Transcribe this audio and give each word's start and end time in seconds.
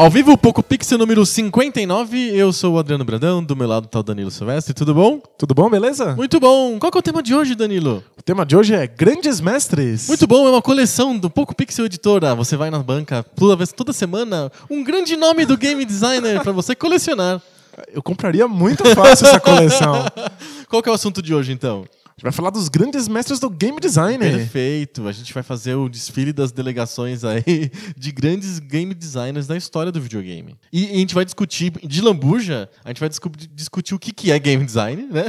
Ao 0.00 0.08
vivo, 0.08 0.34
Poco 0.34 0.62
Pixel 0.62 0.96
número 0.96 1.26
59. 1.26 2.34
Eu 2.34 2.54
sou 2.54 2.76
o 2.76 2.78
Adriano 2.78 3.04
Brandão, 3.04 3.44
do 3.44 3.54
meu 3.54 3.68
lado 3.68 3.86
tá 3.86 4.00
o 4.00 4.02
Danilo 4.02 4.30
Silvestre. 4.30 4.72
Tudo 4.72 4.94
bom? 4.94 5.20
Tudo 5.36 5.54
bom, 5.54 5.68
beleza? 5.68 6.16
Muito 6.16 6.40
bom. 6.40 6.78
Qual 6.78 6.90
que 6.90 6.96
é 6.96 7.00
o 7.00 7.02
tema 7.02 7.22
de 7.22 7.34
hoje, 7.34 7.54
Danilo? 7.54 8.02
O 8.18 8.22
tema 8.22 8.46
de 8.46 8.56
hoje 8.56 8.74
é 8.74 8.86
Grandes 8.86 9.42
Mestres. 9.42 10.08
Muito 10.08 10.26
bom, 10.26 10.46
é 10.46 10.50
uma 10.52 10.62
coleção 10.62 11.18
do 11.18 11.28
Poco 11.28 11.54
Pixel 11.54 11.84
Editora. 11.84 12.34
Você 12.34 12.56
vai 12.56 12.70
na 12.70 12.78
banca 12.78 13.22
toda 13.36 13.54
vez, 13.54 13.72
toda 13.72 13.92
semana, 13.92 14.50
um 14.70 14.82
grande 14.82 15.18
nome 15.18 15.44
do 15.44 15.54
game 15.54 15.84
designer 15.84 16.40
para 16.40 16.52
você 16.52 16.74
colecionar. 16.74 17.38
Eu 17.92 18.02
compraria 18.02 18.48
muito 18.48 18.82
fácil 18.94 19.26
essa 19.26 19.38
coleção. 19.38 20.06
Qual 20.66 20.82
que 20.82 20.88
é 20.88 20.92
o 20.92 20.94
assunto 20.94 21.20
de 21.20 21.34
hoje, 21.34 21.52
então? 21.52 21.84
Gente 22.20 22.24
vai 22.24 22.32
falar 22.32 22.50
dos 22.50 22.68
grandes 22.68 23.08
mestres 23.08 23.40
do 23.40 23.48
game 23.48 23.80
design. 23.80 24.18
Perfeito. 24.18 25.08
A 25.08 25.12
gente 25.12 25.32
vai 25.32 25.42
fazer 25.42 25.74
o 25.74 25.88
desfile 25.88 26.34
das 26.34 26.52
delegações 26.52 27.24
aí 27.24 27.70
de 27.96 28.12
grandes 28.12 28.58
game 28.58 28.92
designers 28.92 29.46
da 29.46 29.56
história 29.56 29.90
do 29.90 29.98
videogame. 30.00 30.54
E, 30.70 30.90
a 30.90 30.96
gente 30.96 31.14
vai 31.14 31.24
discutir, 31.24 31.72
de 31.82 32.02
lambuja, 32.02 32.68
a 32.84 32.88
gente 32.88 33.00
vai 33.00 33.08
discutir 33.54 33.94
o 33.94 33.98
que, 33.98 34.12
que 34.12 34.30
é 34.30 34.38
game 34.38 34.62
design, 34.64 35.08
né? 35.10 35.24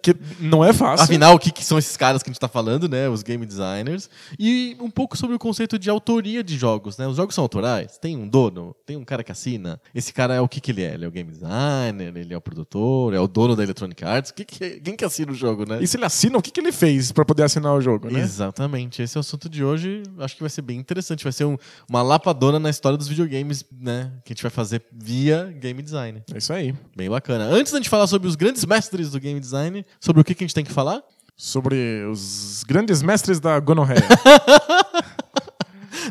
Que 0.00 0.14
não 0.38 0.64
é 0.64 0.72
fácil. 0.72 1.04
Afinal, 1.04 1.34
o 1.34 1.38
que, 1.38 1.50
que 1.50 1.64
são 1.64 1.76
esses 1.78 1.96
caras 1.96 2.22
que 2.22 2.28
a 2.28 2.30
gente 2.30 2.36
está 2.36 2.48
falando, 2.48 2.88
né? 2.88 3.08
Os 3.08 3.22
game 3.22 3.44
designers. 3.44 4.08
E 4.38 4.76
um 4.80 4.90
pouco 4.90 5.16
sobre 5.16 5.34
o 5.34 5.38
conceito 5.38 5.78
de 5.78 5.90
autoria 5.90 6.44
de 6.44 6.56
jogos, 6.56 6.96
né? 6.96 7.08
Os 7.08 7.16
jogos 7.16 7.34
são 7.34 7.42
autorais? 7.42 7.98
Tem 7.98 8.16
um 8.16 8.28
dono? 8.28 8.74
Tem 8.86 8.96
um 8.96 9.04
cara 9.04 9.24
que 9.24 9.32
assina? 9.32 9.80
Esse 9.92 10.12
cara 10.12 10.34
é 10.34 10.40
o 10.40 10.48
que, 10.48 10.60
que 10.60 10.70
ele 10.70 10.82
é? 10.82 10.94
Ele 10.94 11.04
é 11.04 11.08
o 11.08 11.10
game 11.10 11.30
designer? 11.30 12.16
Ele 12.16 12.32
é 12.32 12.36
o 12.36 12.40
produtor? 12.40 13.12
É 13.14 13.18
o 13.18 13.26
dono 13.26 13.56
da 13.56 13.64
Electronic 13.64 14.04
Arts? 14.04 14.30
Que 14.30 14.44
que, 14.44 14.80
quem 14.80 14.94
que 14.94 15.04
assina 15.04 15.32
o 15.32 15.34
jogo, 15.34 15.68
né? 15.68 15.78
E 15.82 15.86
se 15.88 15.96
ele 15.96 16.03
assina, 16.04 16.38
o 16.38 16.42
que, 16.42 16.50
que 16.50 16.60
ele 16.60 16.72
fez 16.72 17.10
para 17.12 17.24
poder 17.24 17.42
assinar 17.42 17.74
o 17.74 17.80
jogo, 17.80 18.10
né? 18.10 18.20
Exatamente. 18.20 19.02
Esse 19.02 19.16
é 19.16 19.18
o 19.18 19.20
assunto 19.20 19.48
de 19.48 19.64
hoje. 19.64 20.02
Acho 20.18 20.36
que 20.36 20.42
vai 20.42 20.50
ser 20.50 20.62
bem 20.62 20.78
interessante. 20.78 21.24
Vai 21.24 21.32
ser 21.32 21.44
um, 21.44 21.56
uma 21.88 22.02
lapadora 22.02 22.58
na 22.58 22.70
história 22.70 22.96
dos 22.96 23.08
videogames, 23.08 23.64
né? 23.72 24.12
Que 24.24 24.32
a 24.32 24.34
gente 24.34 24.42
vai 24.42 24.50
fazer 24.50 24.82
via 24.92 25.54
game 25.58 25.82
design. 25.82 26.22
É 26.32 26.38
isso 26.38 26.52
aí. 26.52 26.74
Bem 26.96 27.10
bacana. 27.10 27.44
Antes 27.46 27.72
da 27.72 27.78
gente 27.78 27.88
falar 27.88 28.06
sobre 28.06 28.28
os 28.28 28.36
grandes 28.36 28.64
mestres 28.64 29.10
do 29.10 29.18
game 29.18 29.40
design, 29.40 29.84
sobre 30.00 30.22
o 30.22 30.24
que, 30.24 30.34
que 30.34 30.44
a 30.44 30.46
gente 30.46 30.54
tem 30.54 30.64
que 30.64 30.72
falar? 30.72 31.02
Sobre 31.36 32.04
os 32.10 32.62
grandes 32.66 33.02
mestres 33.02 33.40
da 33.40 33.58
gonorreia. 33.58 34.04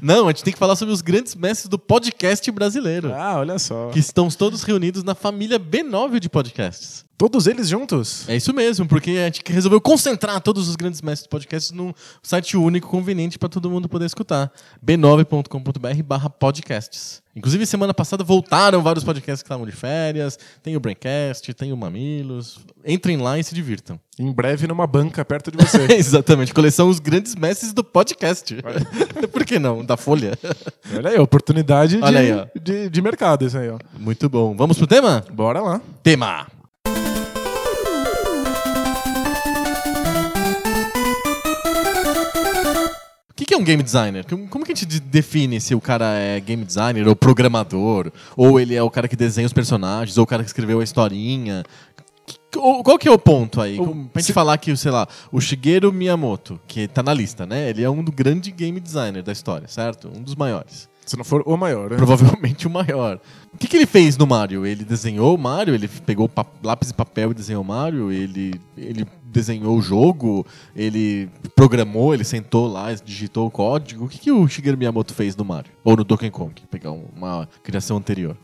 Não, 0.02 0.26
a 0.26 0.32
gente 0.32 0.44
tem 0.44 0.54
que 0.54 0.60
falar 0.60 0.76
sobre 0.76 0.94
os 0.94 1.02
grandes 1.02 1.36
mestres 1.36 1.70
do 1.70 1.78
podcast 1.78 2.50
brasileiro. 2.52 3.14
Ah, 3.14 3.38
olha 3.38 3.60
só. 3.60 3.90
Que 3.90 4.00
estão 4.00 4.28
todos 4.30 4.64
reunidos 4.64 5.04
na 5.04 5.16
família 5.16 5.60
B9 5.60 6.20
de 6.20 6.30
podcasts. 6.30 7.06
Todos 7.18 7.48
eles 7.48 7.70
juntos? 7.70 8.28
É 8.28 8.36
isso 8.36 8.54
mesmo, 8.54 8.88
porque 8.88 9.12
a 9.12 9.26
gente 9.26 9.44
resolveu 9.48 9.80
concentrar 9.80 10.42
todos 10.42 10.68
os 10.68 10.76
grandes 10.76 11.02
mestres 11.02 11.24
de 11.24 11.30
podcasts 11.30 11.72
num 11.72 11.94
site 12.22 12.58
único, 12.58 12.90
conveniente 12.90 13.38
para 13.38 13.50
todo 13.50 13.70
mundo 13.70 13.88
poder 13.88 14.06
escutar. 14.06 14.52
b9.com.br 14.86 16.04
barra 16.04 16.30
podcasts. 16.30 17.22
Inclusive, 17.36 17.66
semana 17.66 17.94
passada 17.94 18.24
voltaram 18.24 18.82
vários 18.84 19.04
podcasts 19.04 19.42
que 19.42 19.48
estavam 19.48 19.66
de 19.66 19.72
férias. 19.72 20.38
Tem 20.62 20.76
o 20.76 20.80
Braincast, 20.80 21.52
tem 21.54 21.72
o 21.72 21.78
Mamilos. 21.78 22.60
Entrem 22.86 23.18
lá 23.18 23.40
e 23.40 23.44
se 23.44 23.56
divirtam. 23.56 24.00
Em 24.20 24.32
breve 24.32 24.68
numa 24.68 24.86
banca 24.86 25.26
perto 25.26 25.50
de 25.52 25.58
você. 25.58 25.88
Exatamente. 25.94 26.54
Coleção 26.54 26.90
Os 26.90 27.00
Grandes 27.00 27.36
Mestres 27.36 27.74
do 27.74 27.84
Podcast. 27.84 28.56
Por 29.32 29.46
que 29.46 29.58
não? 29.58 29.84
Da 29.84 29.98
Folha. 29.98 30.38
Olha 30.96 31.10
aí, 31.10 31.18
oportunidade 31.18 32.00
Olha 32.02 32.22
de, 32.22 32.32
aí, 32.32 32.62
de, 32.62 32.90
de 32.90 33.02
mercado 33.02 33.46
isso 33.46 33.58
aí, 33.58 33.70
ó. 33.70 33.80
Muito 33.98 34.30
bom. 34.30 34.56
Vamos 34.56 34.78
pro 34.78 34.86
tema? 34.86 35.26
Bora 35.32 35.60
lá. 35.62 35.82
Tema. 36.04 36.48
O 43.34 43.36
que, 43.36 43.46
que 43.46 43.54
é 43.56 43.58
um 43.58 43.64
game 43.64 43.82
designer? 43.82 44.24
Como 44.28 44.64
que 44.64 44.72
a 44.72 44.76
gente 44.76 45.00
define 45.00 45.60
se 45.60 45.74
o 45.74 45.82
cara 45.82 46.06
é 46.20 46.40
game 46.40 46.64
designer 46.64 47.08
ou 47.08 47.16
programador? 47.16 48.12
Ou 48.38 48.60
ele 48.60 48.76
é 48.76 48.84
o 48.84 48.92
cara 48.92 49.08
que 49.08 49.16
desenha 49.16 49.48
os 49.48 49.54
personagens? 49.54 50.20
Ou 50.20 50.24
o 50.24 50.28
cara 50.28 50.44
que 50.44 50.50
escreveu 50.50 50.80
a 50.80 50.84
historinha? 50.84 51.64
Qual 52.52 53.00
que 53.00 53.08
é 53.08 53.12
o 53.12 53.18
ponto 53.18 53.60
aí? 53.60 53.80
O, 53.80 53.88
pra 54.06 54.22
gente 54.22 54.28
se... 54.28 54.34
falar 54.34 54.56
que, 54.60 54.78
sei 54.78 54.92
lá, 54.92 55.08
o 55.32 55.42
Shigeru 55.42 55.92
Miyamoto, 55.92 56.60
que 56.68 56.88
tá 56.88 57.02
na 57.02 57.12
lista, 57.12 57.44
né? 57.48 57.72
Ele 57.72 57.82
é 57.82 57.90
um 57.90 58.04
do 58.04 58.12
grande 58.12 58.52
game 58.52 58.80
designer 58.80 59.24
da 59.24 59.32
história, 59.32 59.68
certo? 59.68 60.12
Um 60.16 60.22
dos 60.22 60.36
maiores. 60.36 60.88
Se 61.06 61.18
não 61.18 61.24
for 61.24 61.44
o 61.46 61.58
maior, 61.58 61.90
né? 61.90 61.98
Provavelmente 61.98 62.66
o 62.68 62.70
maior. 62.70 63.20
O 63.54 63.58
que, 63.58 63.68
que 63.68 63.76
ele 63.76 63.86
fez 63.86 64.18
no 64.18 64.26
Mario? 64.26 64.66
Ele 64.66 64.84
desenhou 64.84 65.36
o 65.36 65.38
Mario? 65.38 65.76
Ele 65.76 65.88
pegou 65.88 66.30
lápis 66.64 66.90
e 66.90 66.94
papel 66.94 67.32
e 67.32 67.34
desenhou 67.34 67.62
o 67.62 67.66
Mario? 67.66 68.12
Ele, 68.12 68.60
ele 68.78 69.06
desenhou 69.24 69.78
o 69.78 69.82
jogo? 69.82 70.46
Ele 70.76 71.30
programou? 71.56 72.14
Ele 72.14 72.24
sentou 72.24 72.72
lá, 72.72 72.94
digitou 72.94 73.48
o 73.48 73.52
código? 73.52 74.06
O 74.06 74.08
que, 74.08 74.18
que 74.18 74.32
o 74.32 74.48
Shigeru 74.48 74.78
Miyamoto 74.78 75.14
fez 75.14 75.36
no 75.36 75.44
Mario? 75.44 75.72
Ou 75.84 75.98
no 75.98 76.04
Donkey 76.04 76.32
Kong? 76.32 76.54
Pegar 76.72 76.92
uma 76.92 77.48
criação 77.62 77.98
anterior. 77.98 78.38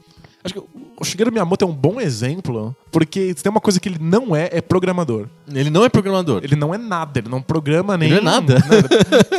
Acho 0.43 0.53
que 0.53 0.59
o 0.59 1.03
Shigeru 1.03 1.31
Miyamoto 1.31 1.65
é 1.65 1.67
um 1.67 1.73
bom 1.73 1.99
exemplo, 1.99 2.75
porque 2.91 3.33
tem 3.33 3.49
uma 3.49 3.59
coisa 3.59 3.79
que 3.79 3.89
ele 3.89 3.99
não 3.99 4.35
é, 4.35 4.49
é 4.51 4.61
programador. 4.61 5.27
Ele 5.53 5.69
não 5.69 5.83
é 5.83 5.89
programador? 5.89 6.41
Ele 6.43 6.55
não 6.55 6.73
é 6.73 6.77
nada, 6.77 7.19
ele 7.19 7.29
não 7.29 7.41
programa 7.41 7.97
nem... 7.97 8.11
Ele 8.11 8.21
não 8.21 8.31
é 8.31 8.35
nada? 8.35 8.55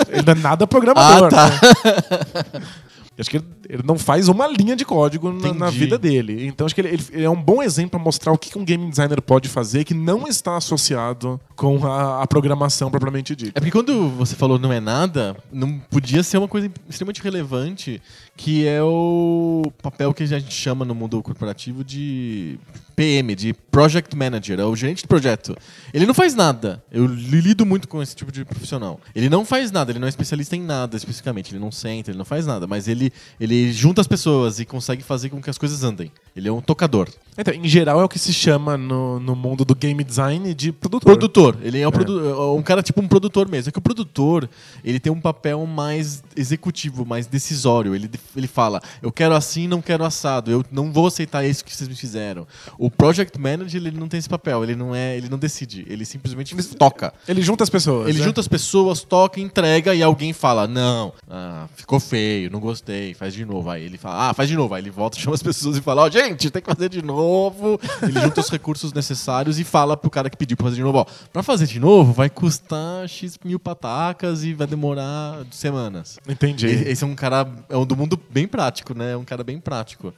ele 0.08 0.22
não 0.26 0.32
é 0.32 0.36
nada 0.36 0.66
programador. 0.66 1.26
Ah, 1.26 1.30
tá. 1.30 1.48
Né? 1.48 2.66
Acho 3.20 3.30
que 3.30 3.36
ele 3.68 3.82
não 3.84 3.98
faz 3.98 4.28
uma 4.28 4.46
linha 4.46 4.74
de 4.74 4.84
código 4.84 5.30
na, 5.30 5.52
na 5.52 5.70
vida 5.70 5.98
dele. 5.98 6.46
Então 6.46 6.64
acho 6.64 6.74
que 6.74 6.80
ele, 6.80 6.98
ele, 7.12 7.24
é 7.24 7.30
um 7.30 7.40
bom 7.40 7.62
exemplo 7.62 7.90
para 7.90 7.98
mostrar 8.00 8.32
o 8.32 8.38
que 8.38 8.56
um 8.58 8.64
game 8.64 8.88
designer 8.88 9.20
pode 9.20 9.48
fazer 9.48 9.84
que 9.84 9.94
não 9.94 10.26
está 10.26 10.56
associado 10.56 11.40
com 11.54 11.86
a, 11.86 12.22
a, 12.22 12.26
programação 12.26 12.90
propriamente 12.90 13.36
dita. 13.36 13.52
É 13.54 13.60
porque 13.60 13.70
quando 13.70 14.08
você 14.08 14.34
falou 14.34 14.58
não 14.58 14.72
é 14.72 14.80
nada, 14.80 15.36
não 15.52 15.78
podia 15.78 16.22
ser 16.22 16.38
uma 16.38 16.48
coisa 16.48 16.70
extremamente 16.88 17.22
relevante, 17.22 18.00
que 18.42 18.66
é 18.66 18.82
o 18.82 19.70
papel 19.82 20.14
que 20.14 20.22
a 20.22 20.26
gente 20.26 20.50
chama 20.50 20.82
no 20.82 20.94
mundo 20.94 21.22
corporativo 21.22 21.84
de 21.84 22.58
PM, 22.96 23.34
de 23.34 23.52
Project 23.52 24.16
Manager, 24.16 24.58
é 24.60 24.64
o 24.64 24.74
gerente 24.74 25.02
de 25.02 25.06
projeto. 25.06 25.54
Ele 25.92 26.06
não 26.06 26.14
faz 26.14 26.34
nada. 26.34 26.82
Eu 26.90 27.06
lido 27.06 27.66
muito 27.66 27.86
com 27.86 28.02
esse 28.02 28.16
tipo 28.16 28.32
de 28.32 28.44
profissional. 28.44 28.98
Ele 29.14 29.28
não 29.28 29.44
faz 29.44 29.70
nada, 29.70 29.92
ele 29.92 29.98
não 29.98 30.06
é 30.06 30.08
especialista 30.08 30.56
em 30.56 30.62
nada 30.62 30.96
especificamente. 30.96 31.52
Ele 31.52 31.58
não 31.58 31.70
senta, 31.70 32.10
ele 32.10 32.18
não 32.18 32.24
faz 32.24 32.46
nada, 32.46 32.66
mas 32.66 32.88
ele, 32.88 33.12
ele 33.38 33.72
junta 33.72 34.00
as 34.00 34.06
pessoas 34.06 34.58
e 34.58 34.64
consegue 34.64 35.02
fazer 35.02 35.28
com 35.28 35.40
que 35.40 35.50
as 35.50 35.58
coisas 35.58 35.84
andem. 35.84 36.10
Ele 36.34 36.48
é 36.48 36.52
um 36.52 36.60
tocador. 36.60 37.08
Então, 37.36 37.54
em 37.54 37.66
geral, 37.66 38.00
é 38.00 38.04
o 38.04 38.08
que 38.08 38.18
se 38.18 38.34
chama 38.34 38.76
no, 38.76 39.18
no 39.18 39.34
mundo 39.34 39.64
do 39.64 39.74
game 39.74 40.04
design 40.04 40.52
de 40.52 40.72
produtor. 40.72 41.16
Produtor. 41.16 41.58
Ele 41.62 41.80
é, 41.80 41.88
um, 41.88 41.90
produ 41.90 42.28
é. 42.28 42.52
um 42.52 42.62
cara 42.62 42.82
tipo 42.82 43.00
um 43.00 43.08
produtor 43.08 43.48
mesmo. 43.48 43.70
É 43.70 43.72
que 43.72 43.78
o 43.78 43.82
produtor, 43.82 44.48
ele 44.84 45.00
tem 45.00 45.10
um 45.10 45.20
papel 45.20 45.64
mais 45.66 46.22
executivo, 46.36 47.06
mais 47.06 47.26
decisório. 47.26 47.94
Ele, 47.94 48.10
ele 48.36 48.46
fala, 48.46 48.80
eu 49.02 49.10
quero 49.10 49.34
assim, 49.34 49.66
não 49.66 49.80
quero 49.80 50.04
assado. 50.04 50.50
Eu 50.50 50.64
não 50.70 50.92
vou 50.92 51.06
aceitar 51.06 51.44
isso 51.44 51.64
que 51.64 51.74
vocês 51.74 51.88
me 51.88 51.94
fizeram. 51.94 52.46
O 52.78 52.90
project 52.90 53.38
manager, 53.38 53.80
ele 53.80 53.98
não 53.98 54.08
tem 54.08 54.18
esse 54.18 54.28
papel. 54.28 54.62
Ele 54.62 54.74
não 54.74 54.94
é, 54.94 55.16
ele 55.16 55.28
não 55.28 55.38
decide. 55.38 55.84
Ele 55.88 56.04
simplesmente 56.04 56.54
ele, 56.54 56.62
toca. 56.62 57.12
Ele 57.26 57.42
junta 57.42 57.64
as 57.64 57.70
pessoas. 57.70 58.08
Ele 58.08 58.18
né? 58.18 58.24
junta 58.24 58.40
as 58.40 58.48
pessoas, 58.48 59.02
toca, 59.02 59.40
entrega 59.40 59.94
e 59.94 60.02
alguém 60.02 60.32
fala, 60.32 60.66
não, 60.66 61.12
ah, 61.28 61.66
ficou 61.74 61.98
feio, 61.98 62.50
não 62.50 62.60
gostei, 62.60 63.14
faz 63.14 63.34
de 63.34 63.44
novo. 63.44 63.70
Aí 63.70 63.84
ele 63.84 63.98
fala, 63.98 64.30
ah, 64.30 64.34
faz 64.34 64.48
de 64.48 64.56
novo. 64.56 64.74
Aí 64.74 64.82
ele 64.82 64.90
volta, 64.90 65.18
chama 65.20 65.34
as 65.34 65.42
pessoas 65.42 65.76
e 65.76 65.80
fala, 65.80 66.02
ó, 66.02 66.06
oh, 66.06 66.10
gente, 66.10 66.50
tem 66.50 66.62
que 66.62 66.72
fazer 66.72 66.88
de 66.88 67.02
novo. 67.02 67.80
Ele 68.02 68.20
junta 68.20 68.40
os 68.40 68.48
recursos 68.50 68.92
necessários 68.92 69.58
e 69.58 69.64
fala 69.64 69.96
pro 69.96 70.10
cara 70.10 70.30
que 70.30 70.36
pediu 70.36 70.56
pra 70.56 70.64
fazer 70.64 70.76
de 70.76 70.82
novo, 70.82 70.98
ó, 70.98 71.06
pra 71.32 71.42
fazer 71.42 71.66
de 71.66 71.80
novo 71.80 72.12
vai 72.12 72.28
custar 72.28 73.08
X 73.08 73.38
mil 73.44 73.58
patacas 73.58 74.44
e 74.44 74.52
vai 74.52 74.66
demorar 74.66 75.44
semanas. 75.50 76.18
Entendi. 76.28 76.66
Esse 76.66 77.04
é 77.04 77.06
um 77.06 77.14
cara, 77.14 77.48
é 77.68 77.76
um 77.76 77.86
do 77.86 77.96
mundo 77.96 78.19
bem 78.28 78.46
prático, 78.46 78.94
né? 78.94 79.12
É 79.12 79.16
um 79.16 79.24
cara 79.24 79.44
bem 79.44 79.60
prático. 79.60 80.12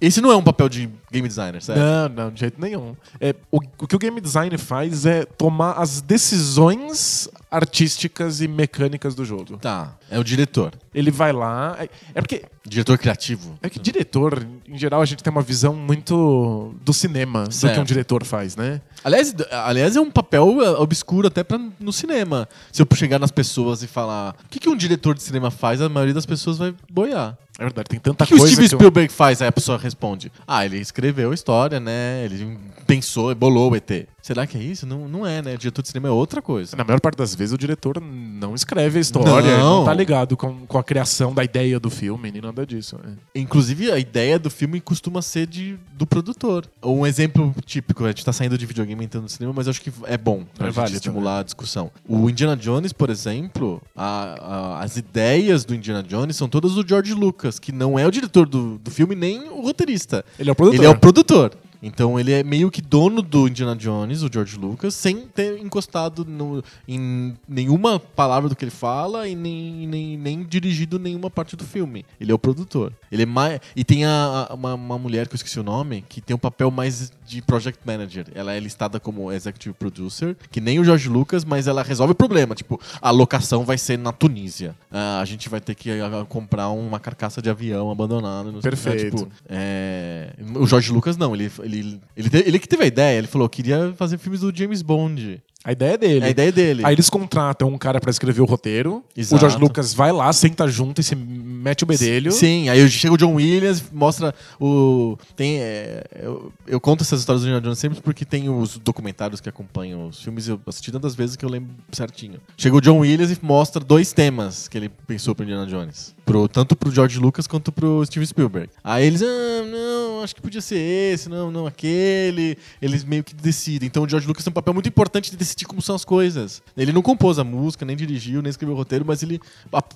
Esse 0.00 0.20
não 0.20 0.30
é 0.30 0.36
um 0.36 0.42
papel 0.42 0.68
de 0.68 0.88
game 1.10 1.26
designer, 1.26 1.62
certo? 1.62 1.78
Não, 1.78 2.08
não, 2.08 2.30
de 2.30 2.40
jeito 2.40 2.60
nenhum. 2.60 2.96
É, 3.20 3.34
o, 3.50 3.58
o 3.78 3.86
que 3.86 3.96
o 3.96 3.98
game 3.98 4.20
designer 4.20 4.58
faz 4.58 5.06
é 5.06 5.24
tomar 5.24 5.72
as 5.72 6.00
decisões 6.00 7.28
artísticas 7.50 8.40
e 8.40 8.48
mecânicas 8.48 9.14
do 9.14 9.24
jogo. 9.24 9.56
Tá, 9.58 9.94
é 10.10 10.18
o 10.18 10.24
diretor. 10.24 10.74
Ele 10.94 11.10
vai 11.10 11.32
lá. 11.32 11.76
É, 11.78 11.88
é 12.14 12.20
porque. 12.20 12.44
Diretor 12.66 12.98
criativo. 12.98 13.58
É 13.62 13.68
que 13.68 13.78
diretor, 13.78 14.46
em 14.66 14.78
geral, 14.78 15.02
a 15.02 15.04
gente 15.04 15.22
tem 15.22 15.30
uma 15.30 15.42
visão 15.42 15.74
muito 15.74 16.74
do 16.82 16.92
cinema 16.92 17.50
certo. 17.50 17.72
do 17.72 17.76
que 17.76 17.80
um 17.80 17.84
diretor 17.84 18.24
faz, 18.24 18.56
né? 18.56 18.80
Aliás, 19.04 19.34
aliás, 19.50 19.96
é 19.96 20.00
um 20.00 20.10
papel 20.10 20.62
é, 20.62 20.70
obscuro 20.70 21.28
até 21.28 21.44
pra, 21.44 21.60
no 21.78 21.92
cinema. 21.92 22.48
Se 22.72 22.80
eu 22.80 22.88
chegar 22.94 23.18
nas 23.18 23.30
pessoas 23.30 23.82
e 23.82 23.86
falar 23.86 24.34
o 24.46 24.48
que, 24.48 24.58
que 24.58 24.68
um 24.68 24.76
diretor 24.76 25.14
de 25.14 25.22
cinema 25.22 25.50
faz, 25.50 25.82
a 25.82 25.90
maioria 25.90 26.14
das 26.14 26.24
pessoas 26.24 26.56
vai 26.56 26.74
boiar. 26.90 27.36
É 27.58 27.62
verdade, 27.62 27.88
tem 27.88 28.00
tanta 28.00 28.24
O 28.24 28.26
que 28.26 28.34
o 28.34 28.38
coisa 28.38 28.52
Steven 28.52 28.68
que 28.68 28.74
eu- 28.74 28.78
Spielberg 28.78 29.12
faz? 29.12 29.40
Aí 29.40 29.48
a 29.48 29.52
pessoa 29.52 29.78
responde: 29.78 30.30
Ah, 30.46 30.64
ele 30.64 30.78
escreveu 30.78 31.30
a 31.30 31.34
história, 31.34 31.78
né? 31.78 32.24
Ele 32.24 32.58
pensou, 32.86 33.32
bolou 33.34 33.70
o 33.70 33.76
ET. 33.76 34.06
Será 34.20 34.46
que 34.46 34.56
é 34.56 34.60
isso? 34.62 34.86
Não, 34.86 35.06
não 35.06 35.26
é, 35.26 35.42
né? 35.42 35.54
O 35.54 35.58
diretor 35.58 35.82
de 35.82 35.88
cinema 35.88 36.08
é 36.08 36.10
outra 36.10 36.40
coisa. 36.40 36.74
Na 36.76 36.82
maior 36.82 36.98
parte 36.98 37.16
das 37.18 37.34
vezes 37.34 37.52
o 37.52 37.58
diretor 37.58 38.00
não 38.00 38.54
escreve 38.54 38.96
a 38.98 39.00
história, 39.00 39.58
Não. 39.58 39.80
não, 39.80 39.84
tá 39.84 39.92
ligado 39.92 40.34
com, 40.34 40.66
com 40.66 40.78
a 40.78 40.82
criação 40.82 41.34
da 41.34 41.44
ideia 41.44 41.78
do 41.78 41.90
filme, 41.90 42.32
nem 42.32 42.40
nada 42.40 42.64
disso. 42.66 42.96
é. 43.04 43.38
Inclusive, 43.38 43.92
a 43.92 43.98
ideia 43.98 44.38
do 44.38 44.48
filme 44.48 44.80
costuma 44.80 45.20
ser 45.20 45.46
de, 45.46 45.76
do 45.92 46.06
produtor. 46.06 46.64
Um 46.82 47.06
exemplo 47.06 47.54
típico, 47.66 48.02
a 48.04 48.08
gente 48.08 48.24
tá 48.24 48.32
saindo 48.32 48.56
de 48.56 48.64
videogame 48.64 49.04
entrando 49.04 49.24
no 49.24 49.28
cinema, 49.28 49.52
mas 49.54 49.66
eu 49.66 49.72
acho 49.72 49.82
que 49.82 49.92
é 50.06 50.16
bom 50.16 50.44
pra 50.56 50.66
É 50.68 50.70
gente 50.70 50.76
válido, 50.76 50.96
estimular 50.96 51.40
a 51.40 51.42
discussão. 51.42 51.90
O 52.08 52.28
Indiana 52.30 52.56
Jones, 52.56 52.94
por 52.94 53.10
exemplo, 53.10 53.82
a- 53.94 54.36
a- 54.40 54.82
as 54.82 54.96
ideias 54.96 55.66
do 55.66 55.74
Indiana 55.74 56.02
Jones 56.02 56.34
são 56.34 56.48
todas 56.48 56.72
do 56.72 56.86
George 56.88 57.12
Lucas, 57.12 57.43
que 57.58 57.72
não 57.72 57.98
é 57.98 58.06
o 58.06 58.10
diretor 58.10 58.46
do, 58.46 58.78
do 58.78 58.90
filme 58.90 59.14
nem 59.14 59.48
o 59.48 59.60
roteirista. 59.62 60.24
Ele 60.38 60.48
é 60.50 60.52
o 60.52 60.54
produtor. 60.54 60.80
Ele 60.80 60.86
é 60.86 60.90
o 60.90 60.98
produtor. 60.98 61.52
Então 61.86 62.18
ele 62.18 62.32
é 62.32 62.42
meio 62.42 62.70
que 62.70 62.80
dono 62.80 63.20
do 63.20 63.46
Indiana 63.46 63.76
Jones, 63.76 64.22
o 64.22 64.30
George 64.32 64.56
Lucas, 64.56 64.94
sem 64.94 65.26
ter 65.26 65.58
encostado 65.60 66.24
no- 66.24 66.64
em 66.88 67.34
nenhuma 67.46 68.00
palavra 68.00 68.48
do 68.48 68.56
que 68.56 68.64
ele 68.64 68.70
fala 68.70 69.28
e 69.28 69.34
nem, 69.36 69.86
nem, 69.86 70.16
nem 70.16 70.42
dirigido 70.44 70.98
nenhuma 70.98 71.28
parte 71.28 71.54
do 71.56 71.62
filme. 71.64 72.06
Ele 72.18 72.32
é 72.32 72.34
o 72.34 72.38
produtor. 72.38 72.90
Ele 73.12 73.24
é 73.24 73.26
mais. 73.26 73.60
E 73.76 73.84
tem 73.84 74.06
a, 74.06 74.46
a- 74.48 74.54
uma, 74.54 74.72
uma 74.72 74.98
mulher 74.98 75.28
que 75.28 75.34
eu 75.34 75.36
esqueci 75.36 75.60
o 75.60 75.62
nome, 75.62 76.02
que 76.08 76.22
tem 76.22 76.34
um 76.34 76.38
papel 76.38 76.70
mais 76.70 77.12
de 77.26 77.42
project 77.42 77.80
manager. 77.84 78.26
Ela 78.34 78.54
é 78.54 78.60
listada 78.60 79.00
como 79.00 79.32
executive 79.32 79.74
producer, 79.74 80.36
que 80.50 80.60
nem 80.60 80.78
o 80.78 80.84
George 80.84 81.08
Lucas, 81.08 81.44
mas 81.44 81.66
ela 81.66 81.82
resolve 81.82 82.12
o 82.12 82.14
problema. 82.14 82.54
Tipo, 82.54 82.80
a 83.00 83.10
locação 83.10 83.64
vai 83.64 83.78
ser 83.78 83.98
na 83.98 84.12
Tunísia. 84.12 84.74
Ah, 84.90 85.20
a 85.20 85.24
gente 85.24 85.48
vai 85.48 85.60
ter 85.60 85.74
que 85.74 85.90
ah, 85.90 86.24
comprar 86.28 86.68
uma 86.68 87.00
carcaça 87.00 87.40
de 87.40 87.50
avião 87.50 87.90
abandonada. 87.90 88.50
não 88.52 88.60
sei 88.60 88.70
o 88.70 88.74
que. 88.74 88.82
Perfeito. 88.82 89.16
Tipo, 89.16 89.30
é, 89.48 90.32
O 90.54 90.66
George 90.66 90.92
Lucas 90.92 91.16
não, 91.16 91.34
ele, 91.34 91.50
ele, 91.62 92.00
ele, 92.16 92.30
ele 92.32 92.58
que 92.58 92.68
teve 92.68 92.84
a 92.84 92.86
ideia, 92.86 93.18
ele 93.18 93.26
falou, 93.26 93.48
queria 93.48 93.92
fazer 93.96 94.18
filmes 94.18 94.40
do 94.40 94.54
James 94.54 94.82
Bond. 94.82 95.42
A 95.64 95.72
ideia 95.72 95.94
é 95.94 95.96
dele. 95.96 96.24
É 96.24 96.28
a 96.28 96.30
ideia 96.30 96.52
dele. 96.52 96.82
Aí 96.84 96.94
eles 96.94 97.08
contratam 97.08 97.68
um 97.68 97.78
cara 97.78 97.98
pra 97.98 98.10
escrever 98.10 98.42
o 98.42 98.44
roteiro. 98.44 99.02
Exato. 99.16 99.36
O 99.36 99.38
George 99.38 99.56
Lucas 99.58 99.94
vai 99.94 100.12
lá, 100.12 100.30
senta 100.30 100.68
junto 100.68 101.00
e 101.00 101.04
se 101.04 101.16
mete 101.16 101.84
o 101.84 101.86
bedelho. 101.86 102.30
Sim, 102.32 102.68
aí 102.68 102.86
chega 102.90 103.14
o 103.14 103.16
John 103.16 103.34
Williams, 103.34 103.82
mostra 103.90 104.34
o. 104.60 105.16
Tem. 105.34 105.60
é, 105.60 106.04
eu, 106.22 106.52
eu 106.66 106.78
conto 106.78 107.02
essas 107.02 107.20
histórias 107.20 107.42
do 107.42 107.46
Indiana 107.46 107.62
Jones 107.62 107.78
sempre 107.78 108.00
porque 108.02 108.26
tem 108.26 108.50
os 108.50 108.76
documentários 108.76 109.40
que 109.40 109.48
acompanham 109.48 110.08
os 110.08 110.22
filmes, 110.22 110.48
eu 110.48 110.60
assisti 110.66 110.92
tantas 110.92 111.14
vezes 111.14 111.34
que 111.34 111.44
eu 111.44 111.48
lembro 111.48 111.70
certinho. 111.92 112.38
Chega 112.58 112.76
o 112.76 112.80
John 112.80 112.98
Williams 112.98 113.30
e 113.30 113.38
mostra 113.40 113.82
dois 113.82 114.12
temas 114.12 114.68
que 114.68 114.76
ele 114.76 114.90
pensou 115.06 115.34
pro 115.34 115.44
Indiana 115.44 115.66
Jones. 115.66 116.14
Pro, 116.24 116.48
tanto 116.48 116.74
pro 116.74 116.90
George 116.90 117.18
Lucas 117.18 117.46
quanto 117.46 117.70
pro 117.70 118.04
Steven 118.06 118.26
Spielberg. 118.26 118.70
Aí 118.82 119.06
eles, 119.06 119.22
ah, 119.22 119.62
não, 119.70 120.22
acho 120.22 120.34
que 120.34 120.40
podia 120.40 120.60
ser 120.60 120.78
esse, 120.78 121.28
não, 121.28 121.50
não 121.50 121.66
aquele. 121.66 122.56
Eles 122.80 123.04
meio 123.04 123.22
que 123.22 123.34
decidem. 123.34 123.86
Então 123.86 124.04
o 124.04 124.08
George 124.08 124.26
Lucas 124.26 124.42
tem 124.42 124.50
um 124.50 124.54
papel 124.54 124.72
muito 124.74 124.88
importante 124.88 125.30
de 125.30 125.36
decidir 125.36 125.66
como 125.66 125.82
são 125.82 125.94
as 125.94 126.04
coisas. 126.04 126.62
Ele 126.76 126.92
não 126.92 127.02
compôs 127.02 127.38
a 127.38 127.44
música, 127.44 127.84
nem 127.84 127.96
dirigiu, 127.96 128.40
nem 128.40 128.50
escreveu 128.50 128.74
o 128.74 128.78
roteiro, 128.78 129.04
mas 129.06 129.22
ele 129.22 129.40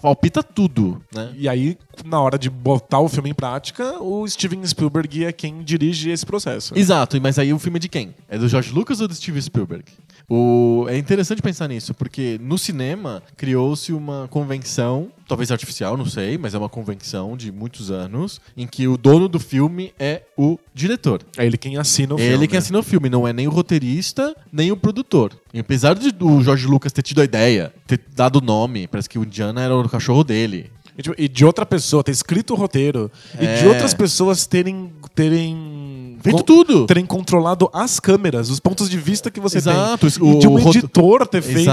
palpita 0.03 0.43
tudo, 0.43 1.03
né? 1.15 1.33
E 1.37 1.49
aí, 1.49 1.79
na 2.05 2.21
hora 2.21 2.39
de 2.39 2.51
botar 2.51 3.01
o 3.01 3.09
filme 3.09 3.31
em 3.31 3.35
prática, 3.35 4.03
o 4.03 4.27
Steven 4.29 4.67
Spielberg 4.67 5.25
é 5.25 5.33
quem 5.33 5.63
dirige 5.63 6.11
esse 6.11 6.27
processo. 6.27 6.77
Exato, 6.77 7.21
mas 7.21 7.39
aí 7.39 7.53
o 7.53 7.59
filme 7.59 7.79
é 7.79 7.81
de 7.81 7.89
quem? 7.89 8.15
É 8.29 8.37
do 8.39 8.49
George 8.49 8.73
Lucas 8.73 9.01
ou 9.01 9.09
do 9.09 9.15
Steven 9.15 9.41
Spielberg? 9.41 9.85
O... 10.29 10.87
É 10.89 10.99
interessante 10.99 11.41
pensar 11.41 11.69
nisso, 11.69 11.95
porque 11.95 12.39
no 12.43 12.59
cinema 12.59 13.23
criou-se 13.37 13.93
uma 13.93 14.29
convenção, 14.29 15.11
talvez 15.27 15.51
artificial, 15.51 15.97
não 15.97 16.05
sei, 16.07 16.18
mas 16.39 16.55
é 16.55 16.59
uma 16.59 16.69
convenção 16.69 17.37
de 17.37 17.53
muitos 17.53 17.91
anos, 17.91 18.41
em 18.57 18.67
que 18.67 18.89
o 18.89 18.97
dono 18.97 19.29
do 19.29 19.39
filme 19.39 19.93
é 19.99 20.23
o 20.37 20.59
diretor. 20.75 21.23
É 21.37 21.45
ele 21.47 21.57
quem 21.57 21.77
assina 21.77 22.15
o 22.15 22.19
Ele 22.19 22.31
filme. 22.31 22.49
quem 22.49 22.59
assina 22.59 22.79
o 22.79 22.83
filme, 22.83 23.09
não 23.09 23.27
é 23.27 23.33
nem 23.33 23.47
o 23.47 23.51
roteirista, 23.51 24.35
nem 24.53 24.73
o 24.73 24.77
produtor. 24.77 25.33
E 25.53 25.61
apesar 25.61 25.95
de 25.95 26.13
o 26.23 26.43
George 26.43 26.67
Lucas 26.67 26.93
ter 26.93 27.03
tido 27.03 27.21
a 27.21 27.25
ideia, 27.25 27.73
ter 27.87 28.01
dado 28.15 28.37
o 28.37 28.41
nome, 28.41 28.87
parece 28.87 29.09
que 29.09 29.19
o 29.19 29.25
Indiana 29.25 29.63
era 29.63 29.75
o 29.77 29.89
cachorro 29.89 30.23
dele. 30.25 30.71
E, 30.99 31.03
tipo, 31.03 31.15
e 31.17 31.29
de 31.29 31.45
outra 31.45 31.65
pessoa 31.65 32.03
ter 32.03 32.11
escrito 32.11 32.55
o 32.55 32.57
roteiro 32.57 33.09
e 33.41 33.47
É. 33.47 33.63
de 33.63 33.69
outras 33.69 33.95
pessoas 33.95 34.45
terem 34.47 34.93
terem 35.15 36.17
Feito 36.23 36.43
tudo. 36.43 36.87
terem 36.87 37.07
controlado 37.07 37.71
as 37.73 38.01
câmeras, 38.01 38.51
os 38.51 38.59
pontos 38.61 38.91
de 38.91 38.99
vista 38.99 39.31
que 39.31 39.39
você 39.41 39.59
Exato, 39.59 40.11
tem. 40.11 40.29
e 40.35 40.39
de 40.39 40.47
o 40.49 40.51
um 40.53 40.59
rote- 40.61 40.79
editor 40.79 41.27
ter 41.27 41.43
feito 41.43 41.71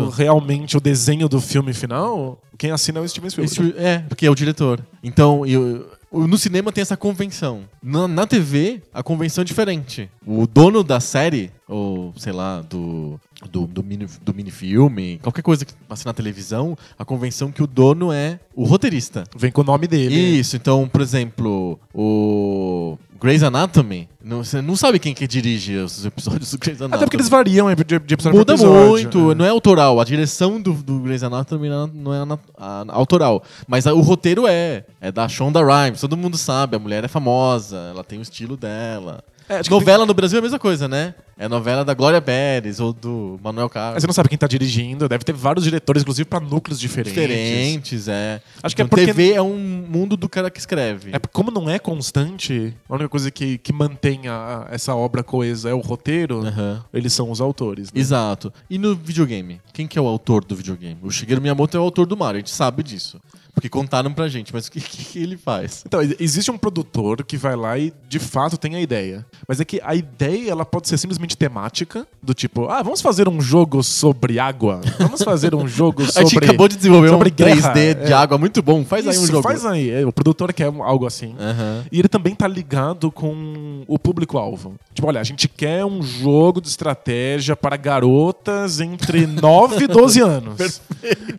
o- 0.00 0.08
realmente 0.08 0.76
o 0.76 0.80
desenho 0.80 1.28
do 1.28 1.40
filme 1.40 1.72
final, 1.72 2.40
quem 2.56 2.70
assina 2.70 3.00
é 3.00 3.02
o 3.02 3.08
Steven 3.08 3.30
Spielberg. 3.30 3.70
Esse- 3.70 3.78
é, 3.78 3.98
porque 4.08 4.26
é 4.26 4.30
o 4.30 4.34
diretor. 4.34 4.80
Então, 5.02 5.44
eu- 5.44 5.60
o- 5.62 5.97
no 6.10 6.38
cinema 6.38 6.72
tem 6.72 6.82
essa 6.82 6.96
convenção. 6.96 7.64
Na, 7.82 8.08
na 8.08 8.26
TV, 8.26 8.82
a 8.92 9.02
convenção 9.02 9.42
é 9.42 9.44
diferente. 9.44 10.10
O 10.26 10.46
dono 10.46 10.82
da 10.82 11.00
série, 11.00 11.50
ou 11.66 12.14
sei 12.16 12.32
lá, 12.32 12.62
do, 12.62 13.20
do, 13.50 13.66
do, 13.66 13.82
mini, 13.84 14.06
do 14.22 14.34
minifilme, 14.34 15.18
qualquer 15.22 15.42
coisa 15.42 15.64
que 15.64 15.72
passe 15.86 16.06
na 16.06 16.12
televisão, 16.12 16.76
a 16.98 17.04
convenção 17.04 17.52
que 17.52 17.62
o 17.62 17.66
dono 17.66 18.12
é 18.12 18.40
o 18.54 18.64
roteirista. 18.64 19.24
Vem 19.36 19.52
com 19.52 19.60
o 19.60 19.64
nome 19.64 19.86
dele. 19.86 20.14
Isso, 20.14 20.56
então, 20.56 20.88
por 20.88 21.00
exemplo, 21.00 21.78
o 21.92 22.98
Grey's 23.20 23.42
Anatomy, 23.42 24.08
não- 24.22 24.44
você 24.44 24.62
não 24.62 24.76
sabe 24.76 24.98
quem 24.98 25.12
que 25.12 25.26
dirige 25.26 25.76
os 25.76 26.04
episódios 26.04 26.50
do 26.52 26.58
Grey's 26.58 26.80
Anatomy. 26.80 26.96
Até 26.96 27.04
porque 27.06 27.16
eles 27.16 27.28
variam 27.28 27.68
de, 27.74 27.94
episódio 28.14 28.38
Muda 28.38 28.56
muito, 28.56 29.28
né? 29.28 29.34
não 29.34 29.44
é 29.44 29.48
autoral. 29.48 30.00
A 30.00 30.04
direção 30.04 30.60
do, 30.60 30.72
do 30.72 31.00
Grey's 31.00 31.22
Anatomy 31.22 31.68
não 31.68 32.12
é- 32.14 32.18
é 32.18 32.20
ana- 32.20 32.38
a- 32.56 32.84
autoral. 32.90 33.42
Mas 33.66 33.86
a- 33.86 33.94
o 33.94 34.00
roteiro 34.00 34.46
é. 34.46 34.84
É 35.00 35.10
da 35.10 35.28
Shonda 35.28 35.60
Rhimes, 35.64 36.00
todo 36.00 36.16
mundo 36.16 36.36
sabe. 36.36 36.76
A 36.76 36.78
mulher 36.78 37.04
é 37.04 37.08
famosa, 37.08 37.76
ela 37.90 38.04
tem 38.04 38.18
o 38.18 38.22
estilo 38.22 38.56
dela. 38.56 39.22
É, 39.48 39.60
novela 39.70 40.04
no 40.04 40.12
Brasil 40.12 40.36
é 40.36 40.40
a 40.40 40.42
mesma 40.42 40.58
coisa, 40.58 40.86
né? 40.86 41.14
É 41.40 41.46
novela 41.46 41.84
da 41.84 41.94
Glória 41.94 42.20
Pérez 42.20 42.80
ou 42.80 42.92
do 42.92 43.38
Manuel 43.42 43.66
Mas 43.66 43.72
Carlos. 43.72 44.02
você 44.02 44.06
não 44.08 44.12
sabe 44.14 44.28
quem 44.28 44.36
tá 44.36 44.48
dirigindo, 44.48 45.08
deve 45.08 45.22
ter 45.24 45.32
vários 45.32 45.64
diretores, 45.64 46.02
inclusive 46.02 46.24
pra 46.24 46.40
núcleos 46.40 46.80
diferentes. 46.80 47.12
Diferentes, 47.14 48.08
é. 48.08 48.40
Acho 48.60 48.74
que 48.74 48.82
é 48.82 48.84
Então, 48.84 48.88
porque- 48.98 49.06
TV 49.14 49.34
é 49.34 49.40
um 49.42 49.56
mundo 49.88 50.16
do 50.16 50.28
cara 50.28 50.50
que 50.50 50.58
escreve. 50.58 51.10
É, 51.14 51.18
como 51.32 51.52
não 51.52 51.70
é 51.70 51.78
constante, 51.78 52.74
a 52.88 52.92
única 52.94 53.08
coisa 53.08 53.30
que, 53.30 53.56
que 53.58 53.72
mantém 53.72 54.26
a- 54.26 54.66
essa 54.70 54.94
obra 54.96 55.22
coesa 55.22 55.68
é 55.70 55.74
o 55.74 55.78
roteiro, 55.80 56.44
Aham. 56.44 56.84
eles 56.92 57.12
são 57.12 57.30
os 57.30 57.40
autores. 57.40 57.92
né? 57.92 58.00
Exato. 58.00 58.52
E 58.68 58.76
no 58.76 58.96
videogame? 58.96 59.60
Quem 59.72 59.86
que 59.86 59.96
é 59.96 60.02
o 60.02 60.08
autor 60.08 60.44
do 60.44 60.56
videogame? 60.56 60.98
O 61.02 61.10
Shigeru 61.10 61.40
Miyamoto 61.40 61.76
é 61.76 61.80
o 61.80 61.84
autor 61.84 62.04
do 62.06 62.16
Mario, 62.16 62.38
a 62.38 62.40
gente 62.40 62.50
sabe 62.50 62.82
disso. 62.82 63.20
Porque 63.54 63.68
contaram 63.68 64.12
pra 64.14 64.28
gente, 64.28 64.52
mas 64.54 64.68
o 64.68 64.70
que, 64.72 64.80
que, 64.80 65.18
ele 65.18 65.36
faz? 65.36 65.82
Então, 65.84 66.00
existe 66.20 66.48
um 66.48 66.56
produtor 66.56 67.24
que 67.24 67.36
vai 67.36 67.56
lá 67.56 67.76
e 67.76 67.92
de 68.08 68.20
fato 68.20 68.56
tem 68.56 68.76
a 68.76 68.80
ideia. 68.80 69.26
Mas 69.48 69.60
é 69.60 69.64
que 69.64 69.80
a 69.82 69.96
ideia 69.96 70.52
ela 70.52 70.64
pode 70.64 70.86
ser 70.86 70.96
simplesmente 70.96 71.27
temática, 71.36 72.06
do 72.22 72.34
tipo, 72.34 72.68
ah, 72.68 72.82
vamos 72.82 73.00
fazer 73.00 73.28
um 73.28 73.40
jogo 73.40 73.82
sobre 73.82 74.38
água. 74.38 74.80
Vamos 74.98 75.22
fazer 75.22 75.54
um 75.54 75.66
jogo 75.66 76.04
sobre. 76.04 76.20
a 76.20 76.24
gente 76.24 76.38
acabou 76.38 76.68
de 76.68 76.76
desenvolver 76.76 77.08
um 77.08 77.12
sobre 77.12 77.30
3D 77.30 77.72
guerra. 77.74 77.94
de 78.06 78.12
É. 78.12 78.14
água 78.14 78.38
muito 78.38 78.62
bom. 78.62 78.84
Faz 78.84 79.06
aí 79.06 79.16
um 79.18 79.22
Isso, 79.22 79.32
jogo. 79.32 79.42
Faz 79.42 79.64
aí. 79.66 79.90
É, 79.90 80.06
o 80.06 80.12
produtor 80.12 80.52
quer 80.52 80.66
algo 80.66 81.06
assim. 81.06 81.34
Aham. 81.38 81.84
E 81.90 81.98
ele 81.98 82.08
também 82.08 82.34
tá 82.34 82.46
ligado 82.48 83.10
com 83.10 83.82
o 83.86 83.98
público-alvo. 83.98 84.74
Tipo, 84.94 85.08
olha, 85.08 85.20
a 85.20 85.24
gente 85.24 85.48
quer 85.48 85.84
um 85.84 86.02
jogo 86.02 86.60
de 86.60 86.68
estratégia 86.68 87.54
para 87.56 87.76
garotas 87.76 88.80
entre 88.80 89.26
9 89.28 89.84
e 89.84 89.86
12 89.86 90.20
anos. 90.20 90.80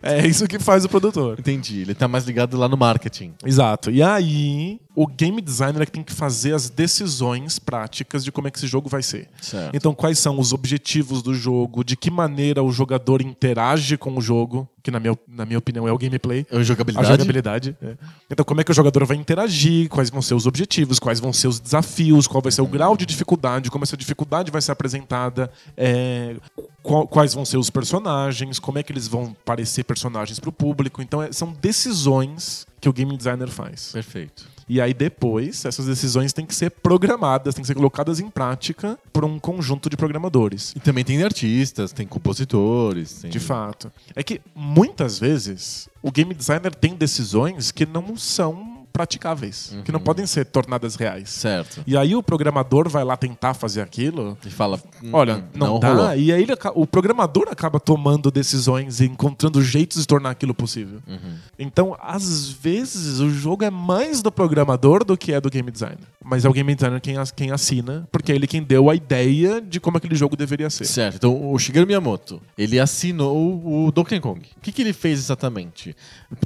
É 0.02 0.26
isso 0.26 0.48
que 0.48 0.60
faz 0.60 0.86
o 0.86 0.90
produtor. 0.90 1.38
Entendi. 1.40 1.82
Ele 1.82 1.94
tá 1.96 2.08
mais 2.08 2.26
ligado 2.26 2.58
lá 2.58 2.68
no 2.68 2.78
marketing. 2.78 3.34
Exato. 3.46 3.92
E 3.92 4.02
aí, 4.02 4.80
o 4.96 5.06
game 5.06 5.42
designer 5.42 5.82
é 5.82 5.86
que 5.86 5.92
tem 5.92 6.04
que 6.04 6.14
fazer 6.14 6.54
as 6.54 6.70
decisões 6.70 7.60
práticas 7.60 8.24
de 8.24 8.32
como 8.32 8.48
é 8.48 8.52
que 8.52 8.58
esse 8.58 8.68
jogo 8.68 8.90
vai 8.90 9.04
ser. 9.04 9.30
Certo. 9.42 9.76
Então, 9.76 9.94
quais 9.94 10.18
são 10.20 10.40
os 10.40 10.52
objetivos 10.52 11.22
do 11.22 11.34
jogo, 11.34 11.84
de 11.84 11.96
que 11.96 12.10
maneira 12.10 12.64
o 12.64 12.72
jogador 12.72 13.22
interage 13.22 13.98
com 13.98 14.18
o 14.18 14.22
jogo, 14.22 14.68
que 14.82 14.90
na 14.92 15.00
minha, 15.00 15.18
na 15.28 15.46
minha 15.46 15.58
opinião 15.60 15.88
é 15.88 15.92
o 15.92 15.98
gameplay. 15.98 16.46
É 16.52 16.58
a 16.58 16.64
jogabilidade. 16.64 17.08
A 17.08 17.12
jogabilidade. 17.12 17.78
é. 17.82 17.96
Então, 18.32 18.46
como 18.46 18.62
é 18.62 18.64
que 18.64 18.72
o 18.72 18.74
jogador 18.74 19.06
vai 19.06 19.18
interagir, 19.18 19.90
quais 19.90 20.10
vão 20.10 20.22
ser 20.22 20.34
os 20.36 20.46
objetivos, 20.46 21.00
quais 21.00 21.20
vão 21.20 21.34
ser 21.34 21.48
os 21.48 21.60
desafios, 21.60 22.28
qual 22.28 22.42
vai 22.42 22.52
ser 22.52 22.62
o 22.62 22.68
grau 22.68 22.96
de 22.96 23.06
dificuldade, 23.06 23.70
como 23.70 23.84
essa 23.84 23.98
dificuldade 23.98 24.52
vai 24.52 24.62
ser 24.62 24.72
apresentada, 24.72 25.52
é, 25.76 26.36
qual- 26.82 27.08
quais 27.08 27.34
vão 27.34 27.44
ser 27.46 27.58
os 27.58 27.70
personagens, 27.70 28.60
como 28.60 28.78
é 28.80 28.84
que 28.84 28.92
eles 28.92 29.08
vão 29.08 29.36
parecer 29.46 29.84
personagens 29.84 30.40
para 30.40 30.50
o 30.50 30.54
público. 30.54 31.02
Então, 31.02 31.22
é- 31.22 31.32
são 31.32 31.52
decisões 31.62 32.66
que 32.80 32.88
o 32.88 32.94
game 32.94 33.16
designer 33.18 33.50
faz. 33.50 33.92
Perfeito. 33.92 34.48
E 34.72 34.80
aí 34.80 34.94
depois, 34.94 35.66
essas 35.66 35.88
decisões 35.88 36.32
têm 36.32 36.46
que 36.46 36.54
ser 36.54 36.70
programadas, 36.70 37.56
têm 37.56 37.64
que 37.64 37.68
ser 37.68 37.74
colocadas 37.74 38.20
em 38.20 38.30
prática 38.30 39.00
por 39.12 39.26
um 39.26 39.40
conjunto 39.40 39.90
de 39.90 39.98
programadores. 39.98 40.74
E 40.76 40.80
também 40.80 41.04
tem 41.04 41.24
artistas, 41.24 41.92
tem 41.92 42.06
compositores. 42.06 43.14
Tem... 43.22 43.32
De 43.32 43.40
fato. 43.40 43.92
É 44.16 44.22
que 44.24 44.40
muitas 44.70 45.20
vezes 45.20 45.90
o 46.02 46.12
game 46.12 46.34
designer 46.34 46.74
tem 46.76 46.96
decisões 46.96 47.72
que 47.72 47.88
não 47.88 48.16
são 48.16 48.79
praticáveis, 49.00 49.74
que 49.86 49.94
não 49.94 50.00
podem 50.00 50.26
ser 50.26 50.46
tornadas 50.46 50.96
reais. 50.96 51.30
Certo. 51.30 51.82
E 51.88 51.96
aí 51.96 52.16
o 52.16 52.22
programador 52.22 52.90
vai 52.90 53.06
lá 53.06 53.16
tentar 53.16 53.54
fazer 53.54 53.80
aquilo. 53.80 54.38
E 54.46 54.50
fala, 54.50 54.78
"Hum, 55.02 55.12
Olha, 55.14 55.46
não, 55.56 55.68
não 55.68 55.80
dá. 55.80 55.88
rolou. 55.94 56.16
E 56.16 56.34
aí 56.34 56.42
ele 56.42 56.54
o 56.76 56.86
programador 56.86 57.48
acaba 57.50 57.80
tomando 57.80 58.30
decisões 58.30 59.00
e 59.00 59.06
encontrando 59.06 59.64
jeitos 59.64 60.02
de 60.02 60.08
tornar 60.08 60.32
aquilo 60.32 60.54
possível. 60.54 61.00
Uhum. 61.08 61.36
Então, 61.58 61.96
às 62.02 62.50
vezes, 62.50 63.20
o 63.22 63.30
jogo 63.30 63.64
é 63.64 63.70
mais 63.70 64.22
do 64.22 64.32
programador 64.32 65.06
do 65.06 65.16
que 65.18 65.32
é 65.32 65.40
do 65.40 65.50
game 65.50 65.72
designer. 65.72 66.00
Mas 66.24 66.44
é 66.44 66.50
o 66.50 66.54
game 66.54 66.76
designer 66.76 67.00
quem, 67.00 67.16
quem 67.36 67.52
assina, 67.52 68.06
porque 68.12 68.34
é 68.34 68.36
ele 68.36 68.48
quem 68.48 68.62
deu 68.62 68.90
a 68.90 68.96
ideia 68.96 69.62
de 69.62 69.80
como 69.80 69.96
aquele 69.98 70.16
jogo 70.16 70.36
deveria 70.36 70.70
ser. 70.70 70.86
Certo. 70.86 71.16
Então, 71.16 71.52
o 71.54 71.58
Shigeru 71.58 71.88
Miyamoto, 71.88 72.42
ele 72.58 72.80
assinou 72.80 73.62
o 73.88 73.92
Donkey 73.92 74.20
Kong. 74.20 74.42
O 74.58 74.60
que, 74.62 74.72
que 74.74 74.82
ele 74.82 74.94
fez 74.94 75.20
exatamente? 75.20 75.96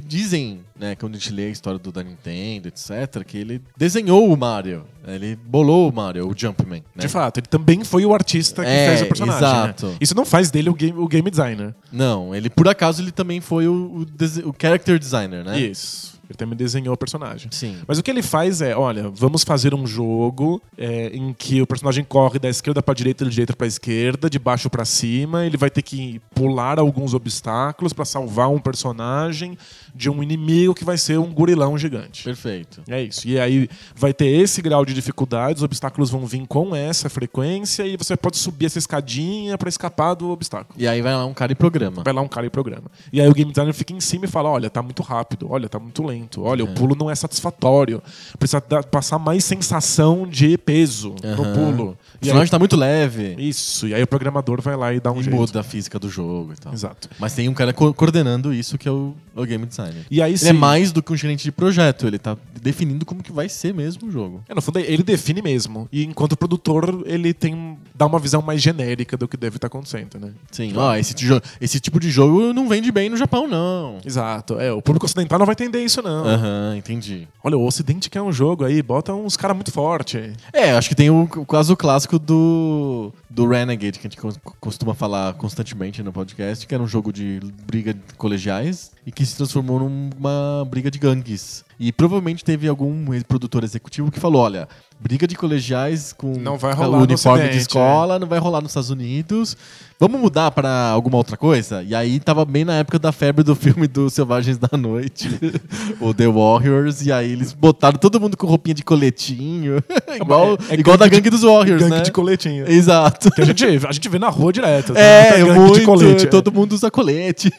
Dizem, 0.06 0.60
né, 0.78 0.94
quando 0.94 1.16
a 1.16 1.18
gente 1.18 1.32
lê 1.32 1.46
a 1.46 1.50
história 1.50 1.78
do 1.78 1.90
da 1.90 2.02
Nintendo, 2.02 2.24
etc., 2.64 3.24
que 3.26 3.38
ele 3.38 3.60
desenhou 3.76 4.32
o 4.32 4.36
Mario. 4.36 4.84
né, 5.06 5.14
Ele 5.16 5.36
bolou 5.36 5.88
o 5.88 5.92
Mario, 5.94 6.28
o 6.28 6.34
Jumpman. 6.36 6.82
Né? 6.94 7.02
De 7.02 7.08
fato, 7.08 7.38
ele 7.40 7.46
também 7.46 7.82
foi 7.84 8.04
o 8.04 8.12
artista 8.14 8.62
que 8.64 8.70
É, 8.70 8.88
fez 8.88 9.02
o 9.02 9.06
personagem. 9.06 9.38
exato. 9.48 9.86
né? 9.86 9.94
Isso 10.00 10.14
não 10.14 10.24
faz 10.24 10.50
dele 10.50 10.70
o 10.70 10.74
game, 10.74 10.98
o 10.98 11.06
game 11.08 11.30
designer. 11.30 11.74
Não, 11.92 12.34
ele 12.34 12.48
por 12.50 12.68
acaso 12.68 13.02
ele 13.02 13.10
também 13.12 13.40
foi 13.40 13.66
o, 13.68 13.72
o, 13.72 14.48
o 14.48 14.54
character 14.60 14.98
designer, 14.98 15.44
né? 15.44 15.58
Isso. 15.60 16.13
Ele 16.34 16.38
também 16.38 16.56
desenhou 16.56 16.94
o 16.94 16.96
personagem. 16.96 17.48
Sim. 17.52 17.76
Mas 17.86 17.98
o 17.98 18.02
que 18.02 18.10
ele 18.10 18.22
faz 18.22 18.60
é, 18.60 18.76
olha, 18.76 19.08
vamos 19.08 19.44
fazer 19.44 19.74
um 19.74 19.86
jogo 19.86 20.60
é, 20.76 21.08
em 21.14 21.32
que 21.32 21.62
o 21.62 21.66
personagem 21.66 22.04
corre 22.04 22.38
da 22.38 22.48
esquerda 22.48 22.82
pra 22.82 22.92
direita, 22.92 23.24
da 23.24 23.30
direita 23.30 23.54
pra 23.54 23.66
esquerda, 23.66 24.28
de 24.28 24.38
baixo 24.38 24.68
pra 24.68 24.84
cima. 24.84 25.46
Ele 25.46 25.56
vai 25.56 25.70
ter 25.70 25.82
que 25.82 26.20
pular 26.34 26.78
alguns 26.78 27.14
obstáculos 27.14 27.92
pra 27.92 28.04
salvar 28.04 28.50
um 28.50 28.58
personagem 28.58 29.56
de 29.94 30.10
um 30.10 30.22
inimigo 30.22 30.74
que 30.74 30.84
vai 30.84 30.98
ser 30.98 31.18
um 31.18 31.32
gorilão 31.32 31.78
gigante. 31.78 32.24
Perfeito. 32.24 32.82
É 32.88 33.00
isso. 33.00 33.26
E 33.28 33.38
aí 33.38 33.68
vai 33.94 34.12
ter 34.12 34.26
esse 34.26 34.60
grau 34.60 34.84
de 34.84 34.92
dificuldade, 34.92 35.58
os 35.58 35.62
obstáculos 35.62 36.10
vão 36.10 36.26
vir 36.26 36.44
com 36.48 36.74
essa 36.74 37.08
frequência 37.08 37.86
e 37.86 37.96
você 37.96 38.16
pode 38.16 38.36
subir 38.36 38.66
essa 38.66 38.78
escadinha 38.78 39.56
pra 39.56 39.68
escapar 39.68 40.14
do 40.14 40.30
obstáculo. 40.30 40.74
E 40.76 40.86
aí 40.86 41.00
vai 41.00 41.14
lá 41.14 41.24
um 41.24 41.32
cara 41.32 41.52
e 41.52 41.54
programa. 41.54 42.02
Vai 42.02 42.12
lá 42.12 42.20
um 42.20 42.28
cara 42.28 42.46
e 42.46 42.50
programa. 42.50 42.90
E 43.12 43.20
aí 43.20 43.28
o 43.28 43.32
game 43.32 43.52
designer 43.52 43.72
fica 43.72 43.92
em 43.92 44.00
cima 44.00 44.24
e 44.24 44.28
fala: 44.28 44.48
olha, 44.50 44.68
tá 44.68 44.82
muito 44.82 45.02
rápido, 45.02 45.46
olha, 45.48 45.68
tá 45.68 45.78
muito 45.78 46.02
lento, 46.04 46.23
olha, 46.38 46.64
o 46.64 46.68
pulo 46.74 46.94
não 46.94 47.10
é 47.10 47.14
satisfatório. 47.14 48.02
Precisa 48.38 48.62
dar- 48.68 48.84
passar 48.84 49.18
mais 49.18 49.44
sensação 49.44 50.26
de 50.26 50.56
peso 50.58 51.14
no 51.36 51.44
Aham. 51.44 51.54
pulo. 51.54 51.98
O 52.24 52.26
E 52.26 52.30
aí, 52.30 52.32
personagem 52.32 52.50
tá 52.50 52.58
muito 52.58 52.76
leve. 52.76 53.34
isso, 53.38 53.86
e 53.86 53.94
aí 53.94 54.02
o 54.02 54.06
programador 54.06 54.60
vai 54.62 54.76
lá 54.76 54.92
e 54.94 55.00
dá 55.00 55.12
um 55.12 55.20
E 55.20 55.24
jeito. 55.24 55.36
muda 55.36 55.60
a 55.60 55.62
física 55.62 55.98
do 55.98 56.08
jogo 56.08 56.52
e 56.52 56.56
tal. 56.56 56.72
Exato. 56.72 57.08
Mas 57.18 57.34
tem 57.34 57.48
um 57.48 57.54
cara 57.54 57.72
co- 57.72 57.92
coordenando 57.94 58.52
isso 58.52 58.76
que 58.78 58.88
é 58.88 58.92
o, 58.92 59.14
o 59.34 59.44
game 59.44 59.66
designer. 59.66 60.04
E 60.10 60.20
aí 60.22 60.32
Ele 60.32 60.38
sim. 60.38 60.48
é 60.48 60.52
mais 60.52 60.92
do 60.92 61.02
que 61.02 61.12
um 61.12 61.16
gerente 61.16 61.44
de 61.44 61.52
projeto, 61.52 62.06
ele 62.06 62.18
tá 62.18 62.36
definindo 62.60 63.04
como 63.04 63.22
que 63.22 63.32
vai 63.32 63.48
ser 63.48 63.74
mesmo 63.74 64.08
o 64.08 64.10
jogo. 64.10 64.42
É, 64.48 64.54
no 64.54 64.62
fundo, 64.62 64.78
ele 64.78 65.02
define 65.02 65.42
mesmo. 65.42 65.88
E 65.92 66.04
enquanto 66.04 66.36
produtor, 66.36 67.02
ele 67.06 67.32
tem 67.34 67.76
dá 67.94 68.06
uma 68.06 68.18
visão 68.18 68.42
mais 68.42 68.60
genérica 68.60 69.16
do 69.16 69.28
que 69.28 69.36
deve 69.36 69.56
estar 69.56 69.68
acontecendo, 69.68 70.18
né? 70.18 70.32
Sim, 70.50 70.72
ó, 70.76 70.96
esse, 70.96 71.14
tijo- 71.14 71.40
esse 71.60 71.78
tipo 71.78 72.00
de 72.00 72.10
jogo 72.10 72.52
não 72.52 72.68
vende 72.68 72.90
bem 72.90 73.08
no 73.08 73.16
Japão, 73.16 73.46
não. 73.46 73.98
Exato. 74.04 74.58
É, 74.58 74.72
o 74.72 74.82
público 74.82 75.06
ocidental 75.06 75.38
não 75.38 75.46
vai 75.46 75.52
entender 75.52 75.84
isso, 75.84 76.02
não. 76.02 76.24
Aham, 76.26 76.74
entendi. 76.76 77.28
Olha, 77.42 77.56
o 77.56 77.64
Ocidente 77.64 78.10
quer 78.10 78.20
um 78.22 78.32
jogo 78.32 78.64
aí, 78.64 78.82
bota 78.82 79.12
uns 79.14 79.36
caras 79.36 79.56
muito 79.56 79.70
fortes. 79.70 80.32
É, 80.52 80.72
acho 80.72 80.88
que 80.88 80.94
tem 80.94 81.10
o, 81.10 81.22
o 81.36 81.46
caso 81.46 81.76
clássico 81.76 82.13
do, 82.18 83.12
do 83.28 83.46
Renegade, 83.46 83.98
que 83.98 84.06
a 84.06 84.10
gente 84.10 84.20
cos- 84.20 84.38
costuma 84.60 84.94
falar 84.94 85.34
constantemente 85.34 86.02
no 86.02 86.12
podcast, 86.12 86.66
que 86.66 86.74
era 86.74 86.82
um 86.82 86.86
jogo 86.86 87.12
de 87.12 87.40
briga 87.66 87.96
colegiais 88.16 88.92
e 89.06 89.12
que 89.12 89.24
se 89.24 89.36
transformou 89.36 89.78
numa 89.78 90.64
briga 90.68 90.90
de 90.90 90.98
gangues. 90.98 91.64
E 91.78 91.92
provavelmente 91.92 92.44
teve 92.44 92.68
algum 92.68 93.04
produtor 93.26 93.64
executivo 93.64 94.10
que 94.10 94.20
falou: 94.20 94.42
olha, 94.42 94.68
briga 95.00 95.26
de 95.26 95.34
colegiais 95.36 96.12
com 96.12 96.38
Não 96.38 96.56
vai 96.56 96.72
rolar 96.72 96.98
uniforme 96.98 97.42
de 97.42 97.48
Ocidente, 97.48 97.62
escola, 97.62 98.18
não 98.18 98.26
vai 98.26 98.38
rolar 98.38 98.60
nos 98.60 98.70
Estados 98.70 98.90
Unidos. 98.90 99.56
Vamos 100.00 100.20
mudar 100.20 100.50
pra 100.50 100.88
alguma 100.88 101.16
outra 101.16 101.36
coisa? 101.36 101.82
E 101.82 101.94
aí 101.94 102.18
tava 102.18 102.44
bem 102.44 102.64
na 102.64 102.74
época 102.74 102.98
da 102.98 103.12
febre 103.12 103.44
do 103.44 103.54
filme 103.56 103.86
dos 103.86 104.12
Selvagens 104.12 104.58
da 104.58 104.76
Noite, 104.76 105.28
o 106.00 106.12
The 106.12 106.26
Warriors, 106.26 107.06
e 107.06 107.12
aí 107.12 107.30
eles 107.32 107.52
botaram 107.52 107.96
todo 107.98 108.20
mundo 108.20 108.36
com 108.36 108.46
roupinha 108.46 108.74
de 108.74 108.82
coletinho, 108.82 109.82
igual, 110.20 110.58
é 110.68 110.74
igual 110.74 110.96
da 110.96 111.06
gangue 111.06 111.24
gangue 111.24 111.30
dos 111.30 111.42
Warriors, 111.42 111.80
Gangue 111.82 111.94
né? 111.96 112.02
de 112.02 112.12
coletinho. 112.12 112.68
Exato. 112.70 113.30
Que 113.30 113.40
a 113.40 113.44
gente, 113.44 113.64
a 113.64 113.92
gente 113.92 114.08
vê 114.08 114.18
na 114.18 114.28
rua 114.28 114.52
direto. 114.52 114.92
assim, 114.92 115.00
É, 115.00 115.30
muita 115.38 115.46
gangue 115.46 115.60
muito, 115.60 115.78
de 115.80 115.86
colete. 115.86 116.26
todo 116.26 116.52
mundo 116.52 116.72
usa 116.72 116.90
colete. 116.90 117.52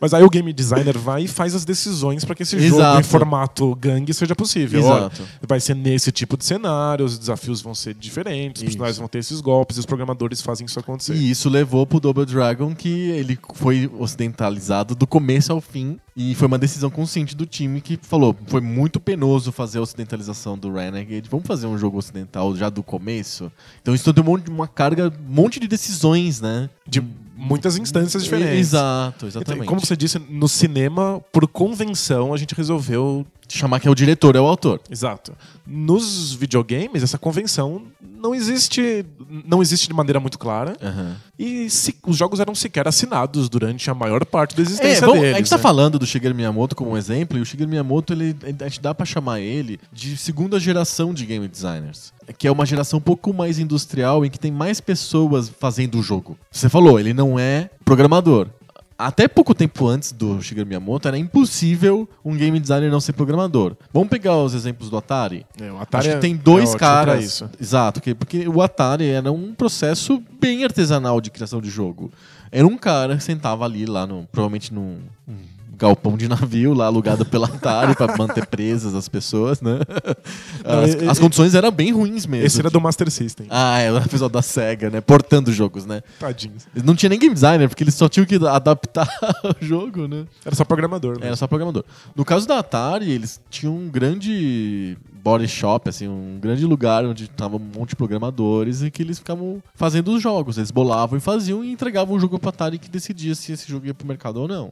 Mas 0.00 0.14
aí 0.14 0.22
o 0.22 0.30
game 0.30 0.52
designer 0.52 0.96
vai 0.96 1.24
e 1.24 1.28
faz 1.28 1.54
as 1.54 1.64
decisões 1.64 2.24
para 2.24 2.34
que 2.34 2.42
esse 2.42 2.58
jogo 2.58 2.80
Exato. 2.80 3.00
em 3.00 3.02
formato 3.02 3.74
gangue 3.76 4.12
seja 4.14 4.34
possível. 4.34 4.80
Exato. 4.80 5.22
Olha, 5.22 5.28
vai 5.46 5.60
ser 5.60 5.74
nesse 5.74 6.10
tipo 6.10 6.36
de 6.36 6.44
cenário, 6.44 6.73
os 7.02 7.18
desafios 7.18 7.60
vão 7.60 7.74
ser 7.74 7.94
diferentes, 7.94 8.62
os 8.62 8.66
personagens 8.66 8.98
vão 8.98 9.08
ter 9.08 9.18
esses 9.18 9.40
golpes, 9.40 9.76
e 9.76 9.80
os 9.80 9.86
programadores 9.86 10.40
fazem 10.42 10.64
isso 10.66 10.78
acontecer. 10.78 11.14
E 11.14 11.30
isso 11.30 11.48
levou 11.48 11.86
pro 11.86 12.00
Double 12.00 12.24
Dragon 12.26 12.74
que 12.74 12.88
ele 13.10 13.38
foi 13.54 13.90
ocidentalizado 13.98 14.94
do 14.94 15.06
começo 15.06 15.52
ao 15.52 15.60
fim. 15.60 15.98
E 16.16 16.32
foi 16.36 16.46
uma 16.46 16.58
decisão 16.58 16.90
consciente 16.90 17.34
do 17.34 17.44
time 17.44 17.80
que 17.80 17.98
falou: 18.00 18.36
foi 18.46 18.60
muito 18.60 19.00
penoso 19.00 19.50
fazer 19.50 19.78
a 19.78 19.82
ocidentalização 19.82 20.56
do 20.56 20.72
Renegade. 20.72 21.28
Vamos 21.28 21.44
fazer 21.46 21.66
um 21.66 21.76
jogo 21.76 21.98
ocidental 21.98 22.54
já 22.54 22.70
do 22.70 22.84
começo? 22.84 23.50
Então 23.82 23.92
isso 23.94 24.12
deu 24.12 24.22
um 24.22 24.26
monte- 24.28 24.48
uma 24.48 24.68
carga, 24.68 25.08
um 25.28 25.34
monte 25.34 25.58
de 25.58 25.66
decisões, 25.66 26.40
né? 26.40 26.70
De 26.86 27.02
muitas 27.36 27.76
instâncias 27.76 28.22
diferentes. 28.22 28.60
Exato, 28.68 29.16
Então, 29.16 29.28
exatamente. 29.28 29.66
Como 29.66 29.80
você 29.84 29.96
disse, 29.96 30.20
no 30.20 30.48
cinema, 30.48 31.20
por 31.32 31.48
convenção, 31.48 32.32
a 32.32 32.36
gente 32.36 32.54
resolveu. 32.54 33.26
Chamar 33.48 33.78
que 33.80 33.86
é 33.86 33.90
o 33.90 33.94
diretor, 33.94 34.34
é 34.36 34.40
o 34.40 34.46
autor. 34.46 34.80
Exato. 34.90 35.32
Nos 35.66 36.32
videogames, 36.34 37.02
essa 37.02 37.18
convenção 37.18 37.82
não 38.00 38.34
existe. 38.34 39.04
Não 39.46 39.60
existe 39.62 39.88
de 39.88 39.94
maneira 39.94 40.18
muito 40.18 40.38
clara. 40.38 40.74
Aham. 40.82 41.16
E 41.38 41.68
se- 41.70 41.94
os 42.06 42.16
jogos 42.16 42.40
eram 42.40 42.54
sequer 42.54 42.86
assinados 42.88 43.48
durante 43.48 43.90
a 43.90 43.94
maior 43.94 44.24
parte 44.24 44.54
da 44.56 44.62
É, 44.62 44.66
existência 44.66 45.00
vamos- 45.06 45.20
deles. 45.20 45.34
a 45.34 45.38
gente 45.38 45.50
tá 45.50 45.56
né? 45.56 45.62
falando 45.62 45.98
do 45.98 46.06
Shigeru 46.06 46.34
Miyamoto 46.34 46.74
como 46.76 46.90
um 46.92 46.96
exemplo, 46.96 47.36
e 47.38 47.40
o 47.40 47.44
Shigeru 47.44 47.68
Miyamoto, 47.68 48.12
ele, 48.12 48.36
a 48.60 48.64
gente 48.68 48.80
dá 48.80 48.94
pra 48.94 49.04
chamar 49.06 49.40
ele 49.40 49.78
de 49.92 50.16
segunda 50.16 50.58
geração 50.60 51.12
de 51.12 51.26
game 51.26 51.46
designers. 51.48 52.12
Que 52.38 52.48
é 52.48 52.52
uma 52.52 52.64
geração 52.64 52.98
um 52.98 53.02
pouco 53.02 53.32
mais 53.34 53.58
industrial, 53.58 54.24
em 54.24 54.30
que 54.30 54.38
tem 54.38 54.50
mais 54.52 54.80
pessoas 54.80 55.50
fazendo 55.60 55.98
o 55.98 56.02
jogo. 56.02 56.38
Você 56.50 56.68
falou, 56.68 56.98
ele 56.98 57.12
não 57.12 57.38
é 57.38 57.68
programador. 57.84 58.48
Até 58.96 59.26
pouco 59.26 59.54
tempo 59.54 59.88
antes 59.88 60.12
do 60.12 60.40
Shigeru 60.40 60.66
Miyamoto, 60.66 61.08
era 61.08 61.18
impossível 61.18 62.08
um 62.24 62.36
game 62.36 62.60
designer 62.60 62.90
não 62.90 63.00
ser 63.00 63.12
programador. 63.12 63.76
Vamos 63.92 64.08
pegar 64.08 64.36
os 64.36 64.54
exemplos 64.54 64.88
do 64.88 64.96
Atari? 64.96 65.44
É, 65.60 65.70
o 65.72 65.78
Atari 65.80 66.00
Acho 66.06 66.10
que 66.10 66.16
é- 66.16 66.20
tem 66.20 66.36
dois 66.36 66.74
é 66.74 66.78
caras. 66.78 67.24
isso. 67.24 67.50
Exato, 67.60 68.00
que- 68.00 68.14
porque 68.14 68.46
o 68.46 68.62
Atari 68.62 69.08
era 69.08 69.32
um 69.32 69.52
processo 69.52 70.22
bem 70.40 70.62
artesanal 70.64 71.20
de 71.20 71.30
criação 71.30 71.60
de 71.60 71.68
jogo. 71.70 72.12
Era 72.52 72.66
um 72.66 72.76
cara 72.78 73.16
que 73.16 73.22
sentava 73.24 73.64
ali, 73.64 73.84
lá 73.84 74.06
no, 74.06 74.28
provavelmente 74.30 74.72
num 74.72 74.98
um 75.26 75.34
galpão 75.76 76.16
de 76.16 76.28
navio, 76.28 76.72
lá 76.74 76.86
alugado 76.86 77.24
pela 77.24 77.46
Atari 77.46 77.94
pra 77.94 78.16
manter 78.16 78.46
presas 78.46 78.94
as 78.94 79.08
pessoas, 79.08 79.60
né? 79.60 79.78
As, 80.64 81.10
as 81.10 81.18
condições 81.18 81.54
eram 81.54 81.70
bem 81.70 81.92
ruins 81.92 82.24
mesmo. 82.24 82.46
Esse 82.46 82.58
era 82.58 82.70
do 82.70 82.80
Master 82.80 83.10
System. 83.10 83.46
Ah, 83.50 83.78
é, 83.80 83.92
o 83.92 84.08
pessoal 84.08 84.30
da 84.30 84.40
SEGA, 84.40 84.88
né? 84.88 85.00
Portando 85.00 85.52
jogos, 85.52 85.84
né? 85.84 86.02
Tadinhos. 86.18 86.66
Não 86.82 86.94
tinha 86.94 87.10
nem 87.10 87.18
game 87.18 87.34
designer, 87.34 87.68
porque 87.68 87.84
eles 87.84 87.94
só 87.94 88.08
tinham 88.08 88.24
que 88.24 88.36
adaptar 88.36 89.08
o 89.44 89.64
jogo, 89.64 90.08
né? 90.08 90.24
Era 90.44 90.54
só 90.54 90.64
programador. 90.64 91.18
Né? 91.18 91.26
Era 91.26 91.36
só 91.36 91.46
programador. 91.46 91.84
No 92.16 92.24
caso 92.24 92.48
da 92.48 92.58
Atari, 92.58 93.10
eles 93.10 93.40
tinham 93.50 93.76
um 93.76 93.88
grande 93.88 94.96
body 95.24 95.48
shop, 95.48 95.88
assim, 95.88 96.06
um 96.06 96.38
grande 96.38 96.66
lugar 96.66 97.06
onde 97.06 97.28
tava 97.28 97.56
um 97.56 97.58
monte 97.58 97.90
de 97.90 97.96
programadores 97.96 98.82
e 98.82 98.90
que 98.90 99.02
eles 99.02 99.18
ficavam 99.18 99.62
fazendo 99.74 100.12
os 100.12 100.22
jogos. 100.22 100.58
Eles 100.58 100.70
bolavam 100.70 101.16
e 101.16 101.20
faziam 101.20 101.64
e 101.64 101.72
entregavam 101.72 102.14
o 102.14 102.20
jogo 102.20 102.38
pra 102.38 102.50
Atari 102.50 102.78
que 102.78 102.90
decidia 102.90 103.34
se 103.34 103.50
esse 103.50 103.66
jogo 103.66 103.86
ia 103.86 103.94
pro 103.94 104.06
mercado 104.06 104.36
ou 104.36 104.46
não. 104.46 104.70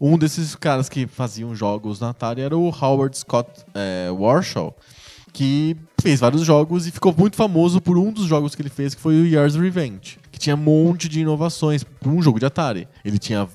Um 0.00 0.16
desses 0.16 0.54
caras 0.54 0.88
que 0.88 1.06
faziam 1.06 1.54
jogos 1.54 1.98
na 1.98 2.10
Atari 2.10 2.40
era 2.40 2.56
o 2.56 2.68
Howard 2.68 3.16
Scott 3.18 3.50
é, 3.74 4.08
Warshaw, 4.10 4.76
que 5.32 5.76
fez 6.00 6.20
vários 6.20 6.42
jogos 6.42 6.86
e 6.86 6.92
ficou 6.92 7.12
muito 7.16 7.34
famoso 7.34 7.80
por 7.80 7.98
um 7.98 8.12
dos 8.12 8.26
jogos 8.26 8.54
que 8.54 8.62
ele 8.62 8.68
fez, 8.68 8.94
que 8.94 9.00
foi 9.00 9.14
o 9.20 9.26
Year's 9.26 9.56
Revenge, 9.56 10.18
que 10.30 10.38
tinha 10.38 10.54
um 10.54 10.58
monte 10.58 11.08
de 11.08 11.20
inovações 11.20 11.82
para 11.82 12.10
um 12.10 12.22
jogo 12.22 12.38
de 12.38 12.46
Atari. 12.46 12.86
Ele 13.04 13.18
tinha 13.18 13.48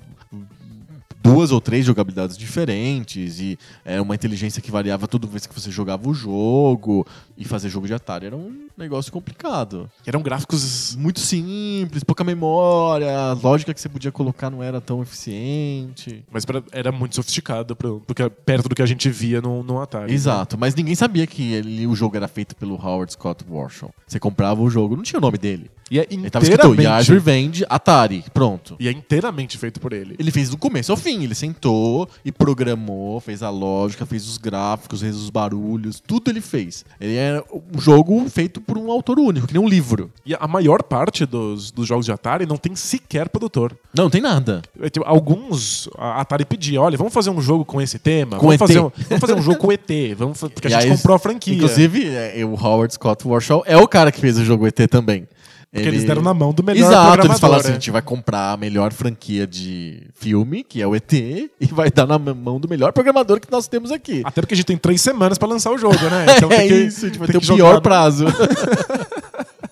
duas 1.23 1.51
ou 1.51 1.61
três 1.61 1.85
jogabilidades 1.85 2.37
diferentes 2.37 3.39
e 3.39 3.57
era 3.85 4.01
uma 4.03 4.13
inteligência 4.13 4.61
que 4.61 4.69
variava 4.69 5.07
toda 5.07 5.25
vez 5.25 5.47
que 5.47 5.57
você 5.57 5.71
jogava 5.71 6.09
o 6.09 6.13
jogo 6.13 7.07
E 7.37 7.45
fazer 7.45 7.69
jogo 7.69 7.87
de 7.87 7.93
Atari 7.93 8.25
era 8.27 8.35
um 8.35 8.67
negócio 8.77 9.11
complicado. 9.11 9.89
Eram 10.05 10.21
gráficos. 10.21 10.95
Muito 10.95 11.19
simples, 11.19 12.03
pouca 12.03 12.23
memória, 12.23 13.09
a 13.17 13.33
lógica 13.33 13.73
que 13.73 13.79
você 13.81 13.87
podia 13.89 14.11
colocar 14.11 14.49
não 14.49 14.61
era 14.61 14.79
tão 14.81 15.01
eficiente. 15.01 16.23
Mas 16.31 16.45
pra- 16.45 16.61
era 16.71 16.91
muito 16.91 17.15
sofisticado 17.15 17.75
pro- 17.75 18.01
porque 18.05 18.27
perto 18.29 18.69
do 18.69 18.75
que 18.75 18.81
a 18.81 18.85
gente 18.85 19.09
via 19.09 19.41
no, 19.41 19.63
no 19.63 19.81
Atari. 19.81 20.07
né? 20.07 20.13
Exato, 20.13 20.57
mas 20.57 20.75
ninguém 20.75 20.95
sabia 20.95 21.25
que 21.25 21.53
ele, 21.53 21.87
o 21.87 21.95
jogo 21.95 22.15
era 22.17 22.27
feito 22.27 22.55
pelo 22.55 22.75
Howard 22.75 23.11
Scott 23.13 23.43
Warshaw. 23.49 23.91
Você 24.07 24.19
comprava 24.19 24.61
o 24.61 24.69
jogo, 24.69 24.95
não 24.95 25.03
tinha 25.03 25.19
o 25.19 25.21
nome 25.21 25.37
dele. 25.37 25.71
E 25.93 25.99
é 25.99 26.07
Ele 26.09 26.27
tava 26.27 26.43
escrito 26.43 26.73
inteiramente. 26.73 27.11
Revenge, 27.11 27.65
Atari, 27.69 28.25
pronto. 28.33 28.75
E 28.79 28.87
é 28.87 28.91
inteiramente 28.91 29.59
feito 29.59 29.79
por 29.79 29.93
ele. 29.93 30.15
Ele 30.17 30.31
fez 30.31 30.49
do 30.49 30.57
começo 30.57 30.91
ao 30.91 30.97
fim, 30.97 31.23
ele 31.23 31.35
sentou 31.35 32.09
e 32.25 32.31
programou, 32.31 33.19
fez 33.19 33.43
a 33.43 33.51
lógica, 33.51 34.03
fez 34.03 34.27
os 34.27 34.39
gráficos, 34.39 35.01
fez 35.01 35.15
os 35.15 35.29
barulhos, 35.29 35.99
tudo 35.99 36.31
ele 36.31 36.41
fez. 36.41 36.83
Ele 36.99 37.15
é 37.15 37.43
um 37.53 37.79
jogo 37.79 38.27
feito 38.27 38.59
por 38.59 38.75
um 38.75 38.89
autor 38.89 39.19
único, 39.19 39.45
que 39.45 39.53
nem 39.53 39.61
um 39.61 39.69
livro. 39.69 40.09
E 40.25 40.33
a 40.33 40.47
maior 40.47 40.81
parte 40.81 41.27
dos, 41.27 41.69
dos 41.69 41.87
jogos 41.87 42.07
de 42.07 42.11
Atari 42.11 42.47
não 42.47 42.57
tem 42.57 42.75
sequer 42.75 43.29
produtor. 43.29 43.77
Não, 43.95 44.05
não 44.05 44.09
tem 44.09 44.21
nada. 44.21 44.63
É, 44.81 44.89
tipo, 44.89 45.05
alguns, 45.07 45.87
a 45.95 46.21
Atari 46.21 46.43
pedia, 46.43 46.81
olha, 46.81 46.97
vamos 46.97 47.13
fazer 47.13 47.29
um 47.29 47.39
jogo 47.39 47.63
com 47.63 47.79
esse 47.79 47.99
tema? 47.99 48.37
Com 48.37 48.47
vamos, 48.47 48.55
ET. 48.55 48.59
Fazer 48.67 48.79
um, 48.79 48.91
vamos 49.09 49.21
fazer 49.21 49.33
um 49.35 49.43
jogo 49.43 49.59
com 49.59 49.71
ET, 49.71 49.89
vamos, 50.17 50.39
porque 50.39 50.69
a 50.69 50.71
E 50.71 50.73
gente 50.73 50.83
aí, 50.85 50.97
comprou 50.97 51.15
a 51.15 51.19
franquia. 51.19 51.53
Inclusive, 51.53 52.07
é, 52.07 52.43
o 52.43 52.55
Howard 52.55 52.91
Scott 52.95 53.27
Warshaw 53.27 53.63
é 53.67 53.77
o 53.77 53.87
cara 53.87 54.11
que 54.11 54.19
fez 54.19 54.39
o 54.39 54.43
jogo 54.43 54.65
ET 54.65 54.79
também. 54.89 55.27
Porque 55.73 55.87
eles 55.87 56.03
deram 56.03 56.21
na 56.21 56.33
mão 56.33 56.53
do 56.53 56.63
melhor 56.63 56.87
Exato, 56.91 57.25
eles 57.27 57.39
falaram 57.39 57.59
assim, 57.61 57.69
a 57.69 57.71
né? 57.71 57.75
gente 57.79 57.91
vai 57.91 58.01
comprar 58.01 58.51
a 58.53 58.57
melhor 58.57 58.93
franquia 58.93 59.47
de 59.47 60.03
filme, 60.13 60.63
que 60.63 60.81
é 60.81 60.87
o 60.87 60.95
ET, 60.95 61.11
e 61.11 61.49
vai 61.71 61.89
dar 61.89 62.05
na 62.05 62.19
mão 62.19 62.59
do 62.59 62.67
melhor 62.69 62.91
programador 62.93 63.39
que 63.39 63.51
nós 63.51 63.67
temos 63.67 63.91
aqui. 63.91 64.21
Até 64.23 64.41
porque 64.41 64.53
a 64.53 64.57
gente 64.57 64.65
tem 64.67 64.77
três 64.77 65.01
semanas 65.01 65.37
pra 65.37 65.47
lançar 65.47 65.71
o 65.71 65.77
jogo, 65.77 65.95
né? 66.09 66.25
Então 66.37 66.51
é 66.51 66.57
tem 66.57 66.67
que, 66.67 66.73
isso, 66.75 67.05
a 67.05 67.09
gente 67.09 67.17
vai 67.19 67.27
ter 67.27 67.37
o 67.37 67.41
pior 67.41 67.57
jogar- 67.57 67.81
prazo. 67.81 68.25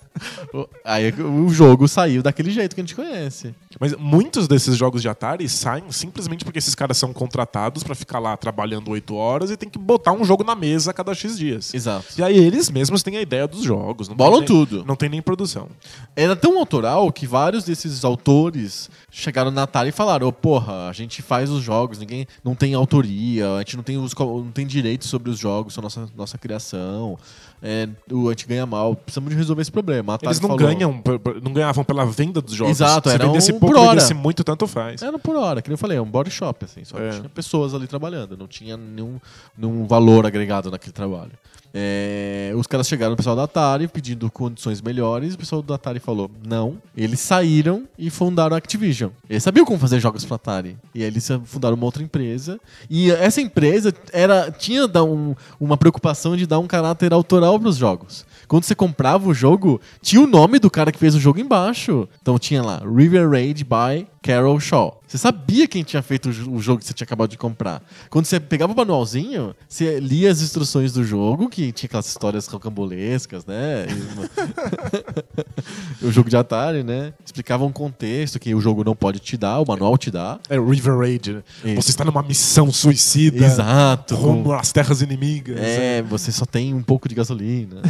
Aí 0.84 1.12
o 1.12 1.48
jogo 1.48 1.86
saiu 1.88 2.22
daquele 2.22 2.50
jeito 2.50 2.74
que 2.74 2.80
a 2.80 2.84
gente 2.84 2.94
conhece. 2.94 3.54
Mas 3.80 3.94
muitos 3.96 4.46
desses 4.46 4.76
jogos 4.76 5.02
de 5.02 5.08
Atari 5.08 5.48
saem 5.48 5.84
simplesmente 5.90 6.44
porque 6.44 6.58
esses 6.58 6.74
caras 6.74 6.96
são 6.96 7.12
contratados 7.12 7.82
pra 7.82 7.94
ficar 7.94 8.18
lá 8.18 8.36
trabalhando 8.36 8.90
oito 8.90 9.14
horas 9.14 9.50
e 9.50 9.56
tem 9.56 9.68
que 9.68 9.78
botar 9.78 10.12
um 10.12 10.24
jogo 10.24 10.44
na 10.44 10.54
mesa 10.54 10.90
a 10.90 10.94
cada 10.94 11.14
X 11.14 11.36
dias. 11.38 11.72
Exato. 11.74 12.06
E 12.18 12.22
aí 12.22 12.36
eles 12.36 12.70
mesmos 12.70 13.02
têm 13.02 13.16
a 13.16 13.20
ideia 13.22 13.46
dos 13.48 13.62
jogos. 13.62 14.08
Não 14.08 14.16
Bolam 14.16 14.38
nem- 14.40 14.46
tudo. 14.46 14.84
Não 14.84 14.96
tem 14.96 15.08
nem 15.08 15.22
produção. 15.22 15.68
Era 16.14 16.36
tão 16.36 16.58
autoral 16.58 17.10
que 17.12 17.26
vários 17.26 17.64
desses 17.64 18.04
autores 18.04 18.90
chegaram 19.12 19.50
na 19.50 19.64
Atari 19.64 19.90
e 19.90 19.92
falaram: 19.92 20.26
"Ô, 20.26 20.32
porra, 20.32 20.88
a 20.88 20.92
gente 20.92 21.20
faz 21.20 21.50
os 21.50 21.62
jogos, 21.62 21.98
ninguém 21.98 22.26
não 22.42 22.54
tem 22.54 22.72
autoria, 22.74 23.46
a 23.54 23.58
gente 23.58 23.76
não 23.76 23.84
tem, 23.84 23.98
os, 23.98 24.14
não 24.14 24.50
tem 24.50 24.66
direito 24.66 25.04
sobre 25.06 25.30
os 25.30 25.38
jogos, 25.38 25.74
sobre 25.74 25.84
nossa, 25.84 26.08
nossa 26.16 26.38
criação. 26.38 27.18
É, 27.64 27.88
o, 28.10 28.26
a 28.28 28.32
gente 28.32 28.48
ganha 28.48 28.66
mal, 28.66 28.96
precisamos 28.96 29.30
de 29.30 29.36
resolver 29.36 29.62
esse 29.62 29.70
problema. 29.70 30.18
Eles 30.20 30.40
não 30.40 30.48
falou, 30.48 30.66
ganham, 30.66 31.00
não 31.42 31.52
ganhavam 31.52 31.84
pela 31.84 32.04
venda 32.04 32.40
dos 32.40 32.54
jogos. 32.54 32.72
Exato, 32.80 33.08
Se 33.08 33.14
era 33.14 33.24
vendesse 33.26 33.52
um 33.52 33.60
pouco, 33.60 33.74
por 33.76 33.80
hora. 33.80 33.90
vendesse 33.90 34.14
muito, 34.14 34.42
tanto 34.42 34.66
faz. 34.66 35.00
Era 35.00 35.16
por 35.18 35.36
hora, 35.36 35.62
que 35.62 35.68
nem 35.68 35.74
eu 35.74 35.78
falei, 35.78 35.96
é 35.98 36.00
um 36.02 36.10
body 36.10 36.30
shop, 36.30 36.64
assim, 36.64 36.82
só 36.82 36.98
É. 36.98 37.10
tinha 37.10 37.28
pessoas 37.28 37.72
ali 37.72 37.86
trabalhando, 37.86 38.36
não 38.36 38.48
tinha 38.48 38.76
nenhum, 38.76 39.20
nenhum 39.56 39.86
valor 39.86 40.26
agregado 40.26 40.72
naquele 40.72 40.92
trabalho. 40.92 41.32
É, 41.74 42.52
os 42.54 42.66
caras 42.66 42.86
chegaram 42.86 43.12
no 43.12 43.16
pessoal 43.16 43.34
da 43.34 43.44
Atari 43.44 43.88
pedindo 43.88 44.30
condições 44.30 44.80
melhores, 44.82 45.34
o 45.34 45.38
pessoal 45.38 45.62
da 45.62 45.74
Atari 45.76 45.98
falou 45.98 46.30
não. 46.46 46.76
Eles 46.96 47.20
saíram 47.20 47.84
e 47.98 48.10
fundaram 48.10 48.54
a 48.54 48.58
Activision. 48.58 49.10
Eles 49.28 49.42
sabiam 49.42 49.64
como 49.64 49.78
fazer 49.78 49.98
jogos 50.00 50.24
pra 50.24 50.36
Atari. 50.36 50.76
E 50.94 51.00
aí 51.02 51.06
eles 51.06 51.26
fundaram 51.44 51.74
uma 51.76 51.84
outra 51.86 52.02
empresa. 52.02 52.60
E 52.90 53.10
essa 53.10 53.40
empresa 53.40 53.92
era, 54.12 54.50
tinha 54.50 54.86
um- 55.02 55.34
uma 55.58 55.76
preocupação 55.76 56.36
de 56.36 56.46
dar 56.46 56.58
um 56.58 56.66
caráter 56.66 57.12
autoral 57.12 57.58
pros 57.58 57.76
jogos. 57.76 58.26
Quando 58.46 58.64
você 58.64 58.74
comprava 58.74 59.26
o 59.28 59.32
jogo, 59.34 59.80
tinha 60.02 60.20
o 60.20 60.26
nome 60.26 60.58
do 60.58 60.70
cara 60.70 60.92
que 60.92 60.98
fez 60.98 61.14
o 61.14 61.20
jogo 61.20 61.40
embaixo. 61.40 62.06
Então 62.20 62.38
tinha 62.38 62.62
lá, 62.62 62.82
River 62.84 63.30
Raid 63.30 63.64
by 63.64 64.06
Carol 64.22 64.58
Shaw. 64.60 65.00
Você 65.06 65.18
sabia 65.18 65.66
quem 65.66 65.82
tinha 65.82 66.00
feito 66.00 66.30
o 66.30 66.32
jo- 66.32 66.50
o 66.52 66.60
jogo 66.60 66.78
que 66.80 66.86
você 66.86 66.94
tinha 66.94 67.04
acabado 67.04 67.28
de 67.30 67.36
comprar. 67.36 67.82
Quando 68.08 68.24
você 68.24 68.38
pegava 68.40 68.72
o 68.72 68.76
manualzinho, 68.76 69.54
você 69.68 69.98
lia 70.00 70.30
as 70.30 70.40
instruções 70.40 70.92
do 70.92 71.04
jogo, 71.04 71.48
que 71.50 71.70
tinha 71.72 71.86
aquelas 71.88 72.06
histórias 72.06 72.46
rocambolescas, 72.46 73.44
né? 73.44 73.86
O 76.02 76.10
jogo 76.10 76.28
de 76.28 76.36
Atari, 76.36 76.82
né? 76.82 77.12
Explicava 77.24 77.64
um 77.64 77.72
contexto 77.72 78.38
que 78.40 78.54
o 78.54 78.60
jogo 78.60 78.82
não 78.84 78.94
pode 78.96 79.18
te 79.20 79.36
dar, 79.36 79.60
o 79.60 79.64
manual 79.66 79.96
te 79.96 80.10
dá. 80.10 80.38
É 80.48 80.58
River 80.58 80.98
Raid. 80.98 81.32
né? 81.34 81.42
Isso. 81.64 81.82
Você 81.82 81.90
está 81.90 82.04
numa 82.04 82.22
missão 82.22 82.72
suicida. 82.72 83.44
Exato. 83.44 84.14
Rumo 84.16 84.52
às 84.52 84.72
terras 84.72 85.00
inimigas. 85.02 85.56
É, 85.58 86.02
você 86.02 86.32
só 86.32 86.44
tem 86.44 86.74
um 86.74 86.82
pouco 86.82 87.08
de 87.08 87.14
gasolina. 87.14 87.80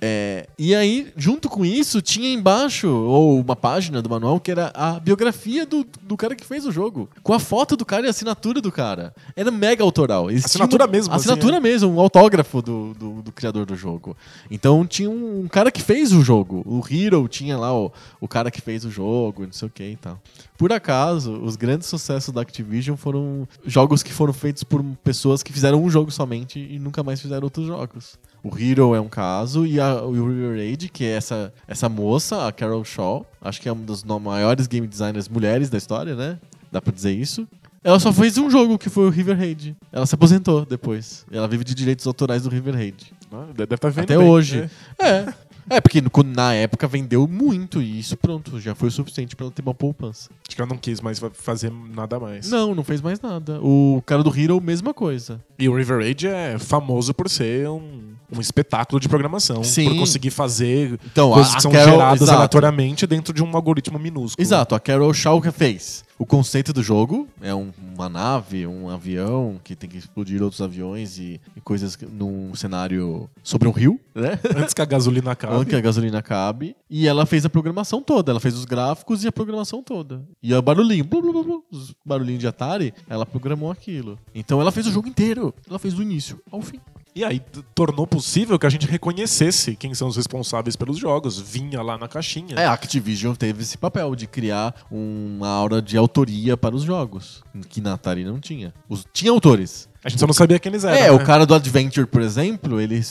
É, 0.00 0.48
e 0.58 0.74
aí, 0.74 1.12
junto 1.16 1.48
com 1.48 1.64
isso, 1.64 2.02
tinha 2.02 2.32
embaixo, 2.32 2.88
ou 2.88 3.40
uma 3.40 3.54
página 3.54 4.02
do 4.02 4.10
manual, 4.10 4.40
que 4.40 4.50
era 4.50 4.72
a 4.74 4.98
biografia 4.98 5.64
do, 5.72 5.86
do 6.02 6.16
cara 6.16 6.36
que 6.36 6.44
fez 6.44 6.66
o 6.66 6.70
jogo. 6.70 7.08
Com 7.22 7.32
a 7.32 7.38
foto 7.40 7.76
do 7.76 7.84
cara 7.84 8.04
e 8.04 8.06
a 8.06 8.10
assinatura 8.10 8.60
do 8.60 8.70
cara. 8.70 9.14
Era 9.34 9.50
mega 9.50 9.82
autoral. 9.82 10.30
Eles 10.30 10.44
Assinatura 10.44 10.84
tinham- 10.84 10.92
mesmo, 10.92 11.12
assim, 11.14 11.20
Assinatura 11.30 11.60
mesmo, 11.60 11.90
um 11.90 11.98
autógrafo 12.00 12.60
do, 12.60 12.94
do, 12.94 13.22
do 13.22 13.32
criador 13.32 13.64
do 13.66 13.74
jogo. 13.74 14.16
Então 14.50 14.86
tinha 14.86 15.10
um, 15.10 15.48
cara 15.48 15.70
que 15.72 15.80
fez 15.82 16.12
o 16.12 16.22
jogo. 16.22 16.62
O 16.66 16.82
Hero 16.88 17.26
tinha 17.28 17.56
lá 17.56 17.74
o, 17.74 17.90
o 18.20 18.28
cara 18.28 18.50
que 18.50 18.60
fez 18.60 18.84
o 18.84 18.90
jogo, 18.90 19.44
não 19.44 19.52
sei 19.52 19.68
o 19.68 19.70
que 19.70 19.82
e 19.84 19.96
tal. 19.96 20.20
Por 20.58 20.72
acaso, 20.72 21.32
os 21.42 21.56
grandes 21.56 21.88
sucessos 21.88 22.32
da 22.32 22.40
Activision 22.42 22.96
foram 22.96 23.48
jogos 23.64 24.02
que 24.02 24.12
foram 24.12 24.32
feitos 24.32 24.62
por 24.62 24.82
pessoas 25.02 25.42
que 25.42 25.52
fizeram 25.52 25.82
um 25.82 25.90
jogo 25.90 26.10
somente 26.10 26.58
e 26.58 26.78
nunca 26.78 27.02
mais 27.02 27.20
fizeram 27.20 27.44
outros 27.44 27.66
jogos. 27.66 28.18
O 28.42 28.50
Hero 28.58 28.94
é 28.94 29.00
um 29.00 29.08
caso, 29.08 29.64
e 29.64 29.78
a, 29.78 30.02
o 30.02 30.12
River 30.12 30.56
Raid, 30.56 30.88
que 30.88 31.04
é 31.04 31.10
essa, 31.12 31.52
essa 31.68 31.88
moça, 31.88 32.46
a 32.48 32.52
Carol 32.52 32.84
Shaw, 32.84 33.24
acho 33.40 33.60
que 33.60 33.68
é 33.68 33.72
uma 33.72 33.84
das 33.84 34.02
maiores 34.02 34.66
game 34.66 34.86
designers 34.86 35.28
mulheres 35.28 35.70
da 35.70 35.78
história, 35.78 36.14
né? 36.16 36.38
Dá 36.70 36.80
pra 36.82 36.92
dizer 36.92 37.12
isso. 37.12 37.46
Ela 37.84 37.98
só 38.00 38.12
fez 38.12 38.38
um 38.38 38.50
jogo, 38.50 38.78
que 38.78 38.88
foi 38.88 39.06
o 39.06 39.10
River 39.10 39.36
Raid. 39.36 39.76
Ela 39.92 40.06
se 40.06 40.14
aposentou 40.14 40.64
depois. 40.64 41.24
Ela 41.30 41.46
vive 41.48 41.64
de 41.64 41.74
direitos 41.74 42.06
autorais 42.06 42.42
do 42.42 42.48
River 42.48 42.74
Raid. 42.74 43.12
Ah, 43.32 43.46
Deve 43.54 43.74
estar 43.74 43.90
vendo 43.90 44.04
Até 44.04 44.16
bem. 44.18 44.28
hoje. 44.28 44.70
É. 44.98 45.06
É. 45.08 45.34
É, 45.70 45.80
porque 45.80 46.02
na 46.26 46.52
época 46.54 46.88
vendeu 46.88 47.26
muito 47.28 47.80
e 47.80 48.00
isso 48.00 48.16
pronto, 48.16 48.58
já 48.58 48.74
foi 48.74 48.88
o 48.88 48.90
suficiente 48.90 49.36
pra 49.36 49.46
ela 49.46 49.52
ter 49.52 49.62
uma 49.62 49.72
poupança. 49.72 50.28
Acho 50.46 50.56
que 50.56 50.60
ela 50.60 50.68
não 50.68 50.76
quis 50.76 51.00
mais 51.00 51.20
fa- 51.20 51.30
fazer 51.32 51.72
nada 51.94 52.18
mais. 52.18 52.50
Não, 52.50 52.74
não 52.74 52.82
fez 52.82 53.00
mais 53.00 53.20
nada. 53.20 53.60
O 53.62 54.02
cara 54.04 54.24
do 54.24 54.36
Hero, 54.36 54.60
mesma 54.60 54.92
coisa. 54.92 55.40
E 55.56 55.68
o 55.68 55.74
River 55.76 55.98
Raid 56.00 56.26
é 56.26 56.58
famoso 56.58 57.14
por 57.14 57.30
ser 57.30 57.68
um, 57.68 58.12
um 58.36 58.40
espetáculo 58.40 58.98
de 59.00 59.08
programação. 59.08 59.62
Sim. 59.62 59.90
Por 59.90 59.98
conseguir 59.98 60.30
fazer 60.30 60.98
Então, 61.10 61.30
coisas 61.32 61.50
a- 61.50 61.52
que 61.52 61.58
a 61.58 61.60
são 61.60 61.70
Carol- 61.72 61.90
geradas 61.92 62.22
exato. 62.22 62.36
aleatoriamente 62.36 63.06
dentro 63.06 63.32
de 63.34 63.42
um 63.42 63.54
algoritmo 63.54 63.98
minúsculo. 63.98 64.42
Exato, 64.44 64.74
a 64.74 64.80
Carol 64.80 65.12
Shaw 65.12 65.40
que 65.40 65.50
fez. 65.50 66.04
O 66.18 66.26
conceito 66.26 66.72
do 66.72 66.82
jogo 66.84 67.26
é 67.40 67.52
um- 67.52 67.72
uma 67.96 68.08
nave, 68.08 68.64
um 68.66 68.88
avião 68.88 69.58
que 69.64 69.74
tem 69.74 69.90
que 69.90 69.96
explodir 69.98 70.40
outros 70.40 70.60
aviões 70.60 71.18
e, 71.18 71.40
e 71.56 71.60
coisas 71.60 71.96
que- 71.96 72.06
num 72.06 72.54
cenário 72.54 73.28
sobre 73.42 73.66
um 73.66 73.72
rio, 73.72 73.98
né? 74.14 74.38
Antes 74.56 74.72
que 74.72 74.80
a 74.80 74.84
gasolina 74.84 75.32
acabe. 75.32 75.54
Onde 75.56 75.70
que 75.70 75.76
a 75.76 75.80
gasolina 75.80 76.22
cabe. 76.22 76.76
E 76.88 77.08
ela 77.08 77.26
fez 77.26 77.44
a 77.44 77.50
programação 77.50 78.00
toda. 78.00 78.30
Ela 78.30 78.38
fez 78.40 78.54
os 78.56 78.64
gráficos 78.64 79.24
e 79.24 79.28
a 79.28 79.32
programação 79.32 79.82
toda. 79.82 80.22
E 80.40 80.54
o 80.54 80.62
barulhinho, 80.62 81.04
blu, 81.04 81.22
blu, 81.22 81.42
blu, 81.42 81.64
os 81.72 81.92
barulhinhos 82.04 82.40
de 82.40 82.46
Atari, 82.46 82.94
ela 83.08 83.26
programou 83.26 83.70
aquilo. 83.70 84.16
Então 84.34 84.60
ela 84.60 84.70
fez 84.70 84.86
o 84.86 84.92
jogo 84.92 85.08
inteiro. 85.08 85.52
Ela 85.68 85.78
fez 85.78 85.92
do 85.94 86.02
início 86.02 86.38
ao 86.52 86.62
fim. 86.62 86.78
E 87.14 87.24
aí 87.24 87.42
tornou 87.74 88.06
possível 88.06 88.58
que 88.58 88.66
a 88.66 88.70
gente 88.70 88.86
reconhecesse 88.86 89.76
quem 89.76 89.94
são 89.94 90.08
os 90.08 90.16
responsáveis 90.16 90.76
pelos 90.76 90.96
jogos. 90.98 91.38
Vinha 91.38 91.82
lá 91.82 91.98
na 91.98 92.08
caixinha. 92.08 92.56
É, 92.56 92.64
a 92.64 92.72
Activision 92.72 93.34
teve 93.34 93.62
esse 93.62 93.76
papel 93.76 94.14
de 94.16 94.26
criar 94.26 94.74
uma 94.90 95.48
aura 95.48 95.82
de 95.82 95.96
autoria 95.96 96.56
para 96.56 96.74
os 96.74 96.82
jogos, 96.82 97.42
que 97.68 97.82
na 97.82 97.94
Atari 97.94 98.24
não 98.24 98.40
tinha. 98.40 98.72
Os, 98.88 99.06
tinha 99.12 99.30
autores. 99.30 99.88
A 100.02 100.08
gente 100.08 100.20
só 100.20 100.26
não 100.26 100.34
sabia 100.34 100.58
quem 100.58 100.70
eles 100.70 100.84
eram. 100.84 100.96
É, 100.96 101.02
né? 101.02 101.10
o 101.10 101.22
cara 101.22 101.44
do 101.44 101.54
Adventure, 101.54 102.06
por 102.06 102.22
exemplo, 102.22 102.80
ele 102.80 103.02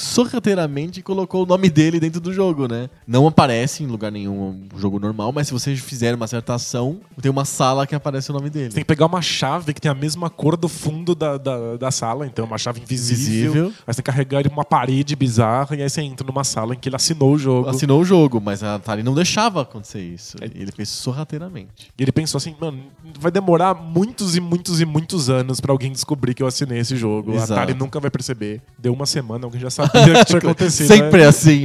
sorrateiramente 0.00 1.02
colocou 1.02 1.42
o 1.42 1.46
nome 1.46 1.68
dele 1.68 2.00
dentro 2.00 2.20
do 2.20 2.32
jogo, 2.32 2.66
né? 2.66 2.88
Não 3.06 3.26
aparece 3.26 3.82
em 3.84 3.86
lugar 3.86 4.10
nenhum 4.10 4.66
um 4.72 4.78
jogo 4.78 4.98
normal, 4.98 5.32
mas 5.32 5.48
se 5.48 5.52
você 5.52 5.76
fizer 5.76 6.14
uma 6.14 6.26
certa 6.26 6.54
ação, 6.54 7.00
tem 7.20 7.30
uma 7.30 7.44
sala 7.44 7.86
que 7.86 7.94
aparece 7.94 8.30
o 8.30 8.34
nome 8.34 8.48
dele. 8.48 8.70
Você 8.70 8.76
tem 8.76 8.84
que 8.84 8.88
pegar 8.88 9.06
uma 9.06 9.20
chave 9.20 9.74
que 9.74 9.80
tem 9.80 9.90
a 9.90 9.94
mesma 9.94 10.30
cor 10.30 10.56
do 10.56 10.68
fundo 10.68 11.14
da, 11.14 11.36
da, 11.36 11.76
da 11.76 11.90
sala, 11.90 12.26
então 12.26 12.44
uma 12.44 12.58
chave 12.58 12.80
invisível. 12.80 13.50
Invisível. 13.50 13.66
Aí 13.86 13.94
você 13.94 14.02
tem 14.02 14.04
que 14.04 14.10
carregar 14.10 14.40
ele 14.40 14.48
uma 14.48 14.64
parede 14.64 15.14
bizarra 15.14 15.76
e 15.76 15.82
aí 15.82 15.90
você 15.90 16.00
entra 16.00 16.26
numa 16.26 16.44
sala 16.44 16.74
em 16.74 16.78
que 16.78 16.88
ele 16.88 16.96
assinou 16.96 17.34
o 17.34 17.38
jogo. 17.38 17.68
Assinou 17.68 18.00
o 18.00 18.04
jogo, 18.04 18.40
mas 18.40 18.62
a 18.62 18.76
Atari 18.76 19.02
não 19.02 19.14
deixava 19.14 19.62
acontecer 19.62 20.00
isso. 20.00 20.36
É. 20.40 20.46
Ele 20.46 20.72
fez 20.72 20.88
sorrateiramente. 20.88 21.90
E 21.98 22.02
ele 22.02 22.12
pensou 22.12 22.38
assim, 22.38 22.54
mano, 22.58 22.82
vai 23.18 23.30
demorar 23.30 23.74
muitos 23.74 24.36
e 24.36 24.40
muitos 24.40 24.80
e 24.80 24.84
muitos 24.84 25.30
anos 25.30 25.60
pra 25.60 25.72
alguém 25.72 25.90
descobrir 25.92 26.34
que 26.34 26.42
eu 26.42 26.46
assinei 26.46 26.78
esse 26.78 26.96
jogo. 26.96 27.32
Exato. 27.32 27.52
A 27.52 27.56
Atari 27.62 27.74
nunca 27.78 27.98
vai 27.98 28.10
perceber. 28.10 28.60
Deu 28.78 28.92
uma 28.92 29.06
semana, 29.06 29.46
alguém 29.46 29.60
já 29.60 29.70
sabia. 29.70 30.14
que 30.20 30.24
tinha 30.26 30.38
acontecido. 30.38 30.86
Sempre 30.86 31.20
né? 31.20 31.26
assim. 31.26 31.64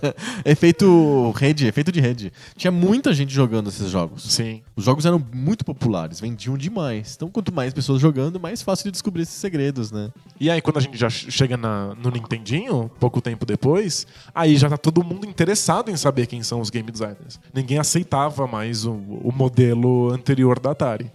efeito 0.44 1.30
rede, 1.36 1.66
efeito 1.66 1.92
de 1.92 2.00
rede. 2.00 2.32
Tinha 2.56 2.70
muita 2.70 3.12
gente 3.12 3.32
jogando 3.32 3.68
esses 3.68 3.90
jogos. 3.90 4.24
Sim. 4.32 4.62
Os 4.76 4.84
jogos 4.84 5.04
eram 5.06 5.22
muito 5.32 5.64
populares, 5.64 6.20
vendiam 6.20 6.56
demais. 6.56 7.14
Então, 7.16 7.28
quanto 7.28 7.52
mais 7.52 7.72
pessoas 7.72 8.00
jogando, 8.00 8.40
mais 8.40 8.62
fácil 8.62 8.84
de 8.84 8.92
descobrir 8.92 9.22
esses 9.22 9.34
segredos, 9.34 9.90
né? 9.90 10.10
E 10.38 10.50
aí, 10.50 10.60
quando 10.60 10.78
a 10.78 10.80
gente 10.80 10.96
já 10.96 11.08
chega 11.08 11.56
na- 11.56 11.94
no 11.94 12.10
Nintendinho, 12.10 12.90
pouco 12.98 13.20
tempo 13.20 13.44
depois, 13.44 14.06
aí 14.34 14.56
já 14.56 14.68
tá 14.68 14.76
todo 14.76 15.02
mundo 15.04 15.26
interessado 15.26 15.90
em 15.90 15.96
saber 15.96 16.26
quem 16.26 16.42
são 16.42 16.60
os 16.60 16.70
game 16.70 16.90
designers. 16.90 17.38
Ninguém 17.52 17.78
aceitava 17.78 18.46
mais 18.46 18.84
o, 18.84 18.92
o 18.92 19.32
modelo 19.34 20.12
anterior 20.12 20.58
da 20.58 20.74
Atari. 20.84 21.10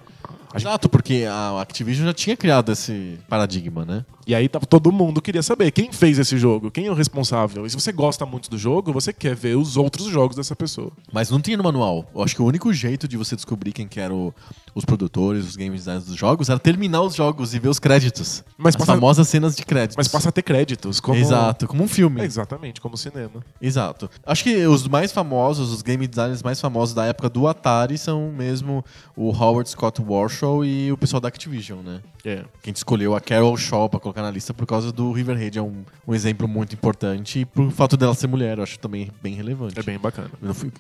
Exato, 0.56 0.88
porque 0.88 1.26
a 1.30 1.60
Activision 1.62 2.08
já 2.08 2.14
tinha 2.14 2.38
criado 2.38 2.72
esse 2.72 3.20
paradigma, 3.28 3.84
né? 3.84 4.06
E 4.26 4.34
aí 4.34 4.48
tava- 4.48 4.66
todo 4.66 4.90
mundo 4.90 5.22
queria 5.22 5.44
saber 5.44 5.70
quem 5.72 5.92
fez 5.92 6.18
esse 6.18 6.38
jogo, 6.38 6.72
quem 6.72 6.86
é 6.86 6.92
o 6.92 6.94
responsável. 6.94 7.66
E 7.66 7.70
se 7.70 7.76
você 7.76 7.92
gosta 7.92 8.26
muito 8.26 8.50
do 8.50 8.58
jogo, 8.58 8.94
você 8.94 9.12
quer 9.12 9.36
ver 9.36 9.58
os 9.58 9.76
outros 9.76 10.08
jogos 10.08 10.34
dessa 10.38 10.56
pessoa. 10.56 10.92
Mas 11.12 11.30
não 11.30 11.42
tinha 11.42 11.58
no 11.58 11.64
manual. 11.64 12.10
Eu 12.16 12.24
acho 12.24 12.34
que 12.36 12.42
o 12.42 12.46
único 12.46 12.72
jeito 12.72 13.06
de 13.06 13.18
você 13.18 13.36
descobrir 13.36 13.74
quem 13.74 13.86
que 13.86 14.00
eram 14.00 14.34
os 14.76 14.84
produtores, 14.84 15.46
os 15.48 15.56
game 15.56 15.74
designers 15.76 16.06
dos 16.06 16.18
jogos, 16.18 16.50
era 16.50 16.60
terminar 16.60 17.02
os 17.02 17.16
jogos 17.16 17.54
e 17.54 17.60
ver 17.60 17.70
os 17.70 17.80
créditos. 17.80 18.44
Mas 18.58 18.76
As 18.76 18.80
passa- 18.80 18.94
famosas 18.94 19.28
cenas 19.30 19.56
de 19.56 19.64
créditos. 19.66 19.96
Mas 19.96 20.10
passa 20.10 20.28
a 20.30 20.32
ter 20.34 20.42
créditos. 20.42 21.00
Como... 21.00 21.18
Exato, 21.18 21.66
como 21.66 21.82
um 21.84 21.88
filme. 21.88 22.22
Exatamente, 22.22 22.82
como 22.82 22.98
cinema. 22.98 23.42
Exato. 23.62 24.10
Acho 24.26 24.44
que 24.44 24.68
os 24.68 24.86
mais 24.88 25.14
famosos, 25.14 25.72
os 25.72 25.82
game 25.82 26.06
designers 26.06 26.44
mais 26.44 26.60
famosos 26.60 26.94
da 26.94 27.06
época 27.06 27.30
do 27.30 27.48
Atari 27.48 27.98
são 27.98 28.30
mesmo 28.32 28.84
o 29.16 29.30
Howard 29.32 29.70
Scott 29.70 30.02
Warshaw 30.02 30.66
e 30.66 30.92
o 30.92 30.98
pessoal 30.98 31.22
da 31.22 31.30
Activision, 31.30 31.80
né? 31.80 32.02
É. 32.26 32.38
Que 32.38 32.42
a 32.66 32.68
gente 32.68 32.78
escolheu 32.78 33.16
a 33.16 33.22
Carol 33.22 33.56
Shaw 33.56 33.88
pra 33.88 34.00
colocar 34.00 34.24
na 34.24 34.32
lista 34.32 34.54
por 34.54 34.66
causa 34.66 34.92
do 34.92 35.12
Riverhead, 35.12 35.58
é 35.60 35.62
um, 35.62 35.86
um 36.08 36.14
exemplo 36.14 36.48
muito 36.48 36.74
importante 36.74 37.40
e 37.40 37.46
por 37.46 37.72
fato 37.72 37.96
dela 37.96 38.16
ser 38.16 38.28
mulher, 38.28 38.58
eu 38.58 38.64
acho 38.64 38.80
também 38.80 39.10
bem 39.22 39.36
relevante. 39.36 39.80
É 39.80 39.84
bem 39.84 39.98
bacana. 40.00 40.32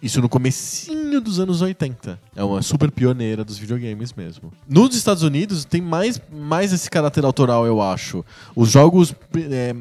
Isso 0.01 0.19
no 0.21 0.27
comecinho 0.27 1.21
dos 1.21 1.39
anos 1.39 1.61
80. 1.61 2.19
É 2.35 2.43
uma 2.43 2.61
super 2.63 2.91
pioneira 2.91 3.45
dos 3.45 3.57
videogames 3.59 3.84
mesmo. 3.93 4.51
Nos 4.67 4.95
Estados 4.95 5.21
Unidos 5.21 5.65
tem 5.65 5.81
mais, 5.81 6.19
mais 6.31 6.73
esse 6.73 6.89
caráter 6.89 7.25
autoral, 7.25 7.65
eu 7.67 7.81
acho. 7.81 8.23
Os 8.55 8.71
jogos, 8.71 9.13
é, 9.35 9.75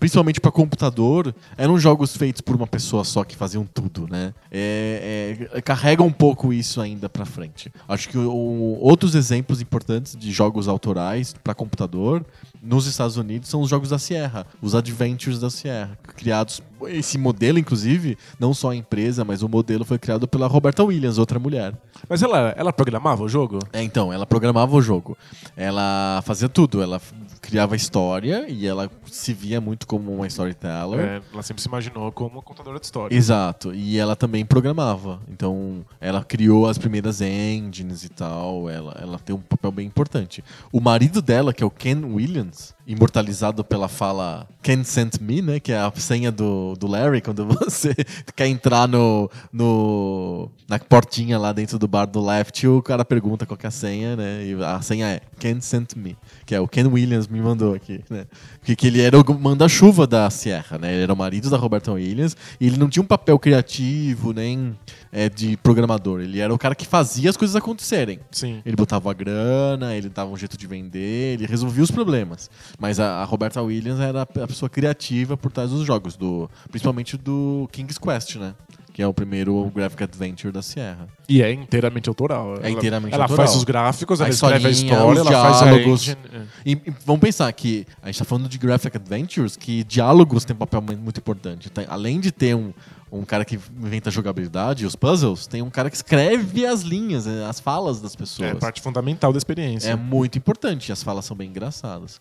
principalmente 0.00 0.40
para 0.40 0.50
computador, 0.50 1.32
eram 1.56 1.78
jogos 1.78 2.16
feitos 2.16 2.40
por 2.40 2.56
uma 2.56 2.66
pessoa 2.66 3.04
só 3.04 3.22
que 3.22 3.36
faziam 3.36 3.64
tudo, 3.64 4.08
né? 4.10 4.34
É, 4.50 5.48
é, 5.52 5.60
carrega 5.60 6.02
um 6.02 6.10
pouco 6.10 6.52
isso 6.52 6.80
ainda 6.80 7.08
pra 7.08 7.24
frente. 7.24 7.70
Acho 7.86 8.08
que 8.08 8.18
o- 8.18 8.78
outros 8.80 9.14
exemplos 9.14 9.60
importantes 9.60 10.16
de 10.16 10.32
jogos 10.32 10.66
autorais 10.66 11.34
para 11.44 11.54
computador 11.54 12.24
nos 12.62 12.86
Estados 12.86 13.16
Unidos 13.16 13.48
são 13.48 13.60
os 13.60 13.68
jogos 13.70 13.90
da 13.90 13.98
Sierra, 13.98 14.46
os 14.60 14.74
Adventures 14.74 15.38
da 15.38 15.50
Sierra, 15.50 15.96
criados 16.16 16.62
esse 16.86 17.18
modelo 17.18 17.58
inclusive, 17.58 18.16
não 18.38 18.54
só 18.54 18.70
a 18.70 18.76
empresa, 18.76 19.22
mas 19.22 19.42
o 19.42 19.48
modelo 19.50 19.84
foi 19.84 19.98
criado 19.98 20.26
pela 20.26 20.46
Roberta 20.46 20.82
Williams, 20.82 21.18
outra 21.18 21.38
mulher. 21.38 21.74
Mas 22.08 22.22
ela, 22.22 22.54
ela 22.56 22.72
programava 22.72 23.22
o 23.22 23.28
jogo? 23.28 23.58
É, 23.70 23.82
então, 23.82 24.10
ela 24.10 24.24
programava 24.24 24.74
o 24.74 24.80
jogo. 24.80 25.16
Ela 25.54 26.22
fazia 26.24 26.48
tudo, 26.48 26.80
ela 26.82 26.98
criava 27.40 27.74
história 27.74 28.46
e 28.48 28.66
ela 28.66 28.90
se 29.06 29.32
via 29.32 29.60
muito 29.60 29.86
como 29.86 30.14
uma 30.14 30.26
storyteller. 30.26 31.00
É, 31.00 31.22
ela 31.32 31.42
sempre 31.42 31.62
se 31.62 31.68
imaginou 31.68 32.12
como 32.12 32.42
contadora 32.42 32.78
de 32.78 32.84
história. 32.84 33.14
Exato, 33.14 33.72
e 33.74 33.98
ela 33.98 34.14
também 34.14 34.44
programava. 34.44 35.20
Então, 35.28 35.84
ela 36.00 36.22
criou 36.22 36.68
as 36.68 36.78
primeiras 36.78 37.20
engines 37.20 38.04
e 38.04 38.08
tal. 38.08 38.68
Ela, 38.68 38.96
ela 39.00 39.18
tem 39.18 39.34
um 39.34 39.40
papel 39.40 39.72
bem 39.72 39.86
importante. 39.86 40.44
O 40.72 40.80
marido 40.80 41.22
dela, 41.22 41.52
que 41.52 41.62
é 41.62 41.66
o 41.66 41.70
Ken 41.70 42.04
Williams, 42.04 42.74
imortalizado 42.86 43.62
pela 43.62 43.88
fala 43.88 44.48
Ken 44.62 44.82
sent 44.82 45.20
me, 45.20 45.40
né? 45.40 45.60
Que 45.60 45.72
é 45.72 45.78
a 45.78 45.92
senha 45.94 46.32
do, 46.32 46.74
do 46.74 46.86
Larry 46.86 47.20
quando 47.22 47.46
você 47.46 47.94
quer 48.34 48.48
entrar 48.48 48.88
no, 48.88 49.30
no 49.52 50.50
na 50.68 50.78
portinha 50.78 51.38
lá 51.38 51.52
dentro 51.52 51.78
do 51.78 51.86
bar 51.86 52.06
do 52.06 52.24
Left. 52.24 52.66
O 52.66 52.82
cara 52.82 53.04
pergunta 53.04 53.46
qual 53.46 53.58
é 53.62 53.66
a 53.66 53.70
senha, 53.70 54.16
né? 54.16 54.44
E 54.44 54.64
a 54.64 54.80
senha 54.82 55.06
é 55.06 55.20
Ken 55.38 55.60
sent 55.60 55.94
me, 55.94 56.16
que 56.44 56.54
é 56.54 56.60
o 56.60 56.66
Ken 56.68 56.86
Williams 56.86 57.28
me 57.30 57.40
mandou 57.40 57.74
aqui, 57.74 58.00
né? 58.10 58.26
Porque 58.58 58.74
que 58.74 58.86
ele 58.86 59.00
era 59.00 59.18
o 59.18 59.38
manda-chuva 59.38 60.06
da 60.06 60.28
Sierra, 60.30 60.78
né? 60.78 60.92
Ele 60.92 61.02
era 61.04 61.12
o 61.12 61.16
marido 61.16 61.48
da 61.48 61.56
Roberta 61.56 61.92
Williams 61.92 62.36
e 62.60 62.66
ele 62.66 62.76
não 62.76 62.88
tinha 62.88 63.02
um 63.02 63.06
papel 63.06 63.38
criativo 63.38 64.32
nem 64.32 64.76
é, 65.12 65.28
de 65.28 65.56
programador. 65.58 66.20
Ele 66.20 66.40
era 66.40 66.52
o 66.52 66.58
cara 66.58 66.74
que 66.74 66.86
fazia 66.86 67.30
as 67.30 67.36
coisas 67.36 67.56
acontecerem. 67.56 68.20
Sim. 68.30 68.62
Ele 68.64 68.76
botava 68.76 69.10
a 69.10 69.14
grana, 69.14 69.94
ele 69.94 70.08
dava 70.08 70.30
um 70.30 70.36
jeito 70.36 70.56
de 70.56 70.66
vender, 70.66 71.34
ele 71.34 71.46
resolvia 71.46 71.82
os 71.82 71.90
problemas. 71.90 72.50
Mas 72.78 72.98
a, 72.98 73.22
a 73.22 73.24
Roberta 73.24 73.62
Williams 73.62 74.00
era 74.00 74.22
a, 74.22 74.26
pessoa 74.26 74.68
criativa 74.68 75.36
por 75.36 75.52
trás 75.52 75.70
dos 75.70 75.86
jogos, 75.86 76.16
do, 76.16 76.50
principalmente 76.70 77.16
do 77.16 77.68
King's 77.72 77.98
Quest, 77.98 78.36
né? 78.36 78.54
Que 78.92 79.02
é 79.02 79.06
o 79.06 79.14
primeiro 79.14 79.70
graphic 79.74 80.02
adventure 80.02 80.52
da 80.52 80.62
Sierra. 80.62 81.06
E 81.28 81.42
é 81.42 81.52
inteiramente 81.52 82.08
autoral. 82.08 82.56
É 82.62 82.70
inteiramente 82.70 83.14
ela 83.14 83.24
autoral. 83.24 83.46
faz 83.46 83.56
os 83.56 83.64
gráficos, 83.64 84.20
A 84.20 84.24
ela 84.24 84.32
escreve 84.34 84.66
a 84.66 84.70
história, 84.70 85.20
ela 85.20 85.30
faz 85.30 85.62
a 85.62 85.64
diálogos. 85.66 86.02
engine. 86.02 86.18
é. 86.34 86.42
E, 86.66 86.72
e 86.72 86.92
vamos 87.06 87.20
pensar 87.20 87.52
que 87.52 87.86
a 88.02 88.06
gente 88.06 88.18
tá 88.18 88.24
falando 88.24 88.48
de 88.48 88.58
graphic 88.58 88.96
adventures, 88.96 89.56
que 89.56 89.84
diálogos 89.84 90.44
tem 90.44 90.54
um 90.54 90.58
papel 90.58 90.82
mu- 90.82 90.96
muito 90.96 91.18
importante. 91.18 91.70
Tem- 91.70 91.86
além 91.88 92.18
de 92.18 92.32
ter 92.32 92.54
um, 92.56 92.72
um 93.12 93.22
cara 93.24 93.44
que 93.44 93.54
inventa 93.80 94.08
a 94.08 94.12
jogabilidade 94.12 94.84
os 94.84 94.96
puzzles, 94.96 95.46
tem 95.46 95.62
um 95.62 95.70
cara 95.70 95.88
que 95.88 95.96
escreve 95.96 96.66
as 96.66 96.82
linhas, 96.82 97.26
eh, 97.26 97.44
as 97.48 97.60
falas 97.60 98.00
das 98.00 98.16
pessoas. 98.16 98.50
É 98.50 98.54
parte 98.54 98.80
fundamental 98.80 99.32
da 99.32 99.38
experiência. 99.38 99.90
É 99.90 99.96
muito 99.96 100.36
importante, 100.36 100.90
as 100.90 101.02
falas 101.02 101.24
são 101.24 101.36
bem 101.36 101.48
engraçadas. 101.48 102.20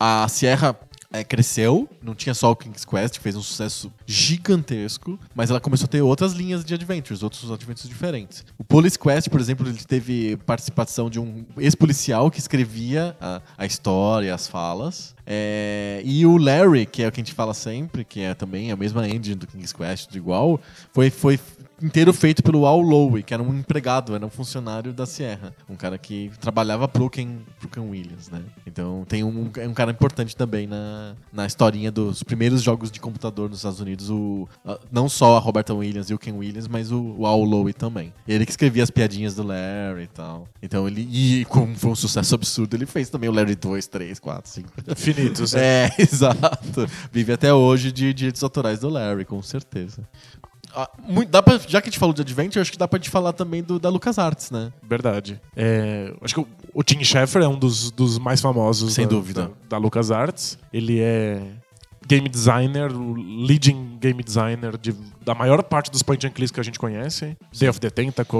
A 0.00 0.26
Sierra 0.28 0.74
é, 1.12 1.24
cresceu, 1.24 1.88
não 2.02 2.14
tinha 2.14 2.34
só 2.34 2.50
o 2.50 2.56
King's 2.56 2.84
Quest, 2.84 3.14
que 3.16 3.20
fez 3.20 3.36
um 3.36 3.42
sucesso 3.42 3.92
gigantesco, 4.06 5.18
mas 5.34 5.50
ela 5.50 5.60
começou 5.60 5.86
a 5.86 5.88
ter 5.88 6.02
outras 6.02 6.32
linhas 6.32 6.64
de 6.64 6.74
adventures, 6.74 7.22
outros 7.22 7.50
adventures 7.50 7.88
diferentes. 7.88 8.44
O 8.58 8.64
Police 8.64 8.98
Quest, 8.98 9.28
por 9.28 9.40
exemplo, 9.40 9.68
ele 9.68 9.78
teve 9.78 10.36
participação 10.38 11.08
de 11.08 11.20
um 11.20 11.44
ex-policial 11.58 12.30
que 12.30 12.38
escrevia 12.38 13.16
a, 13.20 13.40
a 13.56 13.66
história, 13.66 14.34
as 14.34 14.48
falas. 14.48 15.14
É, 15.26 16.00
e 16.04 16.24
o 16.24 16.36
Larry, 16.36 16.86
que 16.86 17.02
é 17.02 17.08
o 17.08 17.12
que 17.12 17.20
a 17.20 17.24
gente 17.24 17.34
fala 17.34 17.52
sempre, 17.52 18.04
que 18.04 18.20
é 18.20 18.32
também 18.34 18.70
a 18.70 18.76
mesma 18.76 19.08
engine 19.08 19.34
do 19.34 19.46
King's 19.46 19.72
Quest, 19.72 20.14
igual, 20.14 20.60
foi, 20.92 21.10
foi 21.10 21.38
inteiro 21.82 22.12
feito 22.12 22.42
pelo 22.42 22.66
Al 22.66 22.80
Lowe, 22.80 23.22
que 23.22 23.34
era 23.34 23.42
um 23.42 23.54
empregado, 23.54 24.14
era 24.14 24.24
um 24.24 24.30
funcionário 24.30 24.92
da 24.92 25.06
Sierra. 25.06 25.54
Um 25.68 25.76
cara 25.76 25.98
que 25.98 26.30
trabalhava 26.40 26.88
pro 26.88 27.08
Ken, 27.10 27.38
pro 27.58 27.68
Ken 27.68 27.80
Williams, 27.80 28.28
né? 28.30 28.42
Então 28.66 29.04
tem 29.08 29.22
um, 29.22 29.50
é 29.56 29.68
um 29.68 29.74
cara 29.74 29.90
importante 29.90 30.36
também 30.36 30.66
na, 30.66 31.14
na 31.32 31.46
historinha 31.46 31.90
dos 31.90 32.22
primeiros 32.22 32.62
jogos 32.62 32.90
de 32.90 33.00
computador 33.00 33.48
nos 33.48 33.58
Estados 33.58 33.80
Unidos. 33.80 34.10
O, 34.10 34.48
não 34.90 35.08
só 35.08 35.36
a 35.36 35.40
Roberta 35.40 35.74
Williams 35.74 36.10
e 36.10 36.14
o 36.14 36.18
Ken 36.18 36.32
Williams, 36.32 36.68
mas 36.68 36.90
o, 36.90 37.14
o 37.18 37.26
Al 37.26 37.42
Lowe 37.44 37.72
também. 37.72 38.12
Ele 38.26 38.44
que 38.44 38.50
escrevia 38.50 38.82
as 38.82 38.90
piadinhas 38.90 39.34
do 39.34 39.42
Larry 39.42 40.04
e 40.04 40.08
tal. 40.08 40.48
Então 40.62 40.86
ele. 40.86 41.08
E 41.10 41.44
como 41.46 41.74
foi 41.76 41.90
um 41.90 41.96
sucesso 41.96 42.34
absurdo, 42.34 42.74
ele 42.74 42.86
fez 42.86 43.08
também 43.10 43.28
o 43.28 43.32
Larry 43.32 43.54
2, 43.54 43.86
3, 43.86 44.18
4, 44.18 44.50
5. 44.50 44.68
Infinitos. 44.88 45.54
É, 45.54 45.90
exato. 45.98 46.86
Vive 47.12 47.32
até 47.32 47.52
hoje 47.52 47.92
de 47.92 48.12
direitos 48.12 48.42
autorais 48.42 48.80
do 48.80 48.88
Larry, 48.88 49.24
com 49.24 49.42
certeza. 49.42 50.02
Ah, 50.78 50.90
muito- 51.08 51.30
dá 51.30 51.42
pra- 51.42 51.56
já 51.66 51.80
que 51.80 51.88
a 51.88 51.90
gente 51.90 51.98
falou 51.98 52.12
de 52.14 52.20
Adventure, 52.20 52.60
acho 52.60 52.70
que 52.70 52.76
dá 52.76 52.86
pra 52.86 52.98
gente 52.98 53.08
falar 53.08 53.32
também 53.32 53.62
do, 53.62 53.78
da 53.78 53.88
LucasArts, 53.88 54.50
né? 54.50 54.70
Verdade. 54.82 55.40
É, 55.56 56.12
acho 56.20 56.34
que 56.34 56.40
o, 56.40 56.46
o 56.74 56.82
Tim 56.84 57.02
Schafer 57.02 57.42
é 57.42 57.48
um 57.48 57.58
dos, 57.58 57.90
dos 57.90 58.18
mais 58.18 58.40
famosos 58.42 58.92
Sem 58.92 59.06
da, 59.06 59.10
dúvida. 59.10 59.42
da, 59.42 59.50
da 59.70 59.78
LucasArts. 59.78 60.58
Ele 60.72 61.00
é 61.00 61.40
game 62.06 62.28
designer, 62.28 62.92
o 62.92 63.14
leading 63.14 63.96
game 63.98 64.22
designer 64.22 64.76
de- 64.78 64.94
da 65.24 65.34
maior 65.34 65.60
parte 65.62 65.90
dos 65.90 66.02
point 66.04 66.24
and 66.24 66.30
clicks 66.30 66.52
que 66.52 66.60
a 66.60 66.62
gente 66.62 66.78
conhece. 66.78 67.36
Day 67.58 67.68
of 67.68 67.80
the 67.80 67.90
Tentacle, 67.90 68.38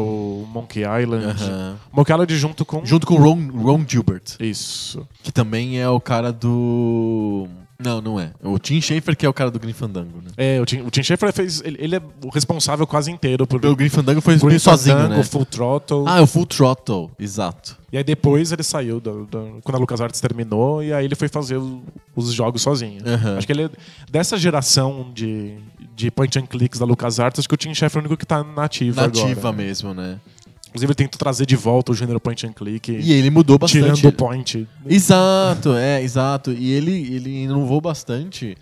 Monkey 0.53 0.83
Island. 0.83 1.25
Aham. 1.43 1.77
Monkey 1.93 2.13
Island 2.13 2.37
junto 2.37 2.65
com... 2.65 2.85
Junto 2.85 3.07
com 3.07 3.15
o 3.15 3.19
Ron, 3.19 3.49
Ron 3.61 3.85
Gilbert, 3.89 4.23
Isso. 4.39 5.05
que 5.23 5.33
também 5.33 5.81
é 5.81 5.89
o 5.89 5.99
cara 6.01 6.31
do. 6.33 7.49
Não, 7.79 8.01
não 8.01 8.19
é. 8.19 8.31
O 8.43 8.59
Tim 8.59 8.81
Schafer, 8.81 9.15
que 9.17 9.27
é 9.27 9.29
o 9.29 9.33
cara 9.35 9.51
do 9.51 9.59
Grim 9.61 9.73
Fandango, 9.73 10.19
né? 10.25 10.31
É, 10.37 10.61
o 10.61 10.65
Tim, 10.65 10.81
o 10.81 10.91
Tim 10.91 11.03
Schafer 11.03 11.33
fez... 11.33 11.61
Ele, 11.63 11.77
ele 11.81 11.97
é 11.97 12.01
o 12.25 12.31
responsável 12.31 12.87
quase 12.87 13.11
inteiro 13.11 13.47
por... 13.47 13.65
O 13.65 13.77
Grim 13.77 13.89
Fandango 13.91 14.21
foi 14.21 14.37
Green 14.39 14.59
sozinho, 14.59 14.97
Fandango, 14.97 15.17
né? 15.17 15.23
Full 15.25 15.45
Throttle. 15.45 16.05
Ah, 16.07 16.19
é 16.19 16.21
o 16.23 16.27
Full 16.27 16.47
Throttle, 16.47 17.11
exato. 17.19 17.77
E 17.93 17.99
aí 17.99 18.03
depois 18.05 18.51
ele 18.51 18.63
saiu 18.63 19.01
da, 19.01 19.11
da- 19.13 19.47
quando 19.63 19.77
a 19.77 19.79
LucasArts 19.79 20.21
terminou 20.21 20.83
e 20.83 20.93
aí 20.93 21.05
ele 21.05 21.15
foi 21.15 21.29
fazer 21.29 21.61
os 22.15 22.33
jogos 22.33 22.63
sozinho. 22.63 23.01
Aham. 23.07 23.37
Acho 23.37 23.47
que 23.47 23.53
ele 23.53 23.65
é 23.65 23.71
dessa 24.11 24.37
geração 24.39 25.11
de, 25.15 25.57
de 25.95 26.11
point 26.11 26.39
and 26.39 26.47
clicks 26.47 26.79
da 26.81 26.87
LucasArts, 26.87 27.39
acho 27.39 27.49
que 27.49 27.55
o 27.55 27.59
Tim 27.59 27.73
Schafer 27.75 27.99
é 27.99 28.01
o 28.01 28.07
único 28.07 28.17
que 28.17 28.27
tá 28.27 28.43
nativo, 28.43 29.01
Nativa 29.01 29.29
agora. 29.49 29.57
né? 29.57 29.65
mesmo, 29.65 29.95
né? 29.95 30.19
Inclusive 30.77 30.91
ele 30.91 30.95
tenta 30.95 31.17
trazer 31.17 31.47
de 31.47 31.57
volta 31.57 31.91
o 31.91 31.95
gênero 31.95 32.21
point 32.21 32.47
and 32.47 32.53
click, 32.53 32.93
E 32.93 33.11
ele 33.13 33.31
mudou 33.31 33.59
bastante. 33.59 33.83
tirando 33.83 34.05
o 34.09 34.13
point. 34.13 34.69
Exato, 34.87 35.73
é, 35.75 36.03
exato. 36.03 36.53
E 36.53 36.71
ele, 36.71 36.93
ele 37.15 37.45
inovou 37.45 37.81
bastante. 37.81 38.59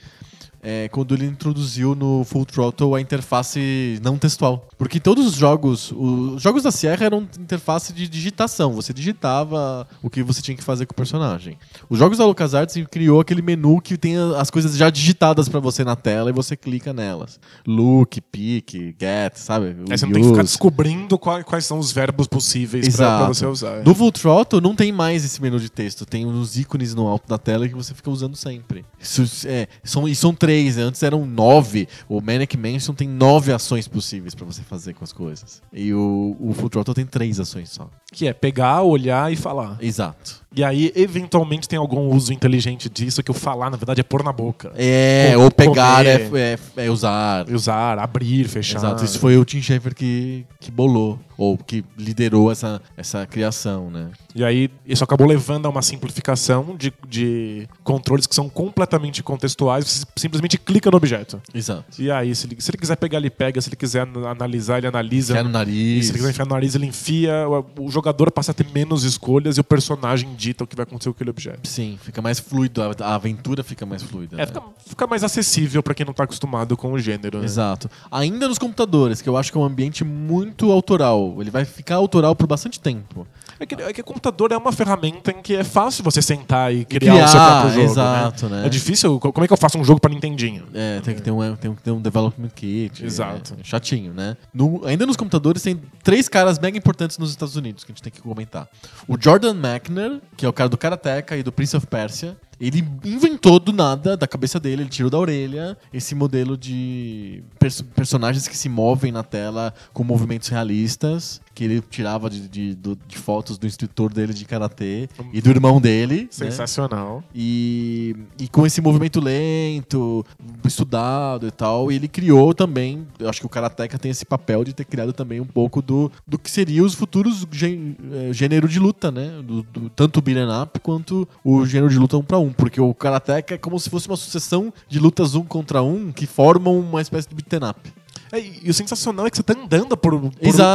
É 0.64 0.88
quando 0.88 1.14
ele 1.14 1.27
introduziu 1.27 1.94
no 1.94 2.24
Full 2.24 2.46
Throttle 2.46 2.94
a 2.94 3.00
interface 3.00 4.00
não 4.03 4.16
textual. 4.16 4.66
Porque 4.79 4.98
todos 4.98 5.27
os 5.27 5.35
jogos, 5.35 5.92
os 5.92 6.42
jogos 6.42 6.62
da 6.62 6.70
Sierra 6.70 7.05
eram 7.05 7.29
interface 7.38 7.92
de 7.92 8.09
digitação. 8.09 8.72
Você 8.72 8.92
digitava 8.92 9.87
o 10.03 10.09
que 10.09 10.22
você 10.22 10.40
tinha 10.40 10.57
que 10.57 10.64
fazer 10.64 10.87
com 10.87 10.92
o 10.92 10.96
personagem. 10.96 11.59
Os 11.88 11.98
jogos 11.98 12.18
da 12.18 12.27
LucasArts 12.27 12.74
criou 12.90 13.20
aquele 13.20 13.42
menu 13.42 13.81
que 13.81 13.96
tem 13.96 14.16
as 14.37 14.50
coisas 14.50 14.77
já 14.77 14.90
digitadas 14.90 15.48
para 15.48 15.61
você 15.61 15.85
na 15.85 15.96
tela 15.96 16.31
e 16.31 16.33
você 16.33 16.57
clica 16.57 16.92
nelas. 16.92 17.38
Look, 17.66 18.20
pick, 18.20 18.96
get, 18.98 19.37
sabe? 19.37 19.77
Aí 19.90 19.98
você 19.98 20.07
não 20.07 20.12
tem 20.12 20.22
que 20.22 20.29
ficar 20.29 20.42
descobrindo 20.42 21.18
quais, 21.18 21.64
são 21.64 21.79
os 21.79 21.92
verbos 21.92 22.27
possíveis 22.27 22.96
pra, 22.96 23.18
pra 23.18 23.29
você 23.29 23.46
usar. 23.46 23.85
No 23.85 23.94
Full 23.94 24.12
Throttle 24.12 24.61
não 24.61 24.74
tem 24.74 24.92
mais 24.92 25.24
esse 25.24 25.40
menu 25.40 25.59
de 25.61 25.70
texto. 25.70 26.07
Tem 26.07 26.27
uns 26.27 26.57
ícones 26.57 26.94
no 26.94 27.07
alto 27.07 27.29
da 27.29 27.38
tela 27.38 27.68
que 27.68 27.74
você 27.74 27.94
fica 27.94 28.11
usando 28.11 28.37
sempre. 28.37 28.85
Isso, 29.00 29.46
é, 29.46 29.68
são, 29.83 30.09
e 30.09 30.14
são 30.14 30.35
três, 30.35 30.53
antes 30.78 31.02
eram 31.02 31.26
nove. 31.26 31.88
O 32.08 32.20
Manic 32.20 32.56
Mansion 32.56 32.94
tem 32.94 33.08
nove 33.08 33.52
ações 33.52 33.88
possíveis 33.88 34.34
para 34.34 34.44
você 34.44 34.62
fazer 34.62 34.94
com 34.94 35.04
as 35.04 35.12
coisas. 35.12 35.62
E 35.72 35.92
o, 35.92 36.36
o 36.38 36.52
Full 36.54 36.70
Throttle 36.70 36.94
tem 36.94 37.06
três 37.06 37.40
ações 37.40 37.70
só. 37.70 37.90
Que 38.12 38.28
é 38.28 38.32
pegar, 38.32 38.82
olhar 38.82 39.32
e 39.32 39.36
falar. 39.36 39.78
Exato. 39.80 40.43
E 40.56 40.62
aí, 40.62 40.92
eventualmente, 40.94 41.68
tem 41.68 41.78
algum 41.78 42.08
uso 42.14 42.32
inteligente 42.32 42.88
disso 42.88 43.22
que 43.22 43.30
o 43.30 43.34
falar, 43.34 43.70
na 43.70 43.76
verdade, 43.76 44.00
é 44.00 44.04
pôr 44.04 44.22
na 44.22 44.32
boca. 44.32 44.70
É, 44.76 45.32
Com- 45.34 45.42
ou 45.42 45.50
pegar 45.50 46.06
é, 46.06 46.28
é, 46.32 46.58
é 46.76 46.90
usar. 46.90 47.48
Usar, 47.50 47.98
abrir, 47.98 48.46
fechar. 48.48 48.78
Exato, 48.78 49.04
isso 49.04 49.18
foi 49.18 49.36
o 49.36 49.44
Tim 49.44 49.60
Schafer 49.60 49.94
que, 49.94 50.44
que 50.60 50.70
bolou, 50.70 51.18
ou 51.36 51.58
que 51.58 51.84
liderou 51.98 52.52
essa, 52.52 52.80
essa 52.96 53.26
criação, 53.26 53.90
né? 53.90 54.10
E 54.34 54.44
aí, 54.44 54.70
isso 54.86 55.02
acabou 55.02 55.26
levando 55.26 55.66
a 55.66 55.68
uma 55.68 55.82
simplificação 55.82 56.76
de, 56.76 56.92
de 57.08 57.68
controles 57.82 58.26
que 58.26 58.34
são 58.34 58.48
completamente 58.48 59.22
contextuais. 59.22 59.84
Você 59.84 60.04
simplesmente 60.16 60.56
clica 60.58 60.90
no 60.90 60.96
objeto. 60.96 61.40
Exato. 61.52 61.84
E 62.00 62.10
aí, 62.10 62.34
se 62.34 62.46
ele, 62.46 62.56
se 62.60 62.70
ele 62.70 62.78
quiser 62.78 62.96
pegar, 62.96 63.18
ele 63.18 63.30
pega. 63.30 63.60
Se 63.60 63.68
ele 63.68 63.76
quiser 63.76 64.06
an- 64.06 64.28
analisar, 64.28 64.78
ele 64.78 64.86
analisa. 64.86 65.34
Quer 65.34 65.42
no 65.44 65.50
E 65.50 65.52
nariz. 65.52 66.06
se 66.06 66.10
ele 66.12 66.18
quiser 66.18 66.30
enfiar 66.30 66.44
no 66.46 66.54
nariz, 66.54 66.74
ele 66.74 66.86
enfia. 66.86 67.48
O, 67.48 67.86
o 67.86 67.90
jogador 67.90 68.30
passa 68.30 68.52
a 68.52 68.54
ter 68.54 68.66
menos 68.72 69.02
escolhas 69.04 69.56
e 69.56 69.60
o 69.60 69.64
personagem 69.64 70.34
dita 70.44 70.64
o 70.64 70.66
que 70.66 70.76
vai 70.76 70.83
acontecer 70.85 71.09
com 71.11 71.14
aquele 71.14 71.30
objeto. 71.30 71.66
Sim, 71.66 71.98
fica 72.02 72.20
mais 72.20 72.38
fluido, 72.38 72.83
a, 72.83 73.14
aventura 73.14 73.64
fica 73.64 73.87
mais 73.87 74.02
fluida. 74.02 74.37
É, 74.37 74.38
né? 74.38 74.46
fica, 74.46 74.62
fica 74.87 75.07
mais 75.07 75.24
acessível 75.24 75.83
pra 75.83 75.94
quem 75.94 76.04
não 76.04 76.12
tá 76.12 76.24
acostumado 76.24 76.76
com 76.76 76.92
o 76.92 76.98
gênero. 76.98 77.38
Né? 77.38 77.44
Exato. 77.44 77.90
Ainda 78.11 78.46
nos 78.46 78.59
computadores, 78.59 79.22
que 79.22 79.28
eu 79.28 79.37
acho 79.37 79.50
que 79.50 79.57
é 79.57 79.61
um 79.61 79.64
ambiente 79.64 80.04
muito 80.04 80.70
autoral. 80.70 81.37
Ele 81.40 81.50
vai 81.50 81.64
ficar 81.64 81.96
autoral 81.96 82.37
por 82.37 82.46
bastante 82.46 82.78
tempo. 82.78 83.26
É 83.58 83.66
que, 83.66 83.74
é 83.74 83.92
que 83.92 84.00
o 84.00 84.04
computador 84.04 84.50
é 84.52 84.56
uma 84.56 84.72
ferramenta 84.72 85.30
em 85.30 85.40
que 85.42 85.54
é 85.54 85.62
fácil 85.64 86.02
você 86.02 86.20
sentar 86.20 86.74
e 86.74 86.84
criar, 86.84 87.12
criar, 87.12 87.24
o 87.24 87.28
seu 87.28 87.40
próprio 87.40 87.70
jogo. 87.70 87.84
exato, 87.84 88.48
né? 88.48 88.66
É 88.66 88.68
difícil. 88.68 89.18
co- 89.20 89.32
Como 89.32 89.44
é 89.44 89.46
que 89.46 89.52
eu 89.52 89.56
faço 89.56 89.78
um 89.78 89.84
jogo 89.84 90.00
pra 90.00 90.10
Nintendinho? 90.10 90.64
É, 90.74 91.00
tem 91.00 91.14
que 91.14 91.22
ter 91.22 91.30
um, 91.30 91.56
tem 91.56 91.74
que 91.74 91.82
ter 91.82 91.90
um 91.90 92.00
development 92.00 92.48
kit. 92.54 93.04
Exato. 93.04 93.54
É, 93.60 93.64
chatinho, 93.64 94.12
né? 94.12 94.36
No- 94.52 94.82
ainda 94.84 95.06
nos 95.06 95.16
computadores 95.16 95.62
tem 95.62 95.80
três 96.02 96.28
caras 96.28 96.58
mega 96.58 96.76
importantes 96.76 97.18
nos 97.18 97.30
Estados 97.30 97.56
Unidos 97.56 97.84
que 97.84 97.92
a 97.92 97.94
gente 97.94 98.02
tem 98.02 98.12
que 98.12 98.20
comentar. 98.20 98.68
O 99.06 99.16
Jordan 99.20 99.54
Mechner, 99.54 100.20
que 100.36 100.44
é 100.44 100.48
o 100.48 100.52
cara 100.52 100.68
do 100.68 100.76
Karateka 100.76 101.36
e 101.36 101.42
do 101.42 101.52
Prince 101.52 101.76
of 101.76 101.86
Persia. 101.86 102.36
Ele 102.60 102.86
inventou 103.04 103.58
do 103.58 103.72
nada, 103.72 104.16
da 104.16 104.28
cabeça 104.28 104.60
dele, 104.60 104.82
ele 104.84 104.88
tirou 104.88 105.10
da 105.10 105.18
orelha 105.18 105.76
esse 105.92 106.14
modelo 106.14 106.56
de 106.56 107.42
pers- 107.58 107.82
personagens 107.82 108.46
que 108.46 108.56
se 108.56 108.68
movem 108.68 109.10
na 109.10 109.24
tela 109.24 109.74
com 109.92 110.04
movimentos 110.04 110.48
realistas, 110.48 111.40
que 111.54 111.62
ele 111.64 111.80
tirava 111.88 112.28
de, 112.28 112.48
de- 112.48 112.74
do- 112.74 112.98
de 113.06 113.16
fotos 113.16 113.56
do 113.56 113.66
instrutor 113.66 114.12
dele 114.12 114.34
de 114.34 114.44
karatê 114.44 115.08
e 115.32 115.40
do 115.40 115.50
irmão 115.50 115.80
dele. 115.80 116.22
né? 116.22 116.28
Sensacional. 116.30 117.22
E, 117.34 118.16
e 118.38 118.48
com 118.48 118.66
esse 118.66 118.80
movimento 118.80 119.20
lento, 119.20 120.26
estudado 120.64 121.46
e 121.46 121.50
tal, 121.50 121.90
ele 121.92 122.08
criou 122.08 122.52
também, 122.54 123.06
eu 123.18 123.28
acho 123.28 123.40
que 123.40 123.46
o 123.46 123.48
Karateka 123.48 123.98
tem 123.98 124.10
esse 124.10 124.24
papel 124.24 124.64
de 124.64 124.72
ter 124.72 124.84
criado 124.84 125.12
também 125.12 125.40
um 125.40 125.46
pouco 125.46 125.80
do, 125.80 126.10
do 126.26 126.38
que 126.38 126.50
seria 126.50 126.82
os 126.82 126.94
futuros 126.94 127.46
gê- 127.52 127.78
eh, 128.12 128.32
gênero 128.32 128.68
de 128.68 128.78
luta, 128.78 129.10
né? 129.10 129.40
Do, 129.44 129.62
do- 129.62 129.88
tanto 129.90 130.18
o 130.18 130.22
beat'em 130.22 130.48
up 130.62 130.80
quanto 130.80 131.28
o 131.44 131.64
gênero 131.66 131.90
de 131.90 131.98
luta 131.98 132.16
um 132.16 132.22
pra 132.22 132.38
um, 132.38 132.52
porque 132.52 132.80
o 132.80 132.92
Karateka 132.94 133.54
é 133.54 133.58
como 133.58 133.78
se 133.78 133.88
fosse 133.90 134.08
uma 134.08 134.16
sucessão 134.16 134.72
de 134.88 134.98
lutas 134.98 135.34
um 135.34 135.44
contra 135.44 135.82
um 135.82 136.10
que 136.10 136.26
formam 136.26 136.78
uma 136.80 137.00
espécie 137.00 137.28
de 137.28 137.34
beat'em 137.34 137.68
up. 137.68 137.92
É, 138.35 138.40
e 138.40 138.55
e 138.64 138.70
o 138.70 138.75
sensacional 138.75 139.27
é 139.27 139.31
que 139.31 139.37
você 139.37 139.42
tá 139.42 139.53
andando 139.55 139.97
por, 139.97 140.18
por, 140.18 140.31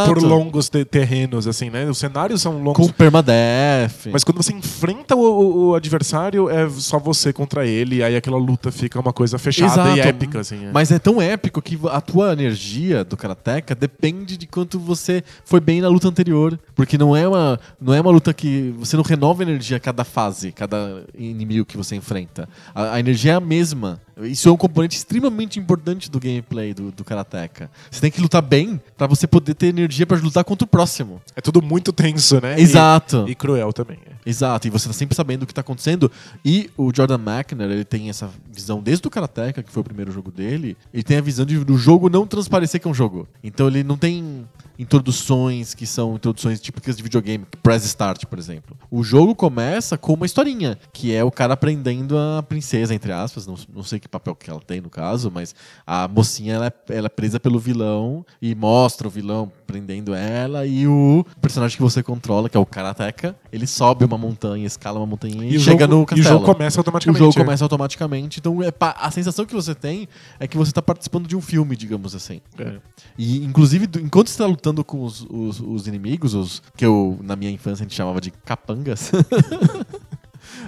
por 0.06 0.22
longos 0.24 0.70
te- 0.70 0.86
terrenos, 0.86 1.48
assim, 1.48 1.70
né? 1.70 1.86
Os 1.90 1.98
cenários 1.98 2.42
são 2.42 2.62
longos. 2.62 2.86
Com 2.88 2.94
permadeath. 2.94 4.08
Mas 4.12 4.24
quando 4.24 4.38
você 4.38 4.54
enfrenta 4.54 5.16
o, 5.16 5.70
o- 5.70 5.76
adversário, 5.76 6.50
é 6.50 6.70
só 6.70 7.00
você 7.00 7.34
contra 7.34 7.66
ele, 7.66 7.98
e 7.98 8.04
aí 8.04 8.16
aquela 8.16 8.38
luta 8.38 8.72
fica 8.72 9.00
uma 9.00 9.12
coisa 9.12 9.38
fechada 9.40 9.90
e 9.90 9.94
Exato. 9.94 10.08
épica, 10.08 10.40
assim. 10.42 10.66
é. 10.66 10.72
Mas 10.72 10.92
é 10.92 11.00
tão 11.00 11.22
épico 11.22 11.62
que 11.62 11.80
a 11.92 12.00
tua 12.02 12.34
energia 12.34 13.04
do 13.04 13.18
Karateka 13.18 13.74
depende 13.76 14.38
de 14.38 14.46
quanto 14.48 14.80
você 14.80 15.24
foi 15.44 15.60
bem 15.60 15.82
na 15.82 15.88
luta 15.88 16.08
anterior. 16.08 16.60
Porque 16.76 16.98
não 16.98 17.16
é 17.16 17.28
uma, 17.28 17.60
não 17.82 17.94
é 17.94 18.00
uma 18.02 18.12
luta 18.12 18.34
que. 18.34 18.74
Você 18.80 18.96
não 18.96 19.04
renova 19.04 19.42
energia 19.44 19.78
a 19.78 19.80
cada 19.80 20.04
fase, 20.04 20.52
cada 20.52 21.04
inimigo 21.18 21.66
que 21.66 21.76
você 21.78 21.96
enfrenta. 21.96 22.48
A, 22.74 22.94
a 22.96 23.00
energia 23.00 23.34
é 23.34 23.36
a 23.36 23.40
mesma. 23.40 24.00
Isso 24.22 24.50
é 24.50 24.52
um 24.52 24.58
componente 24.58 24.98
extremamente 24.98 25.58
importante 25.58 26.12
do 26.12 26.20
gameplay 26.20 26.74
do, 26.74 26.92
do 26.92 27.06
Karateka. 27.06 27.49
Você 27.90 28.02
tem 28.02 28.12
que 28.12 28.22
lutar 28.22 28.42
bem 28.42 28.80
pra 28.98 29.08
você 29.08 29.26
poder 29.28 29.54
ter 29.54 29.68
energia 29.68 30.06
pra 30.06 30.18
lutar 30.18 30.44
contra 30.44 30.66
o 30.66 30.68
próximo. 30.68 31.22
É 31.36 31.42
tudo 31.42 31.62
muito 31.62 31.92
tenso, 31.92 32.40
né? 32.42 32.58
E- 32.60 32.62
Exato. 32.62 33.26
E, 33.28 33.36
cruel 33.36 33.72
também. 33.74 33.98
é. 34.06 34.10
Exato, 34.26 34.68
e 34.68 34.70
você 34.70 34.88
tá 34.88 34.94
sempre 34.94 35.16
sabendo 35.16 35.44
o 35.44 35.48
que 35.48 35.54
tá 35.54 35.62
acontecendo. 35.62 36.12
E 36.46 36.70
o 36.78 36.92
Jordan 36.96 37.18
Mechner, 37.18 37.70
ele 37.72 37.84
tem 37.86 38.10
essa 38.10 38.30
visão 38.52 38.82
desde 38.82 39.08
o 39.08 39.10
Karateka, 39.10 39.64
que 39.64 39.72
foi 39.72 39.82
o 39.82 39.84
primeiro 39.84 40.12
jogo 40.12 40.30
dele, 40.32 40.78
ele 40.94 41.04
tem 41.04 41.18
a 41.18 41.22
visão 41.22 41.46
de 41.46 41.58
do 41.64 41.78
jogo 41.78 42.10
não 42.10 42.28
transparecer 42.28 42.80
que 42.80 42.88
é 42.88 42.92
um 42.92 42.94
jogo. 42.94 43.28
Então 43.44 43.68
ele 43.68 43.84
não 43.84 43.98
tem 43.98 44.46
introduções 44.94 45.74
que 45.74 45.86
são 45.86 46.16
introduções 46.16 46.60
típicas 46.60 46.98
de 46.98 47.04
videogame, 47.04 47.46
press 47.62 47.84
start, 47.86 48.26
por 48.26 48.40
exemplo. 48.40 48.78
O 48.90 49.04
jogo 49.04 49.36
começa 49.36 49.98
com 49.98 50.14
uma 50.14 50.26
historinha, 50.26 50.78
que 50.92 51.14
é 51.14 51.24
o 51.24 51.30
cara 51.32 51.54
aprendendo 51.54 52.18
a 52.18 52.42
princesa, 52.42 52.94
entre 52.94 53.12
aspas, 53.12 53.46
não, 53.46 53.56
não 53.74 53.84
sei 53.84 54.00
que 54.00 54.08
papel 54.08 54.36
que 54.36 54.50
ela 54.50 54.60
tem 54.60 54.82
no 54.82 54.90
caso, 54.90 55.30
mas 55.34 55.54
a 55.86 56.08
mocinha 56.08 56.56
ela 56.56 56.68
é, 56.68 56.74
ela 56.96 57.06
é 57.06 57.10
presa 57.10 57.39
pelo 57.40 57.58
vilão 57.60 58.26
e 58.42 58.54
mostra 58.54 59.08
o 59.08 59.12
vilão 59.12 59.52
prendendo 59.66 60.14
ela 60.14 60.66
e 60.66 60.88
o 60.88 61.24
personagem 61.42 61.78
que 61.78 61.84
você 61.84 62.02
controla, 62.04 62.50
que 62.50 62.58
é 62.58 62.60
o 62.60 62.66
Karateka, 62.66 63.36
ele 63.52 63.66
sobe 63.68 64.04
uma 64.06 64.18
montanha, 64.18 64.66
escala 64.66 65.00
uma 65.00 65.06
montanha 65.06 65.44
e, 65.46 65.54
E 65.54 65.58
o 65.58 65.60
chega 65.60 65.86
jogo- 65.86 65.94
no 65.96 66.00
e 66.00 66.04
o 66.04 66.06
castelo. 66.06 66.30
jogo 66.40 66.46
começa 66.46 66.78
O 66.78 66.80
automaticamente. 66.82 67.20
jogo 67.20 67.40
é. 67.40 67.44
começa 67.44 67.66
automaticamente, 67.66 68.40
então 68.40 68.64
é 68.64 68.72
a 68.80 69.12
sensação 69.12 69.46
que 69.46 69.54
você 69.54 69.74
tem 69.76 70.08
é 70.40 70.48
que 70.48 70.58
você 70.58 70.72
está 70.72 70.82
participando 70.82 71.28
de 71.28 71.36
um 71.36 71.42
filme, 71.42 71.76
digamos 71.76 72.16
assim. 72.16 72.42
É. 72.58 72.78
E, 73.18 73.44
inclusive, 73.46 73.86
do- 73.88 74.00
enquanto 74.00 74.28
você 74.28 74.34
está 74.34 74.46
lutando 74.46 74.84
com 74.84 75.04
os, 75.04 75.26
os- 75.30 75.60
os 75.60 75.88
inimigos, 75.88 76.34
os 76.34 76.62
que 76.76 76.86
eu, 76.86 77.18
na 77.22 77.36
minha 77.36 77.52
infância, 77.52 77.84
a 77.84 77.88
gente 77.88 77.96
chamava 77.96 78.20
de 78.20 78.32
capangas. 78.32 79.12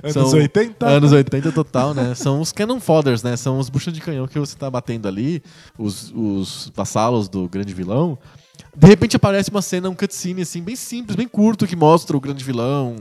Anos 0.04 0.14
São 0.14 0.40
80? 0.40 0.88
Anos 0.88 1.12
80 1.12 1.52
total, 1.52 1.94
né? 1.94 2.14
São 2.16 2.42
os 2.42 2.52
cannon 2.52 2.80
fodders, 2.80 3.24
né? 3.24 3.36
São 3.38 3.60
os 3.60 3.70
buchas 3.70 3.94
de 3.94 4.02
canhão 4.02 4.28
que 4.28 4.40
você 4.40 4.56
tá 4.56 4.70
batendo 4.70 5.08
ali, 5.08 5.42
os, 5.78 6.12
os 6.16 6.72
vassalos 6.76 7.28
do 7.30 7.48
grande 7.48 7.74
vilão. 7.74 8.18
De 8.76 8.88
repente 8.88 9.16
aparece 9.16 9.50
uma 9.50 9.62
cena, 9.62 9.90
um 9.90 9.96
cutscene, 9.96 10.44
assim, 10.44 10.62
bem 10.62 10.76
simples, 10.76 11.16
bem 11.16 11.28
curto, 11.28 11.68
que 11.68 11.76
mostra 11.76 12.16
o 12.16 12.20
grande 12.20 12.44
vilão 12.44 12.96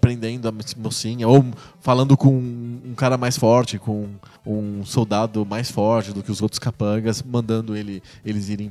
prendendo 0.00 0.46
a 0.48 0.52
mocinha, 0.76 1.26
ou 1.26 1.44
falando 1.80 2.16
com 2.16 2.28
um 2.36 2.94
cara 2.96 3.16
mais 3.18 3.36
forte, 3.36 3.78
com 3.78 4.06
um 4.46 4.84
soldado 4.84 5.44
mais 5.44 5.70
forte 5.72 6.12
do 6.12 6.22
que 6.22 6.30
os 6.30 6.40
outros 6.40 6.58
capangas, 6.60 7.20
mandando 7.22 7.76
ele, 7.76 8.00
eles 8.24 8.48
irem 8.48 8.70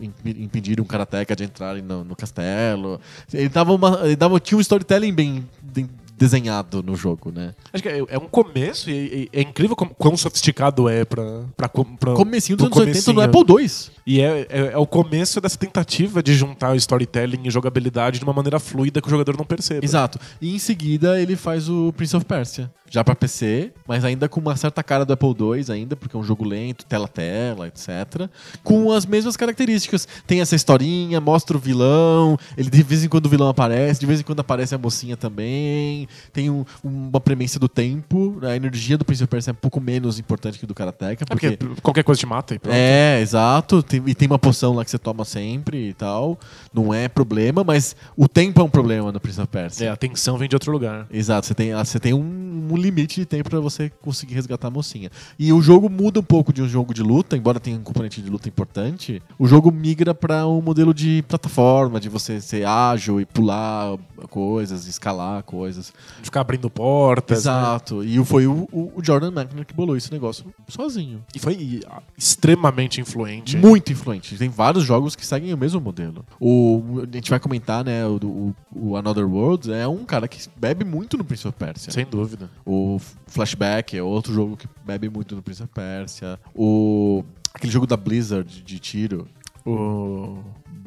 imp- 0.00 0.38
impedir 0.38 0.80
um 0.80 0.84
karateka 0.84 1.34
de 1.34 1.42
entrarem 1.44 1.82
no, 1.82 2.04
no 2.04 2.14
castelo. 2.14 3.00
Ele 3.32 3.48
dava 3.48 3.72
uma, 3.72 4.00
ele 4.04 4.14
dava, 4.16 4.38
tinha 4.38 4.56
um 4.58 4.60
storytelling 4.60 5.12
bem, 5.12 5.44
bem 5.60 5.88
desenhado 6.18 6.82
no 6.82 6.96
jogo, 6.96 7.30
né? 7.30 7.54
Acho 7.72 7.82
que 7.82 7.88
é, 7.88 7.98
é 8.08 8.18
um 8.18 8.28
começo 8.28 8.90
e, 8.90 9.28
e 9.32 9.38
é 9.38 9.42
incrível 9.42 9.76
como, 9.76 9.94
quão 9.94 10.16
sofisticado 10.16 10.88
é 10.88 11.04
pra, 11.04 11.44
pra, 11.56 11.68
pra 11.68 12.14
Comecinho 12.14 12.56
dos 12.56 12.66
anos 12.66 12.78
80 12.78 13.12
no. 13.12 13.20
Apple 13.20 13.44
II. 13.48 13.70
E 14.06 14.20
é, 14.20 14.46
é, 14.48 14.60
é 14.72 14.76
o 14.78 14.86
começo 14.86 15.40
dessa 15.40 15.56
tentativa 15.56 16.22
de 16.22 16.34
juntar 16.34 16.74
storytelling 16.76 17.40
e 17.44 17.50
jogabilidade 17.50 18.18
de 18.18 18.24
uma 18.24 18.32
maneira 18.32 18.58
fluida 18.58 19.00
que 19.00 19.06
o 19.06 19.10
jogador 19.10 19.36
não 19.36 19.44
perceba. 19.44 19.84
Exato. 19.84 20.18
E 20.40 20.54
em 20.54 20.58
seguida 20.58 21.20
ele 21.20 21.36
faz 21.36 21.68
o 21.68 21.92
Prince 21.92 22.16
of 22.16 22.24
Persia. 22.24 22.70
Já 22.90 23.04
pra 23.04 23.14
PC, 23.14 23.72
mas 23.86 24.04
ainda 24.04 24.28
com 24.28 24.40
uma 24.40 24.56
certa 24.56 24.82
cara 24.82 25.04
do 25.04 25.12
Apple 25.12 25.28
II 25.38 25.72
ainda, 25.72 25.94
porque 25.96 26.16
é 26.16 26.18
um 26.18 26.22
jogo 26.24 26.44
lento, 26.44 26.84
tela-tela, 26.86 27.68
etc. 27.68 28.28
Com 28.62 28.92
as 28.92 29.04
mesmas 29.06 29.36
características. 29.36 30.06
Tem 30.26 30.40
essa 30.40 30.54
historinha, 30.56 31.20
mostra 31.20 31.56
o 31.56 31.60
vilão, 31.60 32.38
ele 32.56 32.70
de 32.70 32.82
vez 32.82 33.04
em 33.04 33.08
quando 33.08 33.26
o 33.26 33.28
vilão 33.28 33.48
aparece, 33.48 34.00
de 34.00 34.06
vez 34.06 34.20
em 34.20 34.22
quando 34.22 34.40
aparece 34.40 34.74
a 34.74 34.78
mocinha 34.78 35.16
também. 35.16 36.08
Tem 36.32 36.48
um- 36.50 36.64
uma 36.82 37.20
premência 37.20 37.58
do 37.60 37.68
tempo. 37.68 38.38
A 38.42 38.56
energia 38.56 38.96
do 38.96 39.04
Prince 39.04 39.22
of 39.22 39.30
Persia 39.30 39.50
é 39.50 39.52
um 39.52 39.56
pouco 39.56 39.80
menos 39.80 40.18
importante 40.18 40.58
que 40.58 40.66
do 40.66 40.74
Karateka, 40.74 41.24
É 41.24 41.26
porque 41.26 41.56
porque... 41.56 41.80
qualquer 41.80 42.02
coisa 42.04 42.18
te 42.18 42.26
mata 42.26 42.54
e 42.54 42.58
pronto. 42.58 42.74
É, 42.74 43.20
exato. 43.20 43.82
Tem- 43.82 44.02
e 44.06 44.14
tem 44.14 44.26
uma 44.28 44.38
poção 44.38 44.74
lá 44.74 44.84
que 44.84 44.90
você 44.90 44.98
toma 44.98 45.24
sempre 45.24 45.88
e 45.90 45.92
tal. 45.94 46.38
Não 46.72 46.92
é 46.94 47.08
problema, 47.08 47.62
mas 47.64 47.94
o 48.16 48.26
tempo 48.28 48.60
é 48.60 48.64
um 48.64 48.70
problema 48.70 49.12
no 49.12 49.20
Prince 49.20 49.40
of 49.40 49.48
Persia. 49.48 49.86
É, 49.86 49.90
a 49.90 49.96
tensão 49.96 50.36
vem 50.38 50.48
de 50.48 50.56
outro 50.56 50.72
lugar. 50.72 51.06
Exato, 51.10 51.46
você 51.46 51.54
tem, 51.54 51.74
você 51.74 51.98
tem 52.00 52.14
um 52.14 52.68
limite 52.78 53.20
de 53.20 53.26
tempo 53.26 53.50
pra 53.50 53.60
você 53.60 53.90
conseguir 54.02 54.34
resgatar 54.34 54.68
a 54.68 54.70
mocinha. 54.70 55.10
E 55.38 55.52
o 55.52 55.60
jogo 55.60 55.88
muda 55.90 56.20
um 56.20 56.22
pouco 56.22 56.52
de 56.52 56.62
um 56.62 56.68
jogo 56.68 56.94
de 56.94 57.02
luta, 57.02 57.36
embora 57.36 57.60
tenha 57.60 57.76
um 57.78 57.82
componente 57.82 58.20
de 58.22 58.30
luta 58.30 58.48
importante. 58.48 59.22
O 59.38 59.46
jogo 59.46 59.70
migra 59.70 60.14
pra 60.14 60.46
um 60.46 60.60
modelo 60.62 60.92
de 60.94 61.22
plataforma, 61.28 62.00
de 62.00 62.08
você 62.08 62.40
ser 62.40 62.66
ágil 62.66 63.20
e 63.20 63.26
pular 63.26 63.96
coisas, 64.30 64.86
escalar 64.86 65.42
coisas. 65.42 65.92
De 66.18 66.24
ficar 66.24 66.40
abrindo 66.40 66.68
portas. 66.70 67.44
né? 67.44 67.50
Exato. 67.52 68.02
E 68.04 68.22
foi 68.24 68.46
o, 68.46 68.68
o- 68.72 68.92
Jordan 69.02 69.28
McNamara 69.28 69.64
que 69.64 69.74
bolou 69.74 69.96
esse 69.96 70.10
negócio 70.12 70.44
sozinho. 70.68 71.22
E 71.34 71.38
foi 71.38 71.80
ah, 71.88 72.02
extremamente 72.16 73.00
influente. 73.00 73.56
Muito 73.56 73.92
influente. 73.92 74.36
Tem 74.36 74.48
vários 74.48 74.84
jogos 74.84 75.16
que 75.16 75.26
seguem 75.26 75.52
o 75.52 75.56
mesmo 75.58 75.80
modelo. 75.80 76.24
O, 76.40 77.02
a 77.10 77.16
gente 77.16 77.30
vai 77.30 77.38
comentar, 77.40 77.84
né? 77.84 78.06
O, 78.06 78.16
o, 78.22 78.54
o 78.90 78.96
Another 78.96 79.26
World 79.26 79.72
é 79.72 79.86
um 79.88 80.04
cara 80.04 80.28
que 80.28 80.38
bebe 80.56 80.84
muito 80.84 81.16
no 81.16 81.24
Prince 81.24 81.46
of 81.48 81.56
Persia. 81.58 81.92
Sem 81.92 82.04
dúvida. 82.06 82.50
O 82.70 83.00
Flashback 83.26 83.96
é 83.96 84.02
outro 84.02 84.30
jogo 84.34 84.54
que 84.54 84.68
bebe 84.84 85.08
muito 85.08 85.34
no 85.34 85.42
Prince 85.42 85.62
of 85.62 85.72
Persia. 85.72 86.38
O 86.54 87.24
aquele 87.54 87.72
jogo 87.72 87.86
da 87.86 87.96
Blizzard 87.96 88.46
de, 88.46 88.60
de 88.60 88.78
tiro. 88.78 89.26
O 89.64 90.44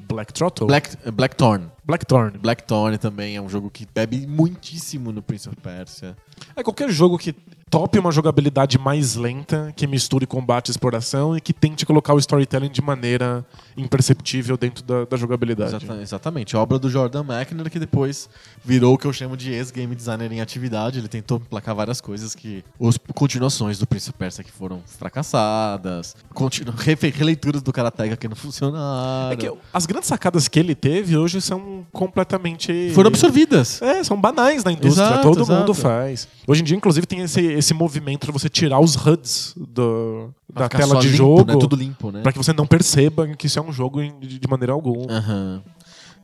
Black 0.08 0.32
Throttle? 0.32 0.67
Black, 0.67 0.96
Blackthorn. 1.12 1.72
Blackthorn. 1.84 2.38
Blackthorn 2.38 2.98
também 3.00 3.36
é 3.36 3.41
um 3.41 3.50
jogo 3.50 3.72
que 3.72 3.88
bebe 3.96 4.28
muitíssimo 4.28 5.12
no 5.12 5.24
Prince 5.24 5.50
of 5.50 5.58
Persia. 5.58 6.15
É 6.56 6.62
qualquer 6.62 6.91
jogo 6.91 7.17
que 7.17 7.34
tope 7.71 7.97
uma 7.97 8.12
jogabilidade 8.12 8.77
mais 8.77 9.15
lenta, 9.15 9.71
que 9.77 9.88
misture 9.88 10.27
combate 10.27 10.67
e 10.67 10.71
exploração 10.71 11.38
e 11.38 11.41
que 11.41 11.53
tente 11.53 11.86
colocar 11.86 12.13
o 12.13 12.19
storytelling 12.19 12.69
de 12.69 12.81
maneira 12.81 13.45
imperceptível 13.77 14.57
dentro 14.57 14.84
da, 14.84 15.05
da 15.05 15.15
jogabilidade. 15.15 15.77
Exata- 15.77 16.01
exatamente. 16.01 16.57
Obra 16.57 16.77
do 16.77 16.89
Jordan 16.89 17.21
McNamara, 17.21 17.69
que 17.69 17.79
depois 17.79 18.29
virou 18.63 18.95
o 18.95 18.97
que 18.97 19.07
eu 19.07 19.13
chamo 19.13 19.38
de 19.38 19.53
ex-game 19.53 19.95
designer 19.95 20.29
em 20.34 20.41
atividade. 20.41 20.99
Ele 20.99 21.07
tentou 21.07 21.38
emplacar 21.38 21.73
várias 21.73 22.01
coisas 22.01 22.36
que... 22.36 22.62
Os 22.77 22.97
continuações 23.15 23.79
do 23.79 23.88
Prince 23.88 24.10
of 24.10 24.19
Persia 24.19 24.43
que 24.43 24.51
foram 24.51 24.81
fracassadas. 24.86 26.15
Continu, 26.34 26.73
releituras 27.15 27.62
do 27.62 27.71
Karateka 27.71 28.17
que 28.17 28.27
não 28.27 28.36
funcionaram. 28.36 29.31
É 29.31 29.36
que 29.38 29.49
as 29.73 29.86
grandes 29.86 30.10
sacadas 30.10 30.49
que 30.49 30.60
ele 30.60 30.75
teve 30.75 31.15
hoje 31.15 31.39
são 31.39 31.86
completamente. 31.93 32.91
Foram 32.93 33.07
absorvidas. 33.07 33.81
É, 33.81 34.03
são 34.03 34.19
banais 34.19 34.65
na 34.65 34.73
indústria, 34.73 35.05
Exato, 35.05 35.21
todo 35.21 35.41
exato. 35.43 35.60
mundo 35.60 35.73
faz. 35.73 36.27
Hoje 36.45 36.62
em 36.62 36.65
dia, 36.65 36.75
inclusive, 36.75 37.07
tem 37.07 37.21
esse, 37.21 37.41
esse 37.62 37.74
movimento 37.74 38.26
de 38.28 38.32
você 38.34 38.50
tirar 38.50 38.80
os 38.80 38.95
HUDs 38.95 39.54
do, 39.56 40.30
da 40.54 40.67
tela 40.67 41.00
de 41.00 41.08
limpo, 41.08 41.17
jogo 41.17 41.45
Né? 41.45 41.58
Tudo 41.58 41.76
limpo, 41.76 42.12
né? 42.12 42.21
pra 42.21 42.32
que 42.32 42.38
você 42.38 42.52
não 42.54 42.67
perceba 42.67 43.28
que 43.36 43.47
isso 43.47 43.58
é 43.58 43.62
um 43.62 43.71
jogo 43.71 44.02
de 44.19 44.47
maneira 44.50 44.74
alguma. 44.74 45.12
Aham. 45.12 45.63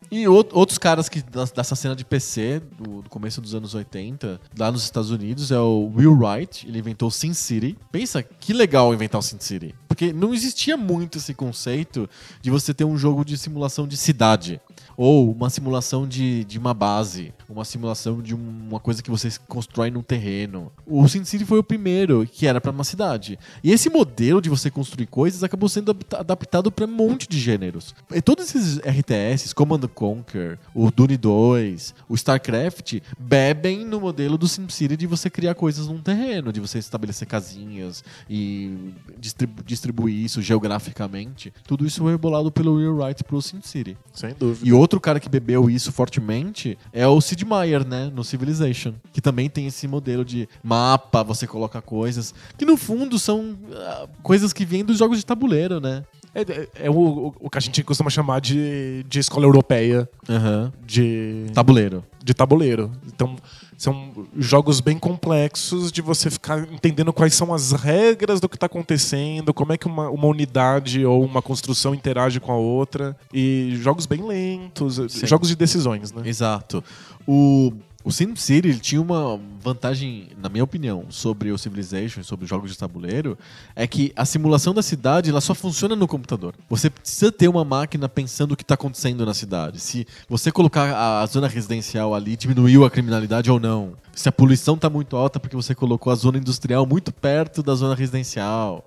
E 0.10 0.24
out- 0.26 0.52
outros 0.54 0.78
caras 0.78 1.10
que 1.10 1.22
dessa 1.54 1.76
cena 1.76 1.94
de 1.94 2.06
PC 2.06 2.62
do, 2.80 3.02
do 3.02 3.10
começo 3.10 3.42
dos 3.42 3.54
anos 3.54 3.74
80, 3.76 4.40
lá 4.58 4.72
nos 4.72 4.84
Estados 4.84 5.12
Unidos, 5.12 5.52
é 5.52 5.60
o 5.60 5.92
Will 5.94 6.14
Wright. 6.18 6.66
Ele 6.66 6.80
inventou 6.80 7.10
o 7.10 7.12
Sin 7.12 7.34
City. 7.34 7.78
Pensa 7.92 8.24
que 8.24 8.54
legal 8.54 8.94
inventar 8.94 9.20
o 9.20 9.22
Sin 9.22 9.36
City. 9.42 9.76
Porque 9.86 10.14
não 10.14 10.34
existia 10.34 10.78
muito 10.78 11.18
esse 11.18 11.34
conceito 11.34 12.10
de 12.42 12.50
você 12.50 12.74
ter 12.74 12.86
um 12.86 12.98
jogo 12.98 13.26
de 13.26 13.38
simulação 13.38 13.86
de 13.86 13.98
cidade. 13.98 14.62
Ou 14.96 15.30
uma 15.30 15.50
simulação 15.50 16.08
de, 16.08 16.46
de 16.46 16.58
uma 16.58 16.74
base. 16.74 17.34
Uma 17.50 17.64
simulação 17.64 18.22
de 18.22 18.36
um- 18.36 18.68
uma 18.70 18.80
coisa 18.80 19.02
que 19.02 19.10
você 19.10 19.30
constrói 19.48 19.90
num 19.90 20.02
terreno. 20.04 20.72
O 20.86 21.08
Sin 21.08 21.24
City 21.24 21.46
foi 21.46 21.60
o 21.60 21.64
primeiro, 21.64 22.28
que 22.30 22.46
era 22.46 22.60
pra 22.60 22.72
uma 22.72 22.84
cidade. 22.84 23.40
E 23.64 23.72
esse 23.72 23.90
modelo 23.90 24.42
de 24.42 24.50
você 24.50 24.70
construir 24.70 25.08
coisas 25.08 25.44
acabou 25.44 25.70
sendo 25.70 25.92
adapta- 25.92 26.20
adaptado 26.20 26.72
pra 26.72 26.86
um 26.86 26.90
monte 26.90 27.28
de 27.28 27.40
gêneros. 27.40 27.96
E 28.14 28.22
todos 28.22 28.46
esses 28.46 28.80
RTS, 28.80 29.54
Command 29.56 29.78
and 29.84 29.88
Conquer, 29.96 30.60
o 30.74 30.92
Dune 30.92 31.16
2, 31.18 31.96
o 32.10 32.16
StarCraft, 32.16 33.00
bebem 33.18 33.86
no 33.86 34.00
modelo 34.02 34.38
do 34.38 34.48
SimCity 34.48 34.98
de 34.98 35.08
você 35.08 35.30
criar 35.30 35.56
coisas 35.56 35.88
num 35.88 36.00
terreno, 36.00 36.52
de 36.52 36.60
você 36.60 36.78
estabelecer 36.80 37.28
casinhas 37.28 38.04
e 38.30 38.92
distribu- 39.18 39.64
distribuir 39.64 40.16
isso 40.26 40.42
geograficamente. 40.42 41.54
Tudo 41.66 41.86
isso 41.86 42.02
foi 42.02 42.12
rebolado 42.12 42.52
pelo 42.52 42.76
Will 42.76 42.98
Wright 42.98 43.24
pro 43.24 43.42
SimCity. 43.42 43.98
Sem 44.14 44.34
dúvida. 44.34 44.68
E 44.68 44.74
outro 44.74 45.00
cara 45.00 45.20
que 45.20 45.30
bebeu 45.30 45.70
isso 45.70 45.92
fortemente 45.92 46.78
é 46.94 47.08
o 47.08 47.20
Sid 47.38 47.46
Meier, 47.46 47.86
né? 47.88 48.12
No 48.14 48.24
Civilization. 48.24 48.94
Que 49.14 49.22
também 49.22 49.50
tem 49.50 49.68
esse 49.68 49.88
modelo 49.88 50.26
de 50.26 50.50
mapa, 50.64 51.24
você 51.24 51.46
coloca 51.46 51.82
coisas. 51.82 52.34
Que 52.58 52.66
no 52.66 52.76
fundo 52.78 53.20
são 53.20 53.56
ah, 53.74 54.08
coisas 54.24 54.52
que 54.54 54.66
vêm 54.66 54.84
dos 54.84 54.98
jogos 54.98 55.20
de 55.20 55.26
tabuleiro, 55.26 55.80
né? 55.80 56.04
É, 56.34 56.42
é- 56.42 56.70
é 56.86 56.90
o, 56.90 57.34
o 57.40 57.50
que 57.50 57.58
a 57.58 57.62
gente 57.62 57.82
costuma 57.84 58.10
chamar 58.10 58.42
de, 58.42 59.04
de 59.08 59.20
escola 59.20 59.46
europeia 59.46 60.08
Aham. 60.30 60.72
de, 60.86 61.46
Tabuleiro. 61.54 62.04
de 62.24 62.34
tabuleiro. 62.34 62.92
Então, 63.08 63.36
são 63.76 64.12
jogos 64.36 64.80
bem 64.80 64.98
complexos 65.00 65.92
de 65.92 66.02
você 66.02 66.30
ficar 66.32 66.60
entendendo 66.72 67.14
quais 67.14 67.34
são 67.36 67.54
as 67.54 67.72
regras 67.72 68.40
do 68.40 68.50
que 68.50 68.56
está 68.56 68.66
acontecendo, 68.66 69.54
como 69.54 69.72
é 69.74 69.78
que 69.78 69.86
uma, 69.88 70.10
uma 70.10 70.28
unidade 70.28 71.06
ou 71.06 71.24
uma 71.24 71.42
construção 71.42 71.94
interage 71.96 72.40
com 72.40 72.52
a 72.52 72.56
outra. 72.58 73.16
E 73.34 73.74
jogos 73.82 74.06
bem 74.06 74.24
lentos, 74.26 75.00
Sim. 75.10 75.26
jogos 75.28 75.48
de 75.48 75.56
decisões, 75.56 76.12
né? 76.12 76.22
Exato. 76.26 76.84
O, 77.28 77.74
o 78.06 78.12
SimCity 78.12 78.70
ele 78.70 78.80
tinha 78.80 79.02
uma 79.02 79.38
vantagem, 79.62 80.30
na 80.42 80.48
minha 80.48 80.64
opinião, 80.64 81.06
sobre 81.10 81.52
o 81.52 81.58
Civilization, 81.58 82.24
sobre 82.24 82.46
os 82.46 82.50
jogos 82.50 82.72
de 82.72 82.78
tabuleiro, 82.78 83.38
é 83.76 83.86
que 83.86 84.14
a 84.16 84.24
simulação 84.24 84.74
da 84.74 84.82
cidade 84.82 85.30
ela 85.30 85.42
só 85.42 85.54
funciona 85.54 85.94
no 85.94 86.08
computador. 86.08 86.56
Você 86.70 86.90
precisa 86.90 87.34
ter 87.34 87.50
uma 87.50 87.66
máquina 87.66 88.08
pensando 88.08 88.54
o 88.54 88.56
que 88.56 88.64
está 88.64 88.76
acontecendo 88.76 89.26
na 89.26 89.34
cidade. 89.34 89.82
Se 89.82 90.08
você 90.30 90.54
colocar 90.54 90.90
a, 90.94 91.22
a 91.22 91.26
zona 91.26 91.50
residencial 91.50 92.16
ali, 92.16 92.38
diminuiu 92.38 92.86
a 92.86 92.90
criminalidade 92.90 93.52
ou 93.52 93.60
não. 93.60 93.92
Se 94.16 94.30
a 94.30 94.32
poluição 94.32 94.76
está 94.76 94.90
muito 94.90 95.18
alta 95.18 95.38
porque 95.38 95.56
você 95.56 95.76
colocou 95.76 96.12
a 96.12 96.16
zona 96.16 96.38
industrial 96.38 96.86
muito 96.86 97.12
perto 97.12 97.62
da 97.62 97.76
zona 97.76 97.94
residencial. 97.94 98.86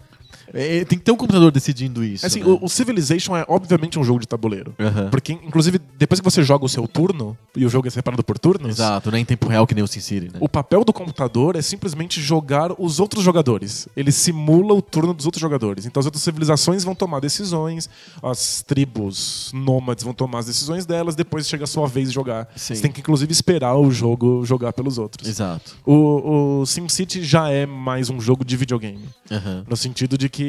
É, 0.52 0.84
tem 0.84 0.98
que 0.98 1.04
ter 1.04 1.12
um 1.12 1.16
computador 1.16 1.50
decidindo 1.50 2.04
isso. 2.04 2.24
Assim, 2.24 2.40
né? 2.40 2.46
o, 2.46 2.64
o 2.64 2.68
Civilization 2.68 3.36
é 3.36 3.44
obviamente 3.48 3.98
um 3.98 4.04
jogo 4.04 4.20
de 4.20 4.26
tabuleiro. 4.26 4.74
Aham. 4.78 5.08
Porque, 5.10 5.32
inclusive, 5.32 5.80
depois 5.98 6.20
que 6.20 6.24
você 6.24 6.42
joga 6.42 6.64
o 6.64 6.68
seu 6.68 6.86
turno, 6.88 7.36
e 7.56 7.64
o 7.64 7.68
jogo 7.68 7.88
é 7.88 7.90
separado 7.90 8.22
por 8.22 8.38
turnos, 8.38 8.70
Exato, 8.70 9.10
não 9.10 9.18
é 9.18 9.20
em 9.20 9.24
tempo 9.24 9.48
real 9.48 9.66
que 9.66 9.74
nem 9.74 9.84
o 9.84 9.86
SimCity, 9.86 10.26
né? 10.32 10.38
O 10.40 10.48
papel 10.48 10.84
do 10.84 10.92
computador 10.92 11.56
é 11.56 11.62
simplesmente 11.62 12.20
jogar 12.20 12.72
os 12.78 13.00
outros 13.00 13.22
jogadores. 13.22 13.88
Ele 13.96 14.12
simula 14.12 14.74
o 14.74 14.82
turno 14.82 15.14
dos 15.14 15.26
outros 15.26 15.40
jogadores. 15.40 15.86
Então 15.86 16.00
as 16.00 16.06
outras 16.06 16.22
civilizações 16.22 16.84
vão 16.84 16.94
tomar 16.94 17.20
decisões, 17.20 17.88
as 18.22 18.62
tribos 18.62 19.50
nômades 19.54 20.04
vão 20.04 20.12
tomar 20.12 20.40
as 20.40 20.46
decisões 20.46 20.86
delas, 20.86 21.14
depois 21.14 21.48
chega 21.48 21.64
a 21.64 21.66
sua 21.66 21.86
vez 21.86 22.08
de 22.08 22.14
jogar. 22.14 22.48
Sim. 22.56 22.74
Você 22.74 22.82
tem 22.82 22.92
que 22.92 23.00
inclusive 23.00 23.30
esperar 23.30 23.76
o 23.76 23.90
jogo 23.90 24.44
jogar 24.44 24.72
pelos 24.72 24.98
outros. 24.98 25.28
Exato. 25.28 25.76
O, 25.84 26.60
o 26.60 26.66
SimCity 26.66 27.22
já 27.22 27.50
é 27.50 27.66
mais 27.66 28.10
um 28.10 28.20
jogo 28.20 28.44
de 28.44 28.56
videogame. 28.56 29.04
Aham. 29.30 29.64
No 29.68 29.76
sentido 29.76 30.16
de 30.16 30.28
que 30.28 30.39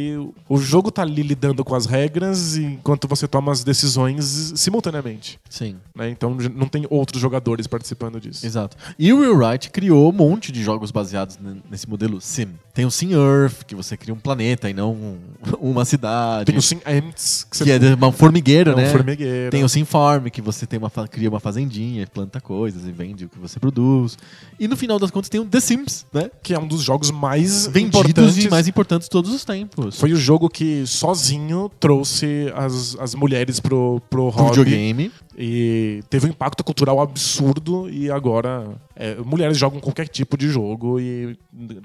o 0.48 0.58
jogo 0.58 0.92
tá 0.92 1.02
ali 1.02 1.22
lidando 1.22 1.64
com 1.64 1.76
as 1.76 1.86
regras 1.86 2.58
enquanto 2.58 3.08
você 3.08 3.28
toma 3.28 3.52
as 3.52 3.64
decisões 3.64 4.54
simultaneamente. 4.56 5.40
Sim. 5.50 5.78
né? 5.96 6.10
Então 6.10 6.36
não 6.54 6.68
tem 6.68 6.86
outros 6.90 7.22
jogadores 7.22 7.68
participando 7.68 8.20
disso. 8.20 8.46
Exato. 8.46 8.78
E 8.98 9.12
o 9.14 9.20
Will 9.20 9.36
Wright 9.36 9.70
criou 9.70 10.10
um 10.10 10.14
monte 10.14 10.52
de 10.52 10.64
jogos 10.64 10.92
baseados 10.92 11.40
nesse 11.70 11.90
modelo 11.90 12.20
Sim. 12.22 12.50
Tem 12.74 12.86
o 12.86 12.92
Sim 12.92 13.14
Earth, 13.14 13.64
que 13.68 13.76
você 13.76 13.98
cria 13.98 14.14
um 14.14 14.18
planeta 14.18 14.70
e 14.70 14.74
não 14.74 14.94
um- 14.94 15.18
uma 15.60 15.84
cidade. 15.84 16.46
Tem 16.46 16.58
o 16.58 16.62
Sim 16.62 16.80
Ants, 16.86 17.46
que 17.50 17.58
você 17.58 17.64
que 17.66 17.72
é 17.72 17.94
uma 17.96 18.12
formigueiro, 18.12 18.72
É 18.72 18.74
um 18.74 18.78
né? 18.78 18.90
formigueiro. 18.90 19.52
Tem 19.52 19.64
o 19.64 19.68
Sim 19.70 19.84
Farm, 19.84 20.28
que 20.28 20.42
você 20.42 20.66
tem 20.66 20.80
uma, 20.80 20.90
cria 20.90 21.30
uma 21.30 21.40
fazendinha, 21.40 22.08
planta 22.08 22.40
coisas 22.40 22.88
e 22.88 22.92
vende 22.92 23.26
o 23.26 23.30
que 23.30 23.38
você 23.38 23.60
produz. 23.60 24.18
E 24.60 24.68
no 24.68 24.78
final 24.78 24.98
das 24.98 25.12
contas 25.12 25.30
tem 25.30 25.42
o 25.42 25.46
The 25.46 25.60
Sims, 25.60 26.06
né? 26.14 26.30
que 26.42 26.54
é 26.54 26.60
um 26.60 26.68
dos 26.68 26.82
jogos 26.82 27.12
mais 27.12 27.68
Vendidos 27.68 28.00
importantes. 28.00 28.46
e 28.46 28.50
mais 28.50 28.68
importantes 28.68 29.08
de 29.08 29.12
todos 29.12 29.34
os 29.34 29.44
tempos. 29.44 30.00
Foi 30.00 30.14
o 30.14 30.16
jogo 30.18 30.50
que 30.50 30.86
sozinho 30.88 31.70
trouxe 31.80 32.52
as, 32.56 32.96
as 33.00 33.16
mulheres 33.16 33.60
pro, 33.60 34.02
pro 34.10 34.32
Pro 34.32 34.44
hobby. 34.44 34.64
videogame. 34.64 35.12
E 35.44 36.04
teve 36.08 36.28
um 36.28 36.30
impacto 36.30 36.64
cultural 36.64 37.02
absurdo 37.02 37.90
e 37.90 38.12
agora 38.12 38.80
é, 38.96 39.16
mulheres 39.16 39.58
jogam 39.58 39.80
qualquer 39.80 40.08
tipo 40.08 40.38
de 40.38 40.48
jogo 40.48 41.00
e 41.00 41.36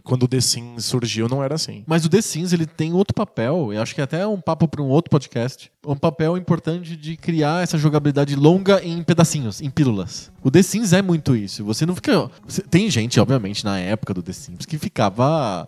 quando 0.04 0.24
o 0.24 0.28
The 0.28 0.42
Sims 0.42 0.84
surgiu 0.84 1.26
não 1.26 1.42
era 1.42 1.54
assim. 1.54 1.82
Mas 1.86 2.04
o 2.04 2.08
The 2.10 2.20
Sims 2.20 2.52
ele 2.52 2.66
tem 2.66 2.92
outro 2.92 3.14
papel, 3.14 3.72
eu 3.72 3.80
acho 3.80 3.94
que 3.94 4.02
é 4.02 4.04
até 4.04 4.26
um 4.26 4.38
papo 4.38 4.68
para 4.68 4.82
um 4.82 4.88
outro 4.88 5.10
podcast. 5.10 5.72
Um 5.86 5.96
papel 5.96 6.36
importante 6.36 6.94
de 6.96 7.16
criar 7.16 7.62
essa 7.62 7.78
jogabilidade 7.78 8.36
longa 8.36 8.84
em 8.84 9.02
pedacinhos, 9.02 9.62
em 9.62 9.70
pílulas. 9.70 10.30
O 10.42 10.50
The 10.50 10.62
Sims 10.62 10.92
é 10.92 11.00
muito 11.00 11.34
isso. 11.34 11.64
Você 11.64 11.86
não 11.86 11.94
fica. 11.94 12.30
Tem 12.68 12.90
gente, 12.90 13.18
obviamente, 13.18 13.64
na 13.64 13.78
época 13.78 14.12
do 14.12 14.22
The 14.22 14.32
Sims 14.32 14.66
que 14.66 14.76
ficava 14.76 15.66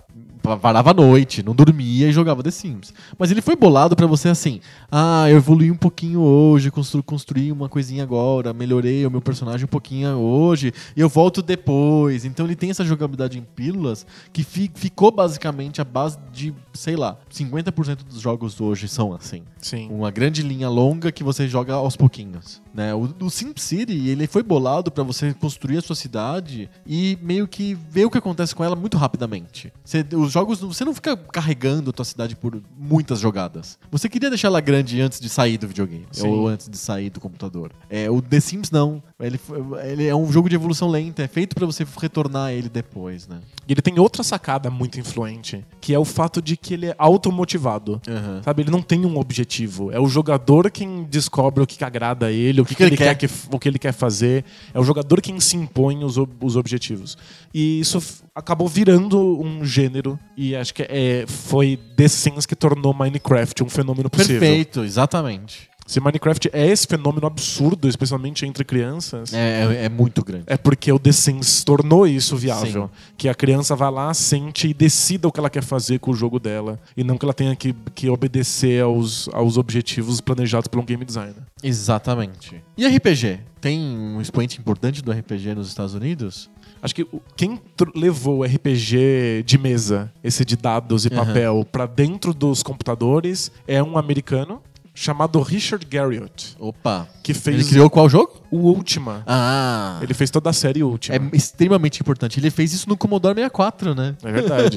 varava 0.57 0.91
a 0.91 0.95
noite, 0.95 1.43
não 1.43 1.55
dormia 1.55 2.09
e 2.09 2.13
jogava 2.13 2.43
The 2.43 2.51
Sims. 2.51 2.93
Mas 3.19 3.31
ele 3.31 3.41
foi 3.41 3.57
bolado 3.57 3.97
pra 3.97 4.07
você 4.07 4.29
assim: 4.29 4.61
ah, 4.91 5.27
eu 5.29 5.37
evolui 5.37 5.71
um 5.71 5.77
pouquinho 5.77 6.21
hoje, 6.21 6.71
constru 6.71 7.03
construí 7.03 7.51
uma 7.53 7.69
coisinha 7.69 8.03
agora, 8.03 8.53
melhorei 8.53 9.07
o 9.07 9.11
meu 9.11 9.21
personagem 9.21 9.65
um 9.65 9.69
pouquinho 9.69 10.17
hoje, 10.17 10.73
e 10.97 11.01
eu 11.01 11.09
volto 11.09 11.43
depois. 11.43 12.25
Então 12.25 12.47
ele 12.47 12.57
tem 12.57 12.71
essa 12.71 12.85
jogabilidade 12.85 13.39
em 13.39 13.43
pílulas 13.43 14.07
que 14.33 14.43
fi 14.43 14.71
ficou 14.75 15.11
basicamente 15.11 15.81
a 15.81 15.85
base 15.85 16.19
de, 16.33 16.55
sei 16.73 16.97
lá, 16.97 17.17
50% 17.33 18.05
dos 18.05 18.21
jogos 18.21 18.61
hoje 18.61 18.89
são 18.89 19.13
assim. 19.13 19.43
Sim. 19.59 19.89
Uma 19.91 20.11
grande 20.11 20.43
linha 20.43 20.69
longa 20.69 21.11
que 21.11 21.25
você 21.25 21.49
joga 21.49 21.75
aos 21.75 21.97
pouquinhos. 21.97 22.63
Né? 22.79 22.95
O, 22.95 23.12
o 23.23 23.29
SimCity, 23.29 24.09
ele 24.09 24.29
foi 24.29 24.41
bolado 24.41 24.88
pra 24.88 25.03
você 25.03 25.35
construir 25.35 25.79
a 25.79 25.81
sua 25.81 25.97
cidade 25.97 26.71
e 26.87 27.19
meio 27.21 27.49
que 27.49 27.75
ver 27.75 28.05
o 28.05 28.11
que 28.11 28.19
acontece 28.19 28.55
com 28.55 28.62
ela 28.62 28.77
muito 28.77 28.97
rapidamente. 28.97 29.73
Você, 29.85 30.07
os 30.14 30.31
jogos, 30.31 30.61
você 30.61 30.85
não 30.85 30.95
fica 30.95 31.17
carregando 31.17 31.91
a 31.91 31.93
tua 31.93 32.05
cidade 32.05 32.37
por 32.37 32.62
muitas 32.79 33.19
jogadas. 33.19 33.77
Você 33.91 34.09
queria 34.09 34.31
deixar 34.31 34.47
ela 34.47 34.61
grande 34.61 35.01
antes 35.01 35.19
de 35.19 35.29
sair 35.29 35.59
do 35.59 35.67
videogame, 35.67 36.07
Sim. 36.12 36.29
ou 36.29 36.47
antes 36.47 36.69
de 36.69 36.79
sair 36.79 37.11
do 37.11 37.19
computador. 37.19 37.73
É, 37.91 38.09
o 38.09 38.23
The 38.23 38.38
Sims 38.38 38.71
não. 38.71 39.03
Ele, 39.21 39.41
ele 39.83 40.07
é 40.07 40.15
um 40.15 40.31
jogo 40.31 40.49
de 40.49 40.55
evolução 40.55 40.89
lenta, 40.89 41.25
é 41.25 41.27
feito 41.27 41.57
pra 41.57 41.67
você 41.67 41.85
retornar 42.01 42.47
a 42.47 42.53
ele 42.53 42.69
depois, 42.69 43.27
né? 43.27 43.41
E 43.67 43.73
ele 43.73 43.83
tem 43.83 43.99
outra 43.99 44.23
sacada 44.23 44.71
muito 44.71 45.01
influente, 45.01 45.65
que 45.81 45.93
é 45.93 45.99
o 45.99 46.05
fato 46.05 46.41
de 46.41 46.57
que 46.57 46.73
ele 46.73 46.87
é 46.87 46.95
automotivado. 46.97 48.01
Aham. 48.09 48.41
Sabe, 48.45 48.63
ele 48.63 48.71
não 48.71 48.81
tem 48.81 49.05
um 49.05 49.19
objetivo. 49.19 49.91
É 49.91 49.99
o 49.99 50.07
jogador 50.07 50.71
quem 50.71 51.03
descobre 51.03 51.65
o 51.65 51.67
que, 51.67 51.77
que 51.77 51.85
agrada 51.85 52.27
a 52.27 52.33
ele, 52.33 52.61
o 52.61 52.65
que, 52.65 52.77
que 52.77 52.83
ele 52.85 52.97
quer, 52.97 53.17
que, 53.17 53.29
o 53.51 53.59
que 53.59 53.69
ele 53.69 53.79
quer 53.81 53.93
fazer. 53.93 54.45
É 54.73 54.79
o 54.79 54.85
jogador 54.85 55.21
quem 55.21 55.41
se 55.41 55.57
impõe 55.57 56.05
os, 56.05 56.15
os 56.41 56.55
objetivos. 56.55 57.19
E 57.53 57.81
isso 57.81 58.01
acabou 58.33 58.69
virando 58.69 59.19
um 59.41 59.64
gênero. 59.64 60.16
E 60.37 60.55
acho 60.55 60.73
que 60.73 60.83
é, 60.83 61.25
foi 61.27 61.77
The 61.97 62.07
Sims 62.07 62.47
que 62.47 62.55
tornou 62.55 62.95
Minecraft 62.95 63.64
um 63.64 63.69
fenômeno 63.69 64.09
possível. 64.09 64.39
Perfeito, 64.39 64.85
exatamente. 64.85 65.69
Se 65.89 66.01
Minecraft 66.01 66.51
é 66.53 66.66
esse 66.66 66.86
fenômeno 66.86 67.26
absurdo, 67.26 67.89
especialmente 67.89 68.45
entre 68.45 68.62
crianças, 68.62 69.32
é, 69.32 69.39
É, 69.39 69.64
é, 69.64 69.84
é 69.86 69.89
muito 69.89 70.22
grande. 70.22 70.45
porque 70.62 70.93
o 70.93 70.99
The 70.99 71.12
Sims 71.12 71.64
tornou 71.64 72.07
isso 72.07 72.36
viável. 72.36 72.91
Sim. 72.93 73.12
Que 73.16 73.26
a 73.26 73.34
criança 73.34 73.74
vai 73.74 73.91
lá, 73.91 74.12
sente 74.12 74.68
e 74.68 74.74
decida 74.74 75.26
o 75.26 75.32
que 75.32 75.41
ela 75.41 75.49
quer 75.49 75.62
fazer 75.62 75.99
com 75.99 76.11
o 76.11 76.14
jogo 76.14 76.39
dela. 76.39 76.78
E 76.95 77.03
não 77.03 77.16
que 77.16 77.24
ela 77.24 77.32
tenha 77.32 77.57
que, 77.57 77.74
que 77.95 78.11
obedecer 78.11 78.82
aos, 78.82 79.30
aos 79.32 79.57
objetivos 79.57 80.20
planejados 80.20 80.68
por 80.68 80.78
um 80.78 80.84
game 80.84 81.03
designer. 81.07 81.43
Exatamente. 81.62 82.62
E 82.76 82.86
RPG? 82.86 83.41
Tem 83.59 83.80
um 83.80 84.20
expoente 84.20 84.61
importante 84.61 85.03
do 85.03 85.11
RPG 85.11 85.55
nos 85.55 85.68
Estados 85.68 85.95
Unidos? 85.95 86.51
Acho 86.80 86.95
que 86.95 87.07
quem 87.36 87.61
levou 87.97 88.39
o 88.39 88.45
RPG 88.45 89.43
de 89.45 89.59
mesa, 89.59 90.12
esse 90.22 90.45
de 90.45 90.57
dados 90.57 91.05
e 91.05 91.11
papel, 91.11 91.66
pra 91.72 91.86
dentro 91.86 92.32
dos 92.32 92.62
computadores 92.62 93.51
é 93.66 93.82
um 93.82 93.99
americano 93.99 94.62
chamado 94.99 95.40
Richard 95.40 95.86
Garriott, 95.86 96.57
Opa. 96.59 97.09
que 97.22 97.32
fez 97.32 97.61
Ele 97.61 97.64
criou 97.68 97.88
qual 97.88 98.09
jogo? 98.09 98.42
o 98.51 98.59
Ultima. 98.59 99.22
Ah. 99.26 99.99
Ele 100.03 100.12
fez 100.12 100.28
toda 100.30 100.51
a 100.51 100.53
série 100.53 100.82
Ultima. 100.82 101.16
É 101.16 101.36
extremamente 101.36 102.01
importante. 102.01 102.40
Ele 102.40 102.51
fez 102.51 102.72
isso 102.72 102.88
no 102.88 102.96
Commodore 102.96 103.34
64, 103.36 103.94
né? 103.94 104.16
É 104.24 104.32
verdade. 104.32 104.76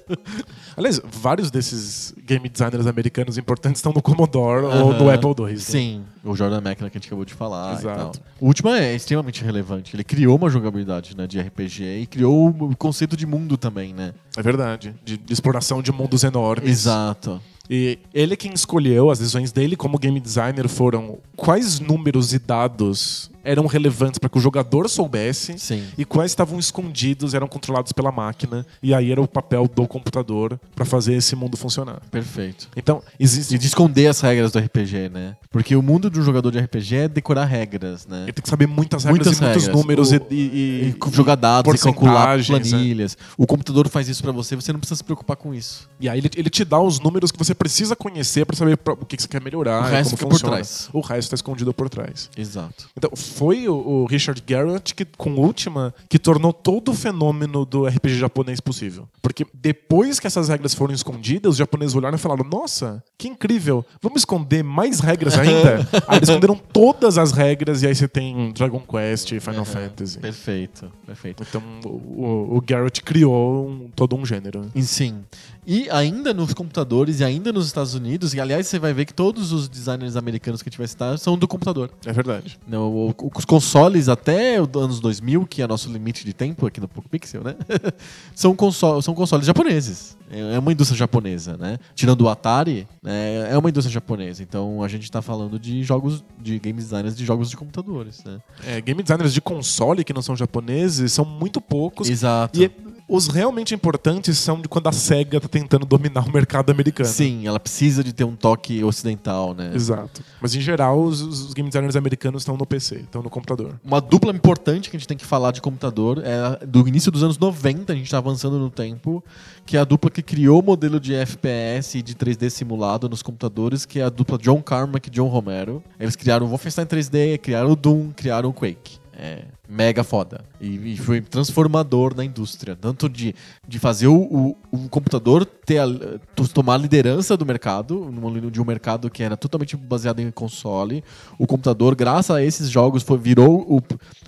Aliás, 0.76 1.00
vários 1.04 1.50
desses 1.50 2.14
game 2.24 2.48
designers 2.48 2.86
americanos 2.86 3.36
importantes 3.36 3.80
estão 3.80 3.92
no 3.92 4.00
Commodore 4.00 4.64
ou 4.64 4.94
no. 4.94 5.10
Apple 5.10 5.34
II. 5.46 5.54
né? 5.98 6.02
O 6.24 6.36
Jordan 6.36 6.60
Macklin 6.60 6.88
que 6.88 6.96
a 6.96 7.00
gente 7.00 7.08
acabou 7.08 7.24
de 7.24 7.34
falar 7.34 7.72
e 7.72 7.78
Exato. 7.78 8.18
tal. 8.18 8.26
O 8.40 8.46
último 8.46 8.70
é 8.70 8.94
extremamente 8.94 9.42
relevante. 9.42 9.96
Ele 9.96 10.04
criou 10.04 10.36
uma 10.36 10.48
jogabilidade 10.48 11.16
né, 11.16 11.26
de 11.26 11.40
RPG 11.40 11.82
e 12.02 12.06
criou 12.06 12.48
o 12.48 12.76
conceito 12.76 13.16
de 13.16 13.26
mundo 13.26 13.56
também, 13.56 13.92
né? 13.92 14.14
É 14.36 14.42
verdade. 14.42 14.94
De, 15.04 15.16
de 15.16 15.32
exploração 15.32 15.82
de 15.82 15.90
mundos 15.90 16.22
enormes. 16.22 16.68
Exato. 16.68 17.40
E 17.68 17.98
ele 18.12 18.34
é 18.34 18.36
quem 18.36 18.52
escolheu, 18.52 19.10
as 19.10 19.18
decisões 19.18 19.50
dele 19.50 19.76
como 19.76 19.98
game 19.98 20.20
designer 20.20 20.68
foram 20.68 21.18
quais 21.36 21.80
números 21.80 22.32
e 22.32 22.38
dados 22.38 23.31
eram 23.44 23.66
relevantes 23.66 24.18
para 24.18 24.28
que 24.28 24.38
o 24.38 24.40
jogador 24.40 24.88
soubesse 24.88 25.58
Sim. 25.58 25.84
e 25.96 26.04
quais 26.04 26.30
estavam 26.30 26.58
escondidos, 26.58 27.34
eram 27.34 27.46
controlados 27.48 27.92
pela 27.92 28.10
máquina. 28.12 28.66
E 28.82 28.94
aí 28.94 29.10
era 29.12 29.20
o 29.20 29.28
papel 29.28 29.68
do 29.68 29.86
computador 29.86 30.58
para 30.74 30.84
fazer 30.84 31.14
esse 31.14 31.34
mundo 31.36 31.56
funcionar. 31.56 32.00
Perfeito. 32.10 32.68
Então, 32.76 33.02
existe. 33.18 33.54
E 33.54 33.58
de 33.58 33.66
esconder 33.66 34.06
as 34.08 34.20
regras 34.20 34.52
do 34.52 34.58
RPG, 34.58 35.08
né? 35.08 35.36
Porque 35.50 35.74
o 35.76 35.82
mundo 35.82 36.10
de 36.10 36.18
um 36.18 36.22
jogador 36.22 36.50
de 36.50 36.58
RPG 36.58 36.94
é 36.96 37.08
decorar 37.08 37.44
regras, 37.44 38.06
né? 38.06 38.22
Ele 38.24 38.32
tem 38.32 38.42
que 38.42 38.48
saber 38.48 38.66
muitas 38.66 39.04
regras 39.04 39.26
Muitas 39.26 39.38
e 39.38 39.42
muitos 39.44 39.64
regras. 39.64 39.80
números 39.82 40.12
O- 40.12 40.14
e, 40.30 40.34
e- 40.34 40.94
E 41.08 41.12
jogar 41.14 41.34
dados 41.36 41.74
e 41.74 41.78
calcular 41.78 42.36
porcentagens, 42.36 42.70
planilhas. 42.70 43.18
O 43.36 43.46
computador 43.46 43.88
faz 43.88 44.08
isso 44.08 44.22
pra 44.22 44.32
você, 44.32 44.56
você 44.56 44.72
não 44.72 44.80
precisa 44.80 44.96
se 44.96 45.04
preocupar 45.04 45.36
com 45.36 45.52
isso. 45.54 45.88
E 46.00 46.08
aí 46.08 46.18
ele, 46.18 46.30
ele 46.36 46.50
te 46.50 46.64
dá 46.64 46.80
os 46.80 47.00
números 47.00 47.30
que 47.30 47.38
você 47.38 47.54
precisa 47.54 47.94
conhecer 47.96 48.46
para 48.46 48.56
saber 48.56 48.76
pra- 48.76 48.94
o 48.94 49.04
que, 49.04 49.16
que 49.16 49.22
você 49.22 49.28
quer 49.28 49.42
melhorar, 49.42 49.80
O 49.82 49.90
resto 49.90 50.16
como 50.16 50.30
por 50.30 50.34
funciona. 50.36 50.56
trás. 50.56 50.88
O 50.92 51.00
resto 51.00 51.22
está 51.24 51.34
escondido 51.34 51.72
por 51.74 51.88
trás. 51.88 52.30
Exato. 52.36 52.88
Então, 52.96 53.10
foi 53.32 53.68
o, 53.68 53.74
o 53.74 54.06
Richard 54.06 54.42
Garrett 54.46 54.94
que, 54.94 55.04
com 55.04 55.32
Ultima 55.34 55.94
que 56.08 56.18
tornou 56.18 56.52
todo 56.52 56.90
o 56.90 56.94
fenômeno 56.94 57.64
do 57.64 57.86
RPG 57.86 58.18
japonês 58.18 58.60
possível. 58.60 59.08
Porque 59.20 59.46
depois 59.54 60.20
que 60.20 60.26
essas 60.26 60.48
regras 60.48 60.74
foram 60.74 60.94
escondidas, 60.94 61.52
os 61.52 61.56
japoneses 61.56 61.94
olharam 61.96 62.16
e 62.16 62.18
falaram: 62.20 62.44
Nossa, 62.44 63.02
que 63.18 63.28
incrível, 63.28 63.84
vamos 64.00 64.20
esconder 64.22 64.62
mais 64.62 65.00
regras 65.00 65.38
ainda? 65.38 65.88
aí 66.06 66.18
eles 66.18 66.28
esconderam 66.28 66.56
todas 66.72 67.18
as 67.18 67.32
regras 67.32 67.82
e 67.82 67.86
aí 67.86 67.94
você 67.94 68.06
tem 68.08 68.52
Dragon 68.52 68.80
Quest 68.80 69.32
e 69.32 69.40
Final 69.40 69.64
Fantasy. 69.64 70.18
Perfeito, 70.18 70.90
perfeito. 71.06 71.42
Então, 71.48 71.62
o, 71.84 72.56
o 72.56 72.60
Garrett 72.60 73.02
criou 73.02 73.68
um- 73.68 73.88
todo 73.94 74.14
um 74.16 74.24
gênero. 74.26 74.70
E 74.74 74.82
sim. 74.82 75.22
E 75.64 75.88
ainda 75.90 76.34
nos 76.34 76.52
computadores 76.52 77.20
e 77.20 77.24
ainda 77.24 77.52
nos 77.52 77.66
Estados 77.66 77.94
Unidos, 77.94 78.34
e 78.34 78.40
aliás 78.40 78.66
você 78.66 78.78
vai 78.80 78.92
ver 78.92 79.04
que 79.04 79.14
todos 79.14 79.52
os 79.52 79.68
designers 79.68 80.16
americanos 80.16 80.60
que 80.60 80.68
a 80.68 80.70
gente 80.70 80.78
vai 80.78 80.88
citar 80.88 81.16
são 81.18 81.38
do 81.38 81.46
computador. 81.46 81.90
É 82.04 82.12
verdade. 82.12 82.58
Não, 82.66 82.90
o- 82.90 83.10
o- 83.10 83.21
os 83.34 83.44
consoles 83.44 84.08
até 84.08 84.60
os 84.60 84.68
anos 84.74 85.00
2000, 85.00 85.46
que 85.46 85.62
é 85.62 85.66
nosso 85.66 85.90
limite 85.90 86.24
de 86.24 86.32
tempo 86.32 86.66
aqui 86.66 86.80
no 86.80 86.88
Pixel, 86.88 87.42
né? 87.42 87.54
são, 88.34 88.54
console, 88.54 89.02
são 89.02 89.14
consoles 89.14 89.46
japoneses. 89.46 90.16
É 90.30 90.52
é 90.54 90.58
uma 90.58 90.72
indústria 90.72 90.98
japonesa, 90.98 91.56
né? 91.56 91.78
Tirando 91.94 92.22
o 92.22 92.28
Atari, 92.28 92.88
né, 93.02 93.50
é 93.50 93.58
uma 93.58 93.68
indústria 93.68 93.92
japonesa. 93.92 94.42
Então 94.42 94.82
a 94.82 94.88
gente 94.88 95.10
tá 95.10 95.22
falando 95.22 95.58
de 95.58 95.82
jogos, 95.82 96.24
de 96.40 96.58
game 96.58 96.78
designers 96.78 97.16
de 97.16 97.24
jogos 97.24 97.50
de 97.50 97.56
computadores, 97.56 98.22
né? 98.24 98.40
É, 98.66 98.80
game 98.80 99.02
designers 99.02 99.32
de 99.32 99.40
console 99.40 100.04
que 100.04 100.12
não 100.12 100.22
são 100.22 100.36
japoneses 100.36 101.12
são 101.12 101.24
muito 101.24 101.60
poucos. 101.60 102.08
Exato. 102.08 102.60
E 102.60 102.70
os 103.08 103.28
realmente 103.28 103.74
importantes 103.74 104.38
são 104.38 104.60
de 104.60 104.68
quando 104.68 104.88
a 104.88 104.92
SEGA 104.92 105.40
tá 105.40 105.48
tentando 105.48 105.84
dominar 105.84 106.26
o 106.26 106.32
mercado 106.32 106.70
americano. 106.70 107.08
Sim, 107.08 107.46
ela 107.46 107.60
precisa 107.60 108.02
de 108.02 108.12
ter 108.12 108.24
um 108.24 108.34
toque 108.34 108.82
ocidental, 108.82 109.54
né? 109.54 109.72
Exato. 109.74 110.22
Mas 110.40 110.54
em 110.54 110.60
geral, 110.60 111.02
os, 111.02 111.20
os 111.20 111.54
game 111.54 111.68
designers 111.68 111.96
americanos 111.96 112.42
estão 112.42 112.56
no 112.56 112.66
PC, 112.66 112.96
estão 112.96 113.22
no 113.22 113.30
computador. 113.30 113.78
Uma 113.84 114.00
dupla 114.00 114.32
importante 114.32 114.90
que 114.90 114.96
a 114.96 114.98
gente 114.98 115.08
tem 115.08 115.16
que 115.16 115.26
falar 115.26 115.52
de 115.52 115.60
computador 115.60 116.22
é 116.24 116.64
do 116.64 116.86
início 116.86 117.10
dos 117.10 117.22
anos 117.22 117.38
90, 117.38 117.92
a 117.92 117.96
gente 117.96 118.10
tá 118.10 118.18
avançando 118.18 118.58
no 118.58 118.70
tempo, 118.70 119.22
que 119.66 119.76
é 119.76 119.80
a 119.80 119.84
dupla 119.84 120.10
que 120.10 120.22
criou 120.22 120.60
o 120.60 120.62
modelo 120.62 120.98
de 120.98 121.14
FPS 121.14 121.98
e 121.98 122.02
de 122.02 122.14
3D 122.14 122.50
simulado 122.50 123.08
nos 123.08 123.22
computadores, 123.22 123.84
que 123.84 124.00
é 124.00 124.04
a 124.04 124.08
dupla 124.08 124.38
John 124.38 124.62
Carmack 124.62 125.08
e 125.08 125.10
John 125.10 125.28
Romero. 125.28 125.82
Eles 125.98 126.16
criaram 126.16 126.46
o 126.46 126.48
Wolfenstein 126.48 126.86
3D, 126.86 127.38
criaram 127.38 127.70
o 127.70 127.76
Doom, 127.76 128.10
criaram 128.10 128.48
o 128.50 128.52
Quake. 128.52 129.01
É 129.24 129.44
mega 129.68 130.02
foda. 130.02 130.44
E, 130.60 130.94
e 130.94 130.96
foi 130.96 131.20
transformador 131.20 132.12
na 132.16 132.24
indústria. 132.24 132.74
Tanto 132.74 133.08
de, 133.08 133.36
de 133.68 133.78
fazer 133.78 134.08
o, 134.08 134.16
o, 134.16 134.56
o 134.72 134.88
computador 134.88 135.46
ter 135.46 135.78
a, 135.78 135.86
to- 136.34 136.48
tomar 136.52 136.74
a 136.74 136.78
liderança 136.78 137.36
do 137.36 137.46
mercado, 137.46 138.12
de 138.50 138.60
um 138.60 138.64
mercado 138.64 139.08
que 139.08 139.22
era 139.22 139.36
totalmente 139.36 139.76
baseado 139.76 140.18
em 140.18 140.28
console. 140.32 141.04
O 141.38 141.46
computador, 141.46 141.94
graças 141.94 142.34
a 142.34 142.42
esses 142.42 142.68
jogos, 142.68 143.04
foi, 143.04 143.16
virou 143.16 143.60
o, 143.60 143.80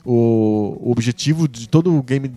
o, 0.04 0.78
o 0.88 0.92
objetivo 0.92 1.48
de 1.48 1.68
todo 1.68 1.92
o 1.92 2.00
game 2.00 2.30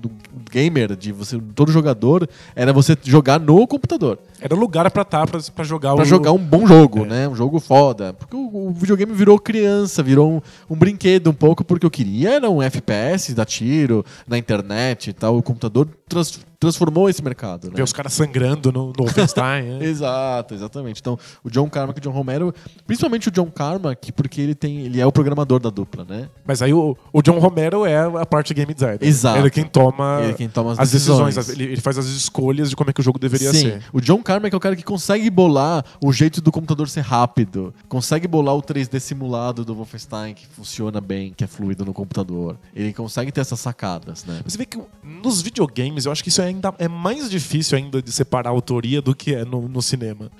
do 0.00 0.12
gamer, 0.50 0.96
de 0.96 1.12
você, 1.12 1.38
todo 1.54 1.70
jogador, 1.72 2.28
era 2.54 2.72
você 2.72 2.96
jogar 3.04 3.38
no 3.40 3.66
computador. 3.66 4.18
Era 4.40 4.54
lugar 4.54 4.90
pra 4.90 5.02
estar, 5.02 5.26
pra, 5.26 5.40
pra 5.54 5.64
jogar 5.64 5.94
Pra 5.94 6.02
o... 6.02 6.06
jogar 6.06 6.32
um 6.32 6.38
bom 6.38 6.66
jogo, 6.66 7.04
É. 7.04 7.08
né? 7.08 7.28
Um 7.28 7.34
jogo 7.34 7.60
foda. 7.60 8.12
Porque 8.14 8.34
o, 8.34 8.68
o 8.68 8.72
videogame 8.72 9.12
virou 9.12 9.38
criança, 9.38 10.02
virou 10.02 10.30
um, 10.32 10.40
um 10.74 10.76
brinquedo 10.76 11.28
um 11.30 11.34
pouco, 11.34 11.62
porque 11.64 11.84
eu 11.84 11.90
queria 11.90 12.34
era 12.36 12.48
um 12.50 12.62
FPS, 12.62 13.34
dar 13.34 13.44
tiro 13.44 14.04
na 14.26 14.38
internet 14.38 15.10
e 15.10 15.12
tal. 15.12 15.36
O 15.36 15.42
computador 15.42 15.86
trans- 16.08 16.40
transformou 16.58 17.08
esse 17.08 17.22
mercado, 17.22 17.68
né? 17.68 17.72
Ver 17.76 17.82
os 17.82 17.92
caras 17.92 18.12
sangrando 18.12 18.70
no, 18.72 18.88
no 18.88 19.04
Wolfenstein. 19.04 19.62
né? 19.78 19.84
Exato, 19.84 20.54
exatamente. 20.54 21.00
Então, 21.00 21.18
o 21.42 21.50
John 21.50 21.68
Carmack 21.68 21.98
e 21.98 22.00
o 22.00 22.02
John 22.02 22.16
Romero, 22.16 22.54
principalmente 22.86 23.28
o 23.28 23.30
John 23.30 23.46
Carmack, 23.50 24.12
porque 24.12 24.40
ele 24.40 24.54
tem, 24.54 24.80
ele 24.80 25.00
é 25.00 25.06
o 25.06 25.12
programador 25.12 25.58
da 25.60 25.70
dupla, 25.70 26.04
né? 26.08 26.28
Mas 26.46 26.60
aí 26.62 26.72
o, 26.72 26.96
o 27.12 27.22
John 27.22 27.38
Romero 27.38 27.84
é 27.86 27.96
a 27.98 28.26
parte 28.26 28.52
game 28.54 28.72
designer. 28.74 28.98
Exato. 29.02 29.38
Ele 29.38 29.46
é 29.48 29.50
quem 29.50 29.64
toma 29.64 30.19
é 30.20 30.32
quem 30.32 30.48
toma 30.48 30.72
as 30.72 30.78
as 30.78 30.90
decisões, 30.90 31.34
decisões. 31.34 31.58
ele, 31.58 31.80
faz 31.80 31.98
as 31.98 32.06
escolhas 32.06 32.70
de 32.70 32.76
como 32.76 32.90
é 32.90 32.92
que 32.92 33.00
o 33.00 33.02
jogo 33.02 33.18
deveria 33.18 33.52
Sim, 33.52 33.60
ser. 33.60 33.82
o 33.92 34.00
John 34.00 34.22
Carmack 34.22 34.54
é 34.54 34.56
o 34.56 34.60
cara 34.60 34.76
que 34.76 34.82
consegue 34.82 35.28
bolar 35.30 35.84
o 36.02 36.12
jeito 36.12 36.40
do 36.40 36.50
computador 36.52 36.88
ser 36.88 37.02
rápido, 37.02 37.74
consegue 37.88 38.26
bolar 38.26 38.54
o 38.54 38.62
3D 38.62 38.98
simulado 39.00 39.64
do 39.64 39.74
Wolfenstein 39.74 40.34
que 40.34 40.46
funciona 40.46 41.00
bem, 41.00 41.32
que 41.36 41.44
é 41.44 41.46
fluido 41.46 41.84
no 41.84 41.92
computador. 41.92 42.56
Ele 42.74 42.92
consegue 42.92 43.32
ter 43.32 43.40
essas 43.40 43.60
sacadas, 43.60 44.24
né? 44.24 44.40
Você 44.44 44.58
vê 44.58 44.66
que 44.66 44.78
nos 45.22 45.42
videogames, 45.42 46.06
eu 46.06 46.12
acho 46.12 46.22
que 46.22 46.28
isso 46.28 46.40
é 46.42 46.46
ainda 46.46 46.74
é 46.78 46.88
mais 46.88 47.30
difícil 47.30 47.76
ainda 47.78 48.02
de 48.02 48.12
separar 48.12 48.50
a 48.50 48.52
autoria 48.52 49.00
do 49.02 49.14
que 49.14 49.34
é 49.34 49.44
no, 49.44 49.68
no 49.68 49.82
cinema. 49.82 50.30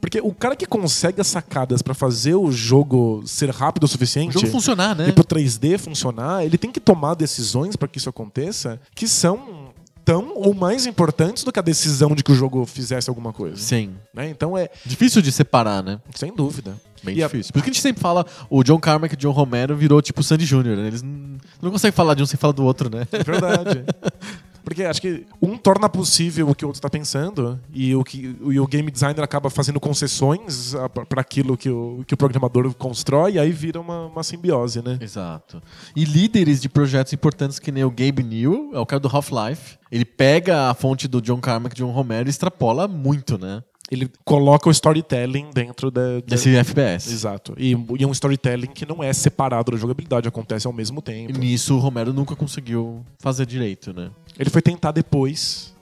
Porque 0.00 0.20
o 0.20 0.32
cara 0.32 0.54
que 0.56 0.66
consegue 0.66 1.20
as 1.20 1.26
sacadas 1.26 1.82
pra 1.82 1.94
fazer 1.94 2.34
o 2.34 2.50
jogo 2.52 3.22
ser 3.26 3.50
rápido 3.50 3.84
o 3.84 3.86
O 3.86 3.88
suficiente 3.88 4.32
jogo 4.34 4.46
funcionar, 4.48 4.94
né? 4.94 5.08
e 5.08 5.12
pro 5.12 5.24
3D 5.24 5.78
funcionar, 5.78 6.44
ele 6.44 6.58
tem 6.58 6.70
que 6.72 6.80
tomar 6.80 7.14
decisões 7.14 7.76
pra 7.76 7.88
que 7.88 7.98
isso 7.98 8.08
aconteça 8.08 8.80
que 8.94 9.06
são 9.08 9.66
tão 10.04 10.32
ou 10.36 10.54
mais 10.54 10.86
importantes 10.86 11.42
do 11.42 11.50
que 11.50 11.58
a 11.58 11.62
decisão 11.62 12.14
de 12.14 12.22
que 12.22 12.30
o 12.30 12.34
jogo 12.34 12.64
fizesse 12.64 13.08
alguma 13.10 13.32
coisa. 13.32 13.56
Sim. 13.56 13.90
né? 14.14 14.28
Então 14.30 14.56
é, 14.56 14.70
Difícil 14.84 15.20
de 15.20 15.32
separar, 15.32 15.82
né? 15.82 15.98
sem 16.14 16.32
dúvida. 16.32 16.76
Bem 17.02 17.16
E 17.16 17.22
a- 17.22 17.26
difícil. 17.26 17.52
Por 17.52 17.58
isso 17.58 17.64
que 17.64 17.70
a 17.70 17.72
gente 17.72 17.82
sempre 17.82 18.00
fala, 18.00 18.24
o 18.48 18.62
John 18.62 18.78
Carmack 18.78 19.14
e 19.14 19.16
o 19.16 19.18
John 19.20 19.32
Romero 19.32 19.76
virou 19.76 20.00
tipo 20.00 20.20
o 20.20 20.24
Sandy 20.24 20.46
Jr., 20.46 20.76
né? 20.76 20.86
Eles 20.86 21.02
não, 21.02 21.36
não 21.60 21.70
conseguem 21.72 21.92
falar 21.94 22.14
de 22.14 22.22
um 22.22 22.26
sem 22.26 22.38
falar 22.38 22.52
do 22.52 22.64
outro, 22.64 22.88
né? 22.88 23.06
É 23.12 23.22
verdade. 23.22 23.84
Porque 24.66 24.82
acho 24.82 25.00
que 25.00 25.24
um 25.40 25.56
torna 25.56 25.88
possível 25.88 26.48
o 26.50 26.54
que 26.54 26.64
o 26.64 26.68
outro 26.68 26.78
está 26.78 26.90
pensando 26.90 27.56
e 27.72 27.94
o, 27.94 28.02
que, 28.02 28.36
e 28.46 28.58
o 28.58 28.66
game 28.66 28.90
designer 28.90 29.22
acaba 29.22 29.48
fazendo 29.48 29.78
concessões 29.78 30.74
para 31.08 31.20
aquilo 31.20 31.56
que 31.56 31.70
o, 31.70 32.02
que 32.04 32.14
o 32.14 32.16
programador 32.16 32.74
constrói 32.74 33.34
e 33.34 33.38
aí 33.38 33.52
vira 33.52 33.80
uma, 33.80 34.06
uma 34.06 34.24
simbiose, 34.24 34.82
né? 34.82 34.98
Exato. 35.00 35.62
E 35.94 36.04
líderes 36.04 36.60
de 36.60 36.68
projetos 36.68 37.12
importantes 37.12 37.60
que 37.60 37.70
nem 37.70 37.84
o 37.84 37.90
Gabe 37.90 38.24
New, 38.24 38.72
é 38.74 38.80
o 38.80 38.84
cara 38.84 38.98
do 38.98 39.06
Half-Life. 39.06 39.78
Ele 39.88 40.04
pega 40.04 40.68
a 40.68 40.74
fonte 40.74 41.06
do 41.06 41.22
John 41.22 41.38
Carmack 41.38 41.76
John 41.76 41.92
Romero 41.92 42.28
e 42.28 42.30
extrapola 42.30 42.88
muito, 42.88 43.38
né? 43.38 43.62
Ele 43.90 44.10
coloca 44.24 44.68
o 44.68 44.72
storytelling 44.72 45.50
dentro 45.54 45.90
da, 45.90 46.14
da- 46.14 46.20
Desse 46.26 46.54
FPS. 46.56 47.12
Exato. 47.12 47.54
E, 47.56 47.70
e 47.98 48.02
é 48.02 48.06
um 48.06 48.10
storytelling 48.12 48.66
que 48.68 48.84
não 48.84 49.02
é 49.02 49.12
separado 49.12 49.70
da 49.70 49.78
jogabilidade, 49.78 50.26
acontece 50.26 50.66
ao 50.66 50.72
mesmo 50.72 50.98
E 50.98 51.02
tempo. 51.02 51.38
nisso 51.38 51.76
o 51.76 51.78
Romero 51.78 52.12
nunca 52.12 52.34
conseguiu 52.34 53.04
fazer 53.18 53.46
direito, 53.46 53.92
né? 53.92 54.10
Ele 54.38 54.50
foi 54.50 54.60
tentar 54.60 54.90
depois, 54.90 55.72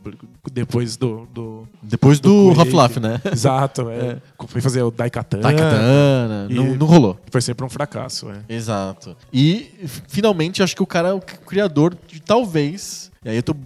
depois 0.52 0.96
do. 0.96 1.26
do- 1.32 1.68
Depois 1.82 2.20
Do 2.20 2.52
do. 2.52 2.60
Half-Life, 2.60 3.00
né? 3.00 3.20
Exato, 3.32 3.88
é. 3.90 4.18
Foi 4.48 4.60
fazer 4.60 4.82
o 4.82 4.90
Daikatana. 4.90 5.42
Daikatana, 5.42 6.46
E- 6.50 6.54
não, 6.54 6.74
não 6.76 6.86
rolou. 6.86 7.18
Foi 7.30 7.40
sempre 7.40 7.64
um 7.64 7.70
fracasso, 7.70 8.28
é. 8.30 8.40
Exato. 8.54 9.16
E 9.32 9.70
finalmente 10.08 10.62
acho 10.62 10.76
que 10.76 10.82
o 10.82 10.86
cara 10.86 11.08
é 11.08 11.12
o 11.14 11.20
criador 11.20 11.96
de 12.06 12.20
talvez. 12.20 13.10
E 13.24 13.30
aí 13.30 13.36
eu 13.36 13.42
tô. 13.42 13.56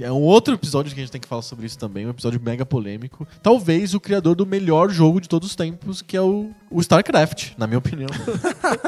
É 0.00 0.10
um 0.10 0.22
outro 0.22 0.54
episódio 0.54 0.92
que 0.92 1.00
a 1.00 1.02
gente 1.04 1.12
tem 1.12 1.20
que 1.20 1.28
falar 1.28 1.42
sobre 1.42 1.66
isso 1.66 1.78
também, 1.78 2.06
um 2.06 2.10
episódio 2.10 2.40
mega 2.40 2.66
polêmico. 2.66 3.26
Talvez 3.42 3.94
o 3.94 4.00
criador 4.00 4.34
do 4.34 4.44
melhor 4.44 4.90
jogo 4.90 5.20
de 5.20 5.28
todos 5.28 5.50
os 5.50 5.56
tempos, 5.56 6.02
que 6.02 6.16
é 6.16 6.20
o, 6.20 6.50
o 6.68 6.80
StarCraft, 6.80 7.52
na 7.56 7.66
minha 7.66 7.78
opinião. 7.78 8.10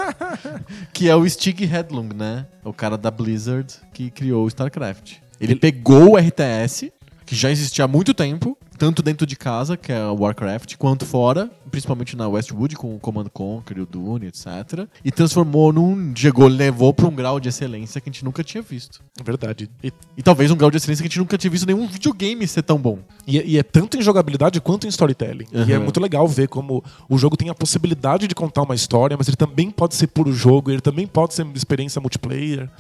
que 0.93 1.09
é 1.09 1.14
o 1.14 1.29
Stig 1.29 1.64
Headlong, 1.64 2.12
né? 2.12 2.47
O 2.64 2.72
cara 2.72 2.99
da 2.99 3.11
Blizzard 3.11 3.72
que 3.93 4.11
criou 4.11 4.45
o 4.45 4.49
StarCraft. 4.49 5.18
Ele 5.41 5.55
pegou 5.55 6.12
o 6.12 6.16
RTS, 6.16 6.91
que 7.27 7.35
já 7.35 7.51
existia 7.51 7.85
há 7.85 7.89
muito 7.89 8.14
tempo, 8.14 8.57
tanto 8.79 9.03
dentro 9.03 9.27
de 9.27 9.35
casa, 9.37 9.77
que 9.77 9.91
é 9.91 10.05
o 10.07 10.14
Warcraft, 10.14 10.77
quanto 10.77 11.05
fora, 11.05 11.51
principalmente 11.70 12.14
na 12.16 12.29
Westwood, 12.29 12.77
com 12.77 12.95
o 12.95 13.01
Command 13.01 13.24
Conquer, 13.33 13.79
o 13.81 13.87
Dune, 13.87 14.27
etc. 14.27 14.87
E 15.05 15.11
transformou 15.11 15.72
num. 15.72 16.12
Chegou, 16.14 16.47
levou 16.47 16.95
pra 16.95 17.07
um 17.09 17.14
grau 17.14 17.41
de 17.41 17.49
excelência 17.49 18.01
que 18.01 18.09
a 18.09 18.12
gente 18.12 18.24
nunca 18.24 18.45
tinha 18.45 18.62
visto. 18.62 19.03
É 19.18 19.22
verdade. 19.24 19.68
E, 19.83 19.93
E 20.16 20.22
talvez 20.22 20.51
um 20.51 20.57
grau 20.57 20.70
de 20.70 20.77
excelência 20.77 21.03
que 21.03 21.09
a 21.09 21.11
gente 21.11 21.18
nunca 21.18 21.37
tinha 21.37 21.51
visto 21.51 21.66
nenhum 21.66 21.87
videogame 21.89 22.47
ser 22.47 22.62
tão 22.62 22.79
bom. 22.79 22.99
e 23.27 23.39
é- 23.41 23.45
e 23.47 23.59
é 23.59 23.62
tanto 23.64 23.97
em 23.99 24.03
jogabilidade 24.03 24.61
quanto 24.61 24.87
em 24.87 24.89
storytelling. 24.89 25.47
E 25.53 25.72
é 25.72 25.77
Uhum. 25.79 25.83
muito 25.85 25.99
legal 25.99 26.29
ver 26.29 26.47
como 26.47 26.85
o 27.09 27.18
jogo 27.18 27.37
tem 27.37 27.49
a 27.51 27.55
possibilidade 27.55 28.29
de 28.29 28.35
contar 28.37 28.62
uma 28.62 28.74
história, 28.74 29.16
mas 29.16 29.27
ele 29.27 29.37
também 29.37 29.68
pode 29.68 29.97
ser 29.97 30.07
puro 30.07 30.33
jogo, 30.33 30.70
ele 30.70 30.81
também 30.81 31.09
pode 31.09 31.35
ser 31.35 31.43
uma 31.43 31.57
experiência 31.57 32.01
multiplayer. 32.01 32.70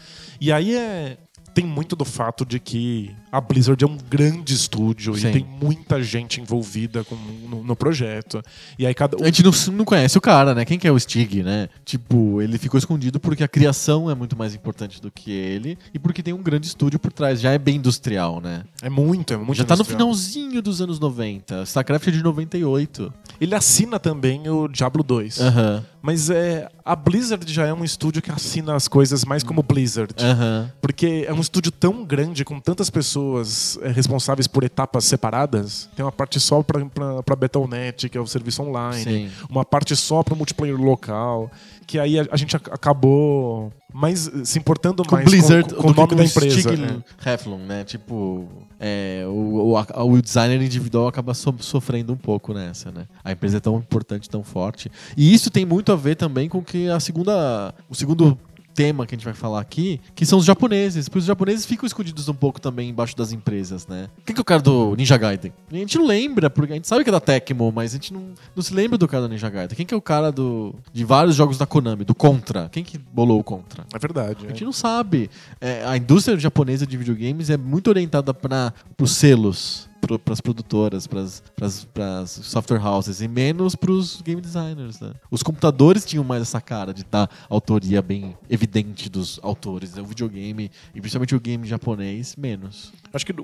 E 0.40 0.52
aí 0.52 0.76
é. 0.76 1.16
Tem 1.56 1.64
muito 1.64 1.96
do 1.96 2.04
fato 2.04 2.44
de 2.44 2.60
que 2.60 3.16
a 3.32 3.40
Blizzard 3.40 3.82
é 3.82 3.86
um 3.88 3.96
grande 3.96 4.52
estúdio 4.52 5.16
Sim. 5.16 5.28
e 5.28 5.32
tem 5.32 5.42
muita 5.62 6.02
gente 6.02 6.38
envolvida 6.38 7.02
com- 7.02 7.16
no, 7.48 7.64
no 7.64 7.74
projeto. 7.74 8.42
E 8.78 8.86
aí 8.86 8.92
cada. 8.92 9.16
A 9.22 9.24
gente 9.24 9.42
não, 9.42 9.50
não 9.72 9.84
conhece 9.86 10.18
o 10.18 10.20
cara, 10.20 10.54
né? 10.54 10.66
Quem 10.66 10.78
que 10.78 10.86
é 10.86 10.92
o 10.92 11.00
Stig, 11.00 11.42
né? 11.42 11.70
Tipo, 11.82 12.42
ele 12.42 12.58
ficou 12.58 12.76
escondido 12.76 13.18
porque 13.18 13.42
a 13.42 13.48
criação 13.48 14.10
é 14.10 14.14
muito 14.14 14.36
mais 14.36 14.54
importante 14.54 15.00
do 15.00 15.10
que 15.10 15.30
ele 15.30 15.78
e 15.94 15.98
porque 15.98 16.22
tem 16.22 16.34
um 16.34 16.42
grande 16.42 16.66
estúdio 16.66 16.98
por 16.98 17.10
trás. 17.10 17.40
Já 17.40 17.52
é 17.52 17.58
bem 17.58 17.76
industrial, 17.76 18.38
né? 18.38 18.62
É 18.82 18.90
muito, 18.90 19.32
é 19.32 19.38
muito 19.38 19.54
Já 19.56 19.64
tá 19.64 19.74
no 19.76 19.80
industrial. 19.80 19.98
finalzinho 20.12 20.60
dos 20.60 20.82
anos 20.82 21.00
90. 21.00 21.62
StarCraft 21.62 22.08
é 22.08 22.10
de 22.10 22.22
98. 22.22 23.10
Ele 23.40 23.54
assina 23.54 23.98
também 23.98 24.46
o 24.46 24.68
Diablo 24.68 25.02
2. 25.02 25.40
Aham. 25.40 25.84
Mas 26.02 26.30
é, 26.30 26.68
a 26.84 26.94
Blizzard 26.94 27.52
já 27.52 27.66
é 27.66 27.72
um 27.72 27.84
estúdio 27.84 28.22
que 28.22 28.30
assina 28.30 28.74
as 28.74 28.88
coisas 28.88 29.24
mais 29.24 29.42
como 29.42 29.62
Blizzard. 29.62 30.14
Aham. 30.18 30.70
Porque 30.80 31.24
é 31.26 31.32
um 31.32 31.40
estúdio 31.40 31.72
tão 31.72 32.04
grande, 32.04 32.44
com 32.44 32.60
tantas 32.60 32.90
pessoas 32.90 33.78
é, 33.82 33.90
responsáveis 33.90 34.46
por 34.46 34.62
etapas 34.64 35.04
separadas. 35.04 35.88
Tem 35.96 36.04
uma 36.04 36.12
parte 36.12 36.38
só 36.40 36.62
pra 36.62 37.36
Battle.net, 37.36 38.08
que 38.08 38.16
é 38.16 38.20
o 38.20 38.26
serviço 38.26 38.62
online. 38.62 39.02
Sim. 39.02 39.30
Uma 39.50 39.64
parte 39.64 39.96
só 39.96 40.22
pro 40.22 40.36
multiplayer 40.36 40.76
local. 40.76 41.50
Que 41.86 41.98
aí 42.00 42.18
a, 42.18 42.26
a 42.32 42.36
gente 42.36 42.56
ac- 42.56 42.68
acabou 42.72 43.72
mais 43.94 44.28
se 44.44 44.58
importando 44.58 45.04
Com 45.04 45.14
mais 45.14 45.24
Blizzard, 45.30 45.72
com, 45.72 45.82
com 45.82 45.88
o 45.90 45.94
nome 45.94 46.08
com 46.08 46.16
da 46.16 46.24
empresa. 46.24 46.60
Stig 46.60 46.82
é. 47.24 47.32
Heflon, 47.34 47.58
né? 47.58 47.84
Tipo, 47.84 48.48
é, 48.80 49.24
o, 49.28 49.70
o, 49.70 49.76
a- 49.76 50.04
o 50.04 50.20
designer 50.20 50.60
individual 50.60 51.06
acaba 51.06 51.32
so- 51.32 51.54
sofrendo 51.60 52.12
um 52.12 52.16
pouco 52.16 52.52
nessa, 52.52 52.90
né? 52.90 53.06
A 53.22 53.30
empresa 53.32 53.58
é 53.58 53.60
tão 53.60 53.76
importante, 53.76 54.28
tão 54.28 54.42
forte. 54.42 54.90
E 55.16 55.32
isso 55.32 55.48
tem 55.50 55.64
muito 55.64 55.92
a 55.92 55.96
ver 55.96 56.16
também 56.16 56.48
com 56.48 56.60
que 56.62 56.88
a 56.88 56.98
segunda, 56.98 57.72
o 57.88 57.94
segundo 57.94 58.36
tema 58.76 59.06
que 59.06 59.14
a 59.14 59.16
gente 59.16 59.24
vai 59.24 59.32
falar 59.32 59.58
aqui, 59.58 59.98
que 60.14 60.26
são 60.26 60.38
os 60.38 60.44
japoneses, 60.44 61.08
porque 61.08 61.20
os 61.20 61.24
japoneses 61.24 61.64
ficam 61.64 61.86
escondidos 61.86 62.28
um 62.28 62.34
pouco 62.34 62.60
também 62.60 62.90
embaixo 62.90 63.16
das 63.16 63.32
empresas, 63.32 63.86
né? 63.86 64.08
Quem 64.24 64.34
que 64.34 64.40
é 64.40 64.42
o 64.42 64.44
cara 64.44 64.60
do 64.60 64.94
Ninja 64.94 65.16
Gaiden? 65.16 65.52
A 65.72 65.76
gente 65.76 65.96
não 65.96 66.06
lembra, 66.06 66.50
porque 66.50 66.72
a 66.72 66.76
gente 66.76 66.86
sabe 66.86 67.02
que 67.02 67.08
é 67.08 67.12
da 67.12 67.20
Tecmo, 67.20 67.72
mas 67.72 67.92
a 67.92 67.94
gente 67.94 68.12
não, 68.12 68.34
não 68.54 68.62
se 68.62 68.74
lembra 68.74 68.98
do 68.98 69.08
cara 69.08 69.22
do 69.22 69.30
Ninja 69.30 69.48
Gaiden. 69.48 69.74
Quem 69.74 69.86
que 69.86 69.94
é 69.94 69.96
o 69.96 70.02
cara 70.02 70.30
do 70.30 70.74
de 70.92 71.04
vários 71.04 71.34
jogos 71.34 71.56
da 71.56 71.64
Konami, 71.64 72.04
do 72.04 72.14
Contra? 72.14 72.68
Quem 72.70 72.84
que 72.84 72.98
bolou 72.98 73.40
o 73.40 73.44
Contra? 73.44 73.86
É 73.94 73.98
verdade. 73.98 74.44
A 74.44 74.46
é. 74.46 74.48
gente 74.50 74.64
não 74.64 74.72
sabe. 74.72 75.30
É, 75.58 75.82
a 75.86 75.96
indústria 75.96 76.38
japonesa 76.38 76.86
de 76.86 76.96
videogames 76.98 77.48
é 77.48 77.56
muito 77.56 77.88
orientada 77.88 78.34
para 78.34 78.74
os 79.00 79.12
selos, 79.12 79.85
para 80.00 80.32
as 80.32 80.40
produtoras, 80.40 81.06
para 81.06 81.22
as 81.22 82.30
software 82.30 82.84
houses 82.84 83.20
e 83.20 83.28
menos 83.28 83.74
para 83.74 83.90
os 83.90 84.20
game 84.22 84.40
designers. 84.40 85.00
Né? 85.00 85.12
Os 85.30 85.42
computadores 85.42 86.04
tinham 86.04 86.24
mais 86.24 86.42
essa 86.42 86.60
cara 86.60 86.92
de 86.94 87.04
dar 87.04 87.28
autoria 87.48 88.00
bem 88.00 88.36
evidente 88.48 89.08
dos 89.08 89.40
autores. 89.42 89.94
né? 89.94 90.02
O 90.02 90.06
videogame, 90.06 90.70
e 90.94 91.00
principalmente 91.00 91.34
o 91.34 91.40
game 91.40 91.66
japonês, 91.66 92.36
menos. 92.36 92.92
Acho 93.12 93.26
que 93.26 93.34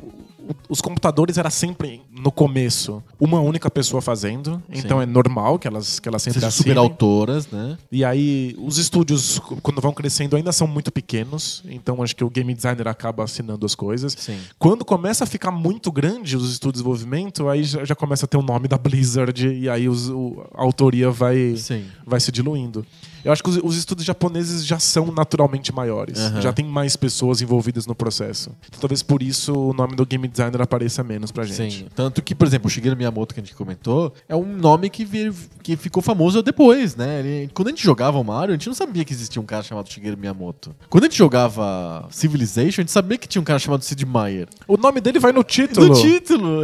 os 0.68 0.80
computadores 0.80 1.38
era 1.38 1.50
sempre, 1.50 2.02
no 2.10 2.30
começo, 2.30 3.02
uma 3.18 3.40
única 3.40 3.70
pessoa 3.70 4.02
fazendo. 4.02 4.62
Então 4.68 4.98
Sim. 4.98 5.04
é 5.04 5.06
normal 5.06 5.58
que 5.58 5.66
elas, 5.66 5.98
que 5.98 6.08
elas 6.08 6.22
sempre 6.22 6.40
Sejam 6.40 6.50
super 6.50 6.78
autoras, 6.78 7.48
né? 7.48 7.78
E 7.90 8.04
aí, 8.04 8.54
os 8.58 8.78
estúdios, 8.78 9.38
quando 9.62 9.80
vão 9.80 9.92
crescendo, 9.92 10.36
ainda 10.36 10.52
são 10.52 10.66
muito 10.66 10.90
pequenos. 10.90 11.62
Então, 11.66 12.02
acho 12.02 12.14
que 12.14 12.24
o 12.24 12.30
game 12.30 12.52
designer 12.54 12.88
acaba 12.88 13.24
assinando 13.24 13.64
as 13.64 13.74
coisas. 13.74 14.14
Sim. 14.18 14.38
Quando 14.58 14.84
começa 14.84 15.24
a 15.24 15.26
ficar 15.26 15.50
muito 15.50 15.90
grande 15.90 16.36
os 16.44 16.52
estúdios 16.52 16.82
de 16.82 16.88
desenvolvimento, 16.88 17.48
aí 17.48 17.62
já, 17.64 17.84
já 17.84 17.94
começa 17.94 18.24
a 18.24 18.28
ter 18.28 18.36
o 18.36 18.42
nome 18.42 18.68
da 18.68 18.76
Blizzard 18.78 19.46
e 19.48 19.68
aí 19.68 19.88
os- 19.88 20.08
o- 20.08 20.44
a 20.54 20.62
autoria 20.62 21.10
vai, 21.10 21.56
Sim. 21.56 21.84
vai 22.06 22.20
se 22.20 22.30
diluindo. 22.32 22.84
Eu 23.24 23.32
acho 23.32 23.42
que 23.42 23.50
os, 23.50 23.56
os 23.62 23.76
estúdios 23.76 24.06
japoneses 24.06 24.64
já 24.66 24.78
são 24.78 25.06
naturalmente 25.12 25.72
maiores. 25.72 26.18
Aham. 26.18 26.40
Já 26.40 26.52
tem 26.52 26.64
mais 26.64 26.96
pessoas 26.96 27.40
envolvidas 27.40 27.86
no 27.86 27.94
processo. 27.94 28.50
Então, 28.68 28.80
talvez 28.80 29.02
por 29.02 29.22
isso 29.22 29.52
o 29.54 29.72
nome 29.72 29.94
do 29.94 30.04
game 30.04 30.26
designer 30.28 30.60
apareça 30.60 31.02
menos 31.04 31.30
pra 31.30 31.44
gente. 31.44 31.78
Sim. 31.80 31.86
Tanto 31.94 32.20
que, 32.22 32.34
por 32.34 32.46
exemplo, 32.46 32.66
o 32.66 32.70
Shigeru 32.70 32.96
Miyamoto 32.96 33.34
que 33.34 33.40
a 33.40 33.42
gente 33.42 33.54
comentou 33.54 34.12
é 34.28 34.34
um 34.34 34.44
nome 34.56 34.90
que, 34.90 35.04
vir- 35.04 35.32
que 35.62 35.76
ficou 35.76 36.02
famoso 36.02 36.42
depois, 36.42 36.96
né? 36.96 37.20
Ele- 37.20 37.50
quando 37.54 37.68
a 37.68 37.70
gente 37.70 37.82
jogava 37.84 38.18
o 38.18 38.24
Mario, 38.24 38.54
a 38.54 38.56
gente 38.56 38.66
não 38.66 38.74
sabia 38.74 39.04
que 39.04 39.12
existia 39.12 39.40
um 39.40 39.46
cara 39.46 39.62
chamado 39.62 39.88
Shigeru 39.88 40.16
Miyamoto. 40.18 40.74
Quando 40.90 41.04
a 41.04 41.06
gente 41.08 41.18
jogava 41.18 42.06
Civilization, 42.10 42.80
a 42.80 42.82
gente 42.82 42.90
sabia 42.92 43.18
que 43.18 43.28
tinha 43.28 43.40
um 43.40 43.44
cara 43.44 43.58
chamado 43.58 43.82
Sid 43.84 44.04
Meier. 44.04 44.48
O 44.66 44.76
nome 44.76 45.00
dele 45.00 45.18
vai 45.18 45.32
no 45.32 45.42
título. 45.44 45.88
No 45.88 45.94
título! 45.94 46.62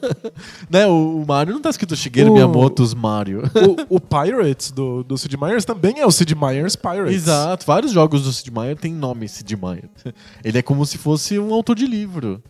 né? 0.68 0.86
O, 0.86 1.22
o 1.22 1.26
Mario 1.26 1.54
não 1.54 1.60
tá 1.60 1.70
escrito 1.70 1.94
Shigeru 1.96 2.30
O- 2.30 2.34
Miyamoto's 2.34 2.94
Mario. 2.94 3.42
o, 3.88 3.96
o 3.96 4.00
Pirates 4.00 4.70
do, 4.70 5.02
do 5.04 5.16
Sid 5.16 5.36
Meier's 5.36 5.64
também 5.74 6.00
é 6.00 6.06
o 6.06 6.10
Sid 6.10 6.34
Meier's 6.34 6.74
Pirates. 6.74 7.14
Exato. 7.14 7.64
Vários 7.64 7.92
jogos 7.92 8.24
do 8.24 8.32
Sid 8.32 8.50
Meier 8.50 8.76
têm 8.76 8.92
nome 8.92 9.28
Sid 9.28 9.56
Meier. 9.56 9.88
Ele 10.44 10.58
é 10.58 10.62
como 10.62 10.84
se 10.84 10.98
fosse 10.98 11.38
um 11.38 11.54
autor 11.54 11.76
de 11.76 11.86
livro. 11.86 12.42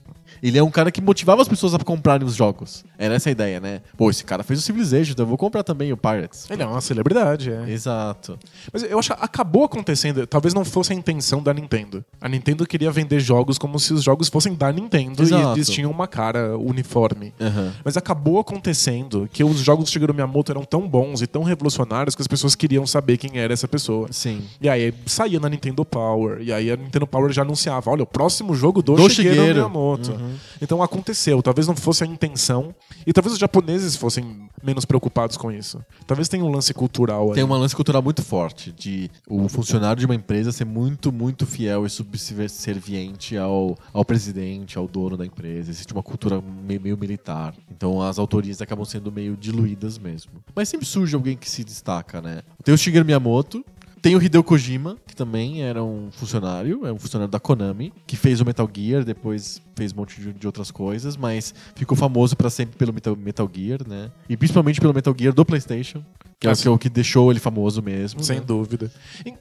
Ele 0.42 0.58
é 0.58 0.62
um 0.62 0.70
cara 0.70 0.90
que 0.90 1.00
motivava 1.00 1.42
as 1.42 1.48
pessoas 1.48 1.74
a 1.74 1.78
comprarem 1.78 2.26
os 2.26 2.34
jogos. 2.34 2.84
Era 2.98 3.14
essa 3.14 3.28
a 3.28 3.32
ideia, 3.32 3.60
né? 3.60 3.80
Pô, 3.96 4.10
esse 4.10 4.24
cara 4.24 4.42
fez 4.42 4.58
o 4.58 4.62
Civilization, 4.62 5.12
então 5.12 5.24
eu 5.24 5.28
vou 5.28 5.38
comprar 5.38 5.62
também 5.62 5.92
o 5.92 5.96
Pirates. 5.96 6.46
Ele 6.50 6.62
é 6.62 6.66
uma 6.66 6.80
celebridade, 6.80 7.50
é. 7.50 7.70
Exato. 7.70 8.38
Mas 8.72 8.82
eu 8.82 8.98
acho 8.98 9.14
que 9.14 9.24
acabou 9.24 9.64
acontecendo, 9.64 10.26
talvez 10.26 10.54
não 10.54 10.64
fosse 10.64 10.92
a 10.92 10.96
intenção 10.96 11.42
da 11.42 11.52
Nintendo. 11.52 12.04
A 12.20 12.28
Nintendo 12.28 12.66
queria 12.66 12.90
vender 12.90 13.20
jogos 13.20 13.58
como 13.58 13.78
se 13.78 13.92
os 13.92 14.02
jogos 14.02 14.28
fossem 14.28 14.54
da 14.54 14.72
Nintendo 14.72 15.22
Exato. 15.22 15.48
e 15.50 15.58
eles 15.58 15.68
tinham 15.68 15.90
uma 15.90 16.06
cara 16.06 16.56
uniforme. 16.58 17.32
Aham. 17.40 17.72
Mas 17.84 17.96
acabou 17.96 18.38
acontecendo 18.38 19.28
que 19.32 19.44
os 19.44 19.58
jogos 19.60 19.84
do 19.84 19.90
Shigeru 19.90 20.14
Miyamoto 20.14 20.52
eram 20.52 20.64
tão 20.64 20.88
bons 20.88 21.22
e 21.22 21.26
tão 21.26 21.42
revolucionários 21.42 22.14
que 22.14 22.22
as 22.22 22.28
pessoas 22.28 22.54
queriam 22.54 22.86
saber 22.86 23.16
quem 23.16 23.38
era 23.38 23.52
essa 23.52 23.68
pessoa. 23.68 24.08
Sim. 24.10 24.42
E 24.60 24.68
aí 24.68 24.92
saía 25.06 25.38
na 25.40 25.48
Nintendo 25.48 25.84
Power. 25.84 26.40
E 26.40 26.52
aí 26.52 26.70
a 26.70 26.76
Nintendo 26.76 27.06
Power 27.06 27.32
já 27.32 27.42
anunciava: 27.42 27.90
olha, 27.90 28.02
o 28.02 28.06
próximo 28.06 28.54
jogo 28.54 28.82
do, 28.82 28.94
Do 28.94 29.08
Shigeru, 29.08 29.34
Shigeru. 29.34 29.54
Miyamoto. 29.54 30.12
Então 30.60 30.82
aconteceu. 30.82 31.42
Talvez 31.42 31.66
não 31.66 31.76
fosse 31.76 32.04
a 32.04 32.06
intenção. 32.06 32.74
E 33.06 33.12
talvez 33.12 33.32
os 33.34 33.38
japoneses 33.38 33.96
fossem 33.96 34.48
menos 34.62 34.84
preocupados 34.84 35.36
com 35.36 35.50
isso. 35.50 35.82
Talvez 36.06 36.28
tenha 36.28 36.44
um 36.44 36.50
lance 36.50 36.72
cultural 36.74 37.28
aí. 37.28 37.34
Tem 37.34 37.44
uma 37.44 37.56
lance 37.56 37.74
cultural 37.74 38.02
muito 38.02 38.22
forte 38.22 38.72
de 38.72 39.10
o 39.28 39.48
funcionário 39.48 40.00
de 40.00 40.06
uma 40.06 40.14
empresa 40.14 40.52
ser 40.52 40.64
muito, 40.64 41.10
muito 41.12 41.46
fiel 41.46 41.86
e 41.86 41.90
subserviente 41.90 43.36
ao, 43.36 43.76
ao 43.92 44.04
presidente, 44.04 44.76
ao 44.78 44.86
dono 44.86 45.16
da 45.16 45.24
empresa. 45.24 45.70
Existe 45.70 45.92
uma 45.92 46.02
cultura 46.02 46.40
meio, 46.40 46.80
meio 46.80 46.98
militar. 46.98 47.54
Então 47.70 48.02
as 48.02 48.18
autorias 48.18 48.60
acabam 48.60 48.84
sendo 48.84 49.10
meio 49.10 49.36
diluídas 49.36 49.98
mesmo. 49.98 50.32
Mas 50.54 50.68
sempre 50.68 50.86
surge 50.86 51.14
alguém 51.14 51.36
que 51.36 51.48
se 51.48 51.64
destaca, 51.64 52.20
né? 52.20 52.42
Tem 52.62 52.74
o 52.74 52.78
Shigeru 52.78 53.04
Miyamoto, 53.04 53.64
tem 54.00 54.16
o 54.16 54.22
Hideo 54.22 54.42
Kojima, 54.42 54.96
que 55.06 55.14
também 55.14 55.62
era 55.62 55.82
um 55.82 56.10
funcionário, 56.10 56.86
é 56.86 56.92
um 56.92 56.98
funcionário 56.98 57.30
da 57.30 57.38
Konami, 57.38 57.92
que 58.06 58.16
fez 58.16 58.40
o 58.40 58.44
Metal 58.44 58.68
Gear, 58.72 59.04
depois 59.04 59.60
fez 59.74 59.92
um 59.92 59.96
monte 59.96 60.20
de, 60.20 60.32
de 60.32 60.46
outras 60.46 60.70
coisas, 60.70 61.16
mas 61.16 61.54
ficou 61.74 61.96
famoso 61.96 62.36
pra 62.36 62.50
sempre 62.50 62.76
pelo 62.76 62.92
Metal, 62.92 63.14
Metal 63.16 63.50
Gear, 63.52 63.80
né? 63.86 64.10
E 64.28 64.36
principalmente 64.36 64.80
pelo 64.80 64.94
Metal 64.94 65.14
Gear 65.18 65.34
do 65.34 65.44
PlayStation, 65.44 66.02
que 66.38 66.46
é, 66.46 66.50
Ah, 66.50 66.54
o 66.54 66.56
que, 66.56 66.68
é 66.68 66.70
o 66.70 66.78
que 66.78 66.88
deixou 66.88 67.30
ele 67.30 67.40
famoso 67.40 67.82
mesmo. 67.82 68.22
Sem 68.22 68.38
né? 68.38 68.44
dúvida. 68.46 68.90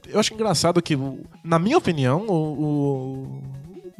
Eu 0.08 0.20
acho 0.20 0.34
engraçado 0.34 0.82
que, 0.82 0.96
na 1.42 1.58
minha 1.58 1.78
opinião, 1.78 2.26
o, 2.28 2.62
o, 2.62 3.42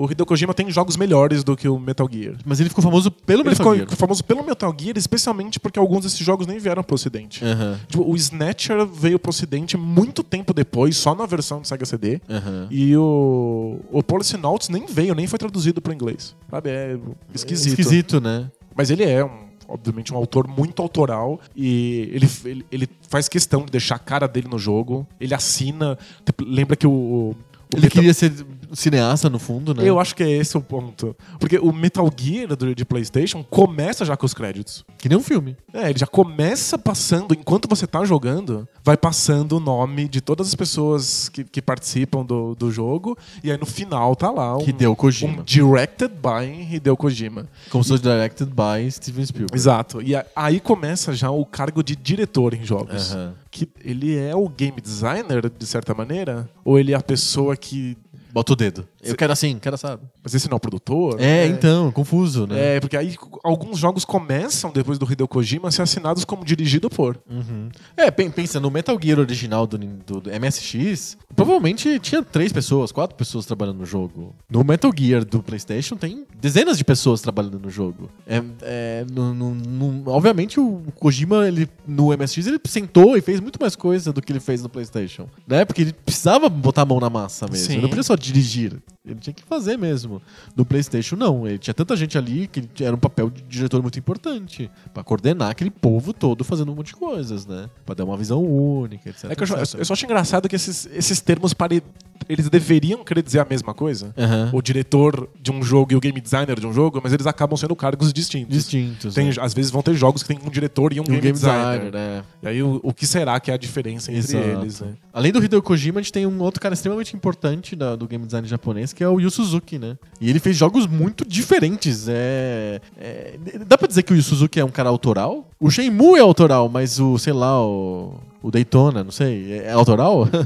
o 0.05 0.11
Hideo 0.11 0.25
Kojima 0.27 0.55
tem 0.55 0.71
jogos 0.71 0.97
melhores 0.97 1.43
do 1.45 1.57
que 1.57 1.69
o 1.69 1.79
Metal 1.79 2.09
Gear. 2.11 2.35
Mas 2.45 2.61
ele 2.61 2.69
ficou 2.69 2.83
famoso 2.83 3.11
pelo 3.11 3.43
Ele 3.43 3.51
Metal 3.51 3.65
ficou 3.67 3.77
Gear. 3.77 3.97
famoso 3.97 4.25
pelo 4.25 4.45
Metal 4.45 4.75
Gear, 4.79 4.97
especialmente 4.97 5.59
porque 5.61 5.79
alguns 5.79 6.05
desses 6.05 6.19
jogos 6.21 6.47
nem 6.47 6.59
vieram 6.59 6.83
pro 6.83 6.95
ocidente. 6.95 7.45
Aham, 7.45 7.79
Tipo, 7.89 8.11
o 8.11 8.17
Snatcher 8.17 8.87
veio 8.87 9.19
pro 9.19 9.31
ocidente 9.31 9.77
muito 9.77 10.23
tempo 10.23 10.53
depois, 10.55 10.97
só 10.97 11.15
na 11.15 11.27
versão 11.27 11.61
de 11.61 11.69
Sega 11.69 11.85
CD. 11.85 12.21
aham. 12.29 12.67
E 12.71 12.97
o, 12.97 13.81
o 13.91 14.03
Policenauts 14.03 14.69
nem 14.69 14.87
veio, 14.87 15.15
nem 15.15 15.27
foi 15.27 15.39
traduzido 15.39 15.81
pro 15.81 15.93
inglês. 15.93 16.35
Sabe? 16.51 16.71
É 16.71 16.99
esquisito. 17.35 17.79
Esquisito, 17.79 18.21
né? 18.21 18.51
Mas 18.75 18.91
ele 18.91 19.05
é, 19.05 19.25
um, 19.25 19.31
obviamente, 19.69 20.13
um 20.15 20.17
autor 20.17 20.47
muito 20.49 20.81
autoral 20.81 21.41
e 21.55 22.09
ele, 22.13 22.29
ele, 22.45 22.67
ele 22.73 22.89
faz 23.09 23.29
questão 23.29 23.65
de 23.65 23.71
deixar 23.73 23.97
a 23.97 23.99
cara 23.99 24.27
dele 24.27 24.49
no 24.51 24.59
jogo. 24.59 25.07
Ele 25.21 25.35
assina. 25.35 25.99
Tipo, 26.25 26.45
Lembra 26.45 26.77
que 26.77 26.87
o. 26.87 26.91
o 26.91 27.37
Ele 27.73 27.83
Metal- 27.83 27.91
queria 27.91 28.15
ser 28.15 28.33
cineasta, 28.73 29.29
no 29.31 29.39
fundo, 29.39 29.75
né? 29.75 29.83
Eu 29.89 29.99
acho 30.01 30.15
que 30.15 30.23
é 30.23 30.31
esse 30.31 30.57
o 30.57 30.61
ponto. 30.61 31.17
Porque 31.39 31.59
o 31.59 31.73
Metal 31.73 32.09
Gear 32.17 32.55
do- 32.57 32.75
de 32.75 32.85
PlayStation 32.85 33.43
começa 33.45 34.05
já 34.05 34.17
com 34.17 34.27
os 34.27 34.35
créditos. 34.35 34.85
Que 34.99 35.09
nem 35.09 35.17
um 35.19 35.23
filme. 35.23 35.57
É, 35.73 35.91
ele 35.91 35.99
já 35.99 36.07
começa 36.07 36.79
passando, 36.79 37.35
enquanto 37.35 37.69
você 37.69 37.87
tá 37.87 38.05
jogando, 38.05 38.69
vai 38.85 38.97
passando 38.97 39.57
o 39.57 39.61
nome 39.61 40.09
de 40.09 40.21
todas 40.21 40.49
as 40.49 40.55
pessoas 40.55 41.29
que, 41.29 41.45
que 41.45 41.61
participam 41.63 42.25
do, 42.25 42.55
do 42.55 42.71
jogo, 42.71 43.17
e 43.43 43.51
aí 43.51 43.59
no 43.59 43.67
final 43.67 44.15
tá 44.17 44.31
lá 44.31 44.57
um, 44.57 44.63
Hideo 44.69 44.95
Kojima. 44.97 45.41
um 45.41 45.43
Directed 45.43 46.13
by 46.15 46.75
Hideo 46.75 46.97
Kojima. 46.97 47.47
Como 47.71 47.83
se 47.85 47.91
fosse 47.91 48.03
directed 48.03 48.51
by 48.51 48.91
Steven 48.91 49.25
Spielberg. 49.27 49.57
Exato. 49.57 50.03
E 50.03 50.13
aí 50.35 50.61
começa 50.61 51.13
já 51.15 51.31
o 51.31 51.45
cargo 51.45 51.83
de 51.83 51.95
diretor 51.97 52.55
em 52.55 52.65
jogos. 52.65 53.13
Aham. 53.13 53.35
Que 53.51 53.69
ele 53.85 54.17
é 54.17 54.35
o 54.35 54.49
game 54.49 54.81
designer, 54.81 55.51
de 55.51 55.67
certa 55.67 55.93
maneira? 55.93 56.49
Ou 56.65 56.79
ele 56.79 56.93
é 56.93 56.97
a 56.97 57.03
pessoa 57.03 57.57
que. 57.57 57.97
Bota 58.33 58.53
o 58.53 58.57
dedo. 58.57 58.89
Eu 59.03 59.17
quero 59.17 59.33
assim, 59.33 59.59
quero 59.59 59.75
assado. 59.75 60.03
Mas 60.23 60.35
esse 60.35 60.49
não 60.49 60.55
é 60.55 60.57
o 60.57 60.61
produtor? 60.61 61.21
É, 61.21 61.47
então, 61.47 61.91
confuso, 61.93 62.47
né? 62.47 62.77
É, 62.77 62.81
porque 62.81 62.97
aí 62.97 63.17
alguns 63.43 63.79
jogos 63.79 64.05
começam, 64.05 64.71
depois 64.71 64.99
do 64.99 65.11
Hideo 65.11 65.27
Kojima, 65.29 65.69
a 65.69 65.71
ser 65.71 65.83
assinados 65.83 66.25
como 66.25 66.45
dirigido 66.45 66.91
por. 66.91 67.19
Uhum. 67.31 67.69
É, 67.97 68.11
pen- 68.11 68.31
pensa, 68.31 68.61
no 68.61 68.71
Metal 68.71 68.99
Gear 69.03 69.19
original 69.19 69.67
do, 69.67 69.79
do- 69.79 70.21
do 70.21 70.31
MSX, 70.31 71.17
provavelmente 71.35 71.99
tinha 71.99 72.23
três 72.23 72.53
pessoas, 72.53 72.93
quatro 72.93 73.17
pessoas 73.17 73.47
trabalhando 73.47 73.79
no 73.79 73.87
jogo. 73.87 74.35
No 74.51 74.63
Metal 74.65 74.91
Gear 74.97 75.25
do 75.25 75.43
PlayStation 75.43 75.97
tem 75.97 76.27
dezenas 76.41 76.77
de 76.77 76.85
pessoas 76.85 77.21
trabalhando 77.21 77.59
no 77.59 77.71
jogo. 77.71 78.11
É, 78.27 78.43
é, 78.63 79.07
no- 79.11 79.33
no- 79.35 79.55
no- 79.55 80.11
obviamente 80.11 80.61
o 80.61 80.83
Kojima, 80.97 81.49
ele, 81.49 81.69
no 81.87 82.13
MSX, 82.13 82.47
ele 82.47 82.61
sentou 82.67 83.17
e 83.17 83.21
fez 83.21 83.41
muito 83.41 83.59
mais 83.61 83.75
coisa 83.75 84.13
do 84.13 84.21
que 84.21 84.33
ele 84.33 84.41
fez 84.41 84.63
no 84.63 84.69
PlayStation. 84.69 85.27
Né? 85.47 85.65
Porque 85.65 85.83
ele 85.83 85.93
precisava 85.93 86.49
botar 86.49 86.83
a 86.83 86.87
mão 86.87 87.01
na 87.01 87.09
massa 87.11 87.47
mesmo. 87.47 87.67
Sim. 87.67 87.73
Ele 87.75 87.83
não 87.83 87.89
podia 87.89 88.03
só 88.03 88.17
dirigir. 88.17 88.77
Ele 89.05 89.19
tinha 89.19 89.33
que 89.33 89.43
fazer 89.45 89.79
mesmo. 89.79 90.21
No 90.55 90.63
PlayStation, 90.65 91.17
não. 91.17 91.47
Ele 91.47 91.57
tinha 91.59 91.73
tanta 91.73 91.97
gente 91.97 92.19
ali 92.19 92.47
que 92.47 92.85
era 92.85 92.95
um 92.95 92.99
papel 92.99 93.31
de 93.31 93.43
diretor 93.43 93.81
muito 93.81 93.99
importante. 93.99 94.71
Pra 94.93 95.03
coordenar 95.03 95.51
aquele 95.51 95.71
povo 95.71 96.13
todo 96.13 96.45
fazendo 96.45 96.71
um 96.71 96.75
monte 96.75 96.89
de 96.89 96.97
coisas, 96.97 97.47
né? 97.47 97.71
Pra 97.87 97.95
dar 97.95 98.05
uma 98.05 98.17
visão 98.17 98.45
única, 98.45 99.09
etc. 99.09 99.31
É 99.31 99.35
que 99.35 99.43
eu, 99.43 99.47
etc. 99.47 99.67
só- 99.67 99.79
eu 99.79 99.85
só 99.87 99.95
acho 99.95 100.05
engraçado 100.05 100.49
que 100.51 100.55
esses, 100.57 100.87
esses 100.93 101.19
termos 101.23 101.55
pare... 101.55 101.83
eles 102.29 102.51
deveriam 102.51 103.03
querer 103.03 103.23
dizer 103.23 103.39
a 103.41 103.47
mesma 103.49 103.73
coisa. 103.73 104.13
Aham. 104.19 104.51
O 104.53 104.61
diretor 104.61 105.31
de 105.41 105.51
um 105.51 105.63
jogo 105.63 105.95
e 105.95 105.97
o 105.97 106.01
game 106.01 106.21
designer 106.21 106.61
de 106.61 106.67
um 106.67 106.73
jogo, 106.73 107.01
mas 107.03 107.15
eles 107.15 107.27
acabam 107.27 107.57
sendo 107.57 107.75
cargos 107.75 108.13
distintos. 108.13 108.55
Distintos. 108.55 109.15
Tem, 109.15 109.29
né? 109.29 109.35
Às 109.41 109.55
vezes 109.55 109.71
vão 109.71 109.81
ter 109.83 109.95
jogos 109.95 110.23
que 110.23 110.29
tem 110.29 110.39
um 110.47 110.51
diretor 110.51 110.93
e 110.93 111.01
um, 111.01 111.05
E 111.05 111.07
um 111.07 111.07
game, 111.07 111.21
game 111.23 111.33
designer. 111.33 111.91
designer, 111.91 111.93
né? 111.95 112.23
E 112.43 112.49
aí 112.49 112.63
o, 112.63 112.79
o 112.83 112.93
que 112.93 113.07
será 113.07 113.41
que 113.41 113.51
é 113.51 113.55
a 113.55 113.57
diferença 113.57 114.13
entre 114.13 114.37
Exato. 114.37 114.61
eles, 114.61 114.81
né? 114.83 114.93
Além 115.11 115.33
do 115.33 115.43
Hideo 115.43 115.63
Kojima, 115.63 116.01
a 116.01 116.03
gente 116.03 116.13
tem 116.13 116.27
um 116.27 116.39
outro 116.43 116.61
cara 116.61 116.75
extremamente 116.75 117.17
importante 117.17 117.75
da- 117.75 117.97
do 117.97 118.07
game 118.07 118.27
design 118.27 118.47
japonês, 118.47 118.90
que 118.93 119.03
é 119.05 119.09
o 119.09 119.19
Yu 119.21 119.31
Suzuki, 119.31 119.79
né? 119.79 119.97
E 120.21 120.29
ele 120.29 120.39
fez 120.39 120.57
jogos 120.57 120.87
muito 120.87 121.25
diferentes. 121.27 122.07
É, 122.09 122.81
é- 122.99 123.39
dá 123.67 123.77
pra 123.79 123.87
dizer 123.89 124.03
que 124.03 124.13
o 124.13 124.17
Yu 124.17 124.23
Suzuki 124.23 124.59
é 124.61 124.65
um 124.65 124.71
cara 124.71 124.89
autoral? 124.89 125.49
O 125.59 125.71
Shenmue 125.71 126.19
é 126.19 126.23
autoral, 126.23 126.69
mas 126.69 126.99
o, 127.01 127.19
sei 127.19 127.33
lá, 127.33 127.65
o, 127.65 128.15
o 128.43 128.51
Daytona, 128.51 129.03
não 129.05 129.11
sei, 129.13 129.53
é, 129.53 129.65
é 129.67 129.73
autoral? 129.73 130.29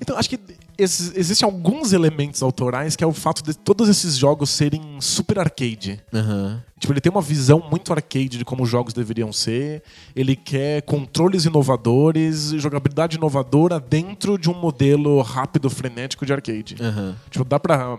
Então, 0.00 0.16
acho 0.16 0.30
que 0.30 0.38
ex- 0.78 1.12
existem 1.16 1.44
alguns 1.44 1.92
elementos 1.92 2.40
autorais 2.42 2.94
que 2.94 3.02
é 3.02 3.06
o 3.06 3.12
fato 3.12 3.42
de 3.42 3.52
todos 3.52 3.88
esses 3.88 4.16
jogos 4.16 4.48
serem 4.50 4.80
super 5.00 5.38
arcade. 5.38 6.00
Aham. 6.14 6.62
Tipo, 6.78 6.92
ele 6.92 7.00
tem 7.00 7.10
uma 7.10 7.20
visão 7.20 7.62
muito 7.70 7.92
arcade 7.92 8.38
de 8.38 8.44
como 8.44 8.62
os 8.62 8.68
jogos 8.68 8.92
deveriam 8.94 9.32
ser. 9.32 9.82
Ele 10.14 10.36
quer 10.36 10.82
controles 10.82 11.44
inovadores, 11.44 12.50
jogabilidade 12.56 13.16
inovadora 13.16 13.80
dentro 13.80 14.38
de 14.38 14.48
um 14.48 14.54
modelo 14.54 15.20
rápido, 15.22 15.68
frenético 15.68 16.24
de 16.24 16.32
arcade. 16.32 16.76
Aham. 16.80 17.16
Tipo, 17.30 17.44
dá 17.44 17.58
pra. 17.58 17.98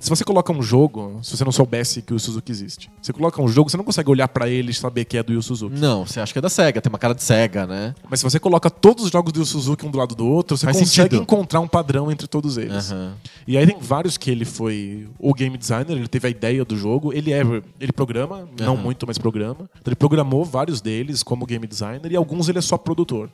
Se, 0.00 0.10
você 0.10 0.24
coloca 0.24 0.52
um 0.52 0.60
jogo, 0.60 1.20
se 1.22 1.36
você 1.36 1.44
não 1.44 1.52
soubesse 1.52 2.02
que 2.02 2.12
o 2.12 2.18
Suzuki 2.18 2.50
existe, 2.50 2.90
você 3.00 3.12
coloca 3.12 3.40
um 3.40 3.46
jogo, 3.46 3.70
você 3.70 3.76
não 3.76 3.84
consegue 3.84 4.10
olhar 4.10 4.26
pra 4.26 4.48
ele 4.48 4.72
e 4.72 4.74
saber 4.74 5.04
que 5.04 5.16
é 5.16 5.22
do 5.22 5.32
Yu 5.32 5.40
Suzuki. 5.40 5.78
Não, 5.78 6.04
você 6.04 6.18
acha 6.18 6.32
que 6.32 6.38
é 6.40 6.42
da 6.42 6.48
SEGA, 6.48 6.80
tem 6.80 6.90
uma 6.90 6.98
cara 6.98 7.14
de 7.14 7.22
SEGA, 7.22 7.64
né? 7.64 7.94
Mas 8.10 8.18
se 8.18 8.24
você 8.24 8.40
coloca 8.40 8.68
todos 8.68 9.04
os 9.04 9.10
jogos 9.12 9.32
do 9.32 9.38
Yu 9.38 9.46
Suzuki 9.46 9.86
um 9.86 9.90
do 9.92 9.98
lado 9.98 10.16
do 10.16 10.26
outro, 10.26 10.56
você 10.56 10.66
Faz 10.66 10.76
consegue 10.76 11.10
sentido. 11.14 11.22
encontrar 11.22 11.60
um 11.60 11.68
padrão 11.68 12.10
entre 12.10 12.26
todos 12.26 12.56
eles. 12.56 12.90
Aham. 12.90 13.14
E 13.46 13.56
aí 13.56 13.64
tem 13.64 13.76
vários 13.80 14.18
que 14.18 14.28
ele 14.32 14.44
foi 14.44 15.06
o 15.16 15.32
game 15.32 15.56
designer, 15.56 15.96
ele 15.96 16.08
teve 16.08 16.26
a 16.26 16.30
ideia 16.30 16.64
do 16.64 16.76
jogo, 16.76 17.12
ele 17.12 17.32
é 17.32 17.44
ele 17.80 17.92
programa, 17.92 18.48
não 18.60 18.74
Aham. 18.74 18.82
muito, 18.82 19.06
mas 19.06 19.18
programa. 19.18 19.68
Então 19.74 19.88
ele 19.90 19.96
programou 19.96 20.44
vários 20.44 20.80
deles 20.80 21.22
como 21.22 21.44
game 21.46 21.66
designer 21.66 22.10
e 22.12 22.16
alguns 22.16 22.48
ele 22.48 22.58
é 22.58 22.62
só 22.62 22.76
produtor. 22.78 23.30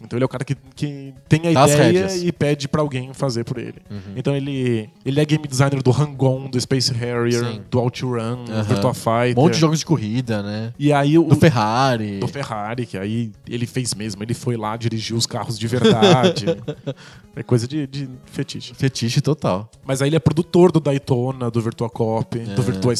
Então 0.00 0.16
ele 0.16 0.24
é 0.24 0.26
o 0.26 0.28
cara 0.28 0.44
que, 0.44 0.54
que 0.74 1.12
tem 1.28 1.40
a 1.40 1.44
Uhum. 1.44 1.50
Ideia 1.64 1.76
rédeas. 1.84 2.16
Uhum. 2.16 2.28
e 2.28 2.32
pede 2.32 2.68
pra 2.68 2.80
alguém 2.80 3.12
fazer 3.12 3.44
por 3.44 3.58
ele. 3.58 3.76
Então 4.16 4.34
ele, 4.34 4.88
ele 5.04 5.20
é 5.20 5.24
game 5.24 5.46
designer 5.46 5.82
do 5.82 5.90
Hang-On, 5.90 6.48
do 6.50 6.60
Space 6.60 6.92
Harrier, 6.92 7.44
Sim. 7.44 7.62
do 7.70 7.78
OutRun, 7.80 8.44
Aham. 8.48 8.62
Virtua 8.62 8.94
Fighter. 8.94 9.38
Um 9.38 9.42
monte 9.42 9.54
de 9.54 9.60
jogos 9.60 9.78
de 9.78 9.86
corrida, 9.86 10.42
né? 10.42 10.72
E 10.78 10.92
aí 10.92 11.18
o 11.18 11.24
Do 11.24 11.36
Ferrari. 11.36 12.18
do 12.18 12.28
Ferrari, 12.28 12.86
que 12.86 12.96
aí 12.98 13.32
ele 13.48 13.66
fez 13.66 13.94
mesmo, 13.94 14.22
ele 14.22 14.34
foi 14.34 14.56
lá 14.56 14.76
dirigir 14.76 15.16
os 15.16 15.26
carros 15.26 15.58
de 15.58 15.66
verdade. 15.66 16.46
é 17.36 17.42
coisa 17.42 17.66
de, 17.66 17.86
de 17.86 18.08
fetiche. 18.26 18.74
Fetiche 18.74 19.20
total. 19.20 19.70
Mas 19.84 20.02
aí 20.02 20.08
ele 20.08 20.16
é 20.16 20.20
produtor 20.20 20.70
do 20.72 20.80
Daytona, 20.80 21.50
do 21.50 21.60
Virtua 21.60 21.88
Cop, 21.90 22.38
É. 22.38 22.44
do 22.54 22.62
Virtua 22.62 22.92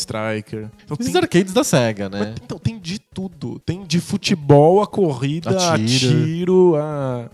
Striker. 0.52 0.70
Então 0.84 0.96
Esses 1.00 1.12
tem, 1.12 1.20
arcades 1.22 1.52
da 1.52 1.64
SEGA, 1.64 2.08
mas, 2.10 2.20
né? 2.20 2.34
então 2.42 2.58
tem 2.58 2.78
de 2.78 2.98
tudo. 2.98 3.58
Tem 3.64 3.84
de 3.84 4.00
futebol 4.00 4.82
a 4.82 4.86
corrida, 4.86 5.50
A 5.50 5.74
a 5.74 5.78
tiro. 5.78 6.74
a 6.76 7.28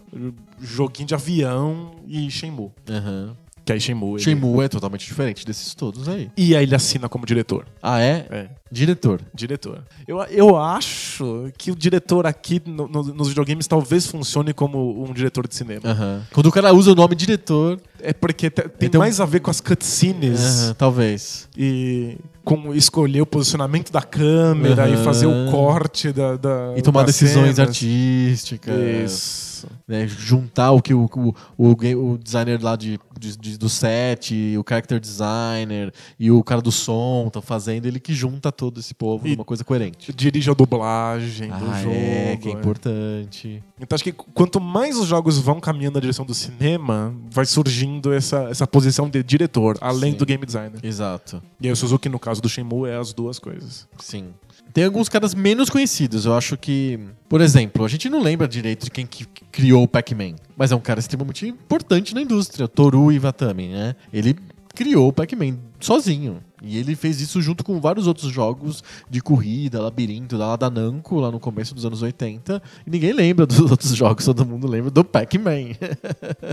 joguinho 0.61 1.07
de 1.09 1.15
avião 1.15 1.93
e 2.07 2.31
Shenmue. 2.31 2.71
Aham. 2.89 3.37
Que 3.65 3.73
aí 3.75 3.81
Shenmue. 3.81 4.13
ele- 4.15 4.23
Shenmue 4.23 4.65
é 4.65 4.69
totalmente 4.69 5.05
diferente 5.07 5.45
desses 5.45 5.75
todos 5.75 6.09
aí. 6.09 6.31
E 6.35 6.57
aí 6.57 6.63
ele 6.63 6.75
assina 6.75 7.07
como 7.07 7.27
diretor. 7.27 7.67
Ah, 7.83 8.01
é? 8.01 8.27
É. 8.31 8.49
Diretor. 8.73 9.21
Diretor. 9.35 9.85
Eu, 10.07 10.23
eu 10.25 10.57
acho 10.57 11.51
que 11.59 11.71
o 11.71 11.77
diretor 11.77 12.27
aqui 12.27 12.63
no- 12.65 12.89
no- 12.89 13.03
nos 13.15 13.29
videogames 13.29 13.67
talvez 13.67 14.07
funcione 14.07 14.55
como 14.55 15.05
um 15.05 15.13
diretor 15.13 15.47
de 15.47 15.55
cinema. 15.55 15.83
Aham. 15.85 16.23
Quando 16.33 16.47
o 16.47 16.53
cara 16.53 16.73
usa 16.73 16.93
o 16.93 16.95
nome 16.95 17.15
diretor, 17.15 17.79
É 18.01 18.13
porque 18.13 18.49
te- 18.49 18.63
tem 18.69 18.87
Então- 18.87 19.01
mais 19.01 19.21
a 19.21 19.27
ver 19.27 19.41
com 19.41 19.51
as 19.51 19.61
cutscenes 19.61 20.41
aham, 20.41 20.75
talvez. 20.75 21.49
e 21.57 22.17
com 22.49 22.75
escolher 22.75 23.21
o 23.21 23.27
posicionamento 23.27 23.93
da 23.93 24.01
câmera 24.01 24.89
e 24.89 24.95
Aham. 24.95 25.05
fazer 25.05 25.27
o 25.27 25.51
corte 25.51 26.11
da. 26.13 26.37
da 26.37 26.73
E 26.77 26.81
tomar 26.81 27.05
decisões 27.05 27.57
cenas. 27.57 27.59
artísticas. 27.59 28.75
Isso. 29.05 29.48
Né, 29.87 30.07
juntar 30.07 30.73
o 30.73 30.81
que 30.83 30.93
o, 30.95 31.05
o, 31.17 31.35
o, 31.57 32.13
o 32.13 32.19
designer 32.19 32.63
lá 32.63 32.77
de, 32.77 32.99
de- 33.19 33.37
de- 33.37 33.59
do 33.59 33.69
set, 33.69 34.35
o 34.59 34.65
character 34.69 35.01
designer 35.01 35.93
e 36.19 36.31
o 36.31 36.43
cara 36.45 36.61
do 36.61 36.71
som 36.73 37.25
estão 37.27 37.43
fazendo, 37.43 37.87
ele 37.87 37.99
que 38.01 38.15
junta 38.15 38.53
todo 38.53 38.79
esse 38.81 38.95
povo 38.95 39.27
E- 39.27 39.33
numa 39.33 39.45
coisa 39.45 39.65
coerente. 39.65 40.13
Dirige 40.13 40.51
a 40.51 40.55
dublagem 40.55 41.49
do 41.49 41.55
Ah, 41.71 41.83
jogo. 41.83 41.95
é, 41.95 42.37
que 42.37 42.49
é 42.49 42.53
é. 42.53 42.55
importante. 42.55 43.63
Então 43.81 43.95
acho 43.95 44.05
que 44.05 44.13
quanto 44.13 44.61
mais 44.61 44.97
os 44.99 45.07
jogos 45.07 45.39
vão 45.39 45.61
caminhando 45.61 45.95
na 45.95 46.01
direção 46.01 46.25
do 46.25 46.35
cinema, 46.35 47.15
vai 47.31 47.47
surgindo 47.47 48.13
essa, 48.13 48.45
essa 48.51 48.67
posição 48.67 49.09
de 49.09 49.23
diretor, 49.23 49.77
além 49.81 50.13
Sim. 50.13 50.19
do 50.19 50.27
game 50.27 50.45
designer. 50.45 50.81
Exato. 50.83 51.43
E 51.61 51.67
aí 51.67 51.73
o 51.73 51.77
Suzuki, 51.77 52.09
no 52.09 52.19
caso 52.19 52.41
do 52.43 52.49
Shenmue, 52.49 52.89
é 52.89 52.97
as 52.97 53.13
duas 53.13 53.39
coisas. 53.39 53.87
Sim. 53.99 54.29
Tem 54.73 54.85
alguns 54.85 55.09
caras 55.09 55.35
menos 55.35 55.71
conhecidos. 55.71 56.25
Eu 56.27 56.35
acho 56.35 56.57
que, 56.57 56.99
por 57.29 57.41
exemplo, 57.41 57.85
a 57.85 57.89
gente 57.89 58.09
não 58.09 58.23
lembra 58.23 58.47
direito 58.47 58.85
de 58.85 58.91
quem 58.91 59.07
que 59.07 59.27
criou 59.51 59.83
o 59.83 59.89
Pac-Man, 59.89 60.35
mas 60.57 60.73
é 60.73 60.77
um 60.77 60.81
cara 60.81 61.01
extremamente 61.01 61.47
importante 61.47 62.15
na 62.15 62.23
indústria, 62.23 62.69
Toru 62.69 63.11
Iwatani, 63.11 63.69
né? 63.69 63.97
Ele 64.13 64.37
criou 64.79 65.09
o 65.09 65.13
Pac-Man 65.13 65.59
sozinho. 65.81 66.41
E 66.63 66.77
ele 66.77 66.95
fez 66.95 67.21
isso 67.21 67.41
junto 67.41 67.65
com 67.65 67.81
vários 67.81 68.07
outros 68.07 68.31
jogos 68.33 68.83
de 69.11 69.21
corrida, 69.21 69.81
labirinto, 69.81 70.37
lá 70.37 70.55
da 70.55 70.69
Namco, 70.71 71.19
lá 71.19 71.31
no 71.31 71.41
começo 71.41 71.75
dos 71.75 71.85
anos 71.85 72.01
80. 72.01 72.63
E 72.87 72.91
ninguém 72.91 73.13
lembra 73.13 73.45
dos 73.47 73.59
outros 73.71 73.95
jogos, 73.95 74.25
todo 74.25 74.47
mundo 74.47 74.69
lembra 74.69 74.91
do 74.91 75.05
Pac-Man. 75.05 75.75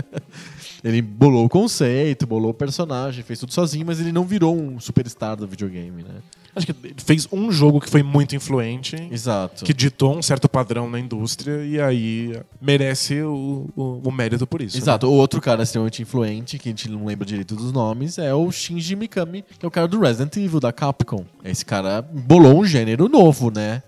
ele 0.82 1.02
bolou 1.02 1.44
o 1.44 1.48
conceito, 1.48 2.26
bolou 2.26 2.50
o 2.50 2.54
personagem, 2.54 3.22
fez 3.22 3.38
tudo 3.38 3.52
sozinho, 3.52 3.86
mas 3.86 4.00
ele 4.00 4.12
não 4.12 4.24
virou 4.24 4.56
um 4.56 4.80
superstar 4.80 5.36
do 5.36 5.46
videogame, 5.46 6.02
né? 6.02 6.14
Acho 6.56 6.66
que 6.66 6.74
fez 6.96 7.28
um 7.30 7.52
jogo 7.52 7.80
que 7.80 7.90
foi 7.90 8.02
muito 8.02 8.34
influente, 8.34 8.96
Exato. 9.12 9.62
que 9.62 9.74
ditou 9.74 10.16
um 10.16 10.22
certo 10.22 10.48
padrão 10.48 10.88
na 10.88 10.98
indústria, 10.98 11.62
e 11.64 11.78
aí 11.78 12.40
merece 12.60 13.20
o, 13.20 13.68
o, 13.76 14.00
o 14.04 14.10
mérito 14.10 14.46
por 14.46 14.62
isso. 14.62 14.76
né? 14.78 14.82
Exato. 14.82 15.06
O 15.06 15.12
outro 15.12 15.38
cara 15.38 15.62
extremamente 15.62 16.00
influente, 16.00 16.58
que 16.58 16.68
a 16.68 16.72
gente 16.72 16.88
não 16.90 17.04
lembra 17.04 17.26
direito 17.26 17.54
dos 17.54 17.72
nomes, 17.72 18.16
é 18.16 18.32
o 18.34 18.50
Shinji 18.50 18.96
Mikami, 18.96 19.44
que 19.58 19.66
é 19.66 19.68
o 19.68 19.70
cara 19.70 19.86
do 19.86 20.00
Resident 20.00 20.34
Evil, 20.38 20.58
da 20.58 20.72
Capcom. 20.72 21.26
Esse 21.44 21.64
cara 21.64 22.00
bolou 22.00 22.60
um 22.60 22.64
gênero 22.64 23.06
novo, 23.08 23.50
né? 23.50 23.82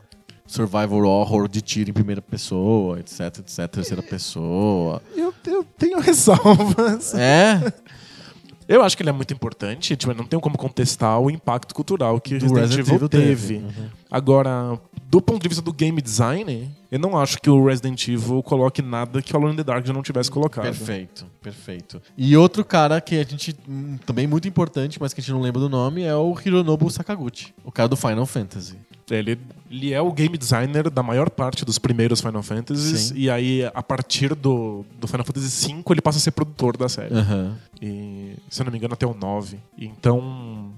Survival 0.47 1.05
horror 1.05 1.49
de 1.49 1.61
tiro 1.61 1.91
em 1.91 1.93
primeira 1.93 2.23
pessoa, 2.23 2.99
etc, 3.01 3.21
etc, 3.39 3.67
terceira 3.71 4.03
pessoa. 4.03 5.03
Eu, 5.17 5.33
eu 5.47 5.65
tenho 5.77 6.01
ressalvas. 6.01 7.15
É, 7.15 7.73
Eu 8.69 8.83
acho 8.83 8.95
que 8.95 9.03
ele 9.03 9.09
é 9.09 9.13
muito 9.13 9.33
importante, 9.33 9.97
tipo, 9.97 10.13
não 10.13 10.27
tenho 10.27 10.43
como 10.43 10.59
contestar 10.59 11.19
o 11.19 11.31
impacto 11.31 11.75
cultural 11.75 12.21
que 12.21 12.37
do 12.37 12.53
Resident, 12.55 12.61
Resident 12.61 12.87
Evil 12.87 12.97
Evil 12.97 13.09
teve. 13.09 13.55
Uhum. 13.57 13.89
Agora, 14.11 14.79
do 15.11 15.23
ponto 15.23 15.41
de 15.43 15.49
vista 15.49 15.63
do 15.63 15.73
game 15.73 16.03
design, 16.03 16.71
eu 16.93 16.99
não 16.99 17.17
acho 17.17 17.41
que 17.41 17.49
o 17.49 17.65
Resident 17.65 18.07
Evil 18.09 18.43
coloque 18.43 18.83
nada 18.83 19.23
que 19.23 19.33
o 19.33 19.37
Alone 19.39 19.55
in 19.55 19.57
the 19.57 19.65
Dark 19.65 19.87
já 19.87 19.93
não 19.93 20.03
tivesse 20.03 20.31
colocado. 20.31 20.65
Perfeito, 20.65 21.25
perfeito. 21.41 22.03
E 22.17 22.37
outro 22.37 22.63
cara 22.63 23.01
que 23.01 23.17
a 23.17 23.25
gente, 23.25 23.57
hum, 23.67 23.97
também 24.05 24.27
muito 24.27 24.47
importante, 24.47 25.01
mas 25.01 25.15
que 25.15 25.21
a 25.21 25.23
gente 25.23 25.33
não 25.33 25.41
lembra 25.41 25.61
do 25.61 25.69
nome, 25.69 26.03
é 26.03 26.15
o 26.15 26.37
Hironobu 26.39 26.91
Sakaguchi, 26.91 27.55
o 27.65 27.73
cara 27.73 27.89
do 27.89 27.97
Final 27.97 28.27
Fantasy. 28.27 28.77
Ele, 29.11 29.39
ele 29.71 29.95
é 29.95 30.01
o 30.03 30.13
game 30.13 30.37
designer 30.37 30.91
da 30.91 31.03
maior 31.03 31.31
parte 31.31 31.65
dos 31.65 31.79
primeiros 31.79 32.21
Final 32.21 32.43
Fantasies, 32.43 33.01
Sim. 33.01 33.15
e 33.17 33.31
aí, 33.31 33.65
a 33.73 33.83
partir 33.83 34.35
do, 34.35 34.85
do 35.01 35.09
Final 35.09 35.25
Fantasy 35.25 35.73
V, 35.73 35.83
ele 35.89 36.03
passa 36.03 36.19
a 36.19 36.21
ser 36.21 36.33
produtor 36.33 36.77
da 36.77 36.91
série. 36.91 37.15
Aham. 37.15 37.57
E, 37.81 38.35
se 38.51 38.61
eu 38.61 38.67
não 38.67 38.73
me 38.73 38.77
engano, 38.77 38.93
até 38.93 39.07
o 39.07 39.15
9. 39.15 39.59
Então. 39.79 40.71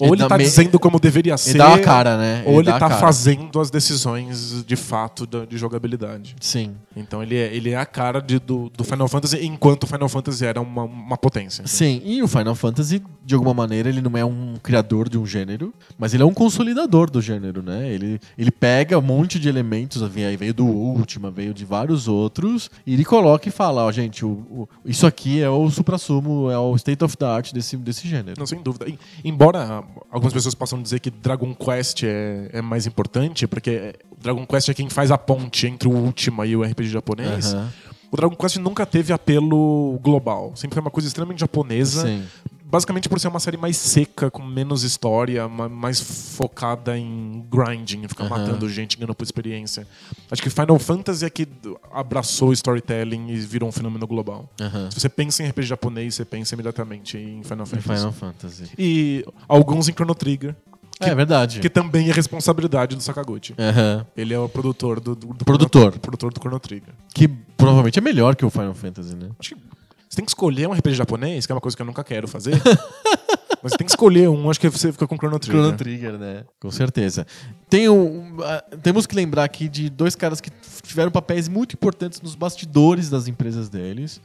Ele 0.00 0.08
Ou 0.08 0.14
ele, 0.14 0.22
dá 0.22 0.28
tá 0.28 0.38
me- 0.38 0.44
dizendo 0.44 0.78
como 0.78 0.98
deveria 1.00 1.36
ser. 1.36 1.50
Ele 1.50 1.58
dá 1.58 1.74
a 1.74 1.78
cara, 1.80 2.16
né? 2.16 2.42
Ou 2.46 2.54
ele, 2.60 2.64
dá 2.64 2.76
a 2.76 2.78
tá 2.78 2.88
cara. 2.88 3.00
fazendo 3.00 3.60
as 3.60 3.70
decisões 3.70 4.64
de 4.64 4.76
fato 4.76 5.26
de 5.26 5.56
jogabilidade. 5.58 6.36
Sim. 6.40 6.74
Então 6.96 7.22
ele 7.22 7.36
é, 7.36 7.54
ele 7.54 7.70
é 7.70 7.76
a 7.76 7.86
cara 7.86 8.20
de- 8.20 8.38
do, 8.38 8.70
do 8.70 8.84
Final 8.84 9.08
Fantasy, 9.08 9.44
enquanto 9.44 9.84
o 9.84 9.86
Final 9.86 10.08
Fantasy 10.08 10.44
era 10.44 10.60
uma, 10.60 10.84
uma 10.84 11.16
potência. 11.16 11.66
Sim, 11.66 12.00
e 12.04 12.22
o 12.22 12.28
Final 12.28 12.54
Fantasy, 12.54 13.02
de 13.24 13.34
alguma 13.34 13.54
maneira, 13.54 13.88
ele 13.88 14.00
não 14.00 14.16
é 14.16 14.24
um 14.24 14.54
criador 14.62 15.08
de 15.08 15.18
um 15.18 15.26
gênero, 15.26 15.72
mas 15.98 16.14
ele 16.14 16.22
é 16.22 16.26
um 16.26 16.34
consolidador 16.34 17.10
do 17.10 17.20
gênero, 17.20 17.62
né? 17.62 17.88
Ele, 17.88 18.20
ele 18.36 18.50
pega 18.50 18.98
um 18.98 19.02
monte 19.02 19.38
de 19.38 19.48
elementos, 19.48 20.00
veio, 20.02 20.36
veio 20.38 20.54
do 20.54 20.64
Ultima, 20.66 21.30
veio 21.30 21.52
de 21.54 21.64
vários 21.64 22.08
outros, 22.08 22.70
e 22.86 22.94
ele 22.94 23.04
coloca 23.04 23.48
e 23.48 23.52
fala, 23.52 23.84
ó, 23.84 23.92
gente, 23.92 24.24
o, 24.24 24.28
o- 24.50 24.68
isso 24.84 25.06
aqui 25.06 25.40
é 25.42 25.48
o 25.50 25.68
supra-sumo, 25.70 26.50
é 26.50 26.58
o 26.58 26.74
state 26.76 27.04
of 27.04 27.16
the 27.16 27.26
art 27.26 27.52
desse, 27.52 27.76
desse 27.76 28.08
gênero. 28.08 28.34
Não, 28.38 28.46
sem 28.46 28.60
dúvida. 28.62 28.88
E- 28.88 28.98
Embora 29.24 29.82
algumas 30.10 30.32
pessoas 30.32 30.54
possam 30.54 30.82
dizer 30.82 31.00
que 31.00 31.10
Dragon 31.10 31.54
Quest 31.54 32.02
é, 32.04 32.50
é 32.52 32.62
mais 32.62 32.86
importante, 32.86 33.46
porque 33.46 33.94
Dragon 34.20 34.46
Quest 34.46 34.68
é 34.68 34.74
quem 34.74 34.88
faz 34.88 35.10
a 35.10 35.18
ponte 35.18 35.66
entre 35.66 35.88
o 35.88 35.92
Ultima 35.92 36.46
e 36.46 36.56
o 36.56 36.62
RPG 36.62 36.88
japonês, 36.88 37.54
Aham, 37.54 37.72
o 38.10 38.16
Dragon 38.16 38.34
Quest 38.34 38.56
nunca 38.56 38.86
teve 38.86 39.12
apelo 39.12 39.98
global. 40.02 40.52
Sempre 40.56 40.74
foi 40.74 40.80
uma 40.80 40.90
coisa 40.90 41.06
extremamente 41.06 41.40
japonesa. 41.40 42.06
Sim. 42.06 42.24
Basicamente 42.70 43.08
por 43.08 43.18
ser 43.18 43.28
uma 43.28 43.40
série 43.40 43.56
mais 43.56 43.76
seca, 43.78 44.30
com 44.30 44.42
menos 44.42 44.82
história, 44.82 45.48
ma- 45.48 45.70
mais 45.70 45.98
focada 46.00 46.98
em 46.98 47.42
grinding, 47.50 48.06
ficar 48.06 48.24
Aham. 48.24 48.38
matando 48.38 48.68
gente, 48.68 48.96
ganhando 48.98 49.14
por 49.14 49.24
experiência. 49.24 49.86
Acho 50.30 50.42
que 50.42 50.50
Final 50.50 50.78
Fantasy 50.78 51.24
é 51.24 51.30
que 51.30 51.48
abraçou 51.90 52.50
o 52.50 52.52
storytelling 52.52 53.30
e 53.30 53.36
virou 53.36 53.68
um 53.70 53.72
fenômeno 53.72 54.06
global. 54.06 54.50
aham. 54.60 54.90
Se 54.90 55.00
você 55.00 55.08
pensa 55.08 55.42
em 55.42 55.46
RPG 55.48 55.66
japonês, 55.66 56.14
você 56.14 56.24
pensa 56.26 56.54
imediatamente 56.54 57.16
em 57.16 57.42
Final 57.42 57.64
Fantasy. 57.64 57.96
Final 57.98 58.12
Fantasy. 58.12 58.64
E 58.78 59.24
alguns 59.48 59.88
em 59.88 59.92
Chrono 59.92 60.14
Trigger, 60.14 60.54
É 61.00 61.14
verdade. 61.14 61.60
que 61.60 61.70
também 61.70 62.10
é 62.10 62.12
responsabilidade 62.12 62.94
do 62.96 63.02
Sakaguchi. 63.02 63.54
Aham. 63.58 64.04
Ele 64.14 64.34
é 64.34 64.38
o 64.38 64.46
produtor 64.48 65.00
do, 65.00 65.14
do, 65.14 65.28
do 65.28 65.44
Produtor. 65.44 65.84
Chrono, 65.92 66.00
produtor 66.00 66.32
do 66.34 66.38
Chrono 66.40 66.60
Trigger. 66.60 66.92
Que 67.14 67.26
provavelmente 67.28 67.98
é 67.98 68.02
melhor 68.02 68.36
que 68.36 68.44
o 68.44 68.50
Final 68.50 68.74
Fantasy, 68.74 69.14
né? 69.16 69.30
Acho 69.38 69.54
que 69.54 69.60
você 70.08 70.16
tem 70.16 70.24
que 70.24 70.30
escolher 70.30 70.66
um 70.68 70.72
RPG 70.72 70.94
japonês, 70.94 71.44
que 71.44 71.52
é 71.52 71.54
uma 71.54 71.60
coisa 71.60 71.76
que 71.76 71.82
eu 71.82 71.86
nunca 71.86 72.02
quero 72.02 72.26
fazer. 72.26 72.60
Mas 73.62 73.72
você 73.72 73.78
tem 73.78 73.86
que 73.86 73.92
escolher 73.92 74.28
um, 74.28 74.48
acho 74.48 74.60
que 74.60 74.68
você 74.68 74.92
fica 74.92 75.06
com 75.06 75.16
Chrono 75.16 75.38
Trigger. 75.38 75.60
Chrono 75.62 75.76
Trigger, 75.76 76.12
né? 76.12 76.44
Com 76.60 76.70
certeza. 76.70 77.26
Tem 77.68 77.88
um, 77.88 78.36
ah, 78.42 78.64
temos 78.82 79.06
que 79.06 79.16
lembrar 79.16 79.44
aqui 79.44 79.68
de 79.68 79.90
dois 79.90 80.14
caras 80.14 80.40
que 80.40 80.50
tiveram 80.82 81.10
papéis 81.10 81.48
muito 81.48 81.74
importantes 81.74 82.20
nos 82.20 82.34
bastidores 82.34 83.10
das 83.10 83.26
empresas 83.26 83.68
deles. 83.68 84.20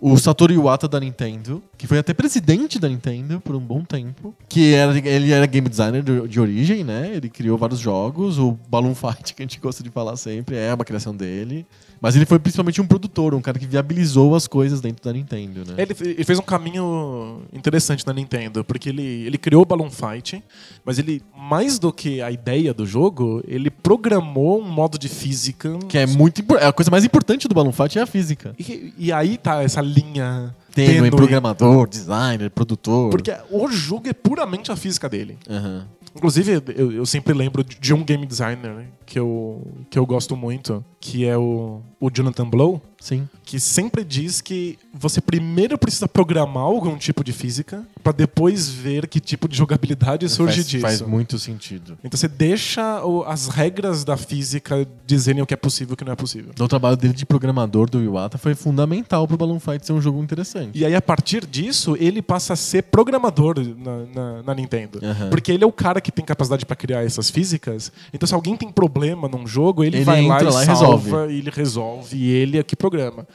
O 0.00 0.18
Satoru 0.18 0.52
Iwata 0.52 0.88
da 0.88 0.98
Nintendo, 0.98 1.62
que 1.78 1.86
foi 1.86 1.96
até 1.96 2.12
presidente 2.12 2.76
da 2.80 2.88
Nintendo 2.88 3.40
por 3.40 3.54
um 3.54 3.60
bom 3.60 3.84
tempo. 3.84 4.34
Que 4.48 4.74
era, 4.74 4.98
ele 4.98 5.30
era 5.30 5.46
game 5.46 5.68
designer 5.68 6.02
de, 6.02 6.26
de 6.26 6.40
origem, 6.40 6.82
né? 6.82 7.12
Ele 7.14 7.28
criou 7.28 7.56
vários 7.56 7.78
jogos. 7.78 8.36
O 8.36 8.58
Balloon 8.68 8.96
Fight, 8.96 9.32
que 9.34 9.42
a 9.42 9.44
gente 9.44 9.60
gosta 9.60 9.80
de 9.80 9.90
falar 9.90 10.16
sempre, 10.16 10.56
é 10.56 10.74
uma 10.74 10.84
criação 10.84 11.14
dele. 11.14 11.64
Mas 12.02 12.16
ele 12.16 12.26
foi 12.26 12.38
principalmente 12.40 12.80
um 12.80 12.86
produtor, 12.86 13.32
um 13.32 13.40
cara 13.40 13.56
que 13.60 13.64
viabilizou 13.66 14.34
as 14.34 14.48
coisas 14.48 14.80
dentro 14.80 15.04
da 15.04 15.12
Nintendo, 15.12 15.60
né? 15.64 15.74
Ele, 15.78 15.94
ele 16.00 16.24
fez 16.24 16.36
um 16.36 16.42
caminho 16.42 17.42
interessante 17.52 18.04
na 18.04 18.12
Nintendo, 18.12 18.64
porque 18.64 18.88
ele, 18.88 19.02
ele 19.02 19.38
criou 19.38 19.62
o 19.62 19.64
Balloon 19.64 19.88
Fight, 19.88 20.42
mas 20.84 20.98
ele, 20.98 21.22
mais 21.36 21.78
do 21.78 21.92
que 21.92 22.20
a 22.20 22.30
ideia 22.32 22.74
do 22.74 22.84
jogo, 22.84 23.40
ele 23.46 23.70
programou 23.70 24.60
um 24.60 24.68
modo 24.68 24.98
de 24.98 25.08
física. 25.08 25.78
Que 25.88 25.98
é 25.98 26.06
muito 26.06 26.40
impor- 26.40 26.58
é 26.58 26.66
a 26.66 26.72
coisa 26.72 26.90
mais 26.90 27.04
importante 27.04 27.46
do 27.46 27.54
Balloon 27.54 27.70
Fight 27.72 27.96
é 27.96 28.02
a 28.02 28.06
física. 28.06 28.52
E, 28.58 28.92
e 28.98 29.12
aí 29.12 29.38
tá 29.38 29.62
essa 29.62 29.80
linha 29.80 30.54
Tênue, 30.74 30.94
tênue, 30.94 31.10
programador, 31.12 31.86
designer, 31.88 32.50
produtor. 32.50 33.10
Porque 33.10 33.32
o 33.50 33.68
jogo 33.68 34.08
é 34.08 34.12
puramente 34.12 34.72
a 34.72 34.76
física 34.76 35.08
dele. 35.08 35.38
Aham. 35.48 35.86
Inclusive, 36.14 36.62
eu, 36.76 36.92
eu 36.92 37.06
sempre 37.06 37.32
lembro 37.32 37.64
de 37.64 37.94
um 37.94 38.04
game 38.04 38.26
designer 38.26 38.86
que 39.06 39.18
eu, 39.18 39.66
que 39.90 39.98
eu 39.98 40.06
gosto 40.06 40.36
muito, 40.36 40.84
que 41.00 41.24
é 41.26 41.36
o, 41.36 41.80
o 42.00 42.10
Jonathan 42.10 42.48
Blow, 42.48 42.80
Sim. 43.00 43.28
que 43.44 43.58
sempre 43.58 44.04
diz 44.04 44.40
que 44.40 44.78
você 44.94 45.20
primeiro 45.20 45.76
precisa 45.76 46.06
programar 46.06 46.62
algum 46.62 46.96
tipo 46.96 47.24
de 47.24 47.32
física 47.32 47.84
para 48.02 48.12
depois 48.12 48.68
ver 48.68 49.08
que 49.08 49.18
tipo 49.18 49.48
de 49.48 49.56
jogabilidade 49.56 50.28
surge 50.28 50.56
faz, 50.58 50.68
disso. 50.68 50.82
Faz 50.82 51.00
muito 51.02 51.38
sentido. 51.38 51.98
Então 52.04 52.16
você 52.16 52.28
deixa 52.28 53.04
o- 53.04 53.24
as 53.24 53.48
regras 53.48 54.04
da 54.04 54.16
física 54.16 54.86
dizerem 55.04 55.42
o 55.42 55.46
que 55.46 55.54
é 55.54 55.56
possível 55.56 55.92
e 55.92 55.94
o 55.94 55.96
que 55.96 56.04
não 56.04 56.12
é 56.12 56.16
possível. 56.16 56.52
O 56.58 56.68
trabalho 56.68 56.96
dele 56.96 57.14
de 57.14 57.26
programador 57.26 57.90
do 57.90 58.00
Iwata 58.00 58.38
foi 58.38 58.54
fundamental 58.54 59.26
pro 59.26 59.36
Balloon 59.36 59.58
Fight 59.58 59.84
ser 59.84 59.92
um 59.92 60.00
jogo 60.00 60.22
interessante. 60.22 60.78
E 60.78 60.84
aí, 60.84 60.94
a 60.94 61.02
partir 61.02 61.44
disso, 61.44 61.96
ele 61.98 62.22
passa 62.22 62.52
a 62.52 62.56
ser 62.56 62.82
programador 62.84 63.56
na, 63.76 64.04
na- 64.14 64.42
na 64.44 64.54
Nintendo. 64.54 65.00
Aham. 65.02 65.30
Porque 65.30 65.50
ele 65.50 65.64
é 65.64 65.66
o 65.66 65.72
cara 65.72 66.00
que 66.00 66.12
tem 66.12 66.24
capacidade 66.24 66.64
para 66.64 66.76
criar 66.76 67.02
essas 67.04 67.28
físicas. 67.28 67.90
Então, 68.14 68.26
se 68.26 68.34
alguém 68.34 68.56
tem 68.56 68.70
problema 68.70 68.91
num 69.30 69.46
jogo, 69.46 69.82
ele, 69.84 69.98
Ele 69.98 70.04
vai 70.04 70.22
lá 70.26 70.40
e, 70.40 70.44
lá 70.44 70.62
e 70.62 70.66
salva, 70.66 70.72
resolve. 70.72 71.32
e 71.34 71.38
ele 71.38 71.50
resolve, 71.50 72.16
e 72.16 72.30
ele 72.30 72.58
é 72.58 72.62
que 72.62 72.76
programa. 72.76 73.26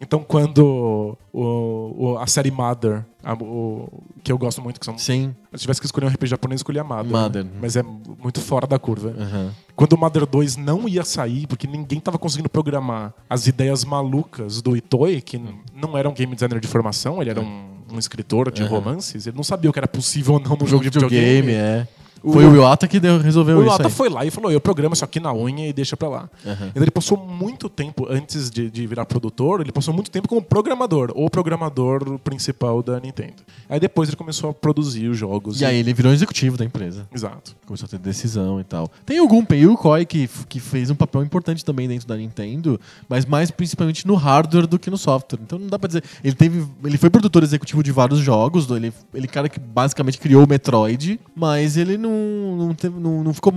Então, 0.00 0.22
quando 0.22 1.16
o, 1.32 2.12
o- 2.12 2.18
a 2.18 2.26
série 2.26 2.50
Mother, 2.50 3.04
a- 3.24 3.32
o- 3.34 3.88
que 4.22 4.30
eu 4.30 4.36
gosto 4.38 4.60
muito, 4.60 4.78
que 4.78 4.84
são. 4.86 4.98
Sim. 4.98 5.34
Se 5.54 5.60
tivesse 5.62 5.80
que 5.80 5.86
escolher 5.86 6.06
um 6.06 6.10
RPG 6.10 6.26
japonês, 6.30 6.60
eu 6.60 6.62
escolheria 6.62 6.84
Mother. 6.84 7.10
Mother. 7.10 7.44
né? 7.44 7.50
Mas 7.60 7.76
é 7.76 7.82
muito 7.82 8.40
fora 8.40 8.66
da 8.66 8.78
curva. 8.78 9.14
Aham. 9.18 9.52
Quando 9.74 9.94
o 9.94 9.98
Mother 9.98 10.26
2 10.26 10.56
não 10.56 10.88
ia 10.88 11.04
sair, 11.04 11.46
porque 11.46 11.66
ninguém 11.66 11.98
tava 12.00 12.18
conseguindo 12.18 12.48
programar 12.48 13.14
as 13.28 13.46
ideias 13.46 13.84
malucas 13.84 14.60
do 14.60 14.76
Itoi, 14.76 15.20
que 15.20 15.40
não 15.74 15.96
era 15.96 16.08
um 16.08 16.14
game 16.14 16.34
designer 16.34 16.60
de 16.60 16.68
formação, 16.68 17.20
ele 17.22 17.30
era 17.30 17.40
um, 17.40 17.64
um 17.92 17.98
escritor 17.98 18.50
de 18.50 18.62
Aham. 18.62 18.70
romances, 18.70 19.26
ele 19.26 19.36
não 19.36 19.44
sabia 19.44 19.70
o 19.70 19.72
que 19.72 19.78
era 19.78 19.88
possível 19.88 20.34
ou 20.34 20.40
não 20.40 20.56
no 20.56 20.66
jogo 20.66 20.82
de 20.82 20.90
videogame, 20.90 21.40
videogame. 21.42 21.52
é. 21.52 21.88
O- 22.22 22.32
Foi 22.32 22.44
o 22.46 22.54
Iwata 22.56 22.88
que 22.88 22.98
deu- 22.98 23.18
resolveu 23.20 23.56
O 23.58 23.60
isso 23.60 23.68
Iwata 23.68 23.86
aí. 23.88 23.90
foi 23.92 24.08
lá 24.08 24.24
e 24.24 24.30
falou: 24.30 24.50
eu 24.50 24.60
programo 24.60 24.94
isso 24.94 25.04
aqui 25.04 25.20
na 25.20 25.32
unha 25.32 25.68
e 25.68 25.72
deixa 25.72 25.96
pra 25.96 26.08
lá. 26.08 26.30
Aham. 26.44 26.66
Então 26.68 26.82
ele 26.82 26.90
passou 26.90 27.16
muito 27.16 27.68
tempo, 27.68 28.06
antes 28.10 28.50
de, 28.50 28.70
de 28.70 28.86
virar 28.86 29.04
produtor, 29.06 29.60
ele 29.60 29.70
passou 29.72 29.92
muito 29.94 30.10
tempo 30.10 30.28
como 30.28 30.42
programador, 30.42 31.12
ou 31.14 31.28
programador 31.30 32.18
principal 32.20 32.82
da 32.82 32.98
Nintendo. 33.00 33.34
Aí 33.68 33.78
depois 33.80 34.08
ele 34.08 34.16
começou 34.16 34.50
a 34.50 34.54
produzir 34.54 35.08
os 35.08 35.16
jogos. 35.18 35.60
E 35.60 35.64
aí 35.64 35.76
ele 35.78 35.92
virou 35.92 36.12
executivo 36.12 36.56
da 36.56 36.64
empresa. 36.64 37.06
Exato. 37.14 37.54
Começou 37.66 37.86
a 37.86 37.88
ter 37.88 37.98
decisão 37.98 38.60
e 38.60 38.64
tal. 38.64 38.90
Tem 39.04 39.20
o 39.20 39.26
Gunpei 39.28 39.60
Yukoi, 39.60 40.04
que, 40.06 40.28
que 40.48 40.60
fez 40.60 40.90
um 40.90 40.94
papel 40.94 41.22
importante 41.22 41.64
também 41.64 41.88
dentro 41.88 42.06
da 42.06 42.16
Nintendo, 42.16 42.80
mas 43.08 43.24
mais 43.24 43.50
principalmente 43.50 44.06
no 44.06 44.14
hardware 44.14 44.66
do 44.66 44.78
que 44.78 44.90
no 44.90 44.96
software. 44.98 45.38
Então 45.42 45.58
não 45.58 45.66
dá 45.68 45.78
pra 45.78 45.86
dizer. 45.88 46.02
Ele 46.22 46.34
teve. 46.34 46.64
Ele 46.84 46.98
foi 46.98 47.10
produtor 47.10 47.42
executivo 47.42 47.82
de 47.82 47.90
vários 47.92 48.18
jogos. 48.20 48.68
Ele, 48.70 48.92
ele 49.14 49.26
cara 49.28 49.48
que 49.48 49.58
basicamente 49.58 50.18
criou 50.18 50.44
o 50.44 50.48
Metroid, 50.48 51.18
mas 51.34 51.76
ele 51.76 51.96
não, 51.98 52.05
não, 52.08 52.76
não, 53.00 53.24
não 53.24 53.34
ficou. 53.34 53.52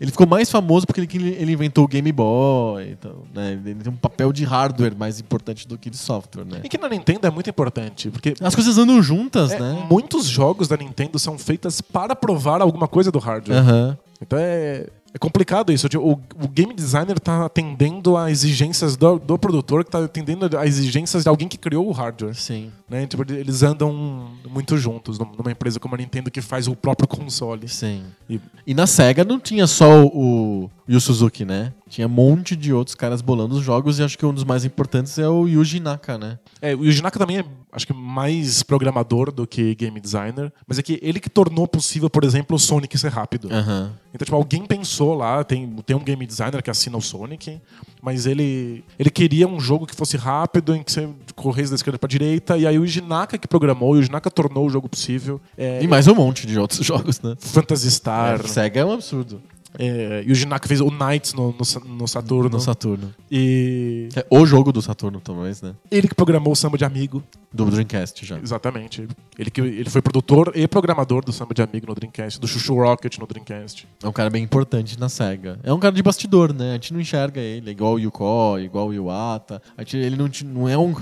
ele 0.00 0.10
ficou 0.10 0.26
mais 0.26 0.50
famoso 0.50 0.86
porque 0.86 1.00
ele, 1.00 1.30
ele 1.30 1.52
inventou 1.52 1.84
o 1.84 1.88
Game 1.88 2.10
Boy. 2.12 2.90
Então, 2.90 3.22
né? 3.34 3.52
Ele 3.52 3.74
tem 3.74 3.92
um 3.92 3.96
papel 3.96 4.32
de 4.32 4.44
hardware 4.44 4.96
mais 4.96 5.20
importante 5.20 5.66
do 5.66 5.78
que 5.78 5.90
de 5.90 5.96
software, 5.96 6.44
né? 6.44 6.60
E 6.64 6.68
que 6.68 6.78
na 6.78 6.88
Nintendo 6.88 7.26
é 7.26 7.30
muito 7.30 7.48
importante, 7.50 8.10
porque 8.10 8.34
As 8.40 8.54
coisas 8.54 8.78
andam 8.78 9.02
juntas, 9.02 9.52
é, 9.52 9.58
né? 9.58 9.86
muitos 9.90 10.26
jogos 10.26 10.68
da 10.68 10.76
Nintendo 10.76 11.18
são 11.18 11.38
feitas 11.38 11.80
para 11.80 12.14
provar 12.14 12.60
alguma 12.60 12.88
coisa 12.88 13.10
do 13.10 13.18
hardware. 13.18 13.58
Aham. 13.58 13.98
Então 14.20 14.38
é, 14.40 14.86
é 15.16 15.18
complicado 15.18 15.72
isso. 15.72 15.88
O, 15.98 16.12
o 16.12 16.48
game 16.48 16.74
designer 16.74 17.18
tá 17.18 17.46
atendendo 17.46 18.16
a 18.16 18.30
exigências 18.30 18.96
do, 18.96 19.18
do 19.18 19.38
produtor, 19.38 19.82
que 19.84 19.90
tá 19.90 20.04
atendendo 20.04 20.56
a 20.58 20.66
exigências 20.66 21.22
de 21.22 21.28
alguém 21.28 21.48
que 21.48 21.56
criou 21.56 21.88
o 21.88 21.90
hardware. 21.90 22.34
Sim. 22.34 22.70
Né? 22.88 23.06
Tipo, 23.06 23.24
eles 23.32 23.62
andam 23.62 24.30
muito 24.48 24.76
juntos 24.76 25.18
num- 25.18 25.32
numa 25.36 25.50
empresa 25.50 25.80
como 25.80 25.94
a 25.94 25.98
Nintendo 25.98 26.30
que 26.30 26.40
faz 26.42 26.68
o 26.68 26.76
próprio 26.76 27.08
console. 27.08 27.66
Sim. 27.68 28.04
E- 28.28 28.40
E 28.66 28.74
na 28.74 28.86
SEGA 28.86 29.24
não 29.24 29.40
tinha 29.40 29.66
só 29.66 30.04
o, 30.04 30.64
o 30.66 30.70
Yu 30.88 31.00
Suzuki, 31.00 31.44
né? 31.44 31.72
Tinha 31.88 32.06
um 32.06 32.10
monte 32.10 32.56
de 32.56 32.72
outros 32.72 32.94
caras 32.96 33.22
bolando 33.22 33.54
os 33.54 33.62
jogos 33.62 33.98
e 33.98 34.02
acho 34.02 34.18
que 34.18 34.26
um 34.26 34.34
dos 34.34 34.42
mais 34.42 34.64
importantes 34.64 35.18
é 35.18 35.28
o 35.28 35.46
Yuji 35.46 35.78
Naka, 35.78 36.18
né? 36.18 36.38
É, 36.60 36.74
o 36.74 36.84
Yuji 36.84 37.00
Naka 37.00 37.16
também 37.18 37.38
é, 37.38 37.44
acho 37.72 37.86
que, 37.86 37.92
mais 37.92 38.62
programador 38.64 39.30
do 39.30 39.46
que 39.46 39.74
game 39.76 40.00
designer, 40.00 40.52
mas 40.66 40.78
é 40.80 40.82
que 40.82 40.98
ele 41.00 41.20
que 41.20 41.30
tornou 41.30 41.68
possível, 41.68 42.10
por 42.10 42.24
exemplo, 42.24 42.56
o 42.56 42.58
Sonic 42.58 42.98
ser 42.98 43.12
rápido. 43.12 43.48
Aham. 43.52 43.92
Então, 44.12 44.24
tipo, 44.24 44.36
alguém 44.36 44.64
pensou 44.64 45.14
lá, 45.14 45.44
tem, 45.44 45.68
tem 45.84 45.94
um 45.94 46.02
game 46.02 46.26
designer 46.26 46.60
que 46.62 46.70
assina 46.70 46.96
o 46.96 47.02
Sonic, 47.02 47.60
mas 48.02 48.26
ele, 48.26 48.82
ele 48.98 49.10
queria 49.10 49.46
um 49.46 49.60
jogo 49.60 49.86
que 49.86 49.94
fosse 49.94 50.16
rápido, 50.16 50.74
em 50.74 50.82
que 50.82 50.90
você 50.90 51.08
corresse 51.36 51.70
da 51.70 51.76
esquerda 51.76 51.98
pra 51.98 52.08
direita, 52.08 52.56
e 52.58 52.66
aí 52.66 52.78
o 52.78 52.82
Yuji 52.84 53.02
Naka 53.02 53.38
que 53.38 53.46
programou, 53.46 53.92
o 53.92 53.96
Yuji 53.96 54.10
Naka 54.10 54.30
tornou 54.30 54.66
o 54.66 54.70
jogo 54.70 54.88
possível. 54.88 55.40
É, 55.56 55.82
E 55.82 55.86
mais 55.86 56.08
um 56.08 56.14
monte 56.14 56.46
de 56.46 56.58
outros 56.58 56.80
jogos, 56.84 57.20
né? 57.20 57.36
Phantasy 57.38 57.90
Star. 57.90 58.40
É, 58.40 58.48
SEGA 58.48 58.80
é 58.80 58.84
um 58.84 58.92
absurdo. 58.92 59.40
É, 59.78 60.24
Yuji 60.26 60.46
Naka 60.46 60.66
fez 60.68 60.80
o 60.80 60.90
Knights 60.90 61.34
no, 61.34 61.52
no, 61.52 61.96
no 61.96 62.08
Saturno. 62.08 62.50
No 62.50 62.60
Saturno. 62.60 63.14
E 63.30 64.08
É 64.14 64.26
o 64.30 64.46
jogo 64.46 64.72
do 64.72 64.80
Saturno, 64.80 65.20
talvez, 65.20 65.62
né? 65.62 65.74
ele 65.90 66.08
que 66.08 66.14
programou 66.14 66.52
o 66.52 66.56
Samba 66.56 66.78
de 66.78 66.84
Amigo. 66.84 67.22
Do 67.52 67.64
Dreamcast 67.64 68.26
já. 68.26 68.38
Exatamente. 68.38 69.08
Ele, 69.38 69.50
que, 69.50 69.60
ele 69.62 69.88
foi 69.88 70.02
produtor 70.02 70.52
e 70.54 70.68
programador 70.68 71.24
do 71.24 71.32
Samba 71.32 71.54
de 71.54 71.62
Amigo 71.62 71.86
no 71.86 71.94
Dreamcast, 71.94 72.38
do 72.38 72.46
Chuchu 72.46 72.74
Rocket 72.74 73.16
no 73.18 73.26
Dreamcast. 73.26 73.88
É 74.02 74.06
um 74.06 74.12
cara 74.12 74.28
bem 74.28 74.44
importante 74.44 74.98
na 74.98 75.08
SEGA. 75.08 75.58
É 75.62 75.72
um 75.72 75.78
cara 75.78 75.94
de 75.94 76.02
bastidor, 76.02 76.52
né? 76.52 76.70
A 76.70 76.72
gente 76.74 76.92
não 76.92 77.00
enxerga 77.00 77.40
ele, 77.40 77.70
é 77.70 77.72
igual 77.72 77.94
o 77.94 77.98
Yukoi, 77.98 78.64
igual 78.64 78.88
o 78.88 78.94
Iwata. 78.94 79.62
A 79.74 79.82
gente, 79.82 79.96
ele 79.96 80.16
não, 80.16 80.28
não 80.44 80.68
é 80.68 80.76
um 80.76 80.94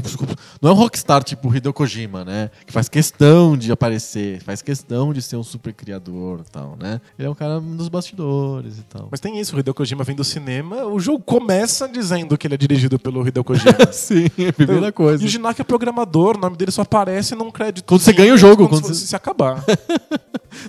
não 0.62 0.70
é 0.70 0.72
um 0.72 0.77
rockstar 0.77 1.25
tipo 1.25 1.49
o 1.49 1.57
Hideo 1.57 1.72
Kojima, 1.72 2.25
né? 2.25 2.51
Que 2.64 2.72
faz 2.72 2.89
questão 2.89 3.57
de 3.57 3.72
aparecer, 3.72 4.41
faz 4.41 4.62
questão 4.62 5.12
de 5.12 5.20
ser 5.20 5.37
um 5.37 5.43
super 5.43 5.72
criador 5.72 6.45
e 6.47 6.51
tal, 6.51 6.77
né? 6.81 7.01
Ele 7.18 7.27
é 7.27 7.31
um 7.31 7.35
cara 7.35 7.61
dos 7.61 7.89
bastidores 7.89 8.64
e 8.79 8.83
tal. 8.83 9.09
Mas 9.11 9.21
tem 9.21 9.39
isso, 9.41 9.55
o 9.57 9.59
Hideo 9.61 9.75
Kojima 9.75 10.05
vem 10.05 10.17
do 10.17 10.25
cinema, 10.25 10.85
o 10.87 10.99
jogo 10.99 11.21
começa 11.23 11.89
dizendo 11.89 12.37
que 12.39 12.47
ele 12.47 12.55
é 12.55 12.59
dirigido 12.59 12.99
pelo 12.99 13.27
Hideo 13.27 13.45
Kojima. 13.45 13.73
Sim, 13.93 14.27
é 14.39 14.49
a 14.49 14.53
primeira 14.53 14.91
coisa. 14.93 15.23
E 15.23 15.27
o 15.27 15.29
Jinak 15.29 15.61
é 15.61 15.65
programador, 15.65 16.37
o 16.37 16.41
nome 16.41 16.57
dele 16.57 16.71
só 16.71 16.83
aparece 16.83 17.35
num 17.35 17.51
crédito. 17.51 17.85
Quando 17.87 18.01
você 18.01 18.12
ganha 18.12 18.35
o 18.35 18.39
jogo, 18.39 18.69
quando, 18.69 18.83
quando 18.83 18.95
se, 18.95 19.01
você- 19.01 19.07
se 19.09 19.17
acabar. 19.17 19.65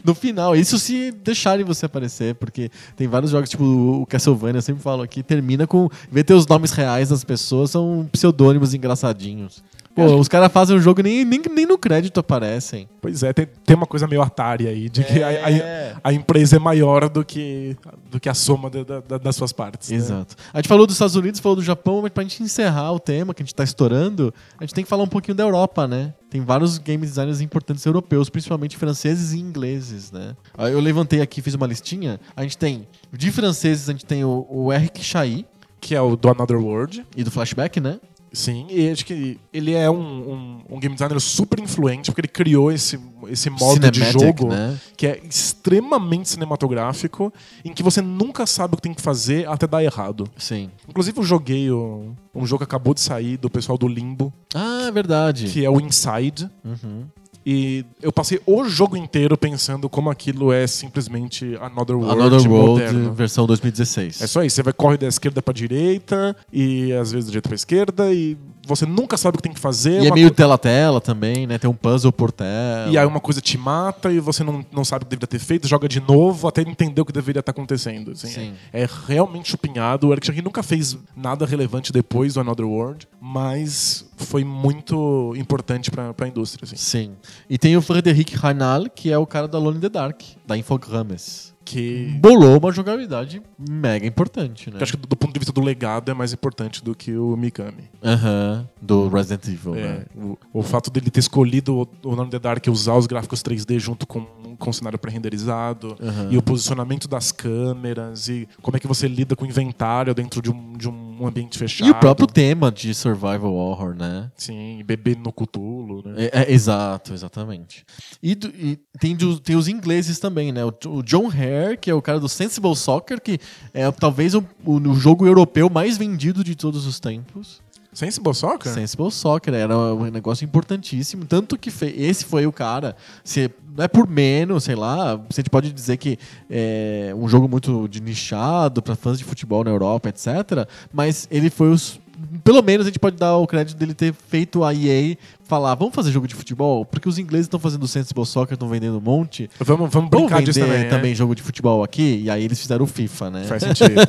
No 0.04 0.16
final, 0.16 0.56
isso 0.56 0.80
se 0.80 1.12
deixarem 1.12 1.64
você 1.64 1.86
aparecer, 1.86 2.34
porque 2.36 2.72
tem 2.96 3.08
vários 3.08 3.30
jogos, 3.32 3.50
tipo 3.52 3.64
o 3.64 4.06
Castlevania, 4.08 4.58
eu 4.58 4.62
sempre 4.64 4.82
falo 4.82 5.04
aqui, 5.04 5.22
termina 5.22 5.68
com. 5.68 5.88
De 6.12 6.24
ter 6.24 6.34
os 6.34 6.48
nomes 6.48 6.72
reais 6.72 7.10
das 7.10 7.24
pessoas, 7.24 7.70
são 7.70 8.10
pseudônimos 8.12 8.74
engraçadinhos. 8.74 9.64
Pô, 9.96 10.04
os 10.18 10.28
caras 10.28 10.52
fazem 10.52 10.76
o 10.76 10.80
jogo 10.80 11.00
e 11.00 11.04
nem, 11.04 11.24
nem, 11.26 11.41
nem 11.50 11.66
no 11.66 11.78
crédito 11.78 12.20
aparecem. 12.20 12.88
pois 13.02 13.24
é, 13.24 13.32
tem, 13.32 13.48
tem 13.66 13.76
uma 13.78 13.86
coisa 13.86 14.06
meio 14.08 14.22
Atari 14.22 14.68
aí, 14.68 14.89
de 14.89 15.04
que 15.04 15.24
a, 15.24 15.32
É. 15.32 15.93
a- 15.93 16.10
a 16.10 16.14
empresa 16.14 16.58
é 16.58 16.60
maior 16.60 17.08
do 17.08 17.24
que, 17.24 17.78
do 18.12 18.20
que 18.20 18.28
a 18.28 18.34
soma 18.34 18.70
da- 18.70 18.84
da- 18.84 19.00
da- 19.00 19.18
das 19.18 19.36
suas 19.36 19.54
partes. 19.54 19.89
né? 19.89 19.96
Exato. 19.96 20.36
A 20.54 20.58
gente 20.58 20.68
falou 20.68 20.86
dos 20.86 20.96
Estados 20.96 21.16
Unidos, 21.16 21.39
falou 21.39 21.56
do 21.56 21.64
Japão, 21.64 22.02
mas 22.02 22.12
pra 22.12 22.24
gente 22.24 22.43
encerrar 22.43 22.91
o 22.91 23.00
tema 23.00 23.34
que 23.34 23.41
a 23.41 23.46
gente 23.46 23.56
tá 23.56 23.64
estourando, 23.64 24.34
a 24.60 24.64
gente 24.66 24.74
tem 24.74 24.84
que 24.84 24.89
falar 24.89 25.04
um 25.04 25.08
pouquinho 25.08 25.36
da 25.36 25.43
Europa, 25.43 25.88
né? 25.88 26.14
Tem 26.30 26.41
vários 26.41 26.78
game 26.78 27.06
designers 27.06 27.39
importantes 27.39 27.86
europeus, 27.86 28.30
principalmente 28.30 28.76
franceses 28.76 29.32
e 29.32 29.39
ingleses, 29.39 30.12
né? 30.12 30.36
Aí 30.58 30.74
Eu 30.74 30.82
levantei 30.82 31.22
aqui, 31.22 31.41
fiz 31.41 31.54
uma 31.54 31.66
listinha. 31.68 32.20
A 32.36 32.41
gente 32.43 32.58
tem, 32.58 32.86
de 33.14 33.32
franceses, 33.32 33.88
a 33.88 33.93
gente 33.93 34.06
tem 34.06 34.26
o, 34.26 34.46
o 34.50 34.74
Eric 34.74 35.02
Chahi, 35.02 35.46
Que 35.80 35.96
é 35.96 36.02
o 36.02 36.16
do 36.18 36.28
Another 36.30 36.58
World. 36.58 37.06
e 37.16 37.24
do 37.24 37.32
Flashback, 37.32 37.80
né? 37.80 37.98
Sim, 38.36 38.68
e 38.70 38.90
acho 38.90 39.06
que 39.06 39.40
ele 39.54 39.74
é 39.74 39.90
um, 39.90 39.96
um, 39.98 40.60
um 40.76 40.80
game 40.80 40.94
designer 40.94 41.20
super 41.20 41.60
influente, 41.60 42.12
porque 42.12 42.22
ele 42.22 42.28
criou 42.28 42.72
esse, 42.72 43.00
esse 43.30 43.50
modo 43.50 43.90
de 43.90 44.00
Cinematic, 44.04 44.22
jogo 44.22 44.48
né? 44.50 44.78
que 44.98 45.08
é 45.08 45.22
extremamente 45.28 46.30
cinematográfico, 46.30 47.34
em 47.64 47.74
que 47.74 47.82
você 47.82 48.02
nunca 48.02 48.46
sabe 48.46 48.74
o 48.74 48.78
que 48.78 48.84
tem 48.84 48.94
que 48.94 49.02
fazer 49.02 49.48
até 49.48 49.66
dar 49.66 49.84
errado. 49.84 50.28
Sim. 50.38 50.70
Inclusive, 50.88 51.18
eu 51.18 51.24
joguei 51.24 51.72
o- 51.72 52.14
um 52.34 52.46
jogo 52.46 52.60
que 52.60 52.66
acabou 52.66 52.94
de 52.94 53.00
sair 53.02 53.38
do 53.38 53.50
pessoal 53.50 53.78
do 53.78 53.88
Limbo, 53.88 54.34
Ah, 54.54 54.84
é 54.88 54.92
verdade. 54.92 55.48
que 55.48 55.64
é 55.64 55.70
o 55.70 55.80
Inside. 55.80 56.50
Uhum. 56.64 57.06
E 57.46 57.86
eu 58.02 58.12
passei 58.12 58.41
o 58.46 58.66
jogo 58.66 58.98
inteiro 58.98 59.38
pensando 59.38 59.88
como 59.88 60.10
aquilo 60.10 60.52
é 60.52 60.66
simplesmente 60.66 61.56
Another 61.62 61.96
World, 61.96 62.20
Another 62.22 62.52
World, 62.52 62.84
moderno. 62.84 63.14
versão 63.14 63.46
2016. 63.46 64.22
É 64.22 64.28
só 64.28 64.43
isso, 64.43 64.56
você 64.56 64.64
vai 64.64 64.74
corre 64.74 64.98
da 64.98 65.08
esquerda 65.08 65.41
pra 65.41 65.54
direita 65.54 66.36
e 66.52 66.91
às 66.93 67.12
vezes 67.12 67.26
da 67.26 67.32
direita 67.32 67.50
pra 67.50 67.56
esquerda 67.56 68.12
e 68.14 68.36
você 68.66 68.86
nunca 68.86 69.18
sabe 69.18 69.36
o 69.36 69.38
que 69.38 69.43
tem 69.43 69.53
que 69.53 69.59
fazer. 69.59 70.01
E 70.01 70.07
é 70.07 70.09
uma 70.09 70.16
meio 70.16 70.32
tela-tela 70.32 70.99
também, 70.99 71.45
né? 71.47 71.57
Tem 71.57 71.70
um 71.70 71.74
puzzle 71.74 72.11
por 72.11 72.32
tela. 72.32 72.89
E 72.91 72.97
aí 72.97 73.05
uma 73.05 73.20
coisa 73.20 73.41
te 73.41 73.57
mata 73.57 74.11
e 74.11 74.20
você 74.20 74.43
não, 74.43 74.66
não 74.72 74.84
sabe 74.84 75.03
o 75.03 75.05
que 75.05 75.11
deveria 75.11 75.28
ter 75.28 75.39
feito, 75.39 75.68
joga 75.68 75.88
de 75.88 75.99
novo 75.99 76.47
até 76.47 76.61
entender 76.61 77.01
o 77.01 77.05
que 77.05 77.13
deveria 77.13 77.39
estar 77.39 77.51
acontecendo. 77.51 78.11
assim. 78.11 78.28
Sim. 78.28 78.53
É, 78.74 78.84
é 78.84 78.89
realmente 79.07 79.49
chupinhado. 79.49 80.07
O 80.07 80.11
Eric 80.11 80.28
Chaki 80.28 80.41
nunca 80.41 80.63
fez 80.63 80.97
nada 81.16 81.45
relevante 81.45 81.91
depois 81.91 82.34
do 82.34 82.39
Another 82.39 82.66
World, 82.66 83.07
mas 83.22 84.05
foi 84.18 84.43
muito 84.43 85.34
importante 85.36 85.91
pra, 85.91 86.13
pra 86.13 86.28
indústria. 86.28 86.66
Assim. 86.66 86.76
Sim. 86.76 87.11
E 87.49 87.57
tem 87.57 87.76
o 87.78 87.82
Frederic 87.82 88.36
Reinal, 88.36 88.86
que 88.89 89.11
é 89.11 89.18
o 89.18 89.26
cara 89.26 89.47
da 89.47 89.57
Alone 89.57 89.78
in 89.78 89.82
the 89.82 89.89
Dark, 89.89 90.22
da 90.45 90.57
Infogrames. 90.57 91.55
Que, 91.66 92.16
Bolou 92.22 92.59
uma 92.59 92.72
jogabilidade 92.72 93.41
mega 93.57 94.05
importante, 94.05 94.70
né? 94.70 94.78
que 94.78 94.84
acho 94.84 94.93
que 94.93 94.99
do, 94.99 95.07
do 95.07 95.16
ponto 95.16 95.34
de 95.34 95.39
vista 95.39 95.51
do 95.51 95.61
legado 95.61 96.11
é 96.11 96.13
mais 96.13 96.32
importante 96.32 96.84
do 96.84 96.93
que 96.93 97.18
o 97.18 97.36
Mikami. 97.36 97.89
Aham, 98.03 98.70
do 98.82 99.09
Resident 99.09 99.47
Evil, 99.47 99.74
É, 99.76 99.82
né? 99.82 100.05
o, 100.16 100.38
o 100.53 100.61
fato 100.61 100.91
dele 100.91 101.09
ter 101.09 101.20
escolhido 101.22 101.88
o, 102.03 102.09
o 102.11 102.16
None 102.16 102.30
the 102.30 102.38
Dark 102.38 102.66
e 102.66 102.70
usar 102.70 102.93
os 102.95 103.07
gráficos 103.07 103.41
3D 103.41 103.80
junto 103.80 104.05
com, 104.05 104.22
com 104.59 104.70
o 104.70 104.74
cenário 104.74 104.99
pré-renderizado 104.99 105.95
Aham. 105.99 106.28
e 106.32 106.38
o 106.38 106.41
posicionamento 106.41 107.07
das 107.07 107.32
câmeras 107.32 108.28
e 108.30 108.47
como 108.61 108.78
é 108.78 108.80
que 108.80 108.88
você 108.88 109.07
lida 109.07 109.36
com 109.36 109.43
o 109.43 109.47
inventário 109.47 110.13
dentro 110.13 110.41
de 110.41 110.51
um, 110.51 110.74
de 110.74 110.88
um 110.88 111.14
ambiente 111.24 111.57
fechado. 111.57 111.88
E 111.88 111.91
o 111.91 111.95
próprio 111.95 112.26
tema 112.26 112.72
de 112.72 112.93
survival 112.95 113.53
horror, 113.53 113.93
né? 113.95 114.32
Sim, 114.36 114.82
bebê 114.84 115.16
no 115.16 115.32
Cthulhu, 115.32 116.01
né? 116.03 116.26
É, 116.32 116.41
é, 116.41 116.51
exato, 116.51 117.13
exatamente. 117.13 117.86
E, 118.24 118.34
do- 118.34 118.47
e 118.47 118.80
tem, 118.99 119.16
do- 119.16 119.39
tem 119.39 119.55
os 119.55 119.68
ingleses 119.68 120.18
também, 120.18 120.51
né? 120.51 120.66
O, 120.66 120.74
o 120.88 121.03
John 121.03 121.28
Hare, 121.30 121.78
que 121.80 121.91
é 121.91 121.93
o 121.93 122.01
cara 122.01 122.20
do 122.20 122.28
Sensible 122.28 122.76
Soccer, 122.76 123.22
que 123.22 123.39
é 123.74 123.91
talvez 123.91 124.34
o, 124.34 124.43
o, 124.66 124.74
o 124.78 124.95
jogo 124.95 125.28
europeu 125.28 125.70
mais 125.70 125.97
vendido 125.97 126.43
de 126.43 126.55
todos 126.55 126.88
os 126.88 126.99
tempos. 126.99 127.61
Sensible 127.96 128.34
Soccer? 128.34 128.74
Sensible 128.74 129.10
Soccer 129.10 129.54
era 129.54 129.76
um 129.78 130.12
negócio 130.12 130.43
importantíssimo. 130.43 131.24
Tanto 131.26 131.58
que 131.58 131.72
esse 131.98 132.26
foi 132.26 132.46
o 132.46 132.52
cara. 132.52 132.93
Se 133.24 133.50
não 133.76 133.86
é 133.86 133.88
por 133.88 134.06
menos, 134.06 134.66
sei 134.66 134.76
lá. 134.76 135.16
Você 135.30 135.41
pode 135.43 135.72
dizer 135.72 135.96
que 135.96 136.20
é 136.50 137.14
um 137.18 137.28
jogo 137.28 137.48
muito 137.48 137.88
de 137.88 138.02
nichado 138.02 138.82
para 138.82 138.96
fãs 138.96 139.18
de 139.18 139.24
futebol 139.24 139.64
na 139.64 139.72
Europa, 139.72 140.10
etc. 140.10 140.68
Mas 140.93 141.26
ele 141.32 141.50
foi 141.50 141.72
os. 141.72 142.00
Pelo 142.43 142.62
menos 142.62 142.86
a 142.86 142.89
gente 142.89 143.00
pode 143.00 143.16
dar 143.16 143.38
o 143.38 143.48
crédito 143.48 143.78
dele 143.78 143.93
ter 143.93 144.14
feito 144.14 144.64
a 144.66 144.74
EA 144.74 145.16
falar: 145.43 145.74
vamos 145.76 145.96
fazer 145.96 146.12
jogo 146.12 146.28
de 146.28 146.36
futebol? 146.36 146.86
Porque 146.86 147.08
os 147.08 147.18
ingleses 147.18 147.46
estão 147.46 147.60
fazendo 147.60 147.88
Sensible 147.88 148.26
Soccer, 148.26 148.56
estão 148.56 148.68
vendendo 148.68 148.98
um 148.98 149.02
monte. 149.02 149.50
Vamos, 149.60 149.89
vamos 149.89 149.93
Vamos 149.93 150.10
brincar 150.10 150.39
vender 150.39 150.52
disso 150.52 150.60
também. 150.60 150.89
também, 150.89 151.12
né? 151.12 151.16
jogo 151.16 151.34
de 151.34 151.41
futebol 151.41 151.82
aqui? 151.82 152.24
E 152.24 152.30
aí 152.30 152.43
eles 152.43 152.60
fizeram 152.60 152.84
o 152.84 152.88
FIFA, 152.88 153.30
né? 153.30 153.43
Faz 153.46 153.64
sentido. 153.64 154.02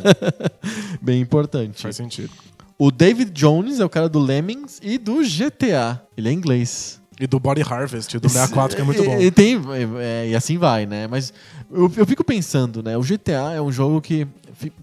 Bem 1.00 1.20
importante. 1.20 1.82
faz 1.82 1.94
sentido. 1.94 2.30
O 2.78 2.90
David 2.90 3.30
Jones 3.32 3.80
é 3.80 3.84
o 3.84 3.88
cara 3.88 4.08
do 4.08 4.18
Lemmings 4.18 4.80
e 4.82 4.98
do 4.98 5.22
GTA. 5.22 6.02
Ele 6.16 6.28
é 6.28 6.32
inglês. 6.32 7.00
E 7.18 7.26
do 7.26 7.40
Body 7.40 7.62
Harvest, 7.62 8.18
do 8.18 8.28
64, 8.28 8.76
que 8.76 8.82
é 8.82 8.84
muito 8.84 9.02
bom. 9.02 9.18
E, 9.18 9.30
tem, 9.30 9.58
é, 9.98 10.28
e 10.28 10.36
assim 10.36 10.58
vai, 10.58 10.84
né? 10.84 11.06
Mas 11.06 11.32
eu, 11.72 11.90
eu 11.96 12.04
fico 12.04 12.22
pensando, 12.22 12.82
né? 12.82 12.94
O 12.98 13.00
GTA 13.00 13.52
é 13.54 13.62
um 13.62 13.72
jogo 13.72 14.02
que 14.02 14.28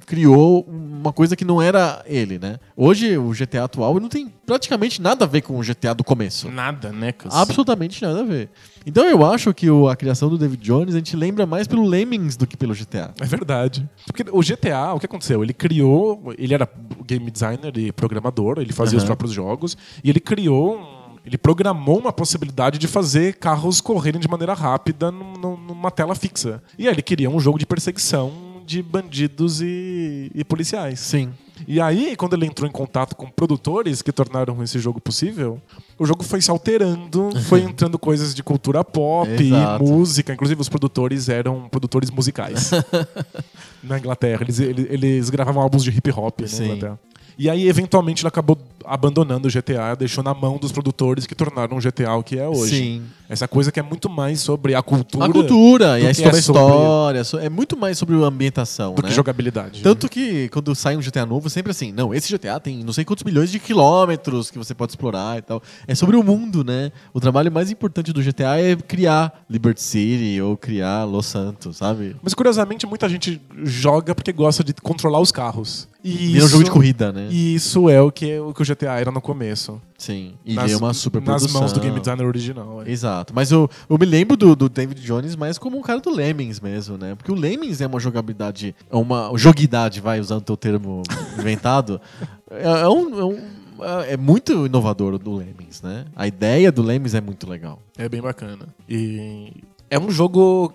criou 0.05 0.65
uma 0.67 1.13
coisa 1.13 1.35
que 1.35 1.45
não 1.45 1.61
era 1.61 2.03
ele, 2.07 2.39
né? 2.39 2.57
Hoje, 2.75 3.17
o 3.17 3.31
GTA 3.33 3.65
atual 3.65 3.99
não 3.99 4.09
tem 4.09 4.31
praticamente 4.45 4.99
nada 5.01 5.25
a 5.25 5.27
ver 5.27 5.41
com 5.41 5.57
o 5.59 5.63
GTA 5.63 5.93
do 5.93 6.03
começo. 6.03 6.49
Nada, 6.49 6.91
né? 6.91 7.11
Cus? 7.11 7.33
Absolutamente 7.33 8.01
nada 8.01 8.21
a 8.21 8.23
ver. 8.23 8.49
Então 8.85 9.07
eu 9.07 9.25
acho 9.25 9.53
que 9.53 9.69
o- 9.69 9.87
a 9.87 9.95
criação 9.95 10.27
do 10.29 10.37
David 10.37 10.61
Jones 10.63 10.93
a 10.93 10.97
gente 10.97 11.15
lembra 11.15 11.45
mais 11.45 11.67
pelo 11.67 11.85
Lemmings 11.87 12.35
do 12.35 12.45
que 12.45 12.57
pelo 12.57 12.73
GTA. 12.73 13.13
É 13.19 13.25
verdade. 13.25 13.87
Porque 14.07 14.25
o 14.31 14.41
GTA, 14.41 14.93
o 14.93 14.99
que 14.99 15.05
aconteceu? 15.05 15.43
Ele 15.43 15.53
criou. 15.53 16.33
Ele 16.37 16.53
era 16.53 16.67
game 17.03 17.29
designer 17.29 17.77
e 17.77 17.91
programador, 17.91 18.57
ele 18.59 18.73
fazia 18.73 18.97
os 18.97 19.03
Aham. 19.03 19.07
próprios 19.07 19.31
jogos, 19.33 19.77
e 20.03 20.09
ele 20.09 20.19
criou. 20.19 20.77
um- 20.79 21.03
Ele 21.25 21.37
programou 21.37 21.97
uma 21.99 22.11
possibilidade 22.11 22.77
de 22.77 22.85
fazer 22.85 23.35
carros 23.35 23.79
correrem 23.79 24.19
de 24.19 24.27
maneira 24.27 24.53
rápida 24.53 25.09
num- 25.09 25.31
num- 25.37 25.55
numa 25.57 25.89
tela 25.89 26.13
fixa. 26.15 26.61
E 26.77 26.85
aí 26.85 26.93
ele 26.93 27.01
queria 27.01 27.29
um 27.29 27.39
jogo 27.39 27.57
de 27.57 27.65
perseguição 27.65 28.29
de 28.65 28.83
bandidos 28.83 29.61
e, 29.61 30.29
e 30.35 30.43
policiais. 30.43 30.99
Sim. 30.99 31.29
E 31.67 31.79
aí, 31.79 32.15
quando 32.15 32.33
ele 32.33 32.45
entrou 32.45 32.67
em 32.67 32.71
contato 32.71 33.15
com 33.15 33.27
produtores 33.27 34.01
que 34.01 34.11
tornaram 34.11 34.61
esse 34.63 34.79
jogo 34.79 34.99
possível, 34.99 35.61
o 35.97 36.05
jogo 36.05 36.23
foi 36.23 36.41
se 36.41 36.51
alterando, 36.51 37.29
foi 37.47 37.61
entrando 37.61 37.97
coisas 37.97 38.33
de 38.33 38.43
cultura 38.43 38.83
pop 38.83 39.29
e 39.29 39.83
música. 39.83 40.33
Inclusive, 40.33 40.61
os 40.61 40.69
produtores 40.69 41.29
eram 41.29 41.67
produtores 41.69 42.09
musicais. 42.09 42.71
na 43.83 43.97
Inglaterra. 43.97 44.43
Eles, 44.43 44.59
eles, 44.59 44.87
eles 44.89 45.29
gravavam 45.29 45.61
álbuns 45.61 45.83
de 45.83 45.89
hip 45.89 46.11
hop 46.11 46.41
na 46.41 46.47
Sim. 46.47 46.63
Inglaterra. 46.65 46.99
E 47.37 47.49
aí, 47.49 47.67
eventualmente, 47.67 48.21
ele 48.21 48.27
acabou 48.27 48.57
abandonando 48.85 49.47
o 49.47 49.51
GTA, 49.51 49.95
deixou 49.97 50.21
na 50.23 50.33
mão 50.33 50.57
dos 50.57 50.71
produtores 50.71 51.25
que 51.25 51.33
tornaram 51.33 51.77
o 51.77 51.79
GTA 51.79 52.13
o 52.15 52.23
que 52.23 52.37
é 52.37 52.47
hoje. 52.47 52.75
Sim. 52.75 53.03
Essa 53.29 53.47
coisa 53.47 53.71
que 53.71 53.79
é 53.79 53.83
muito 53.83 54.09
mais 54.09 54.41
sobre 54.41 54.75
a 54.75 54.81
cultura, 54.83 55.25
A 55.25 55.29
cultura 55.29 55.99
e 55.99 56.05
a 56.05 56.09
que 56.09 56.15
sobre 56.15 56.35
a 56.35 56.37
é 56.37 56.41
sobre- 56.41 56.61
história. 56.61 57.23
so- 57.23 57.39
É 57.39 57.49
muito 57.49 57.77
mais 57.77 57.97
sobre 57.97 58.15
a 58.15 58.27
ambientação, 58.27 58.93
do 58.93 59.01
né? 59.01 59.07
que 59.07 59.15
jogabilidade. 59.15 59.81
Tanto 59.81 60.09
que 60.09 60.49
quando 60.49 60.75
sai 60.75 60.97
um 60.97 60.99
GTA 61.01 61.25
novo, 61.25 61.49
sempre 61.49 61.71
assim, 61.71 61.91
não, 61.93 62.13
esse 62.13 62.29
GTA 62.31 62.59
tem 62.59 62.83
não 62.83 62.91
sei 62.91 63.05
quantos 63.05 63.23
milhões 63.23 63.49
de 63.49 63.57
quilômetros 63.59 64.51
que 64.51 64.57
você 64.57 64.73
pode 64.75 64.91
explorar 64.91 65.37
e 65.37 65.41
tal. 65.41 65.63
É 65.87 65.95
sobre 65.95 66.17
o 66.17 66.21
mundo, 66.23 66.63
né? 66.63 66.91
O 67.13 67.19
trabalho 67.21 67.49
mais 67.51 67.71
importante 67.71 68.11
do 68.11 68.21
GTA 68.21 68.59
é 68.59 68.75
criar 68.75 69.43
Liberty 69.49 69.81
City 69.81 70.41
ou 70.41 70.57
criar 70.57 71.05
Los 71.05 71.25
Santos, 71.25 71.77
sabe? 71.77 72.15
Mas 72.21 72.33
curiosamente, 72.33 72.85
muita 72.85 73.07
gente 73.07 73.41
joga 73.63 74.13
porque 74.13 74.33
gosta 74.33 74.63
de 74.63 74.73
controlar 74.73 75.19
os 75.21 75.31
carros. 75.31 75.87
E 76.03 76.33
Vira 76.33 76.45
um 76.45 76.47
jogo 76.49 76.63
de 76.65 76.71
corrida, 76.71 77.13
né? 77.13 77.29
E 77.31 77.55
isso 77.55 77.87
é 77.89 78.01
o 78.01 78.11
que 78.11 78.37
o, 78.37 78.53
que 78.53 78.61
o 78.61 78.65
GTA 78.65 78.99
era 78.99 79.09
no 79.09 79.21
começo. 79.21 79.81
Sim. 79.97 80.33
E 80.43 80.53
nas, 80.53 80.71
é 80.71 80.75
uma 80.75 80.93
super 80.93 81.21
Nas 81.21 81.27
produção. 81.41 81.61
mãos 81.61 81.71
do 81.71 81.79
game 81.79 81.97
designer 81.97 82.25
original. 82.27 82.83
é. 82.83 82.91
Exato. 82.91 83.33
Mas 83.33 83.51
eu, 83.51 83.69
eu 83.89 83.97
me 83.97 84.05
lembro 84.05 84.35
do, 84.35 84.53
do 84.55 84.67
David 84.67 85.01
Jones 85.01 85.35
mais 85.37 85.57
como 85.57 85.77
um 85.77 85.81
cara 85.81 86.01
do 86.01 86.09
Lemmings 86.09 86.59
mesmo, 86.59 86.97
né? 86.97 87.15
Porque 87.15 87.31
o 87.31 87.35
Lemmings 87.35 87.79
é 87.79 87.87
uma 87.87 87.99
jogabilidade, 88.01 88.75
é 88.91 88.95
uma 88.97 89.31
joguidade, 89.35 90.01
vai, 90.01 90.19
usando 90.19 90.41
o 90.41 90.45
teu 90.45 90.57
termo 90.57 91.03
inventado. 91.39 92.01
É, 92.51 92.63
é 92.81 92.89
um, 92.89 93.19
é 93.19 93.23
um- 93.25 93.63
é 94.07 94.15
muito 94.17 94.65
inovador 94.65 95.13
o 95.15 95.19
do 95.19 95.35
Lemmings, 95.35 95.81
né? 95.81 96.05
A 96.15 96.27
ideia 96.27 96.71
do 96.71 96.81
Lemmings 96.83 97.15
é 97.15 97.21
muito 97.21 97.49
legal. 97.49 97.79
É 97.97 98.07
bem 98.07 98.21
bacana. 98.21 98.67
E 98.87 99.51
é 99.89 99.97
um 99.97 100.11
jogo 100.11 100.73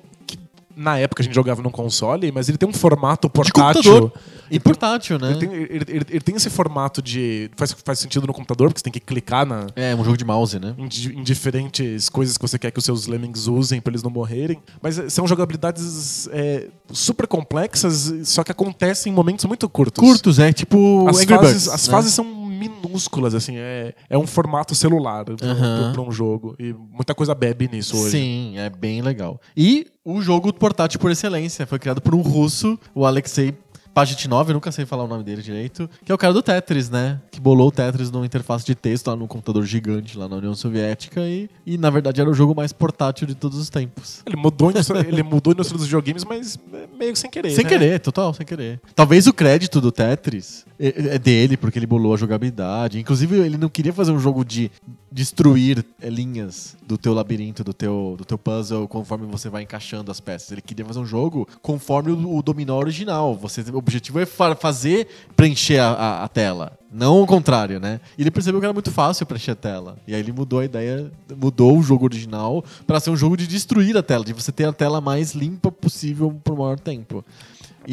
na 0.78 0.96
época 0.96 1.22
a 1.22 1.24
gente 1.24 1.34
jogava 1.34 1.60
num 1.60 1.70
console, 1.70 2.30
mas 2.30 2.48
ele 2.48 2.56
tem 2.56 2.68
um 2.68 2.72
formato 2.72 3.28
portátil. 3.28 4.12
E 4.50 4.58
portátil, 4.60 5.18
né? 5.18 5.30
Ele 5.32 5.38
tem, 5.38 5.52
ele- 5.52 5.84
ele- 5.88 6.06
ele 6.08 6.20
tem 6.20 6.36
esse 6.36 6.48
formato 6.48 7.02
de. 7.02 7.50
Faz, 7.56 7.76
faz 7.84 7.98
sentido 7.98 8.26
no 8.26 8.32
computador, 8.32 8.68
porque 8.68 8.78
você 8.78 8.84
tem 8.84 8.92
que 8.92 9.00
clicar 9.00 9.44
na, 9.44 9.66
É 9.76 9.94
um 9.94 10.02
jogo 10.04 10.16
de 10.16 10.24
mouse, 10.24 10.58
né? 10.58 10.74
em, 10.78 10.84
em 11.18 11.22
diferentes 11.22 12.08
coisas 12.08 12.38
que 12.38 12.42
você 12.48 12.58
quer 12.58 12.70
que 12.70 12.78
os 12.78 12.84
seus 12.84 13.06
lemmings 13.06 13.46
usem 13.48 13.80
pra 13.80 13.90
eles 13.90 14.02
não 14.02 14.10
morrerem. 14.10 14.58
Mas 14.80 14.98
eh, 14.98 15.10
são 15.10 15.26
jogabilidades 15.26 16.28
é, 16.32 16.68
super 16.92 17.26
complexas, 17.26 18.12
só 18.24 18.42
que 18.44 18.52
acontecem 18.52 19.12
em 19.12 19.14
momentos 19.14 19.44
muito 19.44 19.68
curtos. 19.68 20.02
Curtos, 20.02 20.38
é 20.38 20.52
tipo 20.52 21.06
As 21.08 21.16
Angry 21.18 21.26
fases, 21.34 21.52
Birds, 21.52 21.68
as 21.68 21.86
né? 21.88 21.92
fases 21.92 22.14
são 22.14 22.24
minúsculas, 22.58 23.34
assim, 23.34 23.56
é, 23.56 23.94
é 24.10 24.18
um 24.18 24.26
formato 24.26 24.74
celular 24.74 25.24
Aham. 25.42 25.92
pra 25.92 26.02
um 26.02 26.10
jogo. 26.10 26.56
E 26.58 26.72
muita 26.72 27.14
coisa 27.14 27.34
bebe 27.34 27.68
nisso 27.70 27.96
hoje. 27.96 28.10
Sim, 28.10 28.58
é 28.58 28.68
bem 28.68 29.00
legal. 29.00 29.40
E 29.56 29.86
o 30.04 30.20
jogo 30.20 30.52
portátil 30.52 30.98
por 30.98 31.10
excelência 31.10 31.66
foi 31.66 31.78
criado 31.78 32.00
por 32.00 32.14
um 32.14 32.20
russo, 32.20 32.78
o 32.94 33.04
Alexei 33.04 33.54
Pajitnov, 33.98 34.48
eu 34.48 34.54
nunca 34.54 34.70
sei 34.70 34.86
falar 34.86 35.02
o 35.02 35.08
nome 35.08 35.24
dele 35.24 35.42
direito, 35.42 35.90
que 36.04 36.12
é 36.12 36.14
o 36.14 36.18
cara 36.18 36.32
do 36.32 36.40
Tetris, 36.40 36.88
né? 36.88 37.20
Que 37.32 37.40
bolou 37.40 37.66
o 37.66 37.72
Tetris 37.72 38.12
numa 38.12 38.24
interface 38.24 38.64
de 38.64 38.72
texto 38.72 39.08
lá 39.08 39.16
num 39.16 39.26
computador 39.26 39.66
gigante 39.66 40.16
lá 40.16 40.28
na 40.28 40.36
União 40.36 40.54
Soviética 40.54 41.20
e, 41.22 41.50
e 41.66 41.76
na 41.76 41.90
verdade 41.90 42.20
era 42.20 42.30
o 42.30 42.32
jogo 42.32 42.54
mais 42.54 42.72
portátil 42.72 43.26
de 43.26 43.34
todos 43.34 43.58
os 43.58 43.68
tempos. 43.68 44.22
Ele 44.24 44.36
mudou, 44.36 44.70
ele 45.04 45.22
mudou 45.24 45.50
a 45.50 45.54
indústria 45.54 45.76
dos 45.76 45.86
videogames, 45.88 46.22
mas 46.22 46.56
é 46.72 46.86
meio 46.96 47.12
que 47.12 47.18
sem 47.18 47.28
querer. 47.28 47.50
Sem 47.50 47.64
né? 47.64 47.70
querer, 47.70 47.98
total, 47.98 48.32
sem 48.32 48.46
querer. 48.46 48.80
Talvez 48.94 49.26
o 49.26 49.32
crédito 49.32 49.80
do 49.80 49.90
Tetris 49.90 50.64
é 50.78 51.14
é 51.14 51.18
dele, 51.18 51.56
porque 51.56 51.76
ele 51.78 51.86
bolou 51.86 52.14
a 52.14 52.16
jogabilidade. 52.16 53.00
Inclusive, 53.00 53.36
ele 53.36 53.58
não 53.58 53.68
queria 53.68 53.92
fazer 53.92 54.12
um 54.12 54.20
jogo 54.20 54.44
de 54.44 54.70
destruir 55.10 55.84
é, 56.00 56.08
linhas 56.10 56.76
do 56.86 56.98
teu 56.98 57.14
labirinto, 57.14 57.64
do 57.64 57.72
teu, 57.72 58.14
do 58.18 58.24
teu 58.24 58.36
puzzle, 58.38 58.86
conforme 58.88 59.26
você 59.26 59.48
vai 59.48 59.62
encaixando 59.62 60.10
as 60.10 60.20
peças. 60.20 60.52
Ele 60.52 60.60
queria 60.60 60.84
fazer 60.84 61.00
um 61.00 61.06
jogo 61.06 61.48
conforme 61.62 62.12
o, 62.12 62.36
o 62.36 62.42
dominó 62.42 62.76
original. 62.78 63.34
Você, 63.36 63.62
o 63.72 63.76
objetivo 63.76 64.20
é 64.20 64.26
fa- 64.26 64.54
fazer 64.54 65.08
preencher 65.36 65.78
a, 65.78 65.88
a- 65.92 66.24
a 66.24 66.28
tela. 66.28 66.72
Não 66.90 67.20
o 67.22 67.26
contrário, 67.26 67.78
né? 67.78 68.00
E 68.16 68.22
ele 68.22 68.30
percebeu 68.30 68.60
que 68.60 68.64
era 68.66 68.72
muito 68.72 68.90
fácil 68.90 69.26
preencher 69.26 69.50
a 69.50 69.54
tela. 69.56 69.98
E 70.06 70.14
aí 70.14 70.20
ele 70.20 70.32
mudou 70.32 70.58
a 70.60 70.64
ideia, 70.64 71.10
mudou 71.36 71.78
o 71.78 71.82
jogo 71.82 72.04
original 72.06 72.64
para 72.86 72.98
ser 72.98 73.10
um 73.10 73.16
jogo 73.16 73.36
de 73.36 73.46
destruir 73.46 73.94
a 73.96 74.02
tela, 74.02 74.24
de 74.24 74.32
você 74.32 74.50
ter 74.50 74.64
a 74.66 74.72
tela 74.72 75.00
mais 75.00 75.32
limpa 75.34 75.70
possível 75.70 76.34
por 76.42 76.56
maior 76.56 76.78
tempo. 76.78 77.22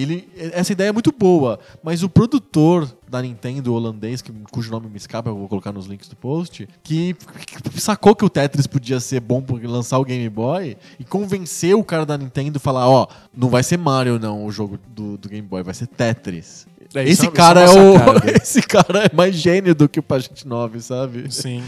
Ele, 0.02 0.28
essa 0.52 0.74
ideia 0.74 0.90
é 0.90 0.92
muito 0.92 1.12
boa, 1.12 1.58
mas 1.82 2.04
o 2.04 2.10
produtor 2.10 2.92
da 3.08 3.22
Nintendo 3.22 3.74
holandês, 3.74 4.22
que, 4.22 4.30
cujo 4.52 4.70
nome 4.70 4.90
me 4.90 4.98
escapa, 4.98 5.30
eu 5.30 5.38
vou 5.38 5.48
colocar 5.48 5.72
nos 5.72 5.86
links 5.86 6.10
do 6.10 6.18
post, 6.18 6.68
que, 6.84 7.16
que 7.72 7.80
sacou 7.80 8.14
que 8.14 8.26
o 8.26 8.30
Tetris 8.30 8.68
podia 8.68 9.00
ser 9.00 9.22
bom 9.22 9.42
por 9.42 9.64
lançar 9.64 9.98
o 9.98 10.04
Game 10.04 10.28
Boy 10.28 10.76
e 11.00 11.06
convenceu 11.06 11.80
o 11.80 11.84
cara 11.84 12.06
da 12.06 12.18
Nintendo 12.18 12.58
a 12.58 12.60
falar: 12.60 12.90
ó, 12.90 13.08
não 13.34 13.48
vai 13.48 13.64
ser 13.64 13.78
Mario 13.78 14.20
não 14.20 14.46
o 14.46 14.52
jogo 14.52 14.78
do, 14.94 15.18
do 15.18 15.30
Game 15.30 15.48
Boy, 15.48 15.64
vai 15.64 15.74
ser 15.74 15.88
Tetris. 15.88 16.68
É, 16.94 17.04
isso 17.04 17.24
esse 17.24 17.28
é- 17.28 17.32
cara 17.32 17.62
é, 17.62 17.66
é 17.66 17.70
o. 17.70 17.96
esse 18.36 18.62
cara 18.62 19.06
é 19.06 19.16
mais 19.16 19.36
gênio 19.36 19.74
do 19.74 19.88
que 19.88 20.00
o 20.00 20.04
Pagente 20.04 20.46
9, 20.46 20.82
sabe? 20.82 21.32
Sim. 21.34 21.64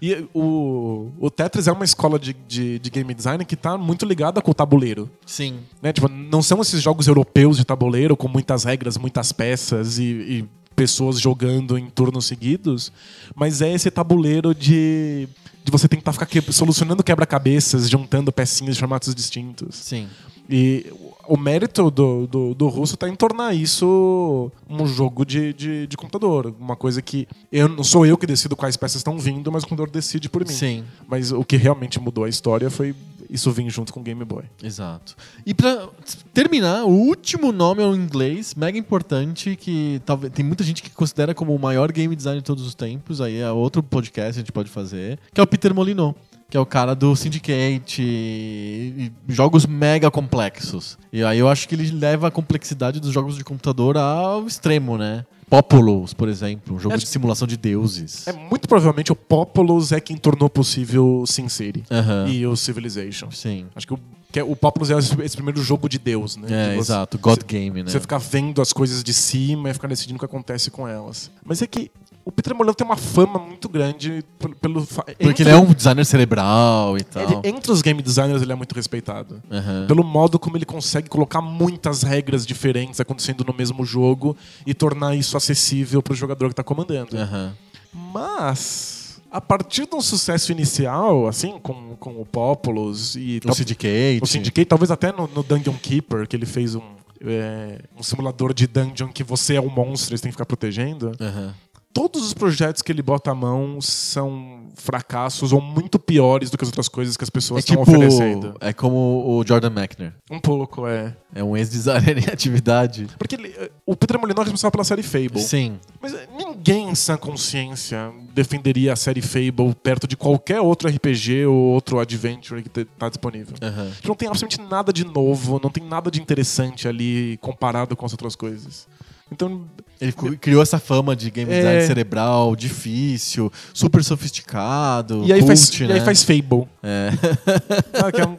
E 0.00 0.26
o, 0.34 1.10
o 1.18 1.30
Tetris 1.30 1.68
é 1.68 1.72
uma 1.72 1.84
escola 1.84 2.18
de, 2.18 2.34
de, 2.46 2.78
de 2.78 2.90
game 2.90 3.12
design 3.14 3.44
que 3.44 3.56
tá 3.56 3.76
muito 3.76 4.04
ligada 4.06 4.40
com 4.40 4.50
o 4.50 4.54
tabuleiro. 4.54 5.10
Sim. 5.26 5.60
Né? 5.80 5.92
Tipo, 5.92 6.08
não 6.08 6.42
são 6.42 6.60
esses 6.60 6.82
jogos 6.82 7.06
europeus 7.06 7.56
de 7.56 7.64
tabuleiro 7.64 8.16
com 8.16 8.28
muitas 8.28 8.64
regras, 8.64 8.96
muitas 8.96 9.32
peças 9.32 9.98
e, 9.98 10.04
e 10.04 10.48
pessoas 10.74 11.20
jogando 11.20 11.78
em 11.78 11.88
turnos 11.88 12.26
seguidos, 12.26 12.92
mas 13.34 13.62
é 13.62 13.72
esse 13.72 13.90
tabuleiro 13.90 14.54
de, 14.54 15.28
de 15.64 15.70
você 15.70 15.88
tentar 15.88 16.12
ficar 16.12 16.26
que- 16.26 16.52
solucionando 16.52 17.02
quebra-cabeças, 17.02 17.88
juntando 17.88 18.32
pecinhas 18.32 18.74
de 18.74 18.80
formatos 18.80 19.14
distintos. 19.14 19.76
Sim. 19.76 20.08
E 20.50 20.86
o 21.26 21.36
mérito 21.36 21.90
do, 21.90 22.26
do, 22.26 22.54
do 22.54 22.68
russo 22.68 22.96
tá 22.96 23.08
em 23.08 23.14
tornar 23.14 23.54
isso 23.54 24.50
um 24.68 24.86
jogo 24.86 25.24
de, 25.24 25.52
de, 25.52 25.86
de 25.86 25.96
computador. 25.96 26.52
Uma 26.60 26.74
coisa 26.76 27.00
que 27.00 27.28
eu 27.50 27.68
não 27.68 27.84
sou 27.84 28.04
eu 28.04 28.18
que 28.18 28.26
decido 28.26 28.56
quais 28.56 28.76
peças 28.76 28.96
estão 28.96 29.18
vindo, 29.18 29.50
mas 29.52 29.62
o 29.62 29.66
computador 29.68 29.90
decide 29.92 30.28
por 30.28 30.42
mim. 30.46 30.52
Sim. 30.52 30.84
Mas 31.08 31.30
o 31.32 31.44
que 31.44 31.56
realmente 31.56 32.00
mudou 32.00 32.24
a 32.24 32.28
história 32.28 32.68
foi 32.70 32.94
isso 33.32 33.50
vir 33.50 33.68
junto 33.70 33.92
com 33.92 34.00
o 34.00 34.02
Game 34.02 34.22
Boy. 34.24 34.44
Exato. 34.62 35.16
E 35.44 35.54
pra 35.54 35.88
terminar, 36.34 36.84
o 36.84 36.90
último 36.90 37.50
nome 37.50 37.82
é 37.82 37.86
um 37.86 37.96
inglês, 37.96 38.54
mega 38.54 38.78
importante, 38.78 39.56
que 39.56 40.00
talvez 40.04 40.32
tem 40.32 40.44
muita 40.44 40.62
gente 40.62 40.82
que 40.82 40.90
considera 40.90 41.34
como 41.34 41.54
o 41.54 41.58
maior 41.58 41.90
game 41.90 42.14
design 42.14 42.40
de 42.40 42.44
todos 42.44 42.66
os 42.66 42.74
tempos, 42.74 43.20
aí 43.20 43.38
é 43.38 43.50
outro 43.50 43.82
podcast 43.82 44.34
que 44.34 44.38
a 44.38 44.42
gente 44.42 44.52
pode 44.52 44.70
fazer, 44.70 45.18
que 45.32 45.40
é 45.40 45.42
o 45.42 45.46
Peter 45.46 45.74
Molyneux. 45.74 46.14
Que 46.50 46.58
é 46.58 46.60
o 46.60 46.66
cara 46.66 46.94
do 46.94 47.16
Syndicate 47.16 48.02
e 48.02 49.10
jogos 49.26 49.64
mega 49.64 50.10
complexos. 50.10 50.98
E 51.10 51.24
aí 51.24 51.38
eu 51.38 51.48
acho 51.48 51.66
que 51.66 51.74
ele 51.74 51.90
leva 51.90 52.28
a 52.28 52.30
complexidade 52.30 53.00
dos 53.00 53.10
jogos 53.10 53.36
de 53.36 53.42
computador 53.42 53.96
ao 53.96 54.46
extremo, 54.46 54.98
né? 54.98 55.24
Populous, 55.52 56.14
por 56.14 56.28
exemplo, 56.30 56.74
um 56.76 56.78
jogo 56.78 56.94
Acho- 56.94 57.04
de 57.04 57.10
simulação 57.10 57.46
de 57.46 57.58
deuses. 57.58 58.26
É 58.26 58.32
muito 58.32 58.66
provavelmente 58.66 59.12
o 59.12 59.14
Populous 59.14 59.92
é 59.92 60.00
quem 60.00 60.16
tornou 60.16 60.48
possível 60.48 61.24
Sin 61.26 61.46
City 61.50 61.84
e 62.30 62.46
o 62.46 62.56
Civilization. 62.56 63.30
Sim. 63.30 63.66
Acho 63.76 63.86
que 63.86 63.92
o, 63.92 63.98
que 64.32 64.40
é- 64.40 64.42
o 64.44 64.56
Populous 64.56 64.90
é 64.90 64.96
esse, 64.96 65.36
primeiro 65.36 65.62
jogo 65.62 65.90
de 65.90 65.98
Deus, 65.98 66.38
né? 66.38 66.48
É, 66.50 66.70
você- 66.74 66.78
exato. 66.78 67.18
God 67.18 67.42
Game, 67.46 67.82
né? 67.82 67.90
Você 67.90 68.00
ficar 68.00 68.16
vendo 68.16 68.62
as 68.62 68.72
coisas 68.72 69.04
de 69.04 69.12
cima 69.12 69.68
e 69.68 69.74
ficar 69.74 69.88
decidindo 69.88 70.16
o 70.16 70.18
que 70.20 70.24
acontece 70.24 70.70
com 70.70 70.88
elas. 70.88 71.30
Mas 71.44 71.60
é 71.60 71.66
que 71.66 71.90
o 72.24 72.30
Peter 72.30 72.54
Molyneux 72.54 72.76
tem 72.76 72.86
uma 72.86 72.96
fama 72.96 73.38
muito 73.38 73.68
grande 73.68 74.24
pelo... 74.60 74.86
Porque 74.86 75.16
entre- 75.20 75.42
ele 75.42 75.50
é 75.50 75.56
um 75.56 75.72
designer 75.72 76.04
cerebral 76.06 76.96
e 76.96 77.02
tal. 77.02 77.22
ele- 77.22 77.40
entre 77.48 77.72
os 77.72 77.82
game 77.82 78.00
designers 78.00 78.42
ele 78.42 78.52
é 78.52 78.54
muito 78.54 78.74
respeitado. 78.74 79.42
Aham. 79.50 79.86
Pelo 79.88 80.04
modo 80.04 80.38
como 80.38 80.56
ele 80.56 80.64
consegue 80.64 81.08
colocar 81.08 81.40
muitas 81.40 82.02
regras 82.02 82.46
diferentes 82.46 83.00
acontecendo 83.00 83.44
no 83.44 83.52
mesmo 83.52 83.84
jogo 83.84 84.36
e 84.66 84.72
tornar 84.74 85.14
isso 85.16 85.36
acessível 85.36 86.02
pro 86.02 86.14
jogador 86.14 86.48
que 86.48 86.54
tá 86.54 86.62
comandando. 86.62 87.16
Aham. 87.16 87.52
Mas, 87.92 89.20
a 89.30 89.40
partir 89.40 89.86
de 89.88 89.94
um 89.96 90.00
sucesso 90.00 90.52
inicial, 90.52 91.26
assim, 91.26 91.58
com, 91.62 91.96
com 91.98 92.20
o 92.20 92.24
Populous 92.24 93.14
e 93.16 93.40
O 93.44 93.52
Syndicate. 93.52 94.20
o 94.22 94.26
Syndicate, 94.26 94.66
talvez 94.66 94.90
até 94.90 95.10
no, 95.12 95.26
no 95.26 95.42
Dungeon 95.42 95.74
Keeper, 95.80 96.26
que 96.28 96.36
ele 96.36 96.46
fez 96.46 96.74
um, 96.74 96.82
é, 97.20 97.80
um 97.98 98.02
simulador 98.02 98.54
de 98.54 98.66
dungeon 98.66 99.08
que 99.08 99.24
você 99.24 99.54
é 99.56 99.60
um 99.60 99.68
monstro 99.70 100.14
e 100.14 100.18
você 100.18 100.22
tem 100.22 100.30
que 100.30 100.34
ficar 100.36 100.46
protegendo. 100.46 101.12
Aham. 101.20 101.54
Todos 101.92 102.24
os 102.24 102.32
projetos 102.32 102.80
que 102.80 102.90
ele 102.90 103.02
bota 103.02 103.30
a 103.30 103.34
mão 103.34 103.80
são 103.80 104.62
fracassos 104.74 105.52
ou 105.52 105.60
muito 105.60 105.98
piores 105.98 106.50
do 106.50 106.56
que 106.56 106.64
as 106.64 106.68
outras 106.68 106.88
coisas 106.88 107.16
que 107.16 107.22
as 107.24 107.28
É 107.28 107.32
pessoas 107.32 107.64
tipo. 107.64 107.80
estão 107.82 107.94
oferecendo. 107.94 108.54
É 108.60 108.72
como 108.72 108.96
o 109.38 109.44
Jordan 109.46 109.70
Mechner. 109.70 110.14
Um 110.30 110.40
pouco, 110.40 110.86
é. 110.86 111.14
É 111.34 111.44
um 111.44 111.56
ex-designer 111.56 112.18
em 112.18 112.30
atividade. 112.32 113.06
Porque 113.18 113.34
ele- 113.34 113.54
o 113.86 113.94
Peter 113.94 114.18
Molyneux 114.18 114.40
é 114.40 114.44
responsável 114.44 114.72
pela 114.72 114.84
série 114.84 115.02
Fable. 115.02 115.40
Sim. 115.40 115.78
Mas 116.00 116.14
ninguém 116.36 116.88
em 116.90 116.94
sã 116.94 117.16
consciência 117.16 118.10
defenderia 118.34 118.92
a 118.94 118.96
série 118.96 119.20
Fable 119.20 119.74
perto 119.82 120.06
de 120.06 120.16
qualquer 120.16 120.60
outro 120.60 120.88
RPG 120.88 121.44
ou 121.46 121.54
outro 121.56 121.98
adventure 121.98 122.62
que 122.62 122.68
te- 122.70 122.84
tá 122.98 123.08
disponível. 123.08 123.54
Aham. 123.62 123.90
Não 124.04 124.14
tem 124.14 124.28
absolutamente 124.28 124.70
nada 124.70 124.92
de 124.92 125.04
novo, 125.04 125.60
não 125.62 125.70
tem 125.70 125.84
nada 125.84 126.10
de 126.10 126.20
interessante 126.20 126.88
ali 126.88 127.36
comparado 127.42 127.94
com 127.96 128.06
as 128.06 128.12
outras 128.12 128.34
coisas. 128.34 128.86
Então, 129.32 129.64
Ele 130.00 130.10
ficou- 130.10 130.32
criou 130.36 130.60
essa 130.62 130.78
fama 130.80 131.14
de 131.14 131.30
game 131.30 131.50
É. 131.52 131.56
design 131.58 131.86
cerebral, 131.86 132.56
difícil, 132.56 133.52
super 133.72 134.02
sofisticado. 134.02 135.22
e 135.24 135.32
aí, 135.32 135.40
faz, 135.46 135.70
cult, 135.70 135.80
e 135.84 135.92
aí 135.92 135.98
né? 136.00 136.04
faz 136.04 136.22
Fable. 136.24 136.66
É. 136.82 137.10
Sabe, 137.98 138.12
que 138.12 138.20
é 138.20 138.26
um- 138.26 138.36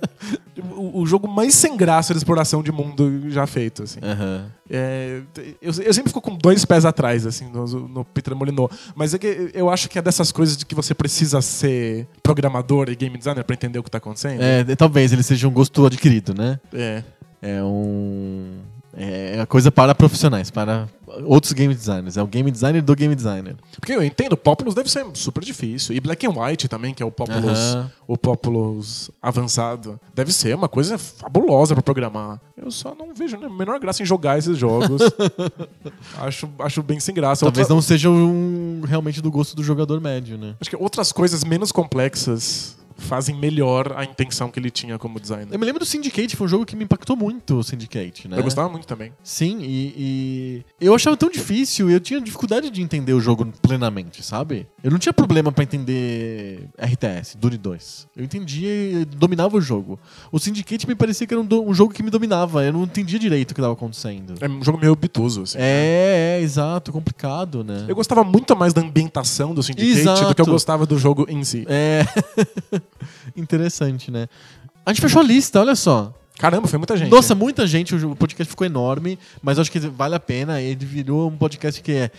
o, 0.75 1.01
o 1.01 1.05
jogo 1.05 1.27
mais 1.27 1.55
sem 1.55 1.75
graça 1.77 2.13
de 2.13 2.17
exploração 2.17 2.61
de 2.61 2.71
mundo 2.71 3.29
já 3.29 3.47
feito. 3.47 3.83
Assim. 3.83 3.99
Aham. 4.03 4.45
É, 4.69 5.21
eu, 5.61 5.71
eu 5.83 5.93
sempre 5.93 6.09
fico 6.09 6.21
com 6.21 6.35
dois 6.35 6.65
pés 6.65 6.83
atrás, 6.85 7.25
assim, 7.25 7.45
no, 7.49 7.65
no 7.87 8.05
Peter 8.05 8.35
Molyneux. 8.35 8.69
Mas 8.95 9.13
é 9.13 9.17
que 9.17 9.51
eu 9.53 9.69
acho 9.69 9.89
que 9.89 9.97
é 9.97 10.01
dessas 10.01 10.31
coisas 10.31 10.57
de 10.57 10.65
que 10.65 10.75
você 10.75 10.93
precisa 10.93 11.41
ser 11.41 12.07
programador 12.21 12.89
e 12.89 12.95
game 12.95 13.17
designer 13.17 13.43
pra 13.43 13.53
entender 13.53 13.79
o 13.79 13.83
que 13.83 13.89
tá 13.91 13.97
acontecendo. 13.99 14.41
É, 14.41 14.63
talvez 14.75 15.13
ele 15.13 15.23
seja 15.23 15.47
um 15.47 15.51
gosto 15.51 15.85
adquirido, 15.85 16.33
né? 16.33 16.59
É. 16.73 17.03
É 17.41 17.63
um. 17.63 18.59
É 18.95 19.39
a 19.41 19.45
coisa 19.47 19.71
para 19.71 19.95
profissionais, 19.95 20.51
para 20.51 20.87
outros 21.25 21.51
game 21.51 21.73
designers. 21.73 22.15
É 22.15 22.21
o 22.21 22.27
game 22.27 22.49
designer 22.51 22.81
do 22.81 22.95
game 22.95 23.15
designer. 23.15 23.55
Porque 23.79 23.91
eu 23.91 24.03
entendo, 24.03 24.37
Populous 24.37 24.75
deve 24.75 24.89
ser 24.89 25.05
super 25.15 25.43
difícil. 25.43 25.95
E 25.95 25.99
Black 25.99 26.25
and 26.27 26.31
White 26.31 26.67
também, 26.67 26.93
que 26.93 27.01
é 27.01 27.05
o 27.05 27.11
Populous, 27.11 27.77
o 28.07 28.17
Populous 28.17 29.09
avançado. 29.21 29.99
Deve 30.13 30.31
ser 30.31 30.55
uma 30.55 30.69
coisa 30.69 30.97
fabulosa 30.97 31.73
pra 31.73 31.81
programar. 31.81 32.39
Eu 32.55 32.69
só 32.69 32.93
não 32.93 33.13
vejo 33.15 33.35
a 33.35 33.49
menor 33.49 33.79
graça 33.79 34.03
em 34.03 34.05
jogar 34.05 34.37
esses 34.37 34.57
jogos. 34.57 35.01
acho, 36.19 36.47
acho 36.59 36.83
bem 36.83 36.99
sem 36.99 37.15
graça. 37.15 37.45
Talvez 37.45 37.65
Outra- 37.65 37.75
não 37.75 37.81
seja 37.81 38.09
um, 38.11 38.81
realmente 38.85 39.21
do 39.21 39.31
gosto 39.31 39.55
do 39.55 39.63
jogador 39.63 39.99
médio, 39.99 40.37
né? 40.37 40.55
Acho 40.61 40.69
que 40.69 40.75
outras 40.75 41.11
coisas 41.11 41.43
menos 41.43 41.71
complexas 41.71 42.75
fazem 43.03 43.35
melhor 43.35 43.93
a 43.95 44.03
intenção 44.03 44.49
que 44.49 44.59
ele 44.59 44.69
tinha 44.71 44.97
como 44.97 45.19
designer. 45.19 45.47
Eu 45.51 45.59
me 45.59 45.65
lembro 45.65 45.79
do 45.79 45.85
Syndicate, 45.85 46.35
foi 46.35 46.45
um 46.45 46.49
jogo 46.49 46.65
que 46.65 46.75
me 46.75 46.83
impactou 46.83 47.15
muito, 47.15 47.57
o 47.59 47.63
Syndicate, 47.63 48.27
né? 48.27 48.37
Eu 48.39 48.43
gostava 48.43 48.69
muito 48.69 48.87
também. 48.87 49.11
Sim, 49.23 49.59
e, 49.61 50.63
e 50.79 50.85
eu 50.85 50.95
achava 50.95 51.15
tão 51.17 51.29
difícil, 51.29 51.89
eu 51.89 51.99
tinha 51.99 52.19
dificuldade 52.21 52.69
de 52.69 52.81
entender 52.81 53.13
o 53.13 53.19
jogo 53.21 53.45
plenamente, 53.61 54.23
sabe? 54.23 54.65
Eu 54.83 54.91
não 54.91 54.97
tinha 54.97 55.13
problema 55.13 55.51
pra 55.51 55.63
entender 55.63 56.67
RTS, 56.77 57.37
Dune 57.37 57.57
2. 57.57 58.07
Eu 58.15 58.23
entendia 58.23 58.69
e 59.01 59.05
dominava 59.05 59.57
o 59.57 59.61
jogo. 59.61 59.99
O 60.31 60.39
Syndicate 60.39 60.87
me 60.87 60.95
parecia 60.95 61.27
que 61.27 61.33
era 61.33 61.41
um, 61.41 61.45
do- 61.45 61.61
um 61.63 61.73
jogo 61.73 61.93
que 61.93 62.01
me 62.03 62.09
dominava, 62.09 62.63
eu 62.63 62.73
não 62.73 62.83
entendia 62.83 63.19
direito 63.19 63.51
o 63.51 63.53
que 63.53 63.59
estava 63.61 63.73
acontecendo. 63.73 64.35
É 64.41 64.47
um 64.47 64.63
jogo 64.63 64.77
meio 64.79 64.91
obtuso, 64.93 65.43
assim. 65.43 65.57
É, 65.59 66.37
é, 66.39 66.41
exato, 66.41 66.91
complicado, 66.91 67.63
né? 67.63 67.85
Eu 67.87 67.95
gostava 67.95 68.23
muito 68.23 68.55
mais 68.55 68.73
da 68.73 68.81
ambientação 68.81 69.53
do 69.53 69.61
Syndicate 69.63 69.99
Exato. 69.99 70.27
do 70.27 70.35
que 70.35 70.41
eu 70.41 70.45
gostava 70.45 70.85
do 70.85 70.97
jogo 70.97 71.25
em 71.29 71.43
si. 71.43 71.65
É. 71.67 72.05
Interessante, 73.35 74.11
né? 74.11 74.27
A 74.85 74.91
gente 74.91 75.01
fechou 75.01 75.21
a 75.21 75.25
lista, 75.25 75.59
olha 75.59 75.75
só. 75.75 76.13
Caramba, 76.37 76.67
foi 76.67 76.77
muita 76.79 76.97
gente. 76.97 77.09
Nossa, 77.11 77.35
muita 77.35 77.65
gente, 77.67 77.95
o 77.95 78.15
podcast 78.15 78.49
ficou 78.49 78.65
enorme, 78.65 79.19
mas 79.41 79.59
acho 79.59 79.71
que 79.71 79.79
vale 79.79 80.15
a 80.15 80.19
pena. 80.19 80.59
Ele 80.59 80.83
virou 80.85 81.29
um 81.29 81.37
podcast 81.37 81.81
que 81.81 81.91
é. 81.91 82.11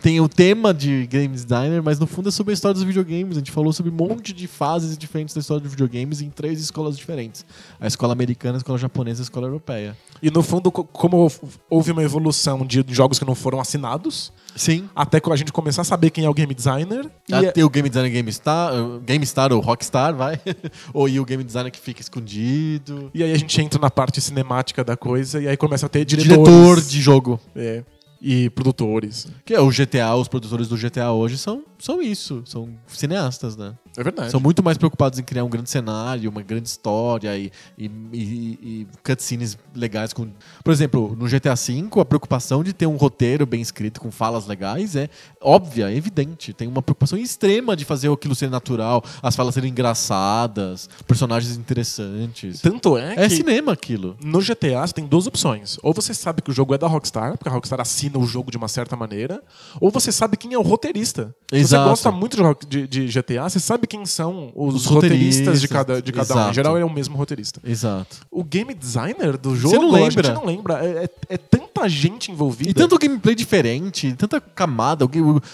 Tem 0.00 0.20
o 0.20 0.28
tema 0.28 0.72
de 0.72 1.04
game 1.08 1.34
designer, 1.34 1.82
mas 1.82 1.98
no 1.98 2.06
fundo 2.06 2.28
é 2.28 2.32
sobre 2.32 2.52
a 2.52 2.54
história 2.54 2.74
dos 2.74 2.84
videogames. 2.84 3.36
A 3.36 3.40
gente 3.40 3.50
falou 3.50 3.72
sobre 3.72 3.90
um 3.90 3.94
monte 3.94 4.32
de 4.32 4.46
fases 4.46 4.96
diferentes 4.96 5.34
da 5.34 5.40
história 5.40 5.60
dos 5.60 5.70
videogames 5.72 6.20
em 6.20 6.30
três 6.30 6.60
escolas 6.60 6.96
diferentes: 6.96 7.44
a 7.80 7.86
escola 7.88 8.12
americana, 8.12 8.56
a 8.56 8.58
escola 8.58 8.78
japonesa 8.78 9.20
e 9.20 9.22
a 9.22 9.24
escola 9.24 9.48
europeia. 9.48 9.96
E 10.22 10.30
no 10.30 10.42
fundo, 10.44 10.70
co- 10.70 10.84
como 10.84 11.28
houve 11.68 11.90
uma 11.90 12.02
evolução 12.04 12.64
de 12.64 12.84
jogos 12.88 13.18
que 13.18 13.24
não 13.24 13.34
foram 13.34 13.60
assinados, 13.60 14.32
Sim. 14.54 14.88
até 14.94 15.20
que 15.20 15.30
a 15.30 15.36
gente 15.36 15.52
começar 15.52 15.82
a 15.82 15.84
saber 15.84 16.10
quem 16.10 16.24
é 16.24 16.28
o 16.30 16.34
game 16.34 16.54
designer. 16.54 17.10
E 17.28 17.34
é- 17.34 17.64
o 17.64 17.70
game 17.70 17.88
designer 17.88 18.10
GameStar, 18.12 18.74
uh, 18.74 19.00
GameStar 19.00 19.52
ou 19.52 19.60
Rockstar, 19.60 20.14
vai. 20.14 20.40
ou 20.92 21.08
e 21.08 21.20
o 21.20 21.24
game 21.24 21.44
designer 21.44 21.70
que 21.70 21.78
fica 21.78 22.00
escondido. 22.00 23.10
E 23.14 23.22
aí 23.22 23.32
a 23.32 23.38
gente 23.38 23.60
entra 23.60 23.80
na 23.80 23.90
parte 23.90 24.20
cinemática 24.20 24.82
da 24.84 24.96
coisa 24.96 25.40
e 25.40 25.48
aí 25.48 25.56
começa 25.56 25.86
a 25.86 25.88
ter 25.88 26.04
diretores. 26.04 26.38
Diretor 26.44 26.80
de 26.80 27.00
jogo. 27.00 27.40
É. 27.54 27.82
E 28.22 28.50
produtores. 28.50 29.28
Que 29.46 29.54
é 29.54 29.60
o 29.60 29.70
GTA, 29.70 30.14
os 30.14 30.28
produtores 30.28 30.68
do 30.68 30.76
GTA 30.76 31.10
hoje 31.10 31.38
são, 31.38 31.62
são 31.78 32.02
isso, 32.02 32.42
são 32.44 32.68
cineastas, 32.86 33.56
né? 33.56 33.74
É 34.00 34.02
verdade. 34.02 34.30
São 34.30 34.40
muito 34.40 34.62
mais 34.62 34.78
preocupados 34.78 35.18
em 35.18 35.22
criar 35.22 35.44
um 35.44 35.48
grande 35.50 35.68
cenário, 35.68 36.30
uma 36.30 36.40
grande 36.42 36.68
história 36.68 37.36
e, 37.36 37.52
e, 37.76 37.86
e- 38.12 38.58
e 38.62 38.86
cutscenes 39.04 39.58
legais. 39.74 40.12
Com... 40.12 40.28
Por 40.64 40.72
exemplo, 40.72 41.14
no 41.18 41.26
GTA 41.28 41.54
V, 41.54 42.00
a 42.00 42.04
preocupação 42.04 42.64
de 42.64 42.72
ter 42.72 42.86
um 42.86 42.96
roteiro 42.96 43.44
bem 43.44 43.60
escrito 43.60 44.00
com 44.00 44.10
falas 44.10 44.46
legais 44.46 44.96
é 44.96 45.08
óbvia, 45.40 45.90
é 45.90 45.94
evidente. 45.96 46.52
Tem 46.54 46.66
uma 46.66 46.80
preocupação 46.82 47.18
extrema 47.18 47.76
de 47.76 47.84
fazer 47.84 48.10
aquilo 48.10 48.34
ser 48.34 48.48
natural, 48.48 49.04
as 49.22 49.36
falas 49.36 49.54
serem 49.54 49.70
engraçadas, 49.70 50.88
personagens 51.06 51.56
interessantes. 51.56 52.60
Tanto 52.60 52.96
é, 52.96 53.12
É 53.16 53.28
que 53.28 53.36
cinema 53.36 53.72
aquilo. 53.72 54.16
no 54.24 54.40
GTA 54.40 54.86
você 54.86 54.94
tem 54.94 55.06
duas 55.06 55.26
opções. 55.26 55.78
Ou 55.82 55.92
você 55.92 56.14
sabe 56.14 56.42
que 56.42 56.50
o 56.50 56.54
jogo 56.54 56.74
é 56.74 56.78
da 56.78 56.86
Rockstar, 56.86 57.36
porque 57.36 57.48
a 57.48 57.52
Rockstar 57.52 57.80
assina 57.80 58.18
o 58.18 58.26
jogo 58.26 58.50
de 58.50 58.56
uma 58.56 58.68
certa 58.68 58.96
maneira, 58.96 59.42
ou 59.80 59.90
você 59.90 60.10
sabe 60.10 60.36
quem 60.36 60.54
é 60.54 60.58
o 60.58 60.62
roteirista. 60.62 61.34
Se 61.50 61.56
você 61.56 61.60
Exato. 61.60 61.88
gosta 61.90 62.10
muito 62.10 62.36
de- 62.66 62.86
de 62.86 63.06
GTA, 63.08 63.48
você 63.48 63.60
sabe 63.60 63.86
quem 63.90 64.06
são 64.06 64.52
os, 64.54 64.74
Os 64.76 64.86
roteiristas 64.86 65.60
de 65.60 65.66
roteiristas, 65.66 65.70
cada, 65.70 66.00
de 66.00 66.12
cada 66.12 66.46
um. 66.46 66.50
Em 66.50 66.54
geral, 66.54 66.78
é 66.78 66.84
o 66.84 66.90
mesmo 66.90 67.16
roteirista. 67.16 67.60
Exato. 67.64 68.18
O 68.30 68.44
game 68.44 68.72
designer 68.72 69.36
do 69.36 69.50
Você 69.50 69.62
jogo, 69.62 69.76
não 69.82 69.88
a 69.96 69.98
lembra. 70.00 70.22
gente 70.24 70.34
não 70.34 70.44
lembra. 70.46 70.74
É, 70.86 71.04
é- 71.04 71.34
é 71.34 71.36
tanta 71.80 71.88
gente 71.88 72.30
envolvida. 72.30 72.70
E 72.70 72.74
tanto 72.74 72.98
gameplay 72.98 73.34
diferente, 73.34 74.12
tanta 74.14 74.40
camada. 74.40 75.04
O, 75.04 75.08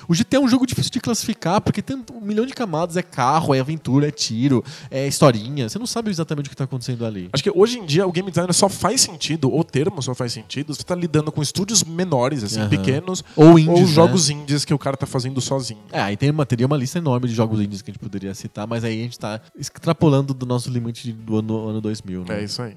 o- 0.09 0.15
GTA 0.15 0.37
é 0.37 0.41
um 0.41 0.49
jogo 0.49 0.67
difícil 0.67 0.91
de 0.91 1.01
classificar, 1.01 1.61
porque 1.61 1.81
tem 1.83 1.97
um 2.13 2.21
milhão 2.21 2.45
de 2.47 2.53
camadas. 2.55 2.97
É 2.97 3.03
carro, 3.03 3.55
é 3.55 3.61
aventura, 3.61 4.09
é 4.09 4.11
tiro, 4.11 4.65
é 4.91 5.07
historinha. 5.07 5.69
Você 5.69 5.79
não 5.79 5.87
sabe 5.87 6.11
exatamente 6.11 6.47
o 6.47 6.49
que 6.51 6.55
está 6.55 6.65
acontecendo 6.65 7.05
ali. 7.05 7.29
Acho 7.33 7.43
que 7.43 7.51
hoje 7.55 7.79
em 7.79 7.87
dia 7.87 8.07
o 8.07 8.13
game 8.13 8.31
designer 8.31 8.53
só 8.53 8.69
faz 8.69 9.01
sentido, 9.01 9.55
o 9.55 9.63
termo 9.65 10.03
só 10.03 10.15
faz 10.15 10.33
sentido, 10.33 10.75
você 10.75 10.83
tá 10.83 10.95
lidando 10.95 11.31
com 11.33 11.43
estúdios 11.43 11.83
menores, 11.85 12.43
assim, 12.45 12.61
Aham. 12.61 12.69
pequenos, 12.69 13.25
Ou 13.37 13.59
indies, 13.59 13.69
ou 13.69 13.81
né? 13.81 13.87
jogos 13.87 14.31
indies 14.31 14.65
que 14.65 14.75
o 14.75 14.79
cara 14.79 14.97
tá 14.97 15.07
fazendo 15.07 15.41
sozinho. 15.41 15.81
É, 15.93 16.01
aí 16.01 16.17
tem 16.17 16.31
uma, 16.31 16.45
teria 16.47 16.67
uma 16.67 16.77
lista 16.77 16.99
enorme 16.99 17.29
de 17.29 17.35
jogos 17.35 17.61
indies 17.61 17.83
que 17.83 17.91
a 17.91 17.93
gente 17.93 18.01
poderia 18.03 18.35
citar, 18.35 18.67
mas 18.67 18.85
aí 18.85 18.99
a 19.01 19.03
gente 19.05 19.19
tá 19.19 19.41
extrapolando 19.59 20.33
do 20.35 20.47
nosso 20.47 20.71
limite 20.71 21.13
do 21.13 21.39
ano, 21.39 21.69
ano 21.69 21.81
2000. 21.81 22.25
Né? 22.25 22.41
É 22.41 22.45
isso 22.45 22.63
aí. 22.63 22.77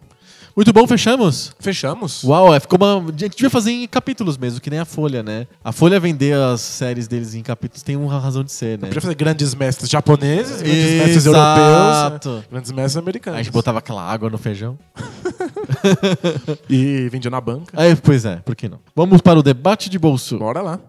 Muito 0.60 0.74
bom, 0.74 0.86
fechamos? 0.86 1.56
Fechamos? 1.58 2.22
Uau, 2.22 2.54
é, 2.54 2.60
ficou 2.60 2.78
uma. 2.78 3.10
A 3.10 3.12
gente 3.18 3.30
devia 3.30 3.50
fazer 3.50 3.72
em 3.72 3.88
capítulos 3.88 4.38
mesmo, 4.38 4.60
que 4.60 4.70
nem 4.70 4.78
a 4.78 4.84
Folha, 4.84 5.24
né? 5.24 5.48
A 5.64 5.72
Folha 5.72 5.98
vender 6.02 6.36
as 6.36 6.60
séries 6.60 7.08
deles 7.08 7.34
em 7.34 7.42
capítulos 7.42 7.82
tem 7.82 7.96
uma 7.96 8.20
razão 8.20 8.44
de 8.44 8.52
ser, 8.52 8.78
né? 8.78 8.88
Podia 8.88 9.00
fazer 9.00 9.16
grandes 9.16 9.56
mestres 9.56 9.90
japoneses, 9.90 10.62
grandes 10.62 10.92
mestres 10.96 11.26
europeus, 11.26 11.98
Exato. 11.98 12.30
né? 12.30 12.44
grandes 12.52 12.72
mestres 12.74 12.98
americanos. 12.98 13.38
Aí 13.38 13.40
a 13.40 13.44
gente 13.46 13.54
botava 13.54 13.80
aquela 13.80 14.04
água 14.04 14.30
no 14.30 14.38
feijão. 14.38 14.78
E 16.70 17.08
vendia 17.10 17.32
na 17.32 17.40
banca. 17.40 17.72
Aí, 17.74 17.96
pois 17.96 18.26
é, 18.26 18.38
por 18.38 18.56
que 18.56 18.68
não? 18.68 18.80
Vamos 18.96 19.22
para 19.22 19.40
o 19.40 19.44
debate 19.44 19.90
de 19.90 19.98
bolso. 19.98 20.38
Bora 20.38 20.62
lá. 20.62 20.80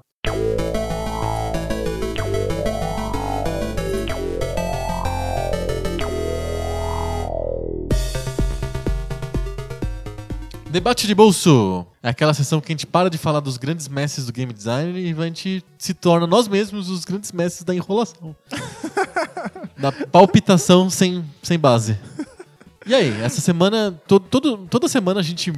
Debate 10.71 11.09
de 11.09 11.16
bolso. 11.16 11.85
É 12.01 12.11
aquela 12.11 12.33
sessão 12.33 12.61
que 12.61 12.71
a 12.71 12.75
gente 12.75 12.87
para 12.87 13.11
de 13.11 13.18
falar 13.18 13.41
dos 13.41 13.57
grandes 13.57 13.89
mestres 13.89 14.27
do 14.27 14.33
game 14.33 14.53
design 14.53 15.01
e 15.01 15.12
a 15.12 15.25
gente 15.25 15.64
se 15.77 15.93
torna 15.93 16.29
nós 16.29 16.47
mesmos 16.47 16.89
os 16.89 17.05
grandes 17.05 17.33
mestres 17.33 17.64
da 17.64 17.75
enrolação. 17.75 18.37
da 19.77 19.91
palpitação 19.91 20.89
sem, 20.89 21.25
sem 21.43 21.59
base. 21.59 21.99
E 22.87 22.95
aí, 22.95 23.21
essa 23.21 23.41
semana, 23.41 24.01
to, 24.07 24.21
todo, 24.21 24.59
toda 24.68 24.89
semana 24.89 25.18
a 25.18 25.25
gente 25.25 25.53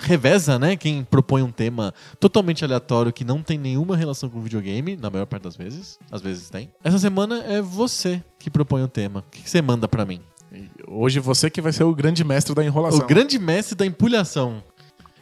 reveza, 0.00 0.58
né? 0.58 0.76
Quem 0.76 1.04
propõe 1.04 1.42
um 1.42 1.50
tema 1.52 1.94
totalmente 2.18 2.64
aleatório 2.64 3.12
que 3.12 3.24
não 3.24 3.42
tem 3.42 3.56
nenhuma 3.56 3.96
relação 3.96 4.28
com 4.28 4.40
videogame, 4.42 4.96
na 4.96 5.08
maior 5.08 5.26
parte 5.26 5.44
das 5.44 5.56
vezes. 5.56 5.96
Às 6.10 6.20
vezes 6.20 6.50
tem. 6.50 6.72
Essa 6.82 6.98
semana 6.98 7.38
é 7.44 7.62
você 7.62 8.20
que 8.36 8.50
propõe 8.50 8.82
o 8.82 8.88
tema. 8.88 9.20
O 9.20 9.30
que 9.30 9.48
você 9.48 9.62
manda 9.62 9.86
para 9.86 10.04
mim? 10.04 10.20
Hoje 10.86 11.20
você 11.20 11.50
que 11.50 11.60
vai 11.60 11.72
ser 11.72 11.84
o 11.84 11.94
grande 11.94 12.24
mestre 12.24 12.54
da 12.54 12.64
enrolação. 12.64 13.00
O 13.00 13.06
grande 13.06 13.38
mestre 13.38 13.74
da 13.74 13.84
empulhação. 13.84 14.62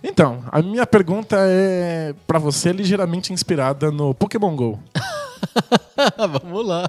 Então, 0.02 0.44
a 0.52 0.60
minha 0.60 0.86
pergunta 0.86 1.36
é 1.40 2.14
para 2.26 2.38
você 2.38 2.72
ligeiramente 2.72 3.32
inspirada 3.32 3.90
no 3.90 4.14
Pokémon 4.14 4.54
Go. 4.54 4.78
Vamos 6.42 6.66
lá. 6.66 6.88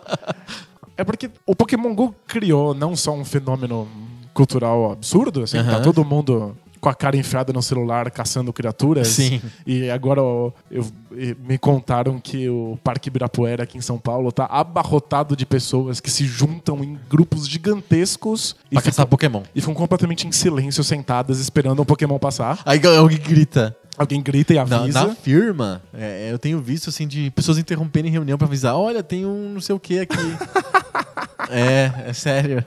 É 0.97 1.03
porque 1.03 1.29
o 1.45 1.55
Pokémon 1.55 1.95
Go 1.95 2.13
criou 2.27 2.73
não 2.73 2.95
só 2.95 3.13
um 3.13 3.23
fenômeno 3.23 3.87
cultural 4.33 4.91
absurdo, 4.91 5.43
assim, 5.43 5.57
Aham. 5.57 5.71
tá 5.71 5.79
todo 5.79 6.03
mundo 6.03 6.55
com 6.85 6.89
a 6.89 6.93
cara 6.93 7.17
enfiada 7.17 7.51
no 7.51 7.63
celular 7.63 8.11
caçando 8.11 8.53
criaturas. 8.53 9.07
Sim. 9.07 9.41
E 9.65 9.89
agora 9.89 10.21
ó, 10.21 10.51
eu, 10.69 10.85
e 11.17 11.35
me 11.43 11.57
contaram 11.57 12.19
que 12.19 12.47
o 12.47 12.77
Parque 12.83 13.09
Ibirapuera 13.09 13.63
aqui 13.63 13.75
em 13.75 13.81
São 13.81 13.97
Paulo 13.97 14.31
tá 14.31 14.45
abarrotado 14.45 15.35
de 15.35 15.47
pessoas 15.47 15.99
que 15.99 16.11
se 16.11 16.25
juntam 16.25 16.83
em 16.83 16.95
grupos 17.09 17.47
gigantescos 17.49 18.55
e 18.69 18.75
Pra 18.75 18.81
ficam, 18.81 18.91
caçar 18.91 19.07
Pokémon. 19.07 19.41
e 19.55 19.61
ficam 19.61 19.73
completamente 19.73 20.27
em 20.27 20.31
silêncio, 20.31 20.83
sentadas, 20.83 21.39
esperando 21.39 21.81
um 21.81 21.85
Pokémon 21.85 22.19
passar. 22.19 22.59
Aí 22.63 22.79
alguém 22.85 23.17
grita. 23.17 23.75
Alguém 23.97 24.21
grita 24.21 24.53
e 24.53 24.57
Na, 24.57 24.61
avisa. 24.81 25.07
na 25.07 25.15
firma, 25.15 25.81
é, 25.91 26.29
eu 26.31 26.37
tenho 26.37 26.59
visto 26.61 26.89
assim 26.91 27.07
de 27.07 27.31
pessoas 27.31 27.57
interromperem 27.57 28.11
reunião 28.11 28.37
pra 28.37 28.45
avisar: 28.45 28.75
olha, 28.75 29.01
tem 29.01 29.25
um 29.25 29.53
não 29.55 29.61
sei 29.61 29.73
o 29.73 29.79
que 29.79 29.97
aqui. 29.99 30.15
é, 31.49 31.91
é 32.07 32.13
sério. 32.13 32.63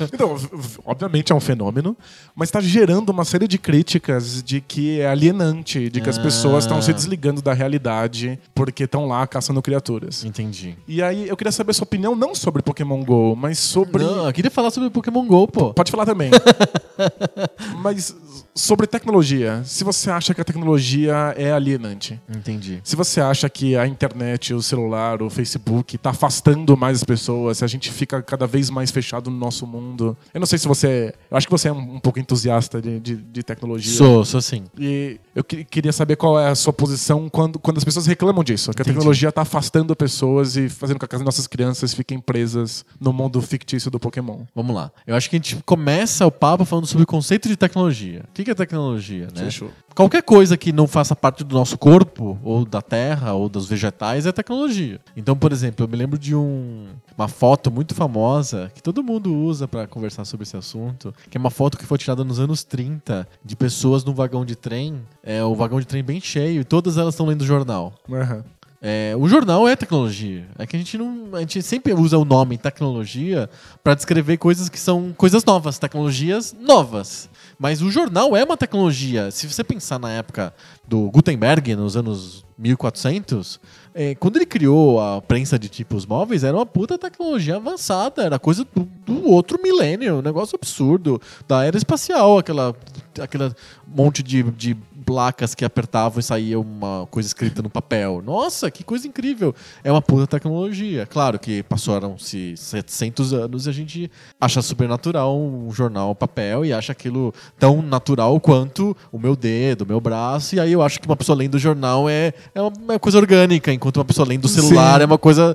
Então, 0.00 0.36
obviamente 0.84 1.32
é 1.32 1.34
um 1.34 1.40
fenômeno, 1.40 1.96
mas 2.34 2.48
está 2.48 2.60
gerando 2.60 3.10
uma 3.10 3.24
série 3.24 3.46
de 3.48 3.58
críticas 3.58 4.42
de 4.42 4.60
que 4.60 5.00
é 5.00 5.08
alienante, 5.08 5.88
de 5.90 6.00
que 6.00 6.08
as 6.08 6.18
Ah. 6.18 6.22
pessoas 6.22 6.64
estão 6.64 6.80
se 6.82 6.92
desligando 6.92 7.40
da 7.42 7.52
realidade 7.52 8.38
porque 8.54 8.84
estão 8.84 9.06
lá 9.06 9.26
caçando 9.26 9.60
criaturas. 9.62 10.24
Entendi. 10.24 10.76
E 10.86 11.02
aí 11.02 11.28
eu 11.28 11.36
queria 11.36 11.52
saber 11.52 11.72
sua 11.72 11.84
opinião 11.84 12.14
não 12.14 12.34
sobre 12.34 12.62
Pokémon 12.62 13.02
GO, 13.04 13.34
mas 13.36 13.58
sobre. 13.58 14.02
Não, 14.04 14.26
eu 14.26 14.32
queria 14.32 14.50
falar 14.50 14.70
sobre 14.70 14.90
Pokémon 14.90 15.26
GO, 15.26 15.48
pô. 15.48 15.74
Pode 15.74 15.90
falar 15.90 16.06
também. 16.06 16.30
mas 17.82 18.14
sobre 18.54 18.86
tecnologia. 18.86 19.62
Se 19.64 19.82
você 19.82 20.10
acha 20.10 20.34
que 20.34 20.40
a 20.40 20.44
tecnologia 20.44 21.34
é 21.36 21.52
alienante. 21.52 22.20
Entendi. 22.28 22.80
Se 22.84 22.94
você 22.94 23.20
acha 23.20 23.48
que 23.48 23.76
a 23.76 23.86
internet, 23.86 24.52
o 24.52 24.62
celular, 24.62 25.22
o 25.22 25.30
Facebook 25.30 25.96
tá 25.98 26.10
afastando 26.10 26.76
mais 26.76 26.98
as 26.98 27.04
pessoas, 27.04 27.58
se 27.58 27.64
a 27.64 27.66
gente 27.68 27.90
fica 27.90 28.11
cada 28.20 28.46
vez 28.46 28.68
mais 28.68 28.90
fechado 28.90 29.30
no 29.30 29.36
nosso 29.36 29.66
mundo. 29.66 30.16
Eu 30.34 30.40
não 30.40 30.46
sei 30.46 30.58
se 30.58 30.66
você. 30.68 31.14
Eu 31.30 31.36
acho 31.36 31.46
que 31.46 31.50
você 31.50 31.68
é 31.68 31.72
um, 31.72 31.94
um 31.94 32.00
pouco 32.00 32.18
entusiasta 32.18 32.82
de, 32.82 32.98
de, 33.00 33.16
de 33.16 33.42
tecnologia. 33.42 33.92
Sou, 33.96 34.24
sou 34.24 34.42
sim. 34.42 34.64
E 34.78 35.18
eu 35.34 35.44
que- 35.44 35.64
queria 35.64 35.92
saber 35.92 36.16
qual 36.16 36.38
é 36.38 36.48
a 36.48 36.54
sua 36.54 36.72
posição 36.72 37.28
quando, 37.28 37.58
quando 37.58 37.78
as 37.78 37.84
pessoas 37.84 38.06
reclamam 38.06 38.42
disso. 38.42 38.72
Que 38.72 38.80
a 38.80 38.82
Entendi. 38.82 38.96
tecnologia 38.96 39.30
tá 39.30 39.42
afastando 39.42 39.94
pessoas 39.94 40.56
e 40.56 40.68
fazendo 40.68 40.98
com 40.98 41.06
que 41.06 41.14
as 41.16 41.22
nossas 41.22 41.46
crianças 41.46 41.94
fiquem 41.94 42.18
presas 42.18 42.84
no 43.00 43.12
mundo 43.12 43.40
fictício 43.40 43.90
do 43.90 44.00
Pokémon. 44.00 44.40
Vamos 44.54 44.74
lá. 44.74 44.90
Eu 45.06 45.14
acho 45.14 45.30
que 45.30 45.36
a 45.36 45.38
gente 45.38 45.56
começa 45.64 46.26
o 46.26 46.30
papo 46.32 46.64
falando 46.64 46.86
sobre 46.86 47.04
o 47.04 47.06
conceito 47.06 47.48
de 47.48 47.56
tecnologia. 47.56 48.24
O 48.28 48.32
que 48.32 48.42
que 48.44 48.50
é 48.50 48.54
tecnologia, 48.54 49.28
né? 49.34 49.44
Fechou. 49.44 49.70
Qualquer 49.94 50.22
coisa 50.22 50.56
que 50.56 50.72
não 50.72 50.86
faça 50.86 51.14
parte 51.14 51.44
do 51.44 51.54
nosso 51.54 51.76
corpo, 51.76 52.38
ou 52.42 52.64
da 52.64 52.80
terra, 52.80 53.34
ou 53.34 53.46
dos 53.46 53.66
vegetais, 53.68 54.24
é 54.24 54.32
tecnologia. 54.32 54.98
Então, 55.14 55.36
por 55.36 55.52
exemplo, 55.52 55.84
eu 55.84 55.88
me 55.88 55.96
lembro 55.96 56.18
de 56.18 56.34
um- 56.34 56.86
uma 57.16 57.28
foto 57.28 57.70
muito 57.70 57.94
famosa 57.94 58.70
que 58.74 58.82
todo 58.82 59.02
mundo 59.02 59.34
usa 59.34 59.68
pra 59.68 59.86
conversar 59.86 60.24
sobre 60.24 60.44
esse 60.44 60.56
assunto, 60.56 61.14
que 61.30 61.36
é 61.36 61.40
uma 61.40 61.50
foto 61.50 61.78
que 61.78 61.86
foi 61.86 61.98
tirada 61.98 62.24
nos 62.24 62.40
anos 62.40 62.64
30 62.64 63.26
de 63.44 63.56
pessoas 63.56 64.04
num 64.04 64.14
vagão 64.14 64.44
de 64.44 64.56
trem, 64.56 65.00
é 65.22 65.42
o 65.42 65.54
vagão 65.54 65.80
de 65.80 65.86
trem 65.86 66.02
bem 66.02 66.20
cheio, 66.20 66.60
e 66.60 66.64
todas 66.64 66.96
elas 66.96 67.14
estão 67.14 67.26
lendo 67.26 67.44
jornal. 67.44 67.92
Aham. 68.10 68.44
É, 68.84 69.14
o 69.16 69.28
jornal 69.28 69.68
é 69.68 69.76
tecnologia. 69.76 70.44
É 70.58 70.66
que 70.66 70.74
a 70.74 70.78
gente 70.78 70.98
não. 70.98 71.36
A 71.36 71.38
gente 71.38 71.62
sempre 71.62 71.94
usa 71.94 72.18
o 72.18 72.24
nome 72.24 72.58
tecnologia 72.58 73.48
para 73.80 73.94
descrever 73.94 74.38
coisas 74.38 74.68
que 74.68 74.78
são 74.78 75.14
coisas 75.16 75.44
novas, 75.44 75.78
tecnologias 75.78 76.52
novas. 76.58 77.30
Mas 77.56 77.80
o 77.80 77.92
jornal 77.92 78.36
é 78.36 78.42
uma 78.42 78.56
tecnologia. 78.56 79.30
Se 79.30 79.48
você 79.48 79.62
pensar 79.62 80.00
na 80.00 80.10
época 80.10 80.52
do 80.88 81.08
Gutenberg, 81.12 81.76
nos 81.76 81.96
anos 81.96 82.44
1400, 82.58 83.60
é, 83.94 84.14
quando 84.14 84.36
ele 84.36 84.46
criou 84.46 85.00
a 85.00 85.20
prensa 85.20 85.58
de 85.58 85.68
tipos 85.68 86.06
móveis, 86.06 86.44
era 86.44 86.56
uma 86.56 86.64
puta 86.64 86.96
tecnologia 86.96 87.56
avançada. 87.56 88.22
Era 88.22 88.38
coisa 88.38 88.66
do, 88.74 88.88
do 89.04 89.28
outro 89.28 89.60
milênio, 89.62 90.16
um 90.16 90.22
negócio 90.22 90.56
absurdo. 90.56 91.20
Da 91.46 91.64
era 91.64 91.76
espacial, 91.76 92.38
aquela, 92.38 92.74
aquela 93.20 93.54
monte 93.86 94.22
de, 94.22 94.42
de 94.42 94.76
placas 95.02 95.54
que 95.54 95.64
apertavam 95.64 96.20
e 96.20 96.22
saía 96.22 96.58
uma 96.58 97.06
coisa 97.10 97.26
escrita 97.26 97.62
no 97.62 97.68
papel. 97.68 98.22
Nossa, 98.24 98.70
que 98.70 98.84
coisa 98.84 99.06
incrível. 99.06 99.54
É 99.82 99.90
uma 99.90 100.00
puta 100.00 100.26
tecnologia. 100.26 101.06
Claro 101.06 101.38
que 101.38 101.62
passaram-se 101.62 102.56
700 102.56 103.32
anos 103.32 103.66
e 103.66 103.70
a 103.70 103.72
gente 103.72 104.10
acha 104.40 104.62
super 104.62 104.88
natural 104.88 105.38
um 105.38 105.70
jornal 105.72 106.14
papel 106.14 106.64
e 106.64 106.72
acha 106.72 106.92
aquilo 106.92 107.34
tão 107.58 107.82
natural 107.82 108.38
quanto 108.40 108.96
o 109.10 109.18
meu 109.18 109.34
dedo, 109.34 109.82
o 109.82 109.86
meu 109.86 110.00
braço. 110.00 110.54
E 110.54 110.60
aí 110.60 110.72
eu 110.72 110.82
acho 110.82 111.00
que 111.00 111.06
uma 111.06 111.16
pessoa 111.16 111.36
lendo 111.36 111.54
o 111.54 111.58
jornal 111.58 112.08
é, 112.08 112.32
é 112.54 112.60
uma, 112.60 112.72
uma 112.78 112.98
coisa 112.98 113.18
orgânica, 113.18 113.72
enquanto 113.72 113.96
uma 113.96 114.04
pessoa 114.04 114.26
lendo 114.26 114.44
o 114.44 114.48
celular 114.48 114.98
Sim. 114.98 115.02
é 115.02 115.06
uma 115.06 115.18
coisa 115.18 115.54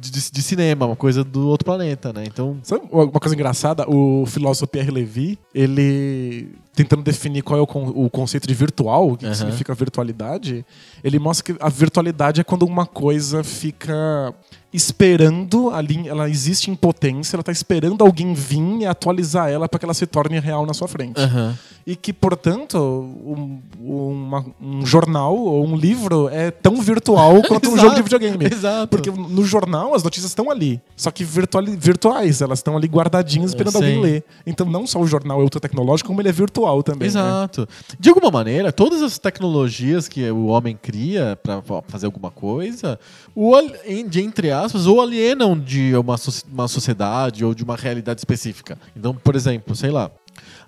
de, 0.00 0.30
de 0.30 0.42
cinema, 0.42 0.86
uma 0.86 0.96
coisa 0.96 1.22
do 1.24 1.48
outro 1.48 1.64
planeta, 1.64 2.12
né? 2.12 2.24
Então, 2.26 2.58
Sabe 2.62 2.82
uma 2.90 3.08
coisa 3.10 3.34
engraçada? 3.34 3.84
O 3.88 4.24
filósofo 4.26 4.66
Pierre 4.66 4.90
Levy, 4.90 5.38
ele 5.54 6.48
tentando 6.74 7.02
definir 7.02 7.42
qual 7.42 7.58
é 7.58 7.62
o, 7.62 7.66
con- 7.66 7.92
o 7.94 8.08
conceito 8.08 8.46
de 8.46 8.54
virtual, 8.54 9.08
o 9.08 9.12
que, 9.16 9.18
que 9.20 9.26
Aham. 9.26 9.34
significa 9.34 9.74
virtualidade, 9.74 10.64
ele 11.02 11.18
mostra 11.18 11.52
que 11.52 11.60
a 11.60 11.68
virtualidade 11.68 12.40
é 12.40 12.44
quando 12.44 12.62
uma 12.64 12.86
coisa 12.86 13.42
fica 13.42 14.32
esperando 14.72 15.70
ali, 15.70 16.08
ela 16.08 16.28
existe 16.30 16.70
em 16.70 16.76
potência, 16.76 17.34
ela 17.36 17.40
está 17.40 17.50
esperando 17.52 18.04
alguém 18.04 18.32
vir 18.32 18.80
e 18.82 18.86
atualizar 18.86 19.48
ela 19.50 19.68
para 19.68 19.78
que 19.78 19.84
ela 19.84 19.94
se 19.94 20.06
torne 20.06 20.38
real 20.38 20.64
na 20.66 20.72
sua 20.74 20.86
frente. 20.88 21.20
aham. 21.20 21.56
E 21.90 21.96
que, 21.96 22.12
portanto, 22.12 22.76
um, 22.76 23.58
uma- 23.80 24.44
um 24.60 24.84
jornal 24.84 25.34
ou 25.34 25.66
um 25.66 25.74
livro 25.74 26.28
é 26.28 26.50
tão 26.50 26.82
virtual 26.82 27.40
quanto 27.48 27.70
um 27.70 27.72
Exato, 27.72 27.80
jogo 27.80 27.94
de 27.94 28.02
videogame. 28.02 28.44
exato. 28.44 28.88
Porque 28.88 29.10
no 29.10 29.42
jornal 29.42 29.94
as 29.94 30.02
notícias 30.02 30.30
estão 30.30 30.50
ali, 30.50 30.82
só 30.94 31.10
que 31.10 31.24
virtuali- 31.24 31.74
virtuais, 31.76 32.42
elas 32.42 32.58
estão 32.58 32.76
ali 32.76 32.86
guardadinhas 32.86 33.52
esperando 33.52 33.72
Sim. 33.72 33.78
alguém 33.78 34.00
ler. 34.02 34.24
Então 34.46 34.66
não 34.66 34.86
só 34.86 35.00
o 35.00 35.06
jornal 35.06 35.40
é 35.40 35.42
ultra 35.42 35.58
tecnológico, 35.60 36.08
como 36.08 36.20
ele 36.20 36.28
é 36.28 36.32
virtual 36.32 36.82
também. 36.82 36.98
né? 37.08 37.20
Exato. 37.20 37.66
De 37.98 38.10
alguma 38.10 38.30
maneira, 38.30 38.70
todas 38.70 39.00
as 39.00 39.18
tecnologias 39.18 40.08
que 40.08 40.30
o 40.30 40.44
homem 40.48 40.78
cria 40.80 41.38
para 41.42 41.62
fazer 41.88 42.04
alguma 42.04 42.30
coisa, 42.30 43.00
o, 43.34 43.54
entre 43.86 44.50
aspas, 44.50 44.86
ou 44.86 45.00
alienam 45.00 45.58
de 45.58 45.96
uma, 45.96 46.16
uma 46.52 46.68
sociedade 46.68 47.42
ou 47.46 47.54
de 47.54 47.64
uma 47.64 47.76
realidade 47.76 48.20
específica. 48.20 48.78
Então, 48.94 49.14
por 49.14 49.34
exemplo, 49.34 49.74
sei 49.74 49.90
lá. 49.90 50.10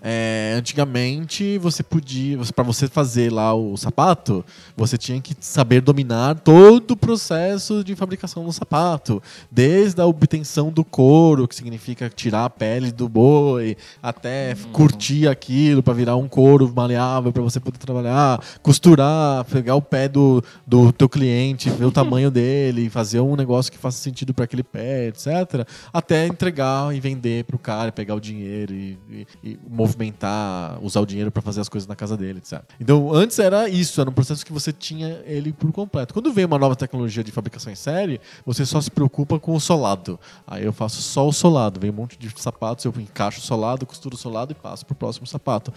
É, 0.03 0.55
antigamente 0.57 1.59
você 1.59 1.83
podia, 1.83 2.37
você, 2.39 2.53
para 2.53 2.65
você 2.65 2.89
fazer 2.89 3.33
lá 3.33 3.55
o 3.55 3.77
sapato, 3.77 4.45
você 4.77 4.97
tinha 4.97 5.21
que 5.21 5.35
saber 5.41 5.81
dominar 5.81 6.37
todo 6.41 6.93
o 6.93 6.97
processo 6.97 7.85
de 7.85 7.95
fabricação 7.95 8.45
do 8.45 8.53
sapato, 8.53 9.23
desde 9.51 10.01
a 10.01 10.07
obtenção 10.07 10.71
do 10.71 10.85
couro, 10.85 11.47
que 11.47 11.55
significa 11.55 12.09
tirar 12.09 12.45
a 12.47 12.51
pele 12.51 12.93
do 12.93 13.09
boi, 13.09 13.77
até 14.03 14.55
curtir 14.73 15.29
aquilo 15.29 15.83
para 15.83 15.95
virar 15.95 16.17
um 16.17 16.29
couro 16.29 16.73
maleável 16.75 17.33
para 17.33 17.43
você 17.43 17.61
poder 17.61 17.79
trabalhar, 17.79 18.41
costurar, 18.63 19.45
pegar 19.45 19.75
o 19.75 19.83
pé 19.83 20.09
do, 20.09 20.43
do 20.67 20.93
teu 20.93 21.09
cliente, 21.09 21.69
ver 21.71 21.85
o 21.85 21.93
tamanho 21.93 22.31
dele, 22.33 22.89
fazer 22.89 23.21
um 23.21 23.37
negócio 23.37 23.71
que 23.71 23.79
faça 23.79 23.99
sentido 23.99 24.33
para 24.33 24.45
aquele 24.45 24.63
pé, 24.63 25.09
etc. 25.09 25.67
Até 25.93 26.27
entregar 26.27 26.95
e 26.95 27.01
vender 27.01 27.45
pro 27.45 27.59
cara, 27.59 27.93
pegar 27.93 28.15
o 28.15 28.21
dinheiro 28.21 28.73
e, 28.73 28.99
e- 29.11 29.27
e 29.43 29.59
movimentar, 29.69 30.79
usar 30.83 31.01
o 31.01 31.07
dinheiro 31.07 31.31
para 31.31 31.43
fazer 31.43 31.61
as 31.61 31.69
coisas 31.69 31.87
na 31.87 31.97
casa 31.97 32.17
dele, 32.17 32.39
etc. 32.39 32.63
Então, 32.79 33.13
antes 33.13 33.39
era 33.39 33.69
isso, 33.69 34.01
era 34.01 34.11
um 34.11 34.13
processo 34.13 34.45
que 34.45 34.53
você 34.53 34.73
tinha 34.73 35.23
ele 35.25 35.53
por 35.53 35.73
completo. 35.73 36.13
Quando 36.15 36.33
vem 36.33 36.45
uma 36.45 36.59
nova 36.59 36.77
tecnologia 36.77 37.23
de 37.23 37.31
fabricação 37.31 37.73
em 37.73 37.77
série, 37.77 38.21
você 38.45 38.65
só 38.67 38.81
se 38.81 38.91
preocupa 38.91 39.39
com 39.39 39.55
o 39.55 39.61
solado. 39.61 40.19
Aí 40.47 40.65
eu 40.65 40.73
faço 40.73 41.03
só 41.03 41.27
o 41.27 41.33
solado, 41.33 41.81
vem 41.81 41.91
um 41.91 41.95
monte 41.95 42.19
de 42.19 42.31
sapatos, 42.37 42.85
eu 42.85 42.95
encaixo 42.99 43.39
o 43.39 43.43
solado, 43.43 43.87
costuro 43.87 44.15
o 44.15 44.19
solado 44.19 44.53
e 44.53 44.55
passo 44.55 44.85
pro 44.85 44.95
próximo 44.95 45.27
sapato. 45.27 45.73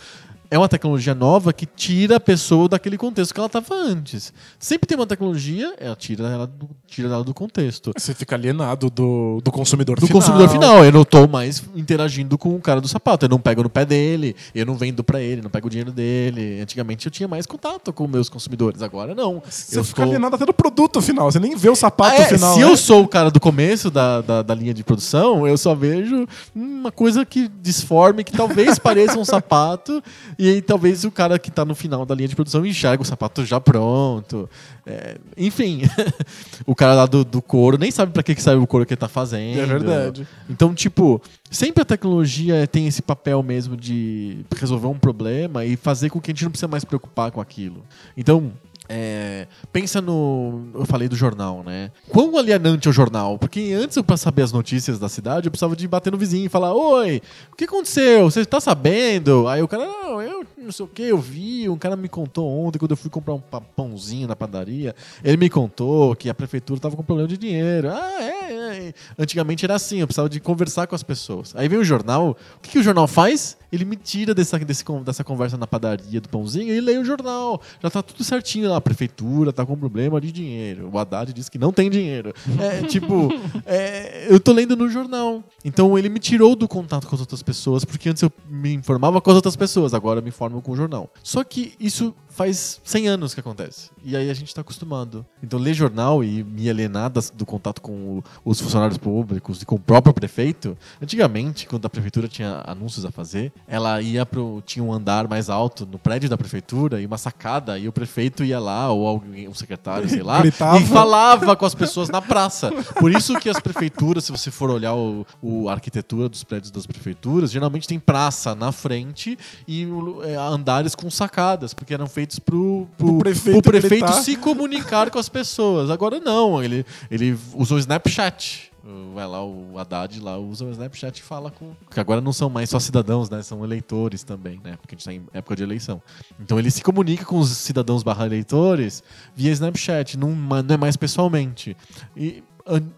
É 0.54 0.58
uma 0.58 0.70
tecnologia 0.70 1.16
nova 1.16 1.52
que 1.52 1.66
tira 1.66 2.18
a 2.18 2.20
pessoa 2.20 2.70
daquele 2.70 2.96
contexto 2.96 3.34
que 3.34 3.40
ela 3.40 3.48
estava 3.48 3.74
antes. 3.74 4.32
Sempre 4.60 4.86
tem 4.86 4.96
uma 4.96 5.08
tecnologia, 5.08 5.74
ela 5.80 5.96
tira 5.96 6.28
ela 6.28 6.46
do, 6.46 6.70
tira 6.86 7.08
ela 7.08 7.24
do 7.24 7.34
contexto. 7.34 7.92
Você 7.98 8.14
fica 8.14 8.36
alienado 8.36 8.88
do, 8.92 9.42
do 9.44 9.52
consumidor 9.52 10.00
do 10.00 10.06
final. 10.06 10.22
consumidor 10.22 10.50
final. 10.50 10.86
Eu 10.86 10.92
não 10.92 11.04
tô 11.04 11.28
mais 11.28 11.64
interagindo 11.76 12.38
com 12.38 12.56
o 12.56 12.62
cara 12.62 12.80
do 12.80 12.88
sapato. 12.88 13.26
Eu 13.26 13.30
não 13.30 13.40
pego 13.40 13.64
no 13.64 13.70
pé 13.70 13.84
dele, 13.84 14.36
eu 14.54 14.64
não 14.64 14.76
vendo 14.76 15.04
para 15.04 15.20
ele, 15.20 15.42
não 15.42 15.50
pego 15.50 15.66
o 15.66 15.70
dinheiro 15.72 15.92
dele. 15.92 16.62
Antigamente 16.62 17.08
eu 17.08 17.12
tinha 17.12 17.28
mais 17.28 17.48
contato 17.48 17.92
com 17.92 18.08
meus 18.08 18.30
consumidores, 18.30 18.84
agora 18.84 19.16
não. 19.16 19.42
Você 19.50 19.80
eu 19.80 19.84
fica 19.84 20.04
alienado 20.04 20.36
até 20.36 20.46
do 20.46 20.54
produto 20.54 21.02
final, 21.02 21.32
você 21.32 21.40
nem 21.40 21.56
vê 21.56 21.70
o 21.72 21.76
sapato 21.76 22.22
é, 22.22 22.28
final. 22.28 22.54
Se 22.54 22.60
né? 22.60 22.66
eu 22.68 22.78
sou 22.78 23.02
o 23.02 23.08
cara 23.08 23.32
do 23.32 23.40
começo 23.40 23.90
da, 23.90 24.22
da, 24.22 24.44
da, 24.44 24.54
linha 24.54 24.72
de 24.72 24.84
produção, 24.84 25.48
eu 25.48 25.58
só 25.58 25.74
vejo 25.74 26.28
uma 26.54 26.92
coisa 26.92 27.26
que 27.26 27.50
disforme, 27.60 28.24
que 28.24 28.34
talvez 28.34 28.78
pareça 28.78 29.18
um 29.18 29.26
sapato, 29.26 30.04
e 30.44 30.50
aí 30.50 30.62
talvez 30.62 31.06
o 31.06 31.10
cara 31.10 31.40
que 31.40 31.48
está 31.48 31.64
no 31.64 31.74
final 31.74 32.06
da 32.06 32.14
linha 32.14 32.28
de 32.28 32.36
produção 32.36 32.66
enxerga 32.66 33.02
o 33.02 33.06
sapato 33.06 33.46
já 33.46 33.62
pronto. 33.62 34.50
É, 34.86 35.18
enfim, 35.38 35.84
o 36.68 36.76
cara 36.76 36.94
lá 36.94 37.06
do, 37.06 37.24
do 37.24 37.42
couro 37.42 37.78
nem 37.78 37.90
sabe 37.90 38.12
para 38.12 38.22
que, 38.22 38.36
que 38.36 38.42
serve 38.42 38.62
o 38.62 38.68
couro 38.68 38.86
que 38.86 38.92
ele 38.92 39.00
tá 39.00 39.08
fazendo. 39.08 39.62
É 39.62 39.66
verdade. 39.66 40.28
Então, 40.50 40.76
tipo, 40.76 41.22
sempre 41.50 41.82
a 41.82 41.86
tecnologia 41.86 42.68
tem 42.68 42.88
esse 42.88 43.02
papel 43.02 43.42
mesmo 43.42 43.78
de 43.78 44.46
resolver 44.54 44.88
um 44.88 45.00
problema 45.00 45.64
e 45.64 45.78
fazer 45.78 46.10
com 46.10 46.20
que 46.20 46.32
a 46.32 46.34
gente 46.34 46.44
não 46.44 46.52
precisa 46.52 46.68
mais 46.68 46.84
preocupar 46.84 47.32
com 47.32 47.40
aquilo. 47.40 47.82
Então, 48.18 48.52
é, 48.90 49.48
pensa 49.72 50.02
no. 50.02 50.68
Eu 50.74 50.86
falei 50.86 51.08
do 51.08 51.16
jornal, 51.16 51.64
né? 51.64 51.90
Quão 52.10 52.38
alienante 52.38 52.88
é 52.88 52.92
o 52.92 52.94
jornal? 52.94 53.40
Porque 53.40 53.72
antes, 53.74 54.00
para 54.02 54.18
saber 54.18 54.42
as 54.42 54.52
notícias 54.52 55.00
da 55.00 55.08
cidade, 55.08 55.48
eu 55.48 55.52
precisava 55.52 55.76
de 55.76 55.88
bater 55.88 56.12
no 56.12 56.18
vizinho 56.18 56.46
e 56.46 56.50
falar: 56.50 56.74
Oi, 56.74 57.22
o 57.52 57.56
que 57.56 57.64
aconteceu? 57.64 58.30
Você 58.30 58.46
tá 58.46 58.60
sabendo? 58.60 59.48
Aí 59.48 59.62
o 59.62 59.68
cara, 59.70 59.86
não, 59.86 60.22
eu 60.22 60.46
não 60.58 60.72
sei 60.72 60.86
o 60.86 60.90
que, 60.90 61.04
eu 61.04 61.18
vi. 61.18 61.70
Um 61.70 61.78
cara 61.78 61.96
me 61.96 62.10
contou 62.10 62.50
ontem, 62.50 62.78
quando 62.78 62.92
eu 62.92 62.98
fui 62.98 63.10
comprar 63.10 63.34
um 63.36 63.42
pãozinho 63.76 64.28
na 64.28 64.36
padaria, 64.36 64.94
ele 65.24 65.38
me 65.38 65.50
contou 65.50 66.14
que 66.16 66.30
a 66.30 66.34
prefeitura 66.34 66.80
tava 66.80 66.98
com 66.98 67.04
problema 67.04 67.28
de 67.28 67.38
dinheiro. 67.38 67.90
Ah, 67.90 68.22
é, 68.22 68.54
é. 68.54 68.94
Antigamente 69.18 69.64
era 69.64 69.76
assim, 69.76 70.00
eu 70.00 70.08
precisava 70.08 70.28
de 70.28 70.42
conversar 70.42 70.88
com 70.88 70.96
as 70.96 71.04
pessoas. 71.04 71.56
Aí 71.56 71.70
vem 71.70 71.80
o 71.80 71.86
jornal, 71.86 72.38
o 72.58 72.60
que, 72.60 72.72
que 72.72 72.80
o 72.80 72.84
jornal 72.84 73.08
faz? 73.08 73.58
Ele 73.74 73.86
me 73.86 73.96
tira 73.96 74.36
dessa, 74.36 74.60
desse, 74.60 74.86
dessa 75.04 75.24
conversa 75.24 75.58
na 75.58 75.66
padaria 75.66 76.22
do 76.22 76.30
pãozinho 76.30 76.72
e 76.72 76.80
lê 76.80 76.96
o 77.00 77.04
jornal. 77.04 77.60
Já 77.82 77.90
tá 77.90 78.04
tudo 78.04 78.24
certinho 78.24 78.70
lá, 78.70 78.78
a 78.78 78.82
prefeitura 78.82 79.52
tá 79.52 79.66
com 79.66 79.76
problema 79.76 80.22
de 80.22 80.32
dinheiro. 80.32 80.92
O 80.94 81.00
Haddad 81.00 81.34
disse 81.34 81.50
que 81.50 81.58
não 81.58 81.74
tem 81.74 81.90
dinheiro. 81.90 82.36
É 82.60 82.84
tipo, 82.88 83.30
é, 83.66 84.28
eu 84.30 84.40
tô 84.40 84.54
lendo 84.54 84.76
no 84.76 84.88
jornal. 84.88 85.44
Então 85.66 85.98
ele 85.98 86.08
me 86.08 86.20
tirou 86.20 86.56
do 86.56 86.68
contato 86.68 87.08
com 87.08 87.16
as 87.16 87.22
outras 87.22 87.42
pessoas, 87.42 87.84
porque 87.84 88.10
antes 88.10 88.22
eu 88.22 88.32
me 88.48 88.74
informava 88.74 89.20
com 89.20 89.32
as 89.32 89.36
outras 89.38 89.56
pessoas, 89.56 89.96
agora 89.96 90.20
eu 90.20 90.24
me 90.24 90.30
informo 90.30 90.62
com 90.62 90.74
o 90.74 90.76
jornal. 90.76 91.10
Só 91.24 91.44
que 91.44 91.74
isso 91.80 92.14
faz 92.34 92.82
100 92.84 93.08
anos 93.08 93.34
que 93.34 93.40
acontece. 93.40 93.92
E 94.04 94.18
aí 94.18 94.30
a 94.30 94.34
gente 94.34 94.48
está 94.48 94.62
acostumado. 94.62 95.26
Então, 95.42 95.60
ler 95.60 95.74
jornal 95.74 96.24
e 96.24 96.44
me 96.44 96.68
alienar 96.70 97.12
do 97.12 97.46
contato 97.46 97.80
com 97.80 98.24
os 98.44 98.60
funcionários 98.60 98.98
públicos 98.98 99.62
e 99.62 99.66
com 99.66 99.76
o 99.76 99.80
próprio 99.80 100.14
prefeito. 100.14 100.76
Antigamente, 101.02 101.68
quando 101.68 101.86
a 101.86 101.90
prefeitura 101.90 102.28
tinha 102.28 102.64
anúncios 102.66 103.06
a 103.06 103.12
fazer, 103.12 103.54
ela 103.68 104.02
ia 104.02 104.26
pro. 104.26 104.62
tinha 104.66 104.84
um 104.84 104.92
andar 104.92 105.28
mais 105.28 105.50
alto 105.50 105.88
no 105.90 105.98
prédio 105.98 106.30
da 106.30 106.38
prefeitura 106.38 107.02
e 107.02 107.06
uma 107.06 107.18
sacada, 107.18 107.78
e 107.78 107.88
o 107.88 107.92
prefeito 107.92 108.44
ia 108.44 108.60
lá, 108.60 108.90
ou 108.92 109.08
alguém, 109.08 109.48
um 109.48 109.54
secretário, 109.54 110.08
sei 110.10 110.22
lá, 110.22 110.40
Gritava. 110.42 110.80
e 110.80 110.86
falava 110.86 111.56
com 111.56 111.66
as 111.66 111.74
pessoas 111.74 112.10
na 112.10 112.22
praça. 112.22 112.72
Por 113.00 113.12
isso 113.12 113.40
que 113.40 113.50
as 113.50 113.60
prefeituras, 113.60 114.26
se 114.26 114.32
você 114.32 114.52
for 114.52 114.70
olhar 114.70 114.94
o, 114.94 115.26
o 115.42 115.70
a 115.70 115.74
arquitetura 115.74 116.28
dos 116.28 116.44
prédios 116.44 116.72
das 116.72 116.86
prefeituras, 116.86 117.52
geralmente 117.52 117.88
tem 117.88 118.00
praça 118.00 118.54
na 118.54 118.72
frente 118.72 119.38
e 119.68 119.88
é, 120.24 120.36
andares 120.36 120.96
com 120.96 121.10
sacadas, 121.10 121.74
porque 121.74 121.94
eram 121.94 122.08
feitos 122.08 122.40
pro, 122.40 122.88
pro, 122.98 123.16
O 123.16 123.20
prefeito 123.20 123.62
pro 123.62 123.72
prefeito 123.72 124.12
se 124.14 124.36
comunicar 124.36 125.10
com 125.10 125.20
as 125.20 125.30
pessoas. 125.30 125.90
Agora 125.90 126.20
não, 126.20 126.62
ele, 126.62 126.86
ele 127.10 127.38
usou 127.56 127.78
o 127.78 127.80
Snapchat. 127.80 128.73
Vai 129.14 129.26
lá, 129.26 129.42
o 129.42 129.80
Haddad 129.80 130.20
lá 130.20 130.38
usa 130.38 130.66
o 130.66 130.72
Snapchat 130.72 131.18
e 131.18 131.24
fala 131.24 131.50
com. 131.50 131.74
Porque 131.86 132.02
agora 132.02 132.20
não 132.20 132.34
são 132.34 132.50
mais 132.50 132.70
só 132.70 132.80
cidadãos, 132.80 133.30
né? 133.30 133.42
São 133.42 133.64
eleitores 133.64 134.24
também, 134.24 134.60
né? 134.62 134.76
Porque 134.76 134.94
a 134.94 134.98
gente 134.98 135.06
tá 135.06 135.14
em 135.14 135.24
época 135.32 135.56
de 135.56 135.64
eleição. 135.64 136.02
Então 136.38 136.60
ele 136.60 136.70
se 136.70 136.84
comunica 136.84 137.24
com 137.24 137.40
os 137.40 137.50
cidadãos 137.50 138.04
barra 138.04 138.26
eleitores 138.26 139.02
via 139.34 139.52
Snapchat, 139.52 140.18
não, 140.18 140.32
não 140.32 140.76
é 140.76 140.78
mais 140.78 140.98
pessoalmente. 140.98 141.78
E 142.16 142.44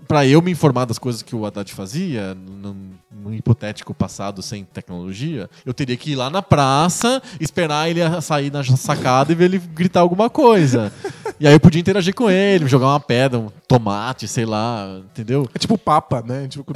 para 0.07 0.25
eu 0.27 0.41
me 0.41 0.51
informar 0.51 0.85
das 0.85 0.99
coisas 0.99 1.23
que 1.23 1.35
o 1.35 1.45
Haddad 1.45 1.73
fazia, 1.73 2.35
num, 2.35 2.91
num, 3.11 3.33
hipotético 3.33 3.93
passado 3.93 4.41
sem 4.43 4.63
tecnologia, 4.63 5.49
eu 5.65 5.73
teria 5.73 5.97
que 5.97 6.11
ir 6.11 6.15
lá 6.15 6.29
na 6.29 6.41
praça, 6.41 7.21
esperar 7.39 7.89
ele 7.89 7.99
sair 8.21 8.51
na 8.51 8.63
sacada 8.63 9.31
e 9.31 9.35
ver 9.35 9.45
ele 9.45 9.57
gritar 9.57 10.01
alguma 10.01 10.29
coisa. 10.29 10.93
e 11.39 11.47
aí 11.47 11.53
eu 11.53 11.59
podia 11.59 11.81
interagir 11.81 12.13
com 12.13 12.29
ele, 12.29 12.67
jogar 12.67 12.87
uma 12.87 12.99
pedra, 12.99 13.39
um 13.39 13.49
tomate, 13.77 14.27
sei 14.27 14.45
lá, 14.45 15.01
entendeu? 15.11 15.47
É 15.53 15.59
tipo 15.59 15.75
o 15.75 15.77
Papa, 15.77 16.23
né? 16.25 16.47
Tipo, 16.47 16.71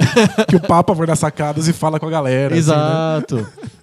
que 0.48 0.56
o 0.56 0.60
Papa 0.60 0.92
vai 0.92 1.06
nas 1.06 1.18
sacadas 1.18 1.68
e 1.68 1.72
fala 1.72 1.98
com 1.98 2.06
a 2.06 2.10
galera. 2.10 2.56
Exato. 2.56 3.36
Assim, 3.36 3.44
né? 3.44 3.70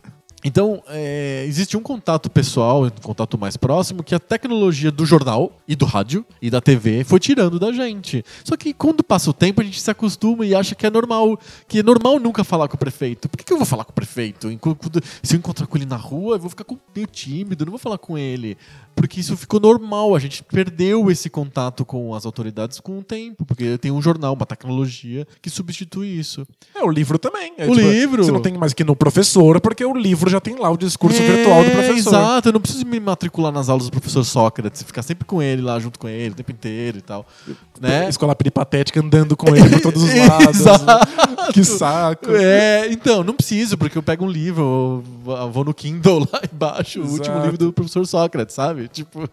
Então, 0.47 0.81
é, 0.87 1.43
existe 1.45 1.75
um 1.75 1.81
contato 1.81 2.29
pessoal, 2.29 2.85
um 2.85 2.89
contato 2.89 3.37
mais 3.37 3.57
próximo, 3.57 4.01
que 4.01 4.15
a 4.15 4.19
tecnologia 4.19 4.89
do 4.89 5.05
jornal 5.05 5.51
e 5.67 5.75
do 5.75 5.83
rádio 5.83 6.25
e 6.41 6.49
da 6.49 6.61
TV 6.61 7.03
foi 7.03 7.19
tirando 7.19 7.59
da 7.59 7.69
gente. 7.73 8.23
Só 8.45 8.55
que 8.55 8.73
quando 8.73 9.03
passa 9.03 9.29
o 9.29 9.33
tempo, 9.33 9.59
a 9.59 9.63
gente 9.65 9.81
se 9.81 9.91
acostuma 9.91 10.45
e 10.45 10.55
acha 10.55 10.73
que 10.73 10.87
é 10.87 10.89
normal. 10.89 11.37
Que 11.67 11.79
é 11.79 11.83
normal 11.83 12.17
nunca 12.17 12.45
falar 12.45 12.69
com 12.69 12.75
o 12.75 12.79
prefeito. 12.79 13.27
Por 13.27 13.35
que, 13.35 13.43
que 13.43 13.51
eu 13.51 13.57
vou 13.57 13.65
falar 13.65 13.83
com 13.83 13.91
o 13.91 13.93
prefeito? 13.93 14.47
Se 15.21 15.35
eu 15.35 15.37
encontrar 15.37 15.67
com 15.67 15.77
ele 15.77 15.85
na 15.85 15.97
rua, 15.97 16.37
eu 16.37 16.39
vou 16.39 16.49
ficar 16.49 16.63
meio 16.95 17.07
tímido, 17.07 17.65
não 17.65 17.71
vou 17.71 17.79
falar 17.79 17.97
com 17.97 18.17
ele. 18.17 18.57
Porque 18.95 19.19
isso 19.19 19.35
ficou 19.35 19.59
normal. 19.59 20.15
A 20.15 20.19
gente 20.19 20.41
perdeu 20.43 21.11
esse 21.11 21.29
contato 21.29 21.83
com 21.83 22.15
as 22.15 22.25
autoridades 22.25 22.79
com 22.79 22.99
o 22.99 23.03
tempo. 23.03 23.45
Porque 23.45 23.77
tem 23.77 23.91
um 23.91 24.01
jornal, 24.01 24.33
uma 24.33 24.45
tecnologia 24.45 25.27
que 25.41 25.49
substitui 25.49 26.07
isso. 26.17 26.47
É, 26.73 26.81
o 26.81 26.89
livro 26.89 27.19
também. 27.19 27.53
É, 27.57 27.67
o 27.67 27.75
tipo, 27.75 27.87
livro. 27.87 28.23
Você 28.23 28.31
não 28.31 28.41
tem 28.41 28.57
mais 28.57 28.73
que 28.73 28.81
ir 28.81 28.85
no 28.85 28.95
professor, 28.95 29.59
porque 29.59 29.83
o 29.83 29.93
livro 29.93 30.29
já 30.29 30.36
tem 30.39 30.55
lá 30.55 30.69
o 30.69 30.77
discurso 30.77 31.21
é, 31.21 31.25
virtual 31.25 31.63
do 31.63 31.71
professor. 31.71 32.09
Exato, 32.09 32.49
eu 32.49 32.53
não 32.53 32.61
preciso 32.61 32.85
me 32.85 32.99
matricular 32.99 33.51
nas 33.51 33.69
aulas 33.69 33.85
do 33.85 33.91
professor 33.91 34.23
Sócrates, 34.23 34.83
ficar 34.83 35.01
sempre 35.01 35.25
com 35.25 35.41
ele 35.41 35.61
lá, 35.61 35.79
junto 35.79 35.99
com 35.99 36.07
ele, 36.07 36.31
o 36.31 36.35
tempo 36.35 36.51
inteiro 36.51 36.97
e 36.97 37.01
tal. 37.01 37.25
Né? 37.79 38.09
Escola 38.09 38.35
peripatética 38.35 38.99
andando 38.99 39.35
com 39.37 39.55
ele 39.55 39.69
por 39.69 39.81
todos 39.81 40.03
os 40.03 40.13
lados. 40.27 40.59
Exato. 40.59 41.53
Que 41.53 41.63
saco. 41.63 42.31
É, 42.31 42.87
então, 42.91 43.23
não 43.23 43.33
preciso, 43.33 43.77
porque 43.77 43.97
eu 43.97 44.03
pego 44.03 44.25
um 44.25 44.29
livro, 44.29 44.61
eu 44.61 45.03
vou 45.51 45.63
no 45.63 45.73
Kindle 45.73 46.27
lá 46.31 46.41
embaixo, 46.51 47.01
o 47.01 47.09
último 47.09 47.41
livro 47.41 47.57
do 47.57 47.73
professor 47.73 48.05
Sócrates, 48.05 48.55
sabe? 48.55 48.87
Tipo. 48.87 49.27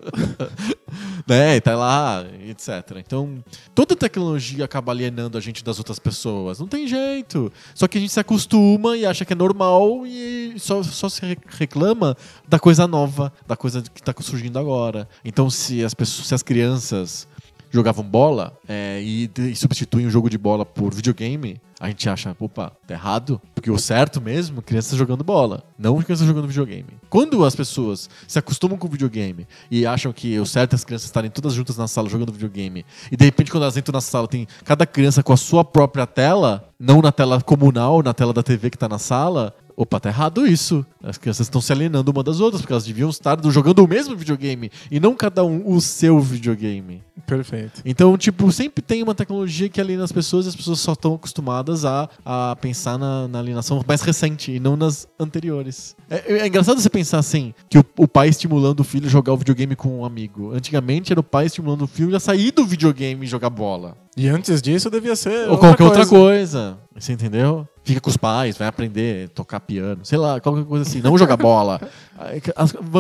né? 1.27 1.57
E 1.57 1.61
tá 1.61 1.77
lá, 1.77 2.25
etc. 2.49 2.99
Então, 2.99 3.43
toda 3.75 3.97
tecnologia 3.97 4.65
acaba 4.65 4.93
alienando 4.93 5.39
a 5.39 5.41
gente 5.41 5.65
das 5.65 5.79
outras 5.79 5.99
pessoas. 5.99 6.59
Não 6.59 6.67
tem 6.67 6.87
jeito. 6.87 7.53
Só 7.75 7.89
que 7.89 7.99
a 7.99 8.01
gente 8.01 8.13
se 8.13 8.21
acostuma 8.21 8.97
e 8.97 9.07
acha 9.07 9.25
que 9.25 9.33
é 9.33 9.37
normal 9.37 10.07
e 10.07 10.55
só, 10.59 10.83
só 10.83 11.09
se 11.09 11.39
reclama 11.49 12.17
da 12.49 12.59
coisa 12.59 12.87
nova, 12.87 13.33
da 13.47 13.57
coisa 13.57 13.83
que 13.83 14.01
está 14.01 14.15
surgindo 14.21 14.59
agora. 14.59 15.09
Então, 15.25 15.49
se 15.51 15.85
as 15.85 15.95
pessoas, 15.95 16.29
se 16.29 16.35
as 16.35 16.43
crianças 16.43 17.27
jogavam 17.75 18.05
bola 18.05 18.57
é, 18.69 19.01
e, 19.03 19.29
e 19.37 19.57
substituem 19.57 20.07
o 20.07 20.11
jogo 20.11 20.31
de 20.31 20.39
bola 20.39 20.65
por 20.65 20.95
videogame, 20.95 21.61
a 21.81 21.89
gente 21.89 22.09
acha, 22.09 22.35
opa, 22.39 22.71
tá 22.87 22.95
errado. 22.95 23.43
Porque 23.53 23.69
o 23.69 23.77
certo 23.77 24.21
mesmo, 24.21 24.63
crianças 24.63 24.97
jogando 24.97 25.25
bola, 25.25 25.65
não 25.77 26.01
crianças 26.01 26.25
jogando 26.25 26.47
videogame. 26.47 26.87
Quando 27.11 27.45
as 27.45 27.57
pessoas 27.57 28.09
se 28.29 28.39
acostumam 28.39 28.79
com 28.79 28.87
videogame 28.87 29.47
e 29.71 29.85
acham 29.85 30.13
que 30.13 30.39
o 30.39 30.47
certo 30.47 30.75
é 30.75 30.77
as 30.77 30.85
crianças 30.85 31.07
estarem 31.07 31.31
todas 31.31 31.53
juntas 31.53 31.77
na 31.77 31.89
sala 31.89 32.09
jogando 32.09 32.33
videogame, 32.33 32.87
e 33.11 33.17
de 33.17 33.25
repente 33.25 33.51
quando 33.51 33.65
elas 33.65 33.77
entram 33.77 33.93
na 33.93 34.01
sala 34.01 34.29
tem 34.29 34.47
cada 34.65 34.87
criança 34.87 35.23
com 35.23 35.33
a 35.33 35.37
sua 35.37 35.65
própria 35.65 36.07
tela, 36.07 36.73
não 36.79 37.03
na 37.03 37.11
tela 37.11 37.41
comunal, 37.41 38.03
na 38.05 38.15
tela 38.15 38.33
da 38.33 38.43
TV 38.43 38.71
que 38.71 38.79
tá 38.79 38.89
na 38.89 38.99
sala, 38.99 39.53
opa, 39.77 40.01
tá 40.01 40.09
errado 40.09 40.47
isso. 40.47 40.85
As 41.03 41.19
crianças 41.19 41.47
estão 41.47 41.61
se 41.61 41.73
alienando 41.73 42.11
uma 42.11 42.23
das 42.23 42.41
outras, 42.41 42.63
porque 42.63 42.73
elas 42.73 42.85
deviam 42.85 43.11
estar 43.11 43.39
jogando 43.51 43.85
o 43.85 43.89
mesmo 43.89 44.17
videogame 44.17 44.71
e 44.91 44.99
não 44.99 45.15
cada 45.15 45.45
um 45.45 45.63
o 45.67 45.81
seu 45.81 46.19
videogame. 46.21 47.03
Perfeito. 47.27 47.81
Então, 47.85 48.17
tipo, 48.19 48.51
sempre 48.53 48.83
tem 48.83 49.03
uma 49.03 49.15
tecnologia 49.15 49.69
que 49.69 49.81
aliena 49.81 50.05
as 50.05 50.13
pessoas 50.13 50.47
e 50.47 50.49
as 50.51 50.57
pessoas 50.57 50.81
só 50.81 50.93
estão 50.93 51.15
acostumadas 51.15 51.85
a, 51.85 52.09
a 52.25 52.57
pensar 52.61 52.99
na, 52.99 53.29
na 53.29 53.39
alienação 53.39 53.83
mais 53.87 54.03
recente 54.03 54.53
e 54.53 54.61
não 54.61 54.77
nas 54.77 55.09
anteriores. 55.19 55.97
É, 56.11 56.39
é 56.39 56.47
engraçado 56.47 56.81
você 56.81 56.91
pensar 56.91 57.19
assim, 57.19 57.55
que 57.69 57.79
o, 57.79 57.85
o, 57.99 58.07
pai 58.07 58.29
estimulando 58.29 58.81
o 58.81 58.85
filho 58.85 59.07
a 59.07 59.11
jogar 59.11 59.33
o 59.33 59.37
videogame 59.37 59.75
com 59.75 60.01
um 60.01 60.05
amigo. 60.05 60.53
Antigamente 60.53 61.13
era 61.13 61.21
o 61.21 61.25
pai 61.25 61.47
estimulando 61.47 61.83
o 61.83 61.87
filho 61.87 62.15
a 62.15 62.21
sair 62.21 62.51
do 62.51 62.67
videogame 62.67 63.25
e 63.25 63.29
jogar 63.29 63.51
bola. 63.51 63.97
E 64.17 64.29
antes 64.29 64.61
disso 64.61 64.91
devia 64.91 65.17
ser. 65.17 65.49
Ou 65.49 65.59
qualquer 65.59 65.85
outra 65.85 66.07
coisa. 66.07 66.79
Você 66.95 67.13
entendeu? 67.13 67.67
Fica 67.85 68.01
com 68.01 68.09
os 68.11 68.17
pais, 68.17 68.57
vai 68.57 68.67
aprender 68.67 69.27
a 69.27 69.29
tocar 69.29 69.61
piano, 69.61 70.01
sei 70.05 70.19
lá, 70.19 70.41
qualquer 70.41 70.65
coisa 70.65 70.89
assim, 70.89 71.01
não 71.03 71.17
jogar 71.19 71.37
bola. 71.37 71.81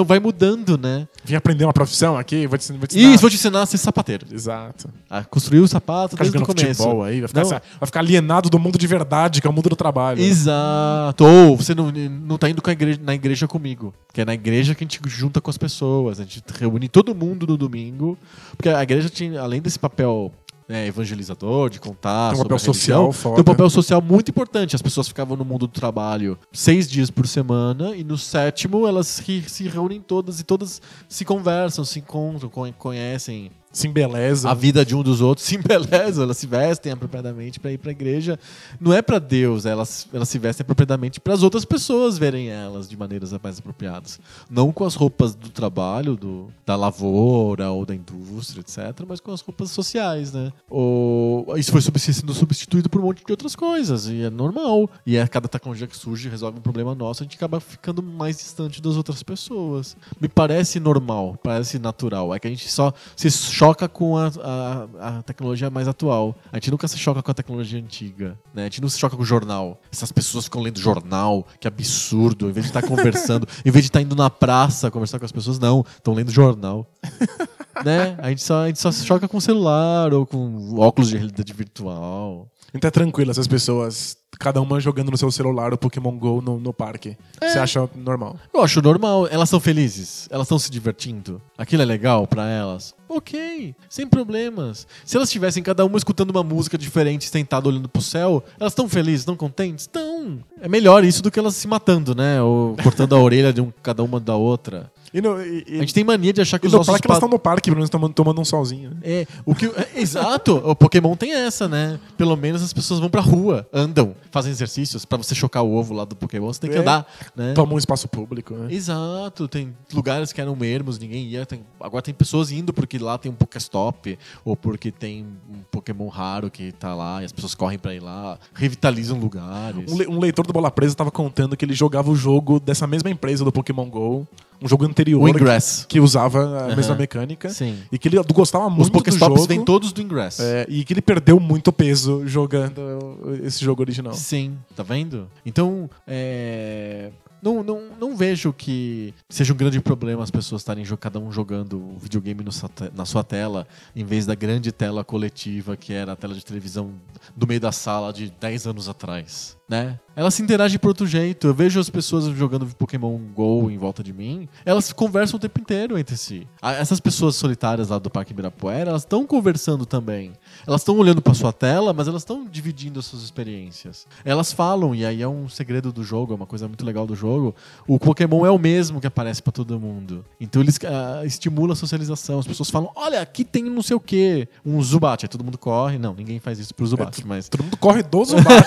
Vai 0.07 0.19
mudando, 0.19 0.77
né? 0.77 1.09
Vim 1.25 1.35
aprender 1.35 1.65
uma 1.65 1.73
profissão 1.73 2.17
aqui, 2.19 2.47
vou 2.47 2.59
te, 2.59 2.73
vou 2.73 2.87
te 2.87 2.97
ensinar. 2.99 3.13
Isso, 3.15 3.21
vou 3.21 3.31
te 3.31 3.37
ensinar 3.37 3.63
a 3.63 3.67
ser 3.67 3.79
sapateiro. 3.79 4.27
Exato. 4.31 4.89
A 5.09 5.25
construir 5.25 5.61
o 5.61 5.69
sapato 5.69 6.11
Ficar 6.11 6.25
desde 6.25 6.39
o 6.39 6.47
começo. 6.47 6.83
futebol 6.83 7.03
aí, 7.03 7.21
vai 7.21 7.29
ficar, 7.29 7.45
vai 7.45 7.87
ficar 7.87 8.01
alienado 8.01 8.51
do 8.51 8.59
mundo 8.59 8.77
de 8.79 8.87
verdade, 8.87 9.41
que 9.41 9.47
é 9.47 9.51
o 9.51 9.53
mundo 9.53 9.69
do 9.71 9.77
trabalho. 9.77 10.21
Exato. 10.21 11.25
Ou 11.25 11.57
você 11.57 11.75
não, 11.75 11.91
não 11.91 12.37
tá 12.37 12.49
indo 12.51 12.63
igreja- 12.69 13.01
na 13.03 13.15
igreja 13.15 13.49
comigo. 13.49 13.95
Que 14.13 14.21
é 14.21 14.25
na 14.25 14.35
igreja 14.35 14.75
que 14.75 14.85
a 14.85 14.87
gente 14.87 15.01
junta 15.07 15.41
com 15.41 15.51
as 15.51 15.57
pessoas. 15.59 16.21
A 16.21 16.25
gente 16.25 16.43
reúne 16.59 16.89
todo 16.89 17.15
mundo 17.15 17.47
no 17.47 17.57
domingo. 17.57 18.19
Porque 18.57 18.69
a 18.69 18.83
igreja 18.83 19.09
tinha, 19.09 19.41
além 19.41 19.63
desse 19.63 19.79
papel 19.79 20.33
né, 20.69 20.87
evangelizador, 20.87 21.69
de 21.71 21.79
contar 21.79 22.31
Tem 22.33 22.41
um 22.41 22.43
papel 22.45 22.59
social 22.59 23.13
foda. 23.13 23.35
tem 23.37 23.43
um 23.43 23.45
papel 23.45 23.69
social 23.71 24.01
muito 24.01 24.31
importante. 24.31 24.75
As 24.75 24.83
pessoas 24.83 25.07
ficavam 25.09 25.37
no 25.37 25.45
mundo 25.45 25.67
do 25.67 25.73
trabalho 25.73 26.39
seis 26.53 26.89
dias 26.89 27.11
por 27.11 27.27
semana 27.27 27.95
e 27.95 28.03
no 28.03 28.17
sétimo 28.17 28.87
elas 28.87 29.07
se, 29.07 29.41
reúnem 29.69 30.01
todas 30.01 30.41
e 30.41 30.45
todas 30.45 30.81
se 31.09 31.25
conversam, 31.25 31.85
se 31.85 31.99
encontram, 31.99 32.49
con- 32.49 32.73
conhecem 32.73 33.51
Se 33.75 33.89
embeleza. 33.89 34.49
a 34.49 34.55
vida 34.55 34.85
de 34.85 34.95
um 34.95 35.03
dos 35.03 35.21
outros, 35.21 35.45
se 35.47 35.57
embelezam, 35.57 36.25
elas 36.25 36.39
se 36.39 36.47
vestem 36.47 36.93
apropriadamente 36.93 37.59
para 37.59 37.73
ir 37.73 37.79
para 37.79 37.91
a 37.91 37.93
igreja. 37.93 38.39
Não 38.81 38.93
é 38.93 39.03
para 39.03 39.19
Deus, 39.19 39.67
elas, 39.67 40.07
elas 40.13 40.29
se 40.29 40.39
vestem 40.39 40.63
apropriadamente 40.63 41.21
para 41.21 41.35
as 41.35 41.43
outras 41.43 41.65
pessoas 41.65 42.17
verem 42.17 42.49
elas 42.49 42.89
de 42.89 42.97
maneiras 42.97 43.33
mais 43.43 43.59
apropriadas. 43.59 44.21
Não 44.49 44.73
com 44.73 44.85
as 44.85 44.95
roupas 44.95 45.35
do 45.35 45.51
trabalho, 45.51 46.17
do, 46.17 46.49
da 46.65 46.77
lavoura 46.77 47.71
ou 47.71 47.85
da 47.85 47.95
indústria, 47.95 48.61
etc., 48.61 49.05
mas 49.09 49.19
com 49.19 49.33
as 49.33 49.41
roupas 49.41 49.71
sociais, 49.71 50.33
né? 50.33 50.53
Ou, 50.71 51.57
isso 51.57 51.73
foi 51.73 51.81
sendo 51.83 52.33
substituído 52.33 52.89
por 52.89 53.01
um 53.01 53.05
monte 53.05 53.25
de 53.25 53.33
outras 53.33 53.57
coisas, 53.57 54.07
e 54.07 54.23
é 54.23 54.31
normal. 54.31 54.89
E 55.05 55.17
é 55.17 55.27
cada 55.27 55.49
tecnologia 55.49 55.89
que 55.89 55.97
surge 55.97 56.29
resolve 56.29 56.59
um 56.59 56.63
problema 56.63 56.95
nosso, 56.95 57.23
a 57.23 57.25
gente 57.25 57.37
acaba 57.37 57.59
ficando 57.59 58.03
mais 58.03 58.37
distante 58.37 58.81
das 58.81 58.97
outras 58.97 59.23
pessoas. 59.23 59.97
Me 60.21 60.29
parece 60.29 60.79
normal, 60.79 61.37
parece 61.43 61.79
natural. 61.79 62.33
É 62.33 62.39
que 62.39 62.47
a 62.47 62.51
gente 62.51 62.71
só 62.71 62.93
se 63.17 63.31
choca 63.31 63.64
com 63.91 64.17
a, 64.19 64.31
a, 64.43 65.19
a 65.19 65.23
tecnologia 65.23 65.71
mais 65.71 65.89
atual. 65.89 66.37
A 66.53 66.57
gente 66.57 66.71
nunca 66.71 66.89
se 66.89 66.99
choca 66.99 67.23
com 67.23 67.31
a 67.31 67.35
tecnologia 67.35 67.79
antiga, 67.79 68.39
né? 68.53 68.63
A 68.63 68.65
gente 68.65 68.83
não 68.83 68.89
se 68.89 68.99
choca 68.99 69.17
com 69.17 69.23
o 69.23 69.27
jornal. 69.27 69.81
Essas 69.93 70.11
pessoas 70.13 70.45
ficam 70.45 70.61
lendo 70.61 70.79
jornal, 70.79 71.47
que 71.59 71.69
absurdo. 71.69 72.49
Em 72.49 72.53
vez 72.53 72.67
de 72.67 72.71
estar 72.71 72.83
conversando, 72.83 73.47
em 73.65 73.71
vez 73.71 73.85
de 73.85 73.89
estar 73.89 74.01
indo 74.01 74.17
na 74.17 74.29
praça 74.29 74.91
conversar 74.91 75.19
com 75.19 75.25
as 75.25 75.33
pessoas, 75.33 75.59
não, 75.59 75.85
estão 75.97 76.13
lendo 76.13 76.31
jornal. 76.31 76.87
né? 77.85 78.17
A 78.19 78.29
gente, 78.31 78.43
só, 78.43 78.65
a 78.65 78.67
gente 78.67 78.81
só 78.81 78.91
se 78.91 79.05
choca 79.05 79.27
com 79.29 79.37
o 79.37 79.41
celular 79.41 80.13
ou 80.13 80.27
com 80.27 80.79
óculos 80.79 81.09
de 81.09 81.17
realidade 81.17 81.53
virtual. 81.53 82.49
Então 82.75 82.89
é 82.89 82.91
tranquilo 82.91 83.31
essas 83.31 83.47
pessoas, 83.47 84.17
cada 84.39 84.61
uma 84.61 84.81
jogando 84.81 85.11
no 85.11 85.17
seu 85.17 85.31
celular 85.31 85.73
o 85.73 85.79
Pokémon 85.79 86.19
GO 86.19 86.43
no, 86.43 86.59
no 86.59 86.73
parque. 86.73 87.17
É. 87.41 87.49
Você 87.49 87.59
acha 87.59 87.89
normal? 87.95 88.37
Eu 88.53 88.63
acho 88.63 88.83
normal. 88.83 89.29
Elas 89.29 89.49
são 89.49 89.61
felizes. 89.61 90.29
Elas 90.31 90.47
estão 90.47 90.59
se 90.59 90.71
divertindo. 90.71 91.41
Aquilo 91.57 91.83
é 91.83 91.85
legal 91.85 92.27
pra 92.27 92.49
elas. 92.49 92.95
Ok, 93.09 93.77
sem 93.89 94.09
problemas. 94.09 94.89
Se 95.05 95.17
elas 95.17 95.29
estivessem 95.29 95.63
cada 95.63 95.85
uma 95.85 95.97
escutando 95.97 96.31
uma 96.31 96.43
música 96.43 96.77
diferente, 96.77 97.29
sentado 97.29 97.69
olhando 97.69 97.89
pro 97.89 98.03
céu, 98.03 98.43
elas 98.59 98.73
estão 98.73 98.89
felizes, 98.89 99.21
estão 99.21 99.37
contentes? 99.37 99.85
Estão. 99.85 100.41
É 100.61 100.69
melhor 100.69 101.05
isso 101.05 101.23
do 101.23 101.31
que 101.31 101.39
elas 101.39 101.55
se 101.55 101.69
matando, 101.69 102.15
né? 102.15 102.43
Ou 102.43 102.77
cortando 102.83 103.15
a 103.15 103.19
orelha 103.23 103.53
de 103.53 103.61
um, 103.61 103.73
cada 103.83 104.03
uma 104.03 104.19
da 104.19 104.35
outra. 104.35 104.91
E 105.15 105.21
no, 105.23 105.41
e, 105.41 105.65
e, 105.69 105.77
A 105.77 105.81
gente 105.81 105.95
tem 105.95 106.03
mania 106.03 106.33
de 106.33 106.41
achar 106.41 106.59
que 106.59 106.67
e 106.67 106.69
os 106.69 106.73
no 106.73 106.79
nossos 106.79 106.91
parque 106.93 107.07
elas 107.07 107.15
pa- 107.21 107.25
estão 107.25 107.29
no 107.29 107.39
parque, 107.39 107.71
pelo 107.71 107.77
menos 107.77 107.89
tomando, 107.89 108.13
tomando 108.13 108.41
um 108.41 108.45
solzinho. 108.45 108.91
né? 108.91 108.97
É, 109.05 109.27
o 109.47 109.55
que, 109.55 109.67
é, 109.67 110.01
exato, 110.01 110.57
o 110.57 110.75
Pokémon 110.75 111.15
tem 111.15 111.33
essa, 111.33 111.69
né? 111.69 112.01
Pelo 112.19 112.37
menos 112.37 112.61
as 112.65 112.73
pessoas 112.73 112.99
vão 112.99 113.09
pra 113.09 113.21
rua, 113.21 113.65
andam, 113.73 114.17
fazem 114.33 114.51
exercícios. 114.51 115.05
Pra 115.05 115.17
você 115.17 115.33
chocar 115.33 115.63
o 115.63 115.73
ovo 115.73 115.95
lá 115.95 116.05
do 116.05 116.17
Pokémon, 116.17 116.53
você 116.53 116.61
tem 116.63 116.71
que 116.71 116.77
É. 116.77 116.81
andar, 116.81 117.07
né? 117.37 117.53
Toma 117.55 117.75
um 117.75 117.79
espaço 117.79 118.09
público, 118.09 118.55
né? 118.55 118.75
Exato, 118.75 119.47
tem 119.47 119.73
lugares 119.93 120.33
que 120.33 120.41
eram 120.41 120.57
ermos, 120.65 120.99
ninguém 120.99 121.25
ia. 121.29 121.47
tem- 121.47 121.61
agora 121.79 122.03
tem 122.03 122.13
pessoas 122.13 122.51
indo 122.51 122.73
porque 122.73 122.99
lá 122.99 123.17
tem 123.17 123.31
um 123.31 123.35
Pokéstop, 123.37 124.19
ou 124.45 124.57
porque 124.57 124.91
tem 124.91 125.25
um 125.49 125.59
Pokémon 125.71 126.09
raro 126.09 126.51
que 126.51 126.73
tá 126.73 126.93
lá 126.95 127.23
e 127.23 127.25
as 127.25 127.31
pessoas 127.33 127.55
correm 127.55 127.79
pra 127.79 127.95
ir 127.95 128.01
lá, 128.01 128.37
revitalizam 128.53 129.19
lugares. 129.19 129.93
Um, 129.93 129.97
le- 129.99 130.07
um 130.09 130.19
leitor 130.19 130.45
do 130.47 130.53
Bola 130.53 130.71
Presa 130.73 130.95
tava 130.97 131.11
contando 131.13 131.57
que 131.57 131.65
ele 131.65 131.75
jogava 131.75 132.11
o 132.11 132.17
jogo 132.17 132.59
dessa 132.59 132.87
mesma 132.87 133.11
empresa 133.11 133.45
do 133.45 133.53
Pokémon 133.53 133.89
GO, 133.89 134.27
um 134.63 134.69
jogo 134.69 134.85
anterior 134.85 135.21
O 135.23 135.29
Ingress. 135.29 135.85
que 135.89 136.01
usava 136.01 136.39
a 136.41 136.65
Aham. 136.67 136.77
mesma 136.77 136.95
mecânica. 136.95 137.51
Sim. 137.51 137.79
E 137.93 137.99
que 137.99 138.09
ele 138.09 138.17
gostava 138.33 138.67
Os 138.67 138.73
muito 138.75 138.89
do 138.91 138.93
Pokéstops 138.93 139.37
jogo. 139.41 139.49
vêm 139.49 139.65
todos 139.65 139.93
do 139.93 140.01
Ingress. 140.01 140.41
é, 140.41 140.67
e 140.69 140.85
que 140.85 140.93
ele 140.93 141.03
perdeu 141.03 141.39
muito 141.41 141.73
peso 141.73 142.27
jogando 142.27 143.39
esse 143.43 143.65
jogo 143.65 143.83
original. 143.83 144.15
Sim, 144.15 144.57
tá 144.75 144.83
vendo? 144.83 145.29
Então, 145.45 145.89
é, 146.07 147.11
Não, 147.43 147.63
não, 147.63 147.83
não 148.01 148.17
vejo 148.17 148.55
que 148.55 149.13
seja 149.29 149.53
um 149.53 149.57
grande 149.57 149.79
problema 149.79 150.23
as 150.23 150.31
pessoas 150.31 150.63
estarem 150.63 150.83
cada 150.99 151.19
um 151.19 151.31
jogando 151.31 151.77
o 151.77 151.99
videogame 152.01 152.43
no 152.43 152.51
na 152.95 153.05
sua 153.05 153.23
tela, 153.23 153.67
em 153.95 154.03
vez 154.03 154.25
da 154.25 154.35
grande 154.35 154.73
tela 154.73 155.05
coletiva 155.05 155.77
que 155.77 155.93
era 155.93 156.13
a 156.13 156.17
tela 156.17 156.33
de 156.35 156.43
televisão 156.43 156.93
do 157.37 157.47
meio 157.47 157.61
da 157.61 157.71
sala 157.71 158.13
de 158.15 158.31
10 158.41 158.67
anos 158.67 158.89
atrás, 158.89 159.59
né? 159.69 159.99
Elas 160.17 160.35
se 160.35 160.43
interagem 160.43 160.79
por 160.79 160.89
outro 160.89 161.07
jeito. 161.07 161.49
Eu 161.49 161.55
vejo 161.55 161.81
as 161.81 161.91
pessoas 161.91 162.25
jogando 162.37 162.67
Pokémon 162.77 163.19
GO 163.35 163.71
em 163.71 163.77
volta 163.77 164.03
de 164.03 164.13
mim, 164.13 164.49
elas 164.65 164.93
conversam 164.93 165.37
o 165.37 165.41
tempo 165.41 165.61
inteiro 165.61 165.99
entre 165.99 166.17
si. 166.17 166.47
Essas 166.63 167.01
pessoas 167.01 167.35
solitárias 167.37 167.89
lá 167.89 167.99
do 167.99 168.09
Parque 168.09 168.33
Ibirapuera, 168.33 168.91
elas 168.91 169.03
estão 169.03 169.27
conversando 169.27 169.85
também. 169.85 170.33
Elas 170.67 170.83
estão 170.83 170.97
olhando 170.99 171.21
para 171.21 171.35
sua 171.35 171.53
tela, 171.53 171.93
mas 171.93 172.07
elas 172.07 172.23
estão 172.23 172.45
dividindo 172.45 173.01
as 173.01 173.07
suas 173.07 173.23
experiências. 173.23 174.07
Elas 174.25 174.53
falam, 174.53 174.95
e 174.95 175.05
aí 175.05 175.21
é 175.21 175.29
um 175.29 175.49
segredo 175.49 175.93
do 175.93 176.05
jogo, 176.05 176.33
é 176.33 176.37
uma 176.37 176.47
coisa 176.47 176.69
muito 176.69 176.85
legal 176.85 177.07
do 177.07 177.17
jogo. 177.17 177.55
O 177.87 177.99
Pokémon 177.99 178.47
é 178.47 178.51
o 178.51 178.59
mesmo 178.59 179.01
que 179.01 179.07
aparece 179.07 179.43
para 179.43 179.53
todo 179.53 179.81
mundo. 179.81 180.25
Então 180.41 180.63
eles 180.63 180.79
ah, 180.85 181.25
estimulam 181.25 181.73
a 181.73 181.77
socialização. 181.77 182.39
As 182.39 182.47
pessoas 182.47 182.71
falam: 182.71 182.91
olha, 182.95 183.21
aqui 183.21 183.45
tem 183.45 183.65
não 183.65 183.83
sei 183.83 183.97
o 183.97 184.01
quê, 184.01 184.49
um 184.65 184.81
Zubat. 184.81 185.25
Aí 185.25 185.29
todo 185.29 185.43
mundo 185.43 185.59
corre. 185.59 185.99
Não, 185.99 186.15
ninguém 186.15 186.39
faz 186.39 186.59
isso 186.61 186.73
pro 186.73 186.87
Zubat, 186.87 187.27
mas. 187.27 187.49
Todo 187.49 187.65
mundo 187.65 187.77
corre 187.77 188.03
do 188.03 188.23
Zubat. 188.25 188.65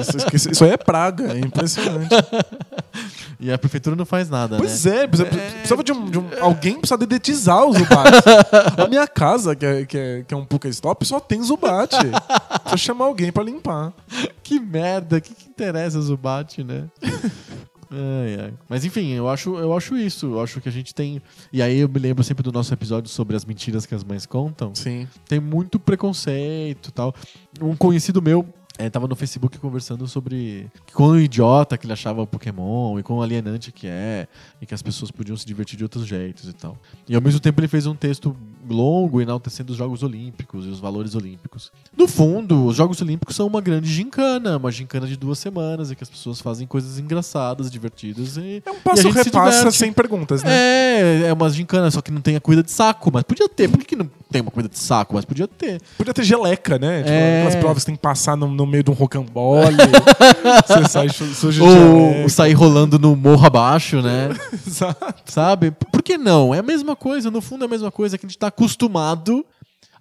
Isso, 0.00 0.16
isso- 0.34 0.50
isso 0.50 0.64
aí 0.64 0.70
é 0.70 0.76
praga, 0.76 1.32
é 1.32 1.38
impressionante. 1.38 2.08
E 3.38 3.50
a 3.50 3.56
prefeitura 3.58 3.96
não 3.96 4.04
faz 4.04 4.28
nada, 4.28 4.56
Pois 4.58 4.84
né? 4.84 5.04
é, 5.04 5.06
precisa- 5.06 5.28
precisava 5.30 5.82
de 5.82 5.92
um, 5.92 6.04
de 6.10 6.18
um- 6.18 6.28
Alguém 6.40 6.78
precisa 6.78 6.98
dedetizar 6.98 7.64
o 7.64 7.72
Zubat. 7.72 8.10
A 8.76 8.86
minha 8.86 9.06
casa, 9.06 9.56
que 9.56 9.64
é, 9.64 9.84
que 9.86 9.96
é, 9.98 10.22
que 10.26 10.34
é 10.34 10.36
um 10.36 10.44
Pokéstop, 10.44 11.04
só 11.06 11.18
tem 11.18 11.42
Zubat. 11.42 11.94
Precisa 11.96 12.76
chamar 12.76 13.06
alguém 13.06 13.32
pra 13.32 13.42
limpar. 13.42 13.92
Que 14.42 14.58
merda, 14.60 15.16
o 15.16 15.20
que, 15.20 15.34
que 15.34 15.48
interessa 15.48 16.00
Zubat, 16.00 16.62
né? 16.62 16.84
Ai, 17.92 18.38
ai. 18.44 18.52
Mas 18.68 18.84
enfim, 18.84 19.10
eu 19.14 19.28
acho, 19.28 19.56
eu 19.56 19.76
acho 19.76 19.96
isso. 19.96 20.26
Eu 20.26 20.40
acho 20.42 20.60
que 20.60 20.68
a 20.68 20.72
gente 20.72 20.94
tem. 20.94 21.20
E 21.52 21.60
aí 21.60 21.78
eu 21.78 21.88
me 21.88 21.98
lembro 21.98 22.22
sempre 22.22 22.42
do 22.42 22.52
nosso 22.52 22.72
episódio 22.72 23.10
sobre 23.10 23.34
as 23.34 23.44
mentiras 23.44 23.84
que 23.84 23.94
as 23.94 24.04
mães 24.04 24.26
contam. 24.26 24.72
Sim. 24.74 25.08
Tem 25.26 25.40
muito 25.40 25.78
preconceito 25.80 26.92
tal. 26.92 27.12
Um 27.60 27.74
conhecido 27.74 28.22
meu. 28.22 28.46
Eh, 28.80 28.88
tava 28.88 29.06
no 29.06 29.14
Facebook 29.14 29.58
conversando 29.58 30.08
sobre 30.08 30.70
quão 30.94 31.18
idiota 31.20 31.76
que 31.76 31.84
ele 31.84 31.92
achava 31.92 32.22
o 32.22 32.26
Pokémon 32.26 32.98
e 32.98 33.02
quão 33.02 33.20
alienante 33.20 33.70
que 33.70 33.86
é, 33.86 34.26
e 34.60 34.64
que 34.64 34.72
as 34.72 34.80
pessoas 34.80 35.10
podiam 35.10 35.36
se 35.36 35.44
divertir 35.44 35.76
de 35.76 35.82
outros 35.82 36.06
jeitos 36.06 36.48
e 36.48 36.52
tal. 36.54 36.78
E 37.06 37.14
ao 37.14 37.20
mesmo 37.20 37.40
tempo 37.40 37.60
ele 37.60 37.68
fez 37.68 37.86
um 37.86 37.94
texto 37.94 38.34
longo 38.70 39.20
enaltecendo 39.20 39.72
os 39.72 39.78
Jogos 39.78 40.02
Olímpicos 40.02 40.64
e 40.66 40.68
os 40.68 40.78
valores 40.80 41.14
olímpicos. 41.14 41.70
No 41.96 42.06
fundo, 42.08 42.66
os 42.66 42.76
Jogos 42.76 43.00
Olímpicos 43.02 43.36
são 43.36 43.46
uma 43.46 43.60
grande 43.60 43.92
gincana, 43.92 44.56
uma 44.56 44.70
gincana 44.70 45.06
de 45.06 45.16
duas 45.16 45.38
semanas, 45.38 45.90
em 45.90 45.94
que 45.94 46.02
as 46.02 46.08
pessoas 46.10 46.40
fazem 46.40 46.66
coisas 46.66 46.98
engraçadas, 46.98 47.70
divertidas 47.70 48.36
e. 48.36 48.62
É 48.64 48.70
um 48.70 48.80
passo 48.80 49.02
se 49.02 49.08
repassa 49.10 49.56
diverte. 49.58 49.76
sem 49.76 49.92
perguntas, 49.92 50.42
né? 50.42 50.50
É, 50.52 51.22
é 51.28 51.32
uma 51.32 51.48
gincana, 51.50 51.90
só 51.90 52.00
que 52.00 52.10
não 52.10 52.20
tem 52.20 52.36
a 52.36 52.40
corrida 52.40 52.62
de 52.62 52.70
saco, 52.70 53.10
mas 53.12 53.22
podia 53.22 53.48
ter. 53.48 53.68
Por 53.68 53.78
que, 53.84 53.96
não 53.96 54.08
tem 54.30 54.40
uma 54.42 54.50
corrida 54.50 54.68
de 54.68 54.78
saco? 54.78 55.14
Mas 55.14 55.24
podia 55.24 55.48
ter. 55.48 55.80
Podia 55.98 56.14
ter 56.14 56.22
geleca, 56.24 56.78
né? 56.78 56.98
Tipo, 56.98 57.10
É. 57.10 57.38
aquelas 57.42 57.56
provas 57.56 57.82
que 57.82 57.86
tem 57.86 57.96
que 57.96 58.02
passar 58.02 58.36
no, 58.36 58.46
no 58.48 58.66
meio 58.66 58.84
de 58.84 58.90
um 58.90 58.94
rocambole. 58.94 59.76
você 60.66 60.88
sai 60.88 61.08
su- 61.08 61.34
sujo 61.34 61.64
Ou 61.64 62.28
sair 62.28 62.52
rolando 62.52 62.98
no 62.98 63.14
morro 63.16 63.46
abaixo, 63.46 64.00
né? 64.00 64.28
Exato. 64.66 65.14
Sabe? 65.26 65.70
Por 65.70 66.02
que 66.02 66.16
não? 66.16 66.54
É 66.54 66.58
a 66.58 66.62
mesma 66.62 66.94
coisa, 66.96 67.30
no 67.30 67.40
fundo 67.40 67.64
é 67.64 67.66
a 67.66 67.70
mesma 67.70 67.90
coisa 67.90 68.16
que 68.16 68.26
a 68.26 68.28
gente 68.28 68.38
tá 68.38 68.50
acostumado 68.64 69.44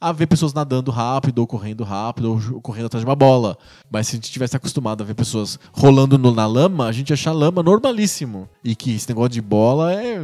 a 0.01 0.13
ver 0.13 0.27
pessoas 0.27 0.53
nadando 0.53 0.91
rápido, 0.91 1.39
ou 1.39 1.47
correndo 1.47 1.83
rápido, 1.83 2.31
ou 2.53 2.61
correndo 2.61 2.85
atrás 2.85 3.03
de 3.03 3.09
uma 3.09 3.17
bola. 3.17 3.57
Mas 3.91 4.07
se 4.07 4.15
a 4.15 4.15
gente 4.15 4.31
tivesse 4.31 4.55
acostumado 4.55 5.03
a 5.03 5.05
ver 5.05 5.13
pessoas 5.13 5.59
rolando 5.73 6.17
no- 6.17 6.33
na 6.33 6.45
lama, 6.47 6.85
a 6.87 6.91
gente 6.93 7.09
ia 7.09 7.15
achar 7.15 7.33
lama 7.33 7.61
normalíssimo. 7.61 8.47
E 8.63 8.75
que 8.77 8.95
esse 8.95 9.09
negócio 9.09 9.31
de 9.31 9.41
bola 9.41 9.91
é 9.93 10.21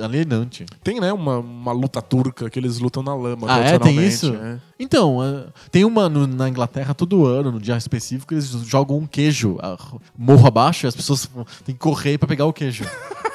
alienante. 0.00 0.64
Tem, 0.84 1.00
né, 1.00 1.12
uma, 1.12 1.38
uma 1.38 1.72
luta 1.72 2.00
turca 2.00 2.48
que 2.48 2.60
eles 2.60 2.78
lutam 2.78 3.02
na 3.02 3.12
lama. 3.12 3.48
Ah, 3.50 3.58
é? 3.58 3.76
Tem 3.80 3.98
isso? 4.06 4.30
né? 4.32 4.60
Então, 4.78 5.18
eh, 5.24 5.46
tem 5.72 5.84
uma 5.84 6.08
no- 6.08 6.28
na 6.28 6.48
Inglaterra 6.48 6.94
todo 6.94 7.26
ano, 7.26 7.50
no 7.50 7.58
dia 7.60 7.76
específico, 7.76 8.32
eles 8.34 8.46
jogam 8.66 8.98
um 8.98 9.06
queijo 9.06 9.58
ah, 9.60 9.76
morro 10.16 10.46
abaixo 10.46 10.86
e 10.86 10.88
as 10.88 10.94
pessoas 10.94 11.28
têm 11.64 11.74
que 11.74 11.80
correr 11.80 12.18
pra 12.18 12.28
pegar 12.28 12.44
o 12.46 12.52
queijo. 12.52 12.84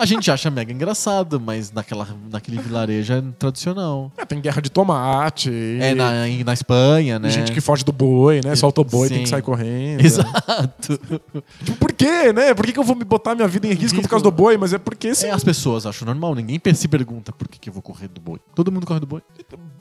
A 0.00 0.06
gente 0.06 0.30
acha 0.30 0.50
mega 0.50 0.72
engraçado, 0.72 1.38
mas 1.38 1.70
naquela, 1.70 2.08
naquele 2.30 2.58
vilarejo 2.58 3.12
é 3.12 3.22
tradicional. 3.38 4.10
É, 4.16 4.24
tem 4.24 4.40
guerra 4.40 4.62
de 4.62 4.70
tomate. 4.70 5.50
É 5.78 5.94
na, 5.94 6.26
em- 6.26 6.42
na 6.42 6.54
Espanha, 6.54 7.18
né? 7.18 7.28
Gente 7.28 7.52
que 7.52 7.60
foge 7.60 7.84
do 7.84 7.92
boi, 7.92 8.40
né? 8.42 8.56
Solta 8.56 8.80
o 8.80 8.84
boi, 8.84 9.08
tem 9.08 9.18
Sim. 9.18 9.22
que 9.24 9.28
sair 9.28 9.42
correndo. 9.42 10.00
Exato. 10.02 10.98
Tipo, 11.62 11.78
por 11.78 11.92
quê, 11.92 12.32
né? 12.32 12.54
Por 12.54 12.64
que, 12.64 12.72
que 12.72 12.78
eu 12.78 12.82
vou 12.84 12.96
me 12.96 13.04
botar 13.04 13.34
minha 13.34 13.46
vida 13.46 13.66
em 13.66 13.74
risco 13.74 14.00
por 14.00 14.08
causa 14.08 14.22
do 14.22 14.30
boi? 14.30 14.56
Mas 14.56 14.72
é 14.72 14.78
porque 14.78 15.14
se, 15.14 15.26
É, 15.26 15.30
as 15.32 15.44
pessoas 15.44 15.84
acham 15.84 16.06
normal, 16.06 16.34
ninguém 16.34 16.58
se 16.74 16.88
pergunta 16.88 17.30
por 17.32 17.46
que, 17.46 17.58
que 17.58 17.68
eu 17.68 17.72
vou 17.74 17.82
correr 17.82 18.08
do 18.08 18.20
boi. 18.22 18.38
Todo 18.54 18.72
mundo 18.72 18.86
corre 18.86 19.00
do 19.00 19.06
boi. 19.06 19.20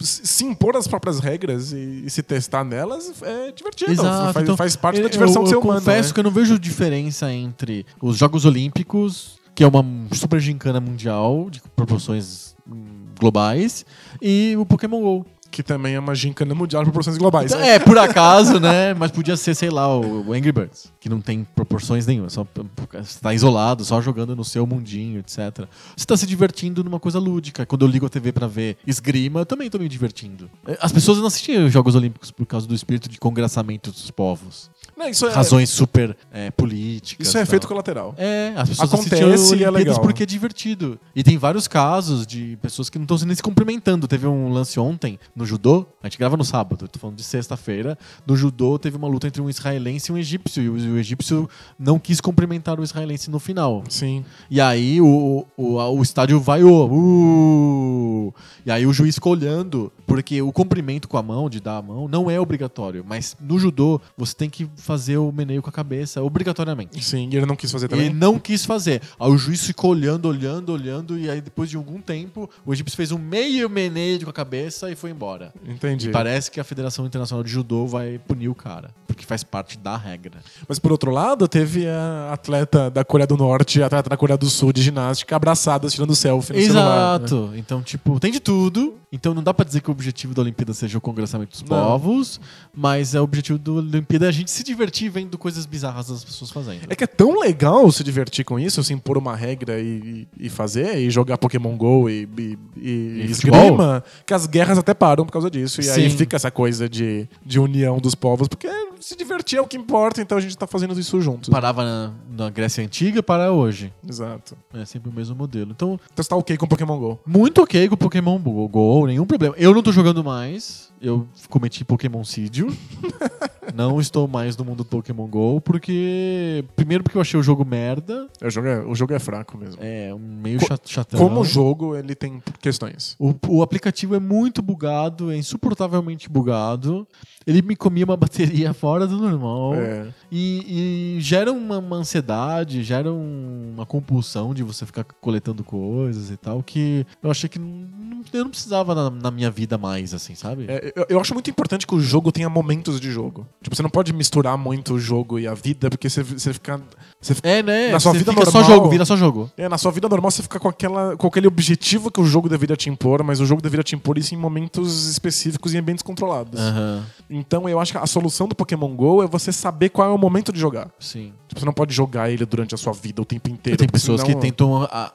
se 0.01 0.27
se 0.27 0.45
impor 0.45 0.75
as 0.75 0.87
próprias 0.87 1.19
regras 1.19 1.71
e, 1.71 2.03
e 2.05 2.09
se 2.09 2.21
testar 2.21 2.63
nelas 2.65 3.13
é 3.21 3.51
divertido. 3.53 3.91
Exato. 3.91 4.33
Faz, 4.33 4.43
então, 4.43 4.57
faz 4.57 4.75
parte 4.75 4.97
da 4.99 5.05
eu- 5.05 5.09
diversão 5.09 5.41
eu, 5.41 5.43
de 5.43 5.49
ser 5.49 5.55
eu 5.55 5.61
humano. 5.61 5.79
confesso 5.79 6.09
né? 6.09 6.13
que 6.13 6.19
eu 6.19 6.23
não 6.25 6.31
vejo 6.31 6.59
diferença 6.59 7.31
entre 7.31 7.85
os 8.01 8.17
Jogos 8.17 8.43
Olímpicos, 8.45 9.38
que 9.59 9.63
é 9.65 9.67
uma 9.67 9.83
super 10.13 10.39
gincana 10.39 10.79
mundial 10.79 11.49
de 11.49 11.61
proporções 11.75 12.55
hum, 12.65 13.07
globais, 13.19 13.85
e 14.21 14.55
o 14.57 14.65
Pokémon 14.65 15.01
GO. 15.01 15.25
Que 15.51 15.61
também 15.61 15.95
é 15.95 15.99
uma 15.99 16.15
gincana 16.15 16.55
mundial 16.55 16.81
de 16.81 16.85
proporções 16.85 17.17
globais. 17.17 17.51
né? 17.51 17.71
É, 17.71 17.79
por 17.79 17.97
acaso, 17.97 18.57
né? 18.57 18.93
Mas 18.93 19.11
podia 19.11 19.35
ser, 19.35 19.53
sei 19.55 19.69
lá, 19.69 19.99
o 19.99 20.31
Angry 20.31 20.53
Birds, 20.53 20.93
que 20.97 21.09
não 21.09 21.19
tem 21.19 21.43
proporções 21.43 22.07
nenhuma. 22.07 22.29
Só 22.29 22.47
você 22.93 23.19
tá 23.19 23.33
isolado, 23.33 23.83
só 23.83 23.99
jogando 23.99 24.33
no 24.33 24.45
seu 24.45 24.65
mundinho, 24.65 25.19
etc. 25.19 25.67
Você 25.97 26.05
tá 26.05 26.15
se 26.15 26.25
divertindo 26.25 26.81
numa 26.81 26.99
coisa 26.99 27.19
lúdica. 27.19 27.65
Quando 27.65 27.83
eu 27.83 27.89
ligo 27.89 28.05
a 28.05 28.09
TV 28.09 28.31
pra 28.31 28.47
ver 28.47 28.77
esgrima, 28.87 29.41
eu 29.41 29.45
também 29.45 29.69
tô 29.69 29.77
me 29.77 29.89
divertindo. 29.89 30.49
É, 30.65 30.77
As 30.79 30.93
pessoas 30.93 31.17
não 31.17 31.25
assistiam 31.25 31.65
os 31.65 31.73
Jogos 31.73 31.95
Olímpicos 31.95 32.31
por 32.31 32.45
causa 32.45 32.65
do 32.65 32.73
espírito 32.75 33.09
de 33.09 33.17
congraçamento 33.17 33.91
dos 33.91 34.09
povos. 34.09 34.69
Não, 34.99 35.07
isso 35.07 35.25
é, 35.25 35.31
Razões 35.31 35.69
super 35.69 36.13
é, 36.29 36.51
políticas. 36.51 37.25
isso 37.25 37.37
é 37.37 37.39
tal. 37.39 37.47
efeito 37.47 37.67
colateral. 37.69 38.13
É, 38.17 38.51
as 38.57 38.67
pessoas 38.67 38.93
Acontece 38.93 39.55
e 39.55 39.63
é 39.63 39.71
legal. 39.71 40.01
porque 40.01 40.23
é 40.23 40.25
divertido. 40.25 40.99
E 41.15 41.23
tem 41.23 41.37
vários 41.37 41.69
casos 41.69 42.27
de 42.27 42.57
pessoas 42.61 42.89
que 42.89 42.99
não 42.99 43.03
estão 43.03 43.17
nem 43.19 43.33
se 43.33 43.41
cumprimentando. 43.41 44.09
Teve 44.09 44.27
um 44.27 44.49
lance 44.49 44.77
ontem 44.77 45.17
no 45.33 45.45
judô, 45.45 45.85
a 46.03 46.07
gente 46.07 46.17
grava 46.17 46.35
no 46.35 46.43
sábado, 46.43 46.85
tô 46.89 46.99
falando 46.99 47.15
de 47.15 47.23
sexta-feira. 47.23 47.97
No 48.27 48.35
judô 48.35 48.77
teve 48.77 48.97
uma 48.97 49.07
luta 49.07 49.25
entre 49.25 49.41
um 49.41 49.49
israelense 49.49 50.11
e 50.11 50.13
um 50.13 50.17
egípcio, 50.17 50.61
e 50.61 50.69
o, 50.69 50.97
egípcio 50.97 51.49
não 51.79 51.97
quis 51.97 52.19
cumprimentar 52.19 52.77
o 52.77 52.83
israelense 52.83 53.31
no 53.31 53.39
final. 53.39 53.85
Sim. 53.87 54.25
E 54.51 54.59
aí 54.59 54.99
o, 54.99 55.45
o, 55.55 55.75
o 55.77 56.01
estádio 56.01 56.41
vaiou. 56.41 56.91
Uh! 56.91 58.33
E 58.65 58.71
aí 58.71 58.85
o 58.85 58.91
juiz 58.91 59.15
ficou 59.15 59.31
olhando, 59.31 59.93
porque 60.05 60.41
o 60.41 60.51
cumprimento 60.51 61.07
com 61.07 61.17
a 61.17 61.23
mão, 61.23 61.49
de 61.49 61.61
dar 61.61 61.77
a 61.77 61.81
mão, 61.81 62.09
não 62.09 62.29
é 62.29 62.37
obrigatório. 62.37 63.05
Mas 63.07 63.37
no 63.39 63.57
judô, 63.57 64.01
você 64.17 64.33
tem 64.33 64.49
que 64.49 64.69
fazer 64.89 65.17
o 65.17 65.31
meneio 65.31 65.61
com 65.61 65.69
a 65.69 65.71
cabeça, 65.71 66.19
obrigatoriamente. 66.23 67.03
Sim, 67.03 67.29
e 67.31 67.35
ele 67.37 67.45
não 67.45 67.55
quis 67.55 67.71
fazer 67.71 67.87
também. 67.87 68.07
ele 68.07 68.15
não 68.15 68.39
quis 68.39 68.65
fazer. 68.65 69.03
Aí 69.19 69.29
o 69.29 69.37
juiz 69.37 69.63
ficou 69.63 69.91
olhando, 69.91 70.27
olhando, 70.27 70.73
olhando, 70.73 71.15
e 71.15 71.29
aí 71.29 71.39
depois 71.41 71.69
de 71.69 71.77
algum 71.77 72.01
tempo, 72.01 72.49
o 72.65 72.73
egípcio 72.73 72.97
fez 72.97 73.11
um 73.11 73.19
meio 73.19 73.69
meneio 73.69 74.23
com 74.23 74.31
a 74.31 74.33
cabeça 74.33 74.89
e 74.89 74.95
foi 74.95 75.11
embora. 75.11 75.53
Entendi. 75.63 76.09
E 76.09 76.11
parece 76.11 76.49
que 76.49 76.59
a 76.59 76.63
Federação 76.63 77.05
Internacional 77.05 77.43
de 77.43 77.51
Judô 77.51 77.85
vai 77.85 78.17
punir 78.27 78.49
o 78.49 78.55
cara, 78.55 78.89
porque 79.05 79.25
faz 79.27 79.43
parte 79.43 79.77
da 79.77 79.95
regra. 79.95 80.39
Mas 80.67 80.79
por 80.79 80.91
outro 80.91 81.11
lado, 81.11 81.47
teve 81.47 81.85
a 81.87 82.31
atleta 82.33 82.89
da 82.89 83.05
Coreia 83.05 83.27
do 83.27 83.37
Norte 83.37 83.77
e 83.77 83.83
a 83.83 83.85
atleta 83.85 84.09
da 84.09 84.17
Coreia 84.17 84.37
do 84.39 84.49
Sul 84.49 84.73
de 84.73 84.81
ginástica 84.81 85.35
abraçadas 85.35 85.93
tirando 85.93 86.15
selfie 86.15 86.53
no 86.53 86.61
celular. 86.61 87.19
né? 87.19 87.25
Exato. 87.25 87.51
Então, 87.55 87.83
tipo, 87.83 88.19
tem 88.19 88.31
de 88.31 88.39
tudo. 88.39 88.95
Então 89.11 89.33
não 89.33 89.41
dá 89.41 89.51
pra 89.51 89.65
dizer 89.65 89.81
que 89.81 89.89
o 89.89 89.91
objetivo 89.91 90.35
da 90.35 90.41
Olimpíada 90.43 90.71
seja 90.71 90.95
o 90.95 91.01
congressamento 91.01 91.49
dos 91.49 91.63
Não. 91.63 91.69
povos, 91.69 92.39
mas 92.71 93.15
é 93.15 93.19
o 93.19 93.23
objetivo 93.23 93.57
da 93.57 93.71
Olimpíada 93.71 94.27
é 94.27 94.29
a 94.29 94.31
gente 94.31 94.51
se 94.51 94.63
divertir 94.63 94.78
vendo 95.09 95.37
coisas 95.37 95.65
bizarras 95.65 96.07
das 96.07 96.23
pessoas 96.23 96.51
fazendo. 96.51 96.81
É 96.89 96.95
que 96.95 97.03
é 97.03 97.07
tão 97.07 97.39
legal 97.39 97.91
se 97.91 98.03
divertir 98.03 98.45
com 98.45 98.59
isso, 98.59 98.83
se 98.83 98.93
impor 98.93 99.17
uma 99.17 99.35
regra 99.35 99.79
e, 99.79 100.27
e 100.39 100.49
fazer, 100.49 100.97
e 100.97 101.09
jogar 101.09 101.37
Pokémon 101.37 101.75
GO 101.75 102.09
e, 102.09 102.27
e, 102.37 102.57
e, 102.77 102.89
E 103.21 103.25
esgrima, 103.31 104.03
que 104.25 104.33
as 104.33 104.45
guerras 104.45 104.77
até 104.77 104.93
param 104.93 105.25
por 105.25 105.31
causa 105.31 105.49
disso. 105.49 105.81
E 105.81 105.89
aí 105.89 106.09
Sim. 106.09 106.17
fica 106.17 106.35
essa 106.35 106.51
coisa 106.51 106.87
de, 106.87 107.27
de 107.45 107.59
união 107.59 107.97
dos 107.97 108.15
povos, 108.15 108.47
porque 108.47 108.67
se 108.99 109.15
divertir 109.15 109.57
é 109.57 109.61
o 109.61 109.67
que 109.67 109.77
importa, 109.77 110.21
então 110.21 110.37
a 110.37 110.41
gente 110.41 110.57
tá 110.57 110.67
fazendo 110.67 110.99
isso 110.99 111.19
juntos. 111.21 111.49
Parava 111.49 111.83
na, 111.83 112.13
na 112.29 112.49
Grécia 112.49 112.83
Antiga 112.83 113.23
para 113.23 113.51
hoje. 113.51 113.93
Exato. 114.07 114.57
É 114.73 114.85
sempre 114.85 115.09
o 115.09 115.13
mesmo 115.13 115.35
modelo. 115.35 115.71
Então, 115.71 115.99
Então 116.11 116.23
você 116.23 116.29
tá 116.29 116.35
ok 116.35 116.57
com 116.57 116.67
Pokémon 116.67 116.97
GO. 116.97 117.19
muito 117.25 117.61
ok 117.61 117.87
com 117.87 117.95
o 117.95 117.97
Pokémon 117.97 118.37
Go, 118.37 118.67
Go, 118.67 119.07
nenhum 119.07 119.25
problema. 119.25 119.55
Eu 119.57 119.73
não 119.73 119.81
tô 119.81 119.91
jogando 119.91 120.23
mais. 120.23 120.89
Eu 121.01 121.27
cometi 121.49 121.85
Pokémon 121.85 122.23
Sídio. 122.23 122.67
não 123.73 123.99
estou 123.99 124.27
mais 124.27 124.55
no 124.57 124.65
mundo 124.65 124.77
do 124.79 124.85
Pokémon 124.85 125.27
Go, 125.27 125.61
porque. 125.61 126.63
Primeiro, 126.75 127.03
porque 127.03 127.17
eu 127.17 127.21
achei 127.21 127.39
o 127.39 127.43
jogo 127.43 127.65
merda. 127.65 128.27
O 128.41 128.49
jogo 128.49 128.67
é, 128.67 128.79
o 128.85 128.95
jogo 128.95 129.13
é 129.13 129.19
fraco 129.19 129.57
mesmo. 129.57 129.77
É, 129.81 130.13
meio 130.17 130.59
Co- 130.59 130.67
chat- 130.67 130.89
chatão. 130.89 131.19
Como 131.19 131.43
jogo, 131.43 131.95
ele 131.95 132.15
tem 132.15 132.41
questões. 132.61 133.15
O, 133.19 133.33
o 133.47 133.61
aplicativo 133.63 134.15
é 134.15 134.19
muito 134.19 134.61
bugado, 134.61 135.31
é 135.31 135.37
insuportavelmente 135.37 136.29
bugado. 136.29 137.07
Ele 137.45 137.61
me 137.61 137.75
comia 137.75 138.05
uma 138.05 138.15
bateria 138.17 138.73
fora 138.73 139.05
do 139.07 139.17
normal. 139.17 139.75
É. 139.75 140.07
E, 140.31 141.15
e 141.17 141.21
gera 141.21 141.51
uma, 141.51 141.77
uma 141.79 141.97
ansiedade, 141.97 142.83
gera 142.83 143.11
um- 143.11 143.71
uma 143.75 143.85
compulsão 143.85 144.53
de 144.53 144.63
você 144.63 144.85
ficar 144.85 145.03
coletando 145.03 145.63
coisas 145.63 146.29
e 146.31 146.37
tal, 146.37 146.61
que 146.63 147.05
eu 147.23 147.31
achei 147.31 147.49
que 147.49 147.59
não- 147.59 147.87
eu 148.33 148.43
não 148.43 148.49
precisava 148.51 148.93
na, 148.93 149.09
na 149.09 149.31
minha 149.31 149.49
vida 149.49 149.77
mais, 149.77 150.13
assim, 150.13 150.35
sabe? 150.35 150.65
É, 150.67 150.91
eu, 150.95 151.05
eu 151.09 151.19
acho 151.19 151.33
muito 151.33 151.49
importante 151.49 151.87
que 151.87 151.95
o 151.95 151.99
jogo 152.01 152.31
tenha 152.31 152.49
momentos 152.49 152.99
de 152.99 153.09
jogo. 153.11 153.47
Tipo, 153.61 153.75
você 153.75 153.81
não 153.83 153.89
pode 153.89 154.13
misturar 154.13 154.57
muito 154.57 154.93
o 154.93 154.99
jogo 154.99 155.37
e 155.37 155.45
a 155.45 155.53
vida, 155.53 155.89
porque 155.89 156.09
você, 156.09 156.23
você 156.23 156.53
fica. 156.53 156.79
Você 157.21 157.35
fica 157.35 157.49
É, 157.49 157.61
né? 157.61 157.91
Na 157.91 157.99
sua 157.99 158.13
Você 158.13 158.19
vida 158.19 158.31
fica 158.31 158.45
só 158.45 158.59
normal- 158.59 158.77
jogo, 158.77 158.89
vira 158.89 159.03
só 159.03 159.17
jogo. 159.17 159.51
É, 159.57 159.67
na 159.67 159.77
sua 159.77 159.91
vida 159.91 160.07
normal 160.07 160.31
você 160.31 160.41
fica 160.41 160.57
com, 160.57 160.69
aquela, 160.69 161.17
com 161.17 161.27
aquele 161.27 161.45
objetivo 161.47 162.09
que 162.09 162.21
o 162.21 162.25
jogo 162.25 162.47
deveria 162.47 162.77
te 162.77 162.89
impor, 162.89 163.21
mas 163.21 163.41
o 163.41 163.45
jogo 163.45 163.61
deveria 163.61 163.83
te 163.83 163.93
impor 163.95 164.17
isso 164.17 164.33
em 164.33 164.37
momentos 164.37 165.09
específicos 165.09 165.73
e 165.73 165.75
em 165.75 165.79
ambientes 165.81 166.01
controlados. 166.01 166.57
Aham, 166.57 167.03
Então 167.29 167.67
eu 167.67 167.77
acho 167.81 167.91
que 167.91 167.97
a 167.97 168.07
solução 168.07 168.47
do 168.47 168.55
Pokémon 168.55 168.95
GO 168.95 169.21
é 169.21 169.27
você 169.27 169.51
saber 169.51 169.89
qual 169.89 170.09
é 170.09 170.13
o 170.13 170.17
momento 170.17 170.53
de 170.53 170.59
jogar. 170.59 170.89
sim. 170.97 171.33
Tipo, 171.49 171.59
você 171.59 171.65
não 171.65 171.73
pode 171.73 171.93
jogar 171.93 172.29
ele 172.29 172.45
durante 172.45 172.73
a 172.75 172.77
sua 172.77 172.93
vida 172.93 173.21
o 173.21 173.25
tempo 173.25 173.49
inteiro. 173.49 173.75
Tem 173.77 173.89
pessoas 173.89 174.21
senão- 174.21 174.35
que 174.35 174.39
tentam 174.39 174.83
a- 174.83 175.11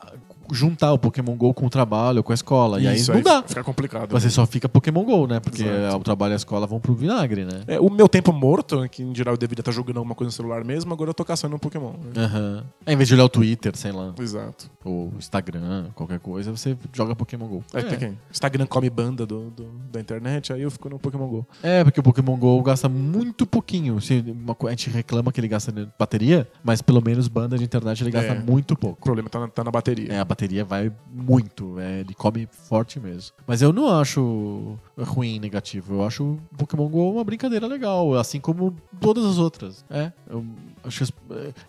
juntar 0.53 0.93
o 0.93 0.99
Pokémon 0.99 1.35
GO 1.37 1.53
com 1.55 1.67
o 1.67 1.71
trabalho, 1.71 2.23
com 2.23 2.33
a 2.33 2.35
escola, 2.35 2.81
e 2.81 2.87
aí 2.87 2.97
Isso, 2.97 3.13
não 3.13 3.23
dá. 3.23 3.43
Fica 3.47 3.63
complicado. 3.65 4.11
Você 4.11 4.29
só 4.31 4.47
fica 4.47 4.69
Pokémon 4.69 5.05
GO, 5.05 5.27
né? 5.27 5.41
Porque 5.41 5.63
Exato. 5.63 5.97
o 5.97 6.01
trabalho 6.01 6.33
e 6.33 6.35
a 6.35 6.37
escola 6.37 6.67
vão 6.67 6.81
pro 6.81 6.95
vinagre, 6.95 7.45
né? 7.45 7.63
É, 7.67 7.81
o 7.81 7.91
meu 7.91 8.09
tempo 8.09 8.33
morto, 8.33 8.89
que 8.89 9.03
em 9.03 9.15
geral 9.15 9.35
eu 9.35 9.39
deveria 9.39 9.61
estar 9.63 9.73
jogando 9.73 9.99
alguma 9.99 10.15
coisa 10.15 10.29
no 10.29 10.33
celular 10.33 10.65
mesmo, 10.65 10.93
agora 10.93 11.11
eu 11.11 11.15
tô 11.15 11.25
caçando 11.25 11.55
um 11.57 11.59
Pokémon. 11.59 11.93
né? 12.15 12.25
Aham. 12.25 12.65
É, 12.87 12.93
Em 12.93 12.97
vez 12.97 13.09
de 13.09 13.15
olhar 13.15 13.25
o 13.25 13.29
Twitter, 13.29 13.77
sei 13.77 13.93
lá, 13.93 14.13
Exato. 14.19 14.71
ou 14.85 15.13
Instagram, 15.19 15.87
qualquer 15.95 16.19
coisa, 16.21 16.51
você 16.51 16.77
joga 16.93 17.15
Pokémon 17.17 17.47
GO. 17.47 17.65
Aí 17.73 17.83
tem 17.85 17.99
quem? 17.99 18.19
Instagram 18.31 18.67
come 18.67 18.91
banda 18.91 19.27
do, 19.27 19.51
do- 19.51 19.69
da 19.93 20.01
internet, 20.01 20.53
aí 20.53 20.63
eu 20.63 20.71
fico 20.71 20.89
no 20.89 20.99
Pokémon 20.99 21.27
GO. 21.29 21.47
É, 21.63 21.83
porque 21.85 22.01
o 22.01 22.03
Pokémon 22.03 22.37
GO 22.37 22.63
gasta 22.63 22.89
muito 22.89 23.47
pouquinho. 23.47 24.01
Se 24.01 24.25
uma 24.29 24.57
a 24.67 24.71
gente 24.71 24.91
reclama 24.91 25.31
que 25.33 25.41
ele 25.41 25.49
gasta 25.49 25.73
bateria, 25.99 26.49
mas 26.63 26.81
pelo 26.83 27.03
menos 27.03 27.29
banda 27.29 27.57
de 27.59 27.65
internet 27.65 28.03
ele 28.03 28.11
gasta 28.11 28.33
É. 28.33 28.39
muito 28.39 28.75
O 28.75 28.77
pouco. 28.77 29.03
problema 29.03 29.29
tá 29.29 29.41
na, 29.41 29.49
tá 29.49 29.65
na 29.65 29.71
bateria. 29.71 30.13
É, 30.13 30.19
a 30.21 30.25
bateria 30.35 30.65
vai 30.65 30.93
muito, 31.13 31.79
é, 31.79 32.01
ele 32.01 32.13
come 32.15 32.47
forte 32.69 32.99
mesmo. 32.99 33.33
Mas 33.47 33.63
eu 33.63 33.73
não 33.73 33.89
acho 33.89 34.77
ruim, 34.99 35.39
negativo. 35.39 35.95
Eu 35.95 36.05
acho 36.05 36.25
o 36.25 36.41
Pokémon 36.59 36.89
GO 36.89 37.13
uma 37.13 37.25
brincadeira 37.25 37.67
legal, 37.67 38.15
assim 38.15 38.41
como 38.41 38.75
todas 39.01 39.25
as 39.25 39.39
outras. 39.39 39.85
É, 39.89 40.13
eu 40.29 40.45
acho 40.83 41.05
que 41.07 41.13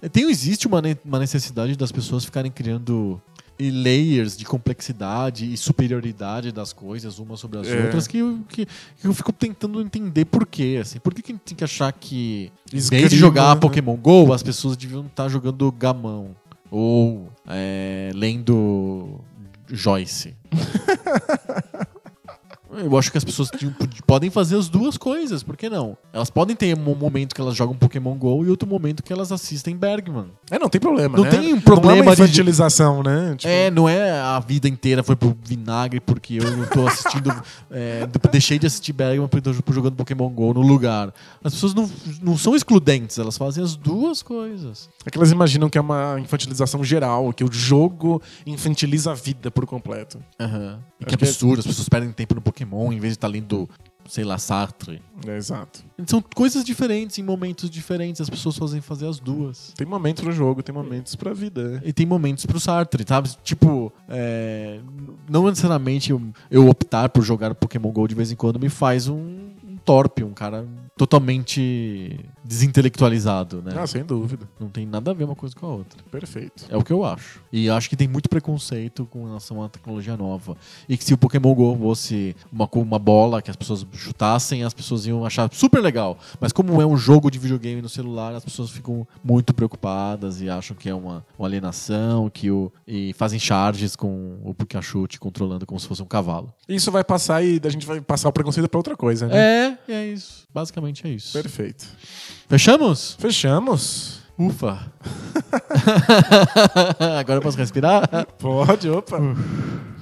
é, 0.01 0.09
tem, 0.09 0.29
existe 0.29 0.67
uma, 0.67 0.81
uma 1.05 1.19
necessidade 1.19 1.75
das 1.75 1.91
pessoas 1.91 2.25
ficarem 2.25 2.51
criando 2.51 3.21
e 3.57 3.71
layers 3.71 4.35
de 4.35 4.43
complexidade 4.43 5.53
e 5.53 5.55
superioridade 5.55 6.51
das 6.51 6.73
coisas 6.73 7.19
umas 7.19 7.39
sobre 7.39 7.59
as 7.59 7.67
É. 7.67 7.83
outras 7.85 8.05
que, 8.05 8.17
eu- 8.17 8.39
que, 8.49 8.65
que 8.65 9.07
eu 9.07 9.13
fico 9.13 9.31
tentando 9.31 9.79
entender 9.79 10.25
por 10.25 10.45
quê, 10.45 10.77
assim. 10.81 10.99
Por 10.99 11.13
que, 11.13 11.21
que 11.21 11.31
a 11.31 11.35
gente 11.35 11.41
tem 11.43 11.55
que 11.55 11.63
achar 11.63 11.89
que 11.93 12.51
em 12.73 12.77
vez 12.79 13.09
de 13.09 13.15
jogar 13.15 13.55
né? 13.55 13.61
Pokémon 13.61 13.95
GO, 13.95 14.33
as 14.33 14.43
pessoas 14.43 14.75
deviam 14.75 15.05
estar 15.05 15.29
jogando 15.29 15.71
Gamão 15.71 16.35
ou 16.76 17.30
é, 17.47 18.11
lendo 18.14 19.22
Joyce. 19.69 20.35
Eu 22.84 22.97
acho 22.97 23.11
que 23.11 23.18
as 23.18 23.23
pessoas 23.23 23.49
podem 24.06 24.30
fazer 24.30 24.57
as 24.57 24.68
duas 24.69 24.97
coisas, 24.97 25.43
por 25.43 25.56
que 25.57 25.69
não? 25.69 25.97
Elas 26.14 26.30
podem 26.30 26.56
ter 26.56 26.77
um 26.77 26.95
momento 26.95 27.34
que 27.34 27.41
elas 27.41 27.56
jogam 27.56 27.76
Pokémon 27.76 28.15
GO 28.15 28.45
e 28.45 28.49
outro 28.49 28.68
momento 28.68 29.02
que 29.03 29.11
elas 29.14 29.31
assistem 29.31 29.76
Bergman. 29.77 30.27
É, 30.49 30.60
não 30.60 30.69
tem 30.69 30.80
problema, 30.81 31.18
Não 31.18 31.23
né? 31.23 31.30
tem 31.31 31.39
um 31.47 31.52
Não 31.52 31.57
é 31.57 31.61
problema 31.61 32.02
uma 32.03 32.15
de- 32.15 32.22
infantilização, 32.23 33.02
né? 33.03 33.35
Tipo, 33.38 33.52
É, 33.52 33.72
não 33.72 33.88
é 33.88 34.11
a 34.19 34.39
vida 34.39 34.68
inteira 34.68 35.03
foi 35.03 35.15
pro 35.15 35.35
vinagre 35.43 35.99
porque 35.99 36.35
eu 36.41 36.52
não 36.57 36.65
tô 36.68 36.88
assistindo. 36.88 37.31
é, 37.72 38.07
deixei 38.31 38.57
de 38.60 38.68
assistir 38.68 38.93
Bergman 38.93 39.27
porque 39.27 39.52
tô 39.61 39.73
jogando 39.73 39.95
Pokémon 39.95 40.30
GO 40.30 40.53
no 40.53 40.61
lugar. 40.61 41.14
As 41.43 41.53
pessoas 41.53 41.73
não, 41.73 41.89
não 42.22 42.38
são 42.38 42.56
excludentes, 42.56 43.18
elas 43.18 43.38
fazem 43.38 43.64
as 43.64 43.76
duas 43.76 44.22
coisas. 44.22 44.89
É 45.06 45.10
que 45.10 45.18
elas 45.18 45.31
imaginam 45.31 45.69
que 45.69 45.77
é 45.77 45.81
uma 45.81 46.18
infantilização 46.19 46.84
geral, 46.84 47.31
que 47.34 47.43
o 47.43 47.49
jogo 47.52 48.22
infantiliza 48.45 49.11
a 49.11 49.15
vida 49.15 49.49
por 49.52 49.65
completo. 49.65 50.19
Aham. 50.39 50.80
E 50.99 51.06
que 51.06 51.14
é- 51.14 51.18
absurdo, 51.18 51.60
as 51.60 51.68
pessoas 51.68 51.88
perdem 51.89 52.11
tempo 52.11 52.35
no 52.35 52.41
Pokémon 52.41 52.64
em 52.91 52.99
vez 52.99 53.13
de 53.13 53.17
estar 53.17 53.27
lendo 53.27 53.69
sei 54.07 54.23
lá, 54.23 54.37
Sartre. 54.37 55.01
É, 55.27 55.35
exato. 55.35 55.83
São 56.05 56.21
coisas 56.21 56.63
diferentes, 56.63 57.17
em 57.17 57.23
momentos 57.23 57.69
diferentes. 57.69 58.21
As 58.21 58.29
pessoas 58.29 58.57
fazem 58.57 58.81
fazer 58.81 59.07
as 59.07 59.19
duas. 59.19 59.73
Tem 59.75 59.85
momentos 59.85 60.23
pro 60.23 60.31
jogo, 60.31 60.61
tem 60.61 60.73
momentos 60.73 61.15
pra 61.15 61.33
vida. 61.33 61.81
E 61.83 61.91
tem 61.91 62.05
momentos 62.05 62.45
pro 62.45 62.59
Sartre, 62.59 63.03
sabe? 63.07 63.29
Tipo, 63.43 63.91
é, 64.07 64.79
não 65.29 65.45
necessariamente 65.45 66.11
eu, 66.11 66.21
eu 66.49 66.67
optar 66.69 67.09
por 67.09 67.23
jogar 67.23 67.53
Pokémon 67.55 67.91
GO 67.91 68.07
de 68.07 68.15
vez 68.15 68.31
em 68.31 68.35
quando 68.35 68.59
me 68.59 68.69
faz 68.69 69.07
um 69.07 69.55
torpe, 69.85 70.23
um 70.23 70.33
cara 70.33 70.65
totalmente 70.97 72.19
desintelectualizado, 72.43 73.61
né? 73.61 73.73
Ah, 73.75 73.85
sem 73.85 74.03
dúvida. 74.03 74.47
Não 74.59 74.69
tem 74.69 74.85
nada 74.85 75.11
a 75.11 75.13
ver 75.13 75.25
uma 75.25 75.35
coisa 75.35 75.55
com 75.55 75.65
a 75.65 75.69
outra. 75.69 76.01
Perfeito. 76.09 76.65
É 76.69 76.77
o 76.77 76.83
que 76.83 76.91
eu 76.91 77.03
acho. 77.03 77.41
E 77.51 77.69
acho 77.69 77.89
que 77.89 77.95
tem 77.95 78.07
muito 78.07 78.29
preconceito 78.29 79.05
com 79.05 79.25
relação 79.25 79.63
à 79.63 79.69
tecnologia 79.69 80.15
nova. 80.15 80.55
E 80.87 80.97
que 80.97 81.03
se 81.03 81.13
o 81.13 81.17
Pokémon 81.17 81.53
GO 81.53 81.77
fosse 81.77 82.35
uma, 82.51 82.67
uma 82.73 82.99
bola 82.99 83.41
que 83.41 83.51
as 83.51 83.55
pessoas 83.55 83.85
chutassem, 83.93 84.63
as 84.63 84.73
pessoas 84.73 85.05
iam 85.05 85.25
achar 85.25 85.49
super 85.53 85.81
legal. 85.81 86.17
Mas 86.39 86.51
como 86.51 86.81
é 86.81 86.85
um 86.85 86.97
jogo 86.97 87.29
de 87.29 87.37
videogame 87.37 87.81
no 87.81 87.89
celular, 87.89 88.33
as 88.33 88.43
pessoas 88.43 88.69
ficam 88.69 89.05
muito 89.23 89.53
preocupadas 89.53 90.41
e 90.41 90.49
acham 90.49 90.75
que 90.75 90.89
é 90.89 90.95
uma, 90.95 91.25
uma 91.37 91.47
alienação, 91.47 92.29
que 92.29 92.49
o, 92.49 92.71
e 92.87 93.13
fazem 93.13 93.39
charges 93.39 93.95
com 93.95 94.39
o 94.43 94.53
Pikachu 94.53 95.07
te 95.07 95.19
controlando 95.19 95.65
como 95.65 95.79
se 95.79 95.87
fosse 95.87 96.01
um 96.01 96.07
cavalo. 96.07 96.53
Isso 96.67 96.91
vai 96.91 97.03
passar 97.03 97.43
e 97.43 97.59
a 97.63 97.69
gente 97.69 97.85
vai 97.85 97.99
passar 98.01 98.29
o 98.29 98.31
preconceito 98.31 98.69
pra 98.69 98.79
outra 98.79 98.95
coisa, 98.95 99.27
né? 99.27 99.35
É, 99.37 99.74
é 99.91 100.07
isso. 100.07 100.45
Basicamente 100.53 101.05
é 101.07 101.09
isso. 101.09 101.33
Perfeito. 101.33 101.85
Fechamos? 102.47 103.15
Fechamos. 103.19 104.19
Ufa. 104.37 104.91
Agora 107.19 107.37
eu 107.37 107.41
posso 107.41 107.57
respirar? 107.57 108.07
Pode, 108.37 108.89
opa. 108.89 109.17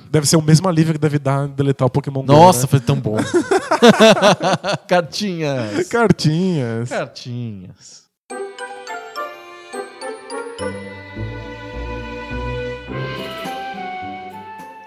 Deve 0.10 0.27
ser 0.27 0.35
o 0.38 0.41
mesmo 0.41 0.68
alívio 0.68 0.93
que 0.93 0.99
deve 0.99 1.18
dar 1.18 1.47
deletar 1.47 1.88
o 1.88 1.89
Pokémon 1.89 2.22
Go, 2.22 2.34
Nossa, 2.34 2.61
né? 2.61 2.68
foi 2.68 2.80
tão 2.80 2.99
bom. 2.99 3.18
Cartinhas. 4.88 5.88
Cartinhas. 5.88 6.89
Cartinhas. 6.89 8.03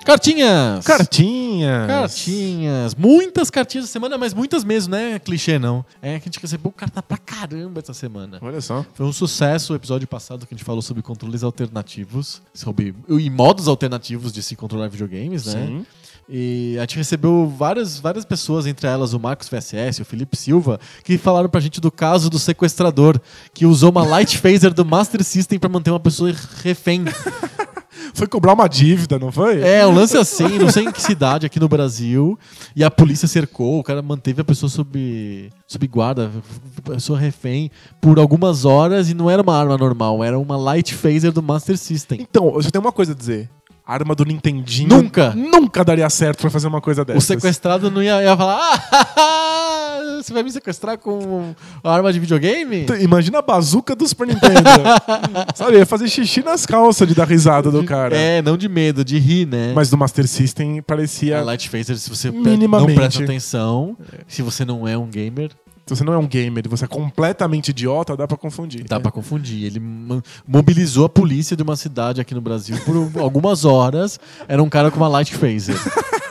Cartinhas! 0.07 0.85
Cartinhas. 0.85 1.87
Cartinhas! 1.89 2.95
Muitas 2.95 3.51
cartinhas 3.51 3.87
essa 3.87 3.93
semana, 3.93 4.17
mas 4.17 4.33
muitas 4.33 4.63
mesmo, 4.63 4.93
né? 4.93 5.19
Clichê 5.19 5.59
não. 5.59 5.85
É 6.01 6.21
que 6.21 6.29
a 6.29 6.31
gente 6.31 6.41
recebeu 6.41 6.71
carta 6.71 7.03
pra 7.03 7.19
caramba 7.19 7.81
essa 7.81 7.93
semana. 7.93 8.39
Olha 8.41 8.61
só. 8.61 8.87
Foi 8.95 9.05
um 9.05 9.13
sucesso 9.13 9.73
o 9.73 9.77
episódio 9.77 10.07
passado 10.07 10.47
que 10.47 10.55
a 10.55 10.57
gente 10.57 10.65
falou 10.65 10.81
sobre 10.81 11.03
controles 11.03 11.43
alternativos, 11.43 12.41
sobre 12.55 12.95
e 13.09 13.29
modos 13.29 13.67
alternativos 13.67 14.33
de 14.33 14.45
se 14.45 14.55
controlar 14.55 14.87
videogames, 14.87 15.47
né? 15.47 15.67
Sim. 15.67 15.87
E 16.29 16.77
a 16.79 16.83
gente 16.83 16.99
recebeu 16.99 17.53
várias, 17.57 17.99
várias 17.99 18.25
pessoas, 18.25 18.65
entre 18.65 18.87
elas 18.87 19.13
o 19.13 19.19
Marcos 19.19 19.49
VSS, 19.49 20.03
o 20.03 20.05
Felipe 20.05 20.37
Silva, 20.37 20.79
que 21.03 21.19
falaram 21.19 21.49
pra 21.49 21.61
gente 21.61 21.81
do 21.81 21.91
caso 21.91 22.31
do 22.31 22.39
sequestrador, 22.39 23.21
que 23.53 23.67
usou 23.67 23.91
uma 23.91 24.05
light 24.05 24.39
phaser 24.39 24.73
do 24.73 24.85
Master 24.85 25.25
System 25.25 25.59
pra 25.59 25.69
manter 25.69 25.91
uma 25.91 26.01
pessoa 26.01 26.33
refém. 26.63 27.05
Foi 28.15 28.27
cobrar 28.27 28.53
uma 28.55 28.69
dívida, 28.69 29.19
não 29.19 29.31
foi? 29.33 29.61
É, 29.61 29.87
um 29.87 29.95
lance 29.95 30.17
assim, 30.17 30.59
não 30.59 30.69
sei 30.71 30.85
em 30.85 30.93
que 30.93 31.01
cidade 31.03 31.47
aqui 31.47 31.59
no 31.61 31.69
Brasil. 31.69 32.39
E 32.75 32.83
a 32.85 32.91
polícia 32.91 33.27
cercou, 33.29 33.79
o 33.79 33.83
cara 33.85 34.03
manteve 34.03 34.41
a 34.41 34.45
pessoa 34.45 34.69
sob, 34.71 35.51
sob 35.67 35.87
guarda, 35.87 36.31
a 36.79 36.91
pessoa 36.93 37.19
refém, 37.19 37.71
por 38.01 38.19
algumas 38.19 38.65
horas 38.65 39.11
e 39.11 39.15
não 39.15 39.31
era 39.31 39.43
uma 39.43 39.57
arma 39.59 39.77
normal, 39.77 40.23
era 40.25 40.39
uma 40.39 40.57
light 40.57 40.95
phaser 40.95 41.33
do 41.33 41.43
Master 41.43 41.77
System. 41.77 42.19
Então, 42.21 42.53
eu 42.55 42.63
só 42.63 42.71
tenho 42.71 42.85
uma 42.85 42.93
coisa 42.93 43.13
a 43.13 43.15
dizer. 43.15 43.49
A 43.89 43.93
arma 43.95 44.17
do 44.17 44.25
Nintendinho 44.25 44.89
Nunca. 44.89 45.33
nunca 45.37 45.85
daria 45.85 46.11
certo 46.11 46.41
pra 46.41 46.51
fazer 46.51 46.67
uma 46.67 46.81
coisa 46.81 47.03
O 47.03 47.05
dessas. 47.05 47.23
sequestrado 47.25 47.89
não 47.89 48.03
ia, 48.03 48.21
ia 48.21 48.37
falar: 48.37 48.59
Ah, 48.91 49.86
você 50.23 50.33
vai 50.33 50.43
me 50.43 50.51
sequestrar 50.51 50.99
com 50.99 51.55
a 51.83 51.93
arma 51.95 52.13
de 52.13 52.19
videogame? 52.21 52.87
Imagina 53.01 53.39
a 53.39 53.43
bazuca 53.43 53.95
do 53.95 54.07
Super 54.07 54.27
Nintendo. 54.29 54.63
Sabe, 55.55 55.77
ia 55.79 55.87
fazer 55.87 56.09
xixi 56.09 56.43
nas 56.43 56.65
calças 56.67 57.07
de 57.09 57.15
dar 57.15 57.27
risada 57.29 57.71
do 57.71 57.85
cara. 57.85 58.17
É, 58.17 58.41
não 58.43 58.57
de 58.57 58.69
medo, 58.69 59.05
de 59.05 59.19
rir, 59.19 59.47
né? 59.47 59.73
Mas 59.75 59.91
do 59.91 59.97
Master 59.97 60.27
System 60.27 60.83
parecia. 60.83 61.39
a 61.39 61.43
Light 61.45 61.69
Phaser, 61.69 61.97
se 61.97 62.09
você 62.11 62.31
não 62.31 62.87
presta 62.87 63.23
atenção, 63.25 63.97
se 64.27 64.43
você 64.43 64.65
não 64.65 64.87
é 64.87 64.97
um 64.97 65.07
gamer, 65.07 65.51
Se 65.87 65.95
você 65.95 66.03
não 66.03 66.13
é 66.13 66.19
um 66.19 66.27
gamer 66.27 66.65
e 66.67 66.69
você 66.69 66.85
é 66.85 66.89
completamente 66.89 67.69
idiota, 67.69 68.17
dá 68.17 68.27
pra 68.27 68.37
confundir. 68.37 68.85
dá 68.89 68.99
pra 68.99 69.11
confundir. 69.13 69.65
Ele 69.65 69.79
mo- 69.79 70.23
mobilizou 70.47 71.05
a 71.05 71.09
polícia 71.09 71.57
de 71.57 71.63
uma 71.63 71.77
cidade 71.77 72.21
aqui 72.21 72.35
no 72.35 72.41
Brasil 72.41 72.77
por 72.85 73.21
algumas 73.23 73.65
horas. 73.65 74.19
Era 74.49 74.61
um 74.63 74.69
cara 74.69 74.91
com 74.91 74.97
uma 74.99 75.09
Light 75.09 75.35
Phaser. 75.35 75.77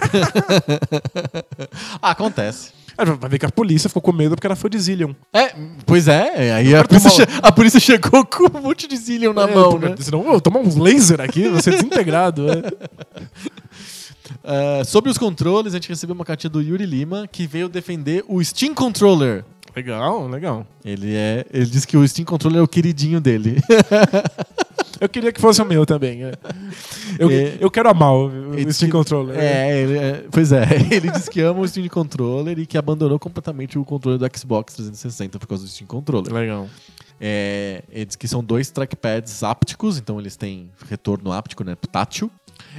Acontece. 2.02 2.72
Vai 2.98 3.30
ver 3.30 3.40
que 3.40 3.46
a 3.46 3.52
polícia 3.52 3.90
ficou 3.90 4.02
com 4.02 4.12
medo 4.14 4.36
porque 4.36 4.48
era 4.48 4.56
foi 4.56 4.70
de 4.70 4.80
Zillion. 4.80 5.14
É, 5.34 5.54
pois 5.86 6.08
é, 6.08 6.54
aí 6.54 6.76
a 6.76 6.84
polícia, 6.84 7.28
a 7.42 7.52
polícia 7.52 7.80
chegou 7.80 8.26
com 8.26 8.58
um 8.58 8.62
monte 8.62 8.88
de 8.88 8.96
Zillion 8.96 9.34
na 9.34 9.48
mão, 9.48 9.78
né? 9.78 9.96
Senão, 10.00 10.26
eu 10.32 10.40
tomar 10.40 10.60
uns 10.60 10.76
laser 10.76 11.20
aqui, 11.20 11.50
você 11.50 11.72
desintegrado. 11.72 12.48
é. 12.50 12.62
Ah, 14.44 14.84
sobre 14.84 15.10
os 15.10 15.18
controles, 15.18 15.74
a 15.74 15.78
gente 15.78 15.90
recebeu 15.90 16.16
uma 16.16 16.26
cartinha 16.26 16.50
do 16.50 16.62
Yuri 16.62 16.86
Lima 16.86 17.28
que 17.32 17.48
veio 17.48 17.70
defender 17.70 18.24
o 18.28 18.44
Steam 18.44 18.74
Controller. 18.74 19.44
Legal, 19.76 20.28
legal. 20.28 20.66
Ele 20.84 21.16
é, 21.16 21.46
ele 21.52 21.66
disse 21.66 21.86
que 21.86 21.98
o 21.98 22.08
Steam 22.08 22.26
Controller 22.26 22.60
é 22.60 22.64
o 22.64 22.68
queridinho 22.68 23.20
dele. 23.20 23.62
Eu 25.00 25.10
queria 25.10 25.32
que 25.32 25.40
fosse 25.42 25.62
o 25.62 25.66
meu 25.66 25.86
também. 25.86 26.24
é. 26.24 26.32
Eu, 27.20 27.30
É. 27.30 27.58
eu 27.60 27.70
quero 27.72 27.90
amar 27.90 28.14
o, 28.14 28.52
o 28.52 28.74
Steam 28.74 28.90
Controller. 28.92 29.38
É, 29.38 29.82
ele- 29.82 29.98
é, 29.98 30.24
pois 30.32 30.52
é, 30.52 30.64
ele 30.92 31.10
disse 31.12 31.30
que 31.30 31.42
ama 31.42 31.60
o 31.62 31.68
Steam 31.68 31.88
Controller 31.88 32.58
e 32.60 32.66
que 32.66 32.78
abandonou 32.78 33.18
completamente 33.20 33.78
o 33.78 33.84
controle 33.86 34.18
do 34.18 34.26
Xbox 34.38 34.74
360 34.76 35.38
por 35.40 35.48
causa 35.48 35.64
do 35.64 35.70
Steam 35.70 35.88
Controller. 35.88 36.32
Legal. 36.34 36.68
É, 37.20 37.82
ele 37.90 38.06
diz 38.06 38.16
que 38.16 38.28
são 38.28 38.44
dois 38.44 38.70
trackpads 38.70 39.42
ápticos, 39.44 39.98
então 39.98 40.20
eles 40.20 40.36
têm 40.36 40.70
retorno 40.90 41.32
áptico, 41.32 41.64
né? 41.64 41.76
Tátil. 41.92 42.30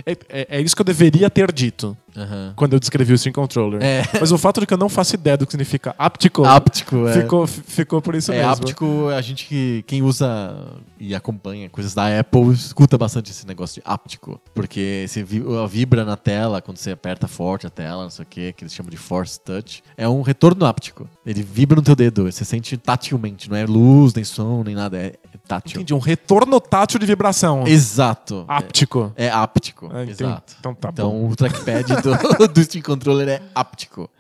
É, 0.05 0.13
é- 0.29 0.47
é 0.59 0.61
isso 0.61 0.75
que 0.77 0.83
eu 0.83 0.85
deveria 0.85 1.31
ter 1.31 1.51
dito 1.53 1.97
Aham. 2.17 2.53
quando 2.57 2.73
eu 2.75 2.81
descrevi 2.81 3.13
o 3.13 3.19
Steam 3.19 3.33
Controller. 3.33 3.83
É. 3.83 4.03
Mas 4.21 4.33
o 4.33 4.39
fato 4.39 4.61
de 4.61 4.67
que 4.67 4.75
eu 4.75 4.79
não 4.79 4.89
faço 4.89 5.15
ideia 5.15 5.37
do 5.37 5.47
que 5.47 5.53
significa 5.53 5.95
áptico 5.99 6.45
Áptico, 6.45 7.07
é. 7.09 7.21
ficou, 7.23 7.47
ficou 7.47 8.03
por 8.03 8.15
isso 8.15 8.33
É 8.33 8.37
mesmo. 8.39 8.51
áptico, 8.53 9.09
a 9.09 9.21
gente 9.23 9.47
que 9.47 9.85
quem 9.87 10.03
usa 10.03 10.57
e 10.99 11.15
acompanha 11.15 11.69
coisas 11.69 11.95
da 11.95 12.19
Apple 12.19 12.53
escuta 12.53 12.97
bastante 12.99 13.31
esse 13.31 13.47
negócio 13.47 13.81
de 13.81 13.89
áptico, 13.89 14.41
porque 14.55 15.05
você 15.09 15.23
vi- 15.23 15.43
vibra 15.69 16.05
na 16.05 16.17
tela 16.17 16.61
quando 16.63 16.79
você 16.79 16.91
aperta 16.91 17.29
forte 17.29 17.67
a 17.67 17.71
tela, 17.71 18.03
não 18.05 18.11
sei 18.11 18.23
o 18.23 18.27
que, 18.29 18.53
que 18.53 18.65
eles 18.65 18.75
chamam 18.75 18.91
de 18.91 18.97
force 18.97 19.39
touch. 19.41 19.83
É 19.97 20.09
um 20.09 20.23
retorno 20.23 20.65
áptico. 20.67 21.09
Ele 21.25 21.43
vibra 21.43 21.77
no 21.77 21.83
teu 21.83 21.95
dedo, 21.97 22.31
você 22.31 22.45
sente 22.45 22.77
tatilmente, 22.77 23.49
não 23.51 23.57
é 23.57 23.67
luz, 23.67 24.15
nem 24.15 24.25
som, 24.25 24.63
nem 24.65 24.75
nada, 24.75 24.97
é 24.99 25.13
tátil. 25.47 25.77
Entendi, 25.81 25.95
um 25.95 25.99
retorno 25.99 26.61
tátil 26.61 26.99
de 26.99 27.07
vibração. 27.07 27.65
Exato. 27.67 28.45
Áptico. 28.49 29.13
É, 29.17 29.27
é 29.27 29.31
áptico. 29.31 29.89
Ah. 29.93 30.05
Exato. 30.05 30.55
Então 30.59 30.75
tá 30.75 30.91
Então 30.93 31.11
bom. 31.11 31.29
o 31.31 31.37
trackpad 31.37 31.85
do, 32.03 32.49
do 32.53 32.65
Steam 32.65 32.83
Controller 32.83 33.29
é 33.29 33.43
áptico. 33.55 34.11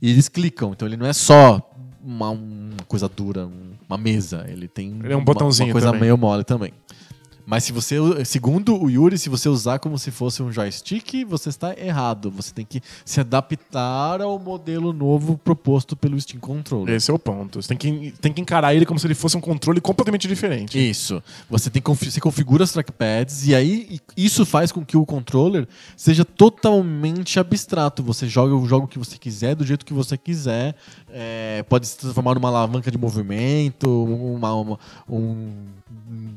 E 0.00 0.10
eles 0.10 0.28
clicam, 0.28 0.70
então 0.72 0.86
ele 0.86 0.96
não 0.96 1.06
é 1.06 1.12
só 1.12 1.60
uma, 2.02 2.30
uma 2.30 2.76
coisa 2.86 3.08
dura, 3.08 3.46
um- 3.46 3.72
uma 3.88 3.98
mesa. 3.98 4.44
Ele 4.48 4.68
tem 4.68 4.98
Ele 5.02 5.12
é 5.12 5.16
um 5.16 5.18
uma- 5.20 5.24
botãozinho 5.24 5.68
uma 5.68 5.72
coisa 5.72 5.88
também. 5.88 6.02
meio 6.02 6.16
mole 6.16 6.44
também. 6.44 6.72
Mas 7.50 7.64
se 7.64 7.72
você, 7.72 7.96
segundo 8.26 8.78
o 8.78 8.90
Yuri, 8.90 9.16
se 9.16 9.30
você 9.30 9.48
usar 9.48 9.78
como 9.78 9.98
se 9.98 10.10
fosse 10.10 10.42
um 10.42 10.52
joystick, 10.52 11.24
você 11.24 11.48
está 11.48 11.74
errado. 11.80 12.30
Você 12.32 12.52
tem 12.52 12.62
que 12.62 12.82
se 13.06 13.20
adaptar 13.20 14.20
ao 14.20 14.38
modelo 14.38 14.92
novo 14.92 15.38
proposto 15.38 15.96
pelo 15.96 16.20
Steam 16.20 16.38
Controller. 16.40 16.94
Esse 16.94 17.10
é 17.10 17.14
o 17.14 17.18
ponto. 17.18 17.62
Você 17.62 17.68
tem 17.74 17.78
que, 17.78 18.10
tem 18.20 18.34
que 18.34 18.42
encarar 18.42 18.74
ele 18.74 18.84
como 18.84 19.00
se 19.00 19.06
ele 19.06 19.14
fosse 19.14 19.34
um 19.34 19.40
controle 19.40 19.80
completamente 19.80 20.28
diferente. 20.28 20.78
Isso. 20.78 21.22
Você 21.48 21.70
tem 21.70 21.80
você 21.82 22.20
configura 22.20 22.64
as 22.64 22.70
trackpads 22.72 23.46
e 23.46 23.54
aí 23.54 23.98
isso 24.14 24.44
faz 24.44 24.70
com 24.70 24.84
que 24.84 24.98
o 24.98 25.06
controller 25.06 25.66
seja 25.96 26.26
totalmente 26.26 27.40
abstrato. 27.40 28.02
Você 28.02 28.28
joga 28.28 28.54
o 28.54 28.66
jogo 28.68 28.86
que 28.86 28.98
você 28.98 29.16
quiser, 29.16 29.54
do 29.54 29.64
jeito 29.64 29.86
que 29.86 29.94
você 29.94 30.18
quiser. 30.18 30.74
É, 31.10 31.64
pode 31.66 31.86
se 31.86 31.96
transformar 31.96 32.34
numa 32.34 32.48
alavanca 32.50 32.90
de 32.90 32.98
movimento, 32.98 33.88
uma- 33.88 34.54
uma- 34.54 34.78
um 35.08 35.54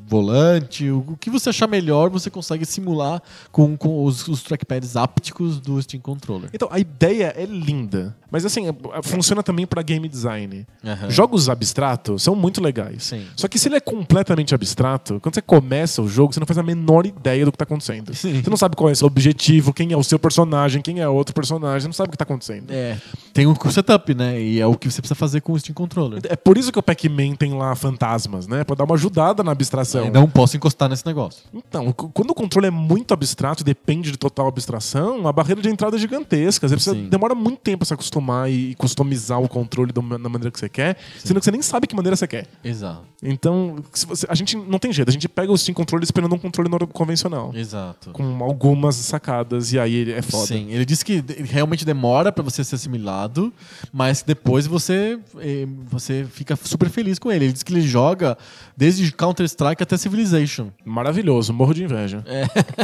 volante, 0.08 0.90
o 1.08 1.18
que 1.18 1.30
você 1.30 1.50
achar 1.50 1.68
melhor, 1.68 2.10
você 2.10 2.30
consegue 2.30 2.66
simular 2.66 3.22
com, 3.52 3.76
com 3.78 4.04
os, 4.04 4.28
os 4.28 4.44
trackpads 4.44 4.96
ápticos 4.96 5.60
do 5.60 5.82
Steam 5.82 6.02
Controller. 6.02 6.50
Então, 6.54 6.68
a 6.72 6.80
ideia 6.80 7.34
é 7.38 7.46
linda. 7.46 8.16
Mas 8.30 8.46
assim, 8.46 8.68
é- 8.70 8.74
funciona 9.04 9.44
também 9.44 9.66
para 9.66 9.82
game 9.82 10.08
design. 10.08 10.66
Aham. 10.86 11.10
Jogos 11.10 11.50
abstratos 11.50 12.24
são 12.24 12.36
muito 12.36 12.62
legais. 12.62 13.04
Sim. 13.04 13.26
Só 13.36 13.48
que 13.48 13.60
se 13.60 13.68
ele 13.68 13.76
é 13.76 13.80
completamente 13.82 14.56
abstrato, 14.56 15.20
quando 15.22 15.36
você 15.36 15.42
começa 15.42 16.02
o 16.02 16.08
jogo, 16.08 16.34
você 16.34 16.40
não 16.40 16.48
faz 16.48 16.58
a 16.58 16.64
menor 16.64 17.06
ideia 17.06 17.44
do 17.44 17.52
que 17.52 17.58
tá 17.58 17.64
acontecendo. 17.64 18.14
Sim. 18.14 18.42
Você 18.42 18.50
não 18.50 18.58
sabe 18.58 18.76
qual 18.76 18.90
é 18.90 18.94
o 18.94 18.96
seu 18.96 19.08
objetivo, 19.08 19.74
quem 19.74 19.92
é 19.92 19.98
o 19.98 20.04
seu 20.04 20.18
personagem, 20.18 20.82
quem 20.82 21.00
é 21.02 21.08
outro 21.10 21.34
personagem, 21.36 21.82
você 21.82 21.88
não 21.88 21.94
sabe 21.94 22.08
o 22.10 22.12
que 22.12 22.18
tá 22.18 22.24
acontecendo. 22.24 22.72
É, 22.72 22.98
tem 23.34 23.48
um 23.48 23.56
setup, 23.70 24.14
né? 24.14 24.42
E 24.42 24.60
é 24.62 24.66
o 24.66 24.76
que 24.76 24.90
você 24.90 25.02
precisa 25.02 25.16
fazer 25.16 25.42
com 25.42 25.54
o 25.54 25.60
Steam 25.60 25.74
Controller. 25.74 26.22
É 26.30 26.36
por 26.36 26.58
isso 26.58 26.72
que 26.72 26.80
o 26.80 26.84
Pac-Man 26.84 27.36
tem 27.36 27.54
lá 27.54 27.76
fantasmas, 27.76 28.48
né? 28.48 28.64
Pra 28.64 28.76
dar 28.76 28.86
uma 28.86 28.96
ajudada 28.96 29.44
na 29.44 29.52
abstração. 29.52 30.06
Eu 30.06 30.12
não 30.12 30.30
posso 30.30 30.56
encostar 30.56 30.88
nesse 30.92 31.06
negócio. 31.06 31.44
Então, 31.54 31.92
quando 31.92 32.30
o 32.32 32.34
controle 32.36 32.68
é 32.68 32.72
muito 32.72 33.14
abstrato 33.14 33.64
e 33.64 33.66
depende 33.66 34.12
de 34.12 34.18
total 34.18 34.48
abstração, 34.48 35.28
a 35.28 35.32
barreira 35.34 35.62
de 35.62 35.70
entrada 35.70 35.96
é 35.96 36.00
gigantesca. 36.00 36.68
Você 36.68 36.76
precisa, 36.76 36.96
Sim. 36.96 37.10
demora 37.10 37.34
muito 37.34 37.60
tempo 37.60 37.84
a 37.84 37.86
se 37.86 37.94
acostumar 37.94 38.50
e 38.52 38.76
customizar 38.76 39.42
o 39.42 39.48
controle 39.50 39.92
da, 39.92 40.02
ma- 40.02 40.18
da 40.18 40.30
maneira 40.30 40.52
que 40.52 40.60
você 40.60 40.70
quer, 40.70 40.98
sendo 41.18 41.40
que 41.40 41.46
você 41.46 41.52
nem 41.52 41.62
sabe 41.62 41.88
que 41.88 41.96
maneira 41.96 42.16
você 42.16 42.28
quer. 42.28 42.48
Exato. 42.64 43.02
Então, 43.24 43.78
você- 44.08 44.26
a 44.30 44.36
gente 44.36 44.56
não 44.58 44.78
tem 44.80 44.92
jeito, 44.92 45.10
a 45.10 45.12
gente 45.12 45.28
pega 45.30 45.52
o 45.52 45.58
Steam 45.58 45.74
Controller 45.74 46.04
esperando 46.04 46.34
um 46.36 46.40
controle 46.40 46.70
convencional. 46.88 47.52
Exato. 47.56 48.12
Com 48.12 48.44
algumas 48.44 48.96
sacadas, 48.96 49.72
e 49.74 49.80
aí 49.80 49.94
ele 49.94 50.12
é 50.12 50.22
foda. 50.22 50.48
Sim, 50.48 50.68
ele 50.72 50.86
disse 50.86 51.06
que 51.06 51.24
realmente 51.44 51.86
demora 51.86 52.32
pra 52.32 52.44
você 52.44 52.64
ser 52.64 52.76
assimilado, 52.76 53.54
mas 53.94 54.22
depois 54.24 54.66
você 54.68 55.20
eh, 55.40 55.68
você 55.90 56.26
fica 56.30 56.56
super 56.56 56.90
feliz 56.90 57.18
com 57.20 57.32
ele. 57.32 57.46
Ele 57.46 57.54
disse 57.54 57.64
que 57.66 57.74
ele 57.74 57.82
joga 57.82 58.38
desde 58.76 59.12
Counter-Strike 59.12 59.84
até 59.84 59.98
Civilization. 59.98 60.70
Maravilhoso, 60.86 61.54
morro 61.54 61.74
de 61.74 61.84
inveja. 61.84 62.24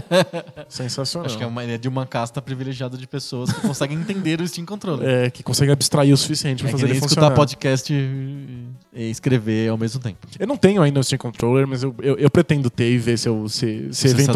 Sensacional. 0.69 1.25
Acho 1.25 1.37
que 1.37 1.43
é, 1.43 1.47
uma, 1.47 1.63
é 1.63 1.77
de 1.77 1.87
uma 1.87 2.05
casta 2.05 2.41
privilegiada 2.41 2.97
de 2.97 3.07
pessoas 3.07 3.51
que 3.51 3.61
conseguem 3.61 3.97
entender 3.97 4.41
o 4.41 4.47
Steam 4.47 4.65
Controller. 4.65 5.07
É, 5.07 5.29
que 5.29 5.43
consegue 5.43 5.71
abstrair 5.71 6.13
o 6.13 6.17
suficiente 6.17 6.63
pra 6.63 6.69
É 6.69 6.71
que 6.73 6.77
fazer 6.79 6.85
nem 6.85 6.97
ele 6.97 7.05
escutar 7.05 7.21
funcionar. 7.21 7.35
podcast 7.35 7.93
e 7.93 8.67
e 8.97 9.11
escrever 9.11 9.69
ao 9.69 9.77
mesmo 9.77 10.01
tempo. 10.01 10.17
Eu 10.39 10.47
não 10.47 10.57
tenho 10.57 10.81
ainda 10.81 10.99
o 10.99 11.03
Steam 11.03 11.19
Controller, 11.19 11.67
mas 11.67 11.83
eu, 11.83 11.93
eu, 12.01 12.17
eu 12.17 12.31
pretendo 12.31 12.67
ter 12.69 12.91
e 12.91 12.97
ver 12.97 13.17
se, 13.17 13.29
eu, 13.29 13.47
se, 13.47 13.89
se 13.93 14.09
se 14.09 14.29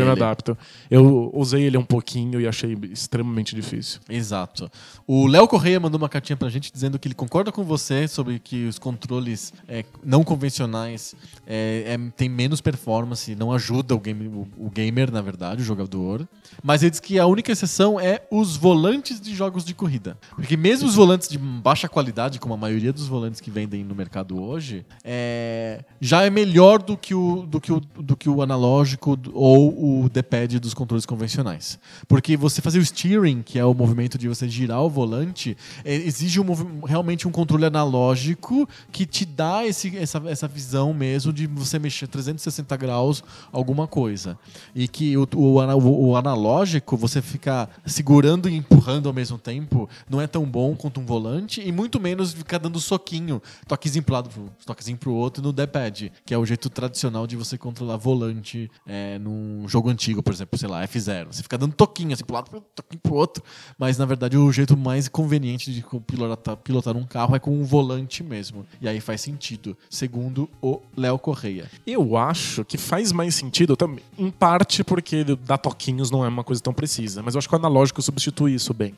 eu 0.00 0.04
me 0.04 0.10
adapto. 0.10 0.58
Eu 0.90 1.30
usei 1.32 1.62
ele 1.62 1.78
um 1.78 1.84
pouquinho 1.84 2.40
e 2.40 2.46
achei 2.46 2.76
extremamente 2.90 3.54
difícil. 3.54 4.00
Exato. 4.08 4.68
O 5.06 5.28
Léo 5.28 5.46
Correia 5.46 5.78
mandou 5.78 5.98
uma 5.98 6.08
cartinha 6.08 6.36
pra 6.36 6.48
gente 6.48 6.72
dizendo 6.72 6.98
que 6.98 7.06
ele 7.06 7.14
concorda 7.14 7.52
com 7.52 7.62
você 7.62 8.08
sobre 8.08 8.40
que 8.40 8.66
os 8.66 8.78
controles 8.78 9.52
é, 9.68 9.84
não 10.04 10.24
convencionais 10.24 11.14
é, 11.46 11.84
é, 11.86 12.10
têm 12.16 12.28
menos 12.28 12.60
performance, 12.60 13.34
não 13.36 13.52
ajuda 13.52 13.94
o, 13.94 14.00
game, 14.00 14.26
o, 14.26 14.48
o 14.66 14.70
gamer, 14.70 15.12
na 15.12 15.22
verdade, 15.22 15.62
o 15.62 15.64
jogador. 15.64 16.28
Mas 16.62 16.82
ele 16.82 16.90
diz 16.90 17.00
que 17.00 17.20
a 17.20 17.26
única 17.26 17.52
exceção 17.52 18.00
é 18.00 18.26
os 18.32 18.56
volantes 18.56 19.20
de 19.20 19.32
jogos 19.32 19.64
de 19.64 19.74
corrida. 19.74 20.18
Porque 20.34 20.56
mesmo 20.56 20.88
os 20.88 20.96
volantes 20.96 21.28
de 21.28 21.38
baixa 21.38 21.88
qualidade, 21.88 22.40
como 22.40 22.54
a 22.54 22.56
maioria 22.56 22.92
dos 22.92 23.06
volantes 23.06 23.40
que 23.40 23.50
vendem 23.50 23.84
no 23.84 23.94
mercado 23.94 24.07
hoje, 24.30 24.84
é, 25.04 25.84
já 26.00 26.22
é 26.24 26.30
melhor 26.30 26.82
do 26.82 26.96
que 26.96 27.14
o, 27.14 27.46
do 27.46 27.60
que 27.60 27.72
o, 27.72 27.80
do 27.80 28.16
que 28.16 28.28
o 28.28 28.42
analógico 28.42 29.18
ou 29.32 30.04
o 30.04 30.08
D-pad 30.08 30.58
dos 30.58 30.74
controles 30.74 31.06
convencionais. 31.06 31.78
Porque 32.06 32.36
você 32.36 32.60
fazer 32.60 32.78
o 32.78 32.84
steering, 32.84 33.42
que 33.42 33.58
é 33.58 33.64
o 33.64 33.74
movimento 33.74 34.16
de 34.18 34.28
você 34.28 34.48
girar 34.48 34.82
o 34.82 34.88
volante, 34.88 35.56
é, 35.84 35.94
exige 35.94 36.40
um 36.40 36.46
realmente 36.84 37.28
um 37.28 37.30
controle 37.30 37.64
analógico 37.66 38.68
que 38.90 39.04
te 39.06 39.24
dá 39.24 39.66
esse, 39.66 39.96
essa, 39.96 40.22
essa 40.26 40.48
visão 40.48 40.92
mesmo 40.94 41.32
de 41.32 41.46
você 41.46 41.78
mexer 41.78 42.06
360 42.06 42.76
graus 42.76 43.22
alguma 43.52 43.86
coisa. 43.86 44.38
E 44.74 44.88
que 44.88 45.16
o, 45.16 45.28
o, 45.36 45.60
ana- 45.60 45.76
o 45.76 46.16
analógico, 46.16 46.96
você 46.96 47.20
ficar 47.20 47.70
segurando 47.84 48.48
e 48.48 48.56
empurrando 48.56 49.08
ao 49.08 49.14
mesmo 49.14 49.38
tempo, 49.38 49.88
não 50.08 50.20
é 50.20 50.26
tão 50.26 50.44
bom 50.44 50.74
quanto 50.74 51.00
um 51.00 51.04
volante, 51.04 51.60
e 51.60 51.72
muito 51.72 52.00
menos 52.00 52.32
ficar 52.32 52.58
dando 52.58 52.78
soquinho, 52.80 53.42
toquezinho 53.66 53.97
pro 54.02 54.14
lado, 54.14 54.30
toquezinho 54.64 54.96
pro 54.96 55.12
outro 55.12 55.42
no 55.42 55.52
D-pad, 55.52 56.12
que 56.24 56.34
é 56.34 56.38
o 56.38 56.44
jeito 56.44 56.68
tradicional 56.70 57.26
de 57.26 57.36
você 57.36 57.56
controlar 57.56 57.96
volante 57.96 58.70
é, 58.86 59.18
num 59.18 59.68
jogo 59.68 59.88
antigo, 59.88 60.22
por 60.22 60.32
exemplo, 60.32 60.58
sei 60.58 60.68
lá, 60.68 60.86
F0. 60.86 61.26
Você 61.30 61.42
fica 61.42 61.58
dando 61.58 61.74
toquinho 61.74 62.12
assim 62.12 62.24
pro 62.24 62.34
lado, 62.34 62.62
toquinho 62.74 63.00
pro 63.00 63.14
outro, 63.14 63.42
mas 63.78 63.98
na 63.98 64.04
verdade 64.04 64.36
o 64.36 64.52
jeito 64.52 64.76
mais 64.76 65.08
conveniente 65.08 65.72
de 65.72 65.84
pilotar, 66.06 66.56
pilotar 66.56 66.96
um 66.96 67.04
carro 67.04 67.36
é 67.36 67.38
com 67.38 67.50
um 67.50 67.64
volante 67.64 68.22
mesmo. 68.22 68.66
E 68.80 68.88
aí 68.88 69.00
faz 69.00 69.20
sentido, 69.20 69.76
segundo 69.90 70.48
o 70.62 70.80
Léo 70.96 71.18
Correia. 71.18 71.70
Eu 71.86 72.16
acho 72.16 72.64
que 72.64 72.78
faz 72.78 73.12
mais 73.12 73.34
sentido, 73.34 73.76
também, 73.76 74.04
em 74.16 74.30
parte 74.30 74.84
porque 74.84 75.24
dar 75.24 75.58
toquinhos 75.58 76.10
não 76.10 76.24
é 76.24 76.28
uma 76.28 76.44
coisa 76.44 76.62
tão 76.62 76.72
precisa, 76.72 77.22
mas 77.22 77.34
eu 77.34 77.38
acho 77.38 77.48
que 77.48 77.54
o 77.54 77.58
analógico 77.58 78.00
substitui 78.02 78.54
isso 78.54 78.72
bem. 78.74 78.94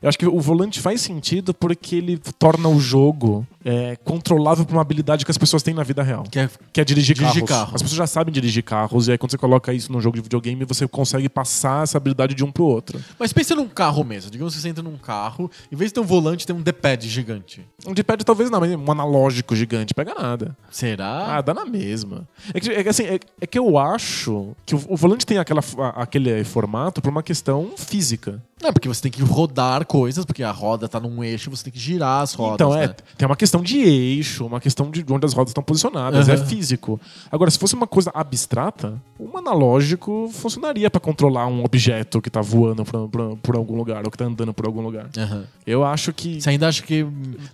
Eu 0.00 0.08
acho 0.08 0.18
que 0.18 0.26
o 0.26 0.40
volante 0.40 0.80
faz 0.80 1.00
sentido 1.00 1.52
porque 1.52 1.96
ele 1.96 2.18
torna 2.38 2.68
o 2.68 2.78
jogo 2.78 3.46
é, 3.64 3.96
controlável 4.28 4.64
por 4.64 4.72
uma 4.74 4.82
habilidade 4.82 5.24
que 5.24 5.30
as 5.30 5.38
pessoas 5.38 5.62
têm 5.62 5.74
na 5.74 5.82
vida 5.82 6.02
real. 6.02 6.24
Que 6.30 6.38
é 6.40 6.50
Que 6.72 6.80
é 6.80 6.84
dirigir, 6.84 7.16
Dirigir 7.16 7.44
carros. 7.44 7.48
carro. 7.66 7.74
As 7.76 7.82
pessoas 7.82 7.96
já 7.98 8.06
sabem 8.06 8.32
dirigir 8.32 8.62
carros, 8.62 9.08
e 9.08 9.12
aí 9.12 9.18
quando 9.18 9.30
você 9.30 9.38
coloca 9.38 9.72
isso 9.72 9.90
num 9.92 10.00
jogo 10.00 10.16
de 10.16 10.22
videogame, 10.22 10.64
você 10.64 10.86
consegue 10.86 11.28
passar 11.28 11.82
essa 11.84 11.96
habilidade 11.98 12.34
de 12.34 12.44
um 12.44 12.50
pro 12.52 12.64
outro. 12.64 13.02
Mas 13.18 13.32
pensa 13.32 13.54
num 13.54 13.68
carro 13.68 14.04
mesmo. 14.04 14.30
Digamos 14.30 14.54
que 14.54 14.60
você 14.60 14.68
entra 14.68 14.82
num 14.82 14.96
carro, 14.96 15.50
em 15.72 15.76
vez 15.76 15.90
de 15.90 15.94
ter 15.94 16.00
um 16.00 16.04
volante, 16.04 16.46
tem 16.46 16.54
um 16.54 16.60
D-pad 16.62 17.08
gigante. 17.08 17.64
Um 17.86 17.92
D-pad 17.94 18.24
talvez 18.24 18.50
não, 18.50 18.60
mas 18.60 18.72
um 18.74 18.90
analógico 18.90 19.54
gigante 19.56 19.94
pega 19.94 20.14
nada. 20.14 20.56
Será? 20.70 21.36
Ah, 21.36 21.40
dá 21.40 21.54
na 21.54 21.64
mesma. 21.64 22.28
É 22.52 22.60
que, 22.60 22.70
é 22.70 22.82
que, 22.82 22.88
assim, 22.88 23.04
é, 23.04 23.18
é 23.40 23.46
que 23.46 23.58
eu 23.58 23.78
acho 23.78 24.54
que 24.66 24.74
o, 24.74 24.82
o 24.88 24.96
volante 24.96 25.24
tem 25.26 25.38
aquela, 25.38 25.60
a- 25.78 26.02
aquele 26.02 26.42
formato 26.44 27.00
por 27.00 27.08
uma 27.10 27.22
questão 27.22 27.70
física. 27.76 28.42
Não, 28.60 28.72
porque 28.72 28.88
você 28.88 29.02
tem 29.02 29.12
que 29.12 29.22
rodar 29.22 29.86
coisas, 29.86 30.24
porque 30.24 30.42
a 30.42 30.50
roda 30.50 30.88
tá 30.88 30.98
num 30.98 31.22
eixo, 31.22 31.48
você 31.48 31.62
tem 31.64 31.72
que 31.72 31.78
girar 31.78 32.22
as 32.22 32.34
rodas. 32.34 32.54
então, 32.54 32.74
é, 32.76 32.88
né? 32.88 32.94
tem 33.16 33.24
uma 33.26 33.36
questão 33.36 33.62
de 33.62 33.78
eixo, 33.78 34.17
uma 34.46 34.60
questão 34.60 34.90
de 34.90 35.04
onde 35.10 35.24
as 35.26 35.32
rodas 35.32 35.50
estão 35.50 35.62
posicionadas, 35.62 36.28
Aham. 36.28 36.34
é 36.42 36.46
físico. 36.46 37.00
Agora, 37.30 37.50
se 37.50 37.58
fosse 37.58 37.74
uma 37.74 37.86
coisa 37.86 38.10
abstrata, 38.14 39.00
um 39.18 39.36
analógico 39.36 40.30
funcionaria 40.32 40.90
pra 40.90 41.00
controlar 41.00 41.46
um 41.46 41.64
objeto 41.64 42.20
que 42.20 42.30
tá 42.30 42.40
voando 42.40 42.84
por, 42.84 43.08
por, 43.08 43.36
por 43.38 43.56
algum 43.56 43.76
lugar, 43.76 44.04
ou 44.04 44.10
que 44.10 44.16
tá 44.18 44.24
andando 44.24 44.52
por 44.54 44.66
algum 44.66 44.80
lugar. 44.80 45.08
Aham. 45.16 45.44
Eu 45.66 45.84
acho 45.84 46.12
que. 46.12 46.40
Você 46.40 46.50
ainda 46.50 46.68
acha 46.68 46.82
que 46.82 47.06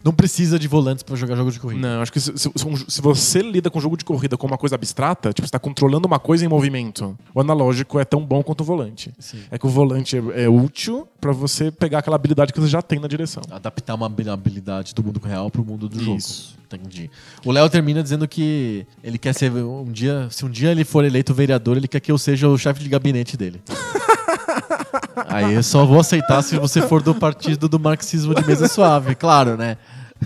não 0.05 0.13
precisa 0.13 0.59
de 0.59 0.69
volantes 0.69 1.03
pra 1.03 1.17
jogar 1.17 1.37
jogos 1.37 1.55
de 1.55 1.61
corrida? 1.61 1.81
Não, 1.81 2.03
acho 2.03 2.13
que 2.13 2.21
se, 2.21 2.33
se- 2.37 2.51
se 2.89 3.01
você 3.01 3.41
lida 3.43 3.71
com 3.71 3.81
jogo 3.81 3.97
de 3.97 4.05
corrida 4.05 4.37
como 4.37 4.53
uma 4.53 4.59
coisa 4.59 4.75
abstrata, 4.75 5.33
tipo, 5.33 5.47
você 5.47 5.53
tá 5.53 5.59
controlando 5.59 6.07
uma 6.07 6.19
coisa 6.19 6.45
em 6.45 6.49
movimento, 6.49 7.17
o 7.35 7.41
analógico 7.41 7.99
é 7.99 8.05
tão 8.05 8.25
bom 8.25 8.43
quanto 8.43 8.61
o 8.61 8.65
volante. 8.65 9.13
Sim. 9.19 9.39
É 9.51 9.59
que 9.59 9.67
o 9.67 9.71
volante 9.71 10.17
é, 10.17 10.45
é 10.45 10.49
útil 10.49 11.07
pra 11.21 11.33
você 11.33 11.71
pegar 11.71 11.99
aquela 11.99 12.17
habilidade 12.17 12.53
que 12.53 12.61
você 12.61 12.69
já 12.69 12.83
tem 12.83 12.99
na 12.99 13.09
direção. 13.09 13.43
Adaptar 13.51 13.95
uma 13.95 14.07
habi- 14.07 14.29
habilidade 14.29 14.95
do 14.95 15.03
mundo 15.03 15.21
real 15.25 15.51
pro 15.51 15.65
mundo 15.65 15.89
do 15.89 15.97
Isso. 16.17 16.51
jogo. 16.51 16.54
Entendi. 16.75 17.11
O 17.45 17.53
Léo 17.53 17.69
termina 17.69 18.03
dizendo 18.03 18.27
que 18.27 18.87
ele 19.03 19.19
quer 19.19 19.35
ser 19.35 19.53
um 19.53 19.91
dia, 19.91 20.29
se 20.31 20.45
um 20.45 20.51
dia 20.51 20.71
ele 20.71 20.85
for 20.85 21.05
eleito 21.05 21.35
vereador, 21.35 21.77
ele 21.77 21.89
quer 21.89 22.01
que 22.01 22.13
eu 22.13 22.19
seja 22.19 22.49
o 22.49 22.59
chefe 22.59 22.83
de 22.83 22.89
gabinete 22.89 23.37
dele. 23.37 23.63
Aí 25.29 25.55
eu 25.55 25.63
só 25.63 25.85
vou 25.85 26.01
aceitar 26.01 26.43
se 26.43 26.59
você 26.59 26.83
for 26.83 27.03
do 27.03 27.15
partido 27.15 27.69
do 27.69 27.79
marxismo 27.79 28.35
de 28.35 28.47
mesa 28.47 28.69
suave, 28.69 29.15
claro, 29.15 29.57
né? 29.57 29.77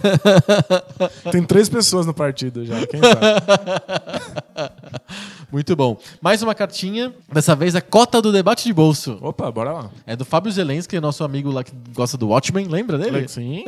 Tem 1.32 1.42
três 1.42 1.68
pessoas 1.68 2.06
no 2.06 2.14
partido 2.14 2.64
já, 2.64 2.86
quem 2.86 3.00
sabe? 3.00 4.72
Muito 5.50 5.74
bom. 5.74 5.98
Mais 6.20 6.42
uma 6.42 6.54
cartinha, 6.54 7.12
dessa 7.32 7.56
vez 7.56 7.74
a 7.74 7.80
cota 7.80 8.20
do 8.20 8.30
debate 8.30 8.64
de 8.64 8.72
bolso. 8.72 9.18
Opa, 9.22 9.50
bora 9.50 9.72
lá. 9.72 9.90
É 10.06 10.14
do 10.14 10.24
Fábio 10.24 10.52
Zelensky, 10.52 11.00
nosso 11.00 11.24
amigo 11.24 11.50
lá 11.50 11.64
que 11.64 11.72
gosta 11.94 12.18
do 12.18 12.28
Watchmen, 12.28 12.68
lembra 12.68 12.98
dele? 12.98 13.26
Sim. 13.28 13.64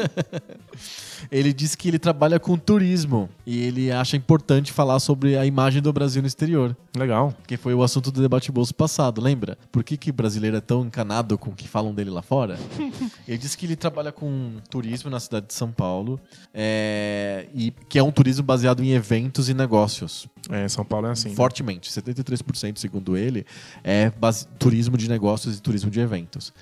Ele 1.30 1.52
disse 1.52 1.76
que 1.76 1.88
ele 1.88 1.98
trabalha 1.98 2.38
com 2.38 2.56
turismo 2.56 3.28
e 3.46 3.62
ele 3.62 3.90
acha 3.90 4.16
importante 4.16 4.72
falar 4.72 5.00
sobre 5.00 5.36
a 5.36 5.44
imagem 5.44 5.82
do 5.82 5.92
Brasil 5.92 6.22
no 6.22 6.28
exterior, 6.28 6.76
Legal. 6.96 7.34
que 7.46 7.56
foi 7.56 7.74
o 7.74 7.82
assunto 7.82 8.10
do 8.10 8.20
debate 8.22 8.50
bolso 8.52 8.74
passado, 8.74 9.20
lembra? 9.20 9.58
Por 9.72 9.82
que, 9.82 9.96
que 9.96 10.12
brasileiro 10.12 10.56
é 10.56 10.60
tão 10.60 10.84
encanado 10.86 11.36
com 11.36 11.50
o 11.50 11.54
que 11.54 11.66
falam 11.68 11.92
dele 11.94 12.10
lá 12.10 12.22
fora? 12.22 12.58
ele 13.26 13.38
disse 13.38 13.56
que 13.56 13.66
ele 13.66 13.76
trabalha 13.76 14.12
com 14.12 14.52
turismo 14.68 15.10
na 15.10 15.18
cidade 15.20 15.46
de 15.48 15.54
São 15.54 15.70
Paulo 15.72 16.20
é, 16.54 17.46
e 17.54 17.72
que 17.88 17.98
é 17.98 18.02
um 18.02 18.10
turismo 18.12 18.44
baseado 18.44 18.82
em 18.82 18.90
eventos 18.92 19.48
e 19.48 19.54
negócios. 19.54 20.26
É, 20.48 20.68
São 20.68 20.84
Paulo 20.84 21.06
é 21.06 21.10
assim. 21.10 21.34
Fortemente, 21.34 21.90
73% 21.90 22.78
segundo 22.78 23.16
ele, 23.16 23.44
é 23.84 24.10
base- 24.10 24.46
turismo 24.58 24.96
de 24.96 25.08
negócios 25.08 25.58
e 25.58 25.60
turismo 25.62 25.90
de 25.90 26.00
eventos. 26.00 26.52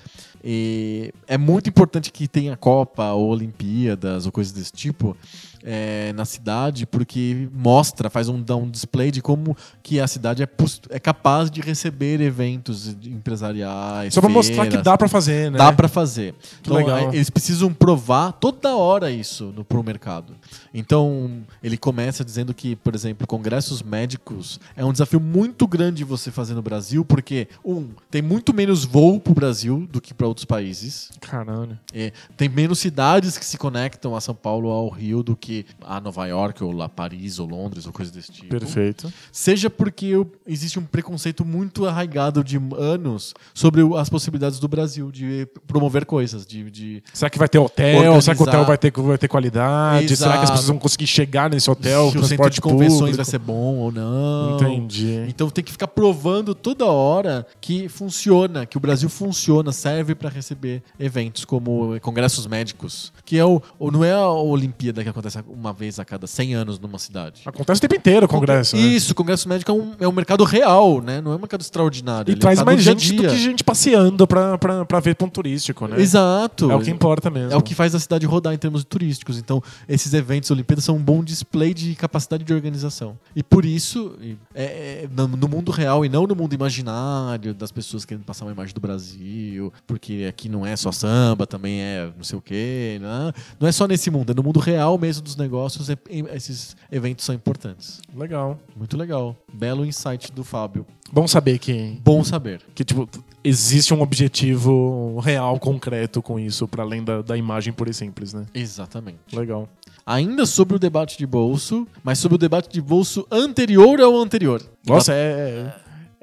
E 0.43 1.13
é 1.27 1.37
muito 1.37 1.67
importante 1.69 2.11
que 2.11 2.27
tenha 2.27 2.55
Copa 2.55 3.11
ou 3.11 3.29
Olimpíadas 3.29 4.25
ou 4.25 4.31
coisas 4.31 4.48
desse 4.53 4.71
tipo 4.71 5.15
é, 5.63 6.13
na 6.13 6.25
cidade, 6.25 6.85
porque 6.85 7.49
mostra, 7.53 8.09
faz 8.09 8.29
um, 8.29 8.41
dá 8.41 8.55
um 8.55 8.69
display 8.69 9.11
de 9.11 9.21
como 9.21 9.55
que 9.83 9.99
a 9.99 10.07
cidade 10.07 10.43
é, 10.43 10.47
é 10.89 10.99
capaz 10.99 11.49
de 11.51 11.61
receber 11.61 12.21
eventos 12.21 12.95
empresariais. 13.05 14.13
Só 14.13 14.21
pra 14.21 14.29
mostrar 14.29 14.67
que 14.67 14.77
dá 14.77 14.97
pra 14.97 15.07
fazer, 15.07 15.51
né? 15.51 15.57
Dá 15.57 15.71
pra 15.71 15.87
fazer. 15.87 16.33
Que 16.61 16.69
Então, 16.69 16.77
legal. 16.77 16.97
é, 16.97 17.15
eles 17.15 17.29
precisam 17.29 17.73
provar 17.73 18.33
toda 18.33 18.75
hora 18.75 19.11
isso 19.11 19.53
no, 19.55 19.63
pro 19.63 19.83
mercado. 19.83 20.35
Então, 20.73 21.41
ele 21.63 21.77
começa 21.77 22.23
dizendo 22.23 22.53
que, 22.53 22.75
por 22.75 22.95
exemplo, 22.95 23.27
congressos 23.27 23.81
médicos 23.81 24.59
é 24.75 24.83
um 24.85 24.91
desafio 24.91 25.19
muito 25.19 25.67
grande 25.67 26.03
você 26.03 26.31
fazer 26.31 26.53
no 26.53 26.61
Brasil, 26.61 27.03
porque, 27.03 27.47
um, 27.63 27.89
tem 28.09 28.21
muito 28.21 28.53
menos 28.53 28.85
voo 28.85 29.19
pro 29.19 29.33
Brasil 29.33 29.87
do 29.91 29.99
que 29.99 30.13
para 30.13 30.27
outros 30.27 30.45
países. 30.45 31.11
Caralho. 31.19 31.77
É, 31.93 32.11
tem 32.37 32.47
menos 32.47 32.79
cidades 32.79 33.37
que 33.37 33.45
se 33.45 33.57
conectam 33.57 34.15
a 34.15 34.21
São 34.21 34.35
Paulo 34.35 34.69
ao 34.69 34.89
Rio 34.89 35.23
do 35.23 35.35
que 35.35 35.48
porque 35.49 35.65
a 35.81 35.99
Nova 35.99 36.25
York, 36.27 36.63
ou 36.63 36.71
lá 36.71 36.87
Paris, 36.87 37.39
ou 37.39 37.47
Londres, 37.47 37.85
ou 37.87 37.91
coisa 37.91 38.11
desse 38.11 38.31
tipo. 38.31 38.47
Perfeito. 38.49 39.11
Seja 39.31 39.69
porque 39.69 40.15
o- 40.15 40.27
existe 40.45 40.77
um 40.77 40.83
preconceito 40.83 41.43
muito 41.43 41.85
arraigado 41.85 42.43
de 42.43 42.59
anos 42.77 43.33
sobre 43.53 43.81
o- 43.81 43.97
as 43.97 44.09
possibilidades 44.09 44.59
do 44.59 44.67
Brasil 44.67 45.11
de 45.11 45.47
promover 45.67 46.05
coisas, 46.05 46.45
de- 46.45 46.69
de 46.69 47.03
Será 47.13 47.29
que 47.29 47.39
vai 47.39 47.49
ter 47.49 47.57
hotel? 47.57 47.97
Organizar. 47.97 48.21
Será 48.21 48.35
que 48.35 48.41
o 48.41 48.45
hotel 48.45 48.65
vai 48.65 48.77
ter, 48.77 48.91
vai 48.91 49.17
ter 49.17 49.27
qualidade? 49.27 50.15
Será 50.15 50.31
que 50.33 50.37
as 50.37 50.43
Exato. 50.43 50.51
pessoas 50.51 50.67
vão 50.67 50.77
conseguir 50.79 51.07
chegar 51.07 51.49
nesse 51.49 51.69
hotel? 51.69 51.79
se 52.11 52.17
o 52.17 52.21
centro 52.21 52.27
transporte 52.27 52.53
de 52.55 52.61
convenções 52.61 52.99
público? 52.99 53.15
vai 53.17 53.25
ser 53.25 53.39
bom 53.39 53.75
ou 53.77 53.91
não. 53.91 54.55
Entendi. 54.55 55.25
Então 55.27 55.49
tem 55.49 55.63
que 55.63 55.71
ficar 55.71 55.87
provando 55.87 56.53
toda 56.53 56.85
hora 56.85 57.45
que 57.59 57.89
funciona, 57.89 58.65
que 58.65 58.77
o 58.77 58.79
Brasil 58.79 59.09
funciona, 59.09 59.71
serve 59.71 60.13
para 60.13 60.29
receber 60.29 60.83
eventos 60.99 61.43
como 61.45 61.99
congressos 62.01 62.45
médicos, 62.45 63.11
que 63.29 63.37
é 63.37 63.45
o, 63.45 63.61
não 63.79 64.03
é 64.03 64.11
a 64.11 64.27
Olimpíada 64.27 65.03
que 65.03 65.09
acontece 65.09 65.37
uma 65.47 65.71
vez 65.71 65.99
a 65.99 66.03
cada 66.03 66.25
100 66.25 66.55
anos 66.55 66.79
numa 66.79 66.97
cidade. 66.97 67.43
Acontece 67.45 67.77
o 67.77 67.81
tempo 67.81 67.93
inteiro 67.93 68.25
o 68.25 68.27
congresso. 68.27 68.75
né? 68.75 68.81
Isso, 68.81 69.11
o 69.11 69.15
congresso 69.15 69.47
médico 69.47 69.69
é 69.69 69.73
um, 69.75 69.91
é 69.99 70.07
um 70.07 70.11
mercado 70.11 70.43
real, 70.43 70.99
né? 70.99 71.21
Não 71.21 71.33
é 71.33 71.35
um 71.35 71.37
mercado 71.37 71.61
extraordinário. 71.61 72.31
E 72.31 72.33
ele 72.33 72.39
traz 72.41 72.57
tá 72.57 72.65
mais 72.65 72.81
dia 72.81 72.91
gente 72.91 73.13
do 73.13 73.19
dia. 73.19 73.29
que 73.29 73.37
gente 73.37 73.63
passeando 73.63 74.25
pra, 74.25 74.57
pra, 74.57 74.83
pra 74.83 74.99
ver 74.99 75.13
ponto 75.13 75.31
turístico, 75.31 75.85
né? 75.85 76.01
Exato. 76.01 76.71
É 76.71 76.75
o 76.75 76.81
que 76.81 76.89
importa 76.89 77.29
mesmo. 77.29 77.53
É 77.53 77.55
o 77.55 77.61
que 77.61 77.75
faz 77.75 77.93
a 77.93 77.99
cidade 77.99 78.25
rodar 78.25 78.51
em 78.51 78.57
termos 78.57 78.83
turísticos. 78.83 79.37
Então, 79.37 79.61
esses 79.87 80.11
eventos 80.15 80.49
Olimpíadas 80.49 80.83
são 80.83 80.95
um 80.95 81.03
bom 81.03 81.23
display 81.23 81.71
de 81.71 81.93
capacidade 81.93 82.43
de 82.43 82.51
organização. 82.51 83.15
E 83.35 83.43
por 83.43 83.63
isso, 83.63 84.13
é, 84.55 84.63
é, 84.63 85.09
no, 85.15 85.27
no 85.27 85.47
mundo 85.47 85.69
real 85.69 86.03
e 86.03 86.09
não 86.09 86.25
no 86.25 86.35
mundo 86.35 86.55
imaginário 86.55 87.53
das 87.53 87.71
pessoas 87.71 88.05
querendo 88.05 88.23
passar 88.23 88.45
uma 88.45 88.53
imagem 88.53 88.73
do 88.73 88.81
Brasil, 88.81 89.71
porque 89.85 90.25
aqui 90.27 90.49
não 90.49 90.65
é 90.65 90.75
só 90.75 90.91
samba, 90.91 91.45
também 91.45 91.79
é 91.79 92.09
não 92.17 92.23
sei 92.23 92.39
o 92.39 92.41
quê. 92.41 92.97
Né? 92.99 93.18
Não 93.59 93.67
é 93.67 93.71
só 93.71 93.87
nesse 93.87 94.09
mundo, 94.09 94.31
é 94.31 94.35
no 94.35 94.43
mundo 94.43 94.59
real 94.59 94.97
mesmo 94.97 95.23
dos 95.23 95.35
negócios, 95.35 95.89
é- 95.89 95.93
é- 96.09 96.35
esses 96.35 96.75
eventos 96.91 97.25
são 97.25 97.33
importantes. 97.35 97.99
Legal. 98.15 98.57
Muito 98.75 98.95
legal. 98.97 99.35
Belo 99.53 99.85
insight 99.85 100.31
do 100.31 100.43
Fábio. 100.43 100.85
Bom 101.11 101.27
saber 101.27 101.57
que, 101.59 101.99
Bom 102.03 102.23
saber. 102.23 102.61
que 102.75 102.83
tipo, 102.83 103.07
existe 103.43 103.93
um 103.93 104.01
objetivo 104.01 105.19
real, 105.19 105.59
concreto 105.59 106.21
com 106.21 106.39
isso, 106.39 106.67
pra 106.67 106.83
além 106.83 107.03
da, 107.03 107.21
da 107.21 107.35
imagem 107.37 107.73
pura 107.73 107.89
e 107.89 107.93
simples, 107.93 108.33
né? 108.33 108.45
Exatamente. 108.53 109.17
Legal. 109.35 109.67
Ainda 110.05 110.45
sobre 110.45 110.75
o 110.75 110.79
debate 110.79 111.17
de 111.17 111.25
bolso, 111.25 111.87
mas 112.03 112.17
sobre 112.19 112.35
o 112.35 112.37
debate 112.37 112.69
de 112.71 112.81
bolso 112.81 113.27
anterior 113.31 113.99
ao 114.01 114.15
anterior. 114.17 114.61
Nossa, 114.85 115.13
é, 115.13 115.71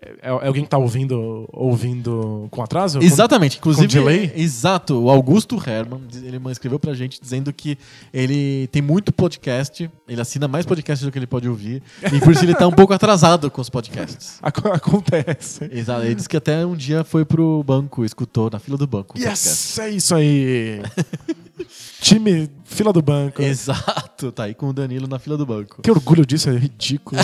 é, 0.01 0.15
é, 0.23 0.29
alguém 0.29 0.63
que 0.63 0.69
tá 0.69 0.77
ouvindo, 0.77 1.49
ouvindo 1.53 2.49
com 2.51 2.63
atraso? 2.63 2.99
Exatamente, 3.03 3.57
inclusive. 3.59 3.87
com 3.89 3.93
delay? 3.95 4.31
Exato, 4.37 5.03
o 5.03 5.11
Augusto 5.11 5.57
Herman, 5.57 6.03
ele 6.15 6.39
escreveu 6.51 6.79
pra 6.79 6.93
gente 6.95 7.19
dizendo 7.21 7.53
que 7.53 7.79
ele 8.13 8.67
tem 8.69 8.83
muito 8.83 9.11
podcast, 9.13 9.91
ele 10.07 10.21
assina 10.21 10.47
mais 10.47 10.67
podcasts 10.67 11.05
do 11.05 11.11
que 11.11 11.19
ele 11.19 11.27
pode 11.27 11.49
ouvir, 11.49 11.83
e 12.13 12.21
por 12.21 12.33
isso 12.33 12.45
ele 12.45 12.55
tá 12.55 12.67
um 12.67 12.73
pouco 12.73 12.93
atrasado 12.93 13.51
com 13.51 13.61
os 13.61 13.71
podcasts. 13.71 14.39
Ac- 14.45 14.67
Acontece. 14.73 15.69
Exato, 15.73 16.05
ele 16.05 16.15
disse 16.15 16.29
que 16.29 16.37
até 16.37 16.65
um 16.67 16.77
dia 16.77 17.03
foi 17.03 17.25
pro 17.25 17.63
banco, 17.65 18.05
escutou 18.05 18.51
na 18.51 18.59
fila 18.59 18.77
do 18.77 18.87
banco 18.87 19.07
podcast. 19.17 19.49
Yes, 19.49 19.79
é 19.79 19.91
isso 19.91 20.15
aí. 20.15 20.83
Time 22.01 22.51
fila 22.65 22.93
do 22.93 23.01
banco. 23.01 23.41
Exato, 23.43 24.31
tá 24.31 24.45
aí 24.45 24.55
com 24.55 24.69
o 24.69 24.73
Danilo 24.73 25.07
na 25.09 25.19
fila 25.19 25.37
do 25.37 25.47
banco. 25.47 25.81
Que 25.83 25.91
orgulho 25.91 26.27
disso, 26.27 26.51
é 26.51 26.57
ridículo. 26.57 27.21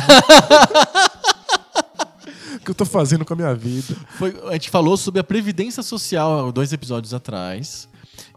Que 2.65 2.71
eu 2.71 2.75
tô 2.75 2.85
fazendo 2.85 3.25
com 3.25 3.33
a 3.33 3.37
minha 3.37 3.55
vida? 3.55 3.97
Foi- 4.19 4.35
a 4.49 4.53
gente 4.53 4.71
falou 4.71 4.97
sobre 4.97 5.21
a 5.21 5.25
Previdência 5.25 5.83
Social 5.83 6.53
dois 6.53 6.73
episódios 6.73 7.13
atrás. 7.13 7.89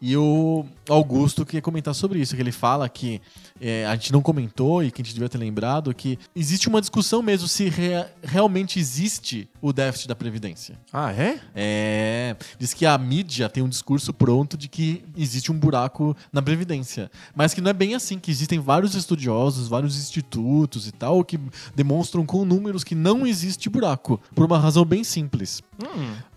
E 0.02 0.16
o 0.18 0.66
Augusto 0.90 1.46
queria 1.46 1.62
comentar 1.62 1.94
sobre 1.94 2.20
isso, 2.20 2.36
que 2.36 2.42
ele 2.42 2.52
fala 2.52 2.88
que 2.90 3.22
é, 3.60 3.86
a 3.86 3.94
gente 3.96 4.12
não 4.12 4.22
comentou 4.22 4.84
e 4.84 4.92
que 4.92 5.02
a 5.02 5.06
gente 5.06 5.14
devia 5.14 5.30
ter 5.30 5.38
lembrado 5.38 5.94
que 5.94 6.20
existe 6.36 6.68
uma 6.68 6.82
discussão 6.82 7.22
mesmo 7.22 7.48
se 7.48 7.70
rea- 7.70 8.12
realmente 8.24 8.80
existe 8.80 9.48
o 9.62 9.72
déficit 9.72 10.08
da 10.10 10.16
Previdência. 10.16 10.78
Ah, 10.92 11.12
é? 11.14 11.40
É, 11.56 12.36
diz 12.60 12.74
que 12.74 12.86
a 12.86 12.98
mídia 12.98 13.48
tem 13.50 13.64
um 13.64 13.70
discurso 13.70 14.14
pronto 14.14 14.58
de 14.58 14.68
que 14.68 15.04
existe 15.18 15.52
um 15.52 15.58
buraco 15.58 16.16
na 16.34 16.42
Previdência. 16.42 17.10
Mas 17.34 17.54
que 17.54 17.62
não 17.62 17.70
é 17.70 17.74
bem 17.74 17.96
assim, 17.96 18.20
que 18.20 18.30
existem 18.30 18.60
vários 18.60 18.94
estudiosos, 18.94 19.68
vários 19.68 19.98
institutos 19.98 20.88
e 20.88 20.92
tal, 20.92 21.24
que 21.24 21.40
demonstram 21.76 22.26
com 22.26 22.44
números 22.46 22.84
que 22.84 22.94
não 22.96 23.26
existe 23.26 23.70
buraco. 23.70 24.20
Por 24.36 24.46
uma 24.46 24.60
razão 24.60 24.84
bem 24.86 25.04
simples. 25.04 25.62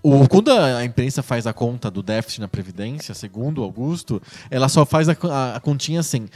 O- 0.03 0.29
quando 0.29 0.51
a, 0.51 0.85
imprensa 0.85 1.23
faz 1.23 1.47
a 1.47 1.53
conta 1.53 1.91
do 1.91 2.03
déficit 2.03 2.41
na 2.41 2.49
Previdência, 2.49 3.15
segundo 3.15 3.63
Augusto, 3.63 4.23
ela 4.51 4.69
só 4.69 4.87
faz 4.87 5.09
a, 5.09 5.17
a- 5.31 5.57
a 5.57 5.61
continha 5.61 6.01
assim: 6.01 6.29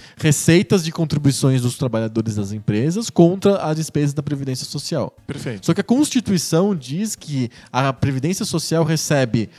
receitas 0.72 0.84
de 0.84 0.90
contribuições 0.90 1.62
dos 1.62 1.76
trabalhadores 1.76 2.36
das 2.36 2.52
empresas 2.52 3.10
contra 3.10 3.58
as 3.58 3.76
despesas 3.76 4.14
da 4.14 4.22
Previdência 4.22 4.64
Social. 4.64 5.14
Perfeito. 5.26 5.66
Só 5.66 5.74
que 5.74 5.80
a 5.80 5.84
Constituição 5.84 6.74
diz 6.74 7.14
que 7.14 7.50
a 7.70 7.92
Previdência 7.92 8.44
Social 8.44 8.82
recebe 8.84 9.50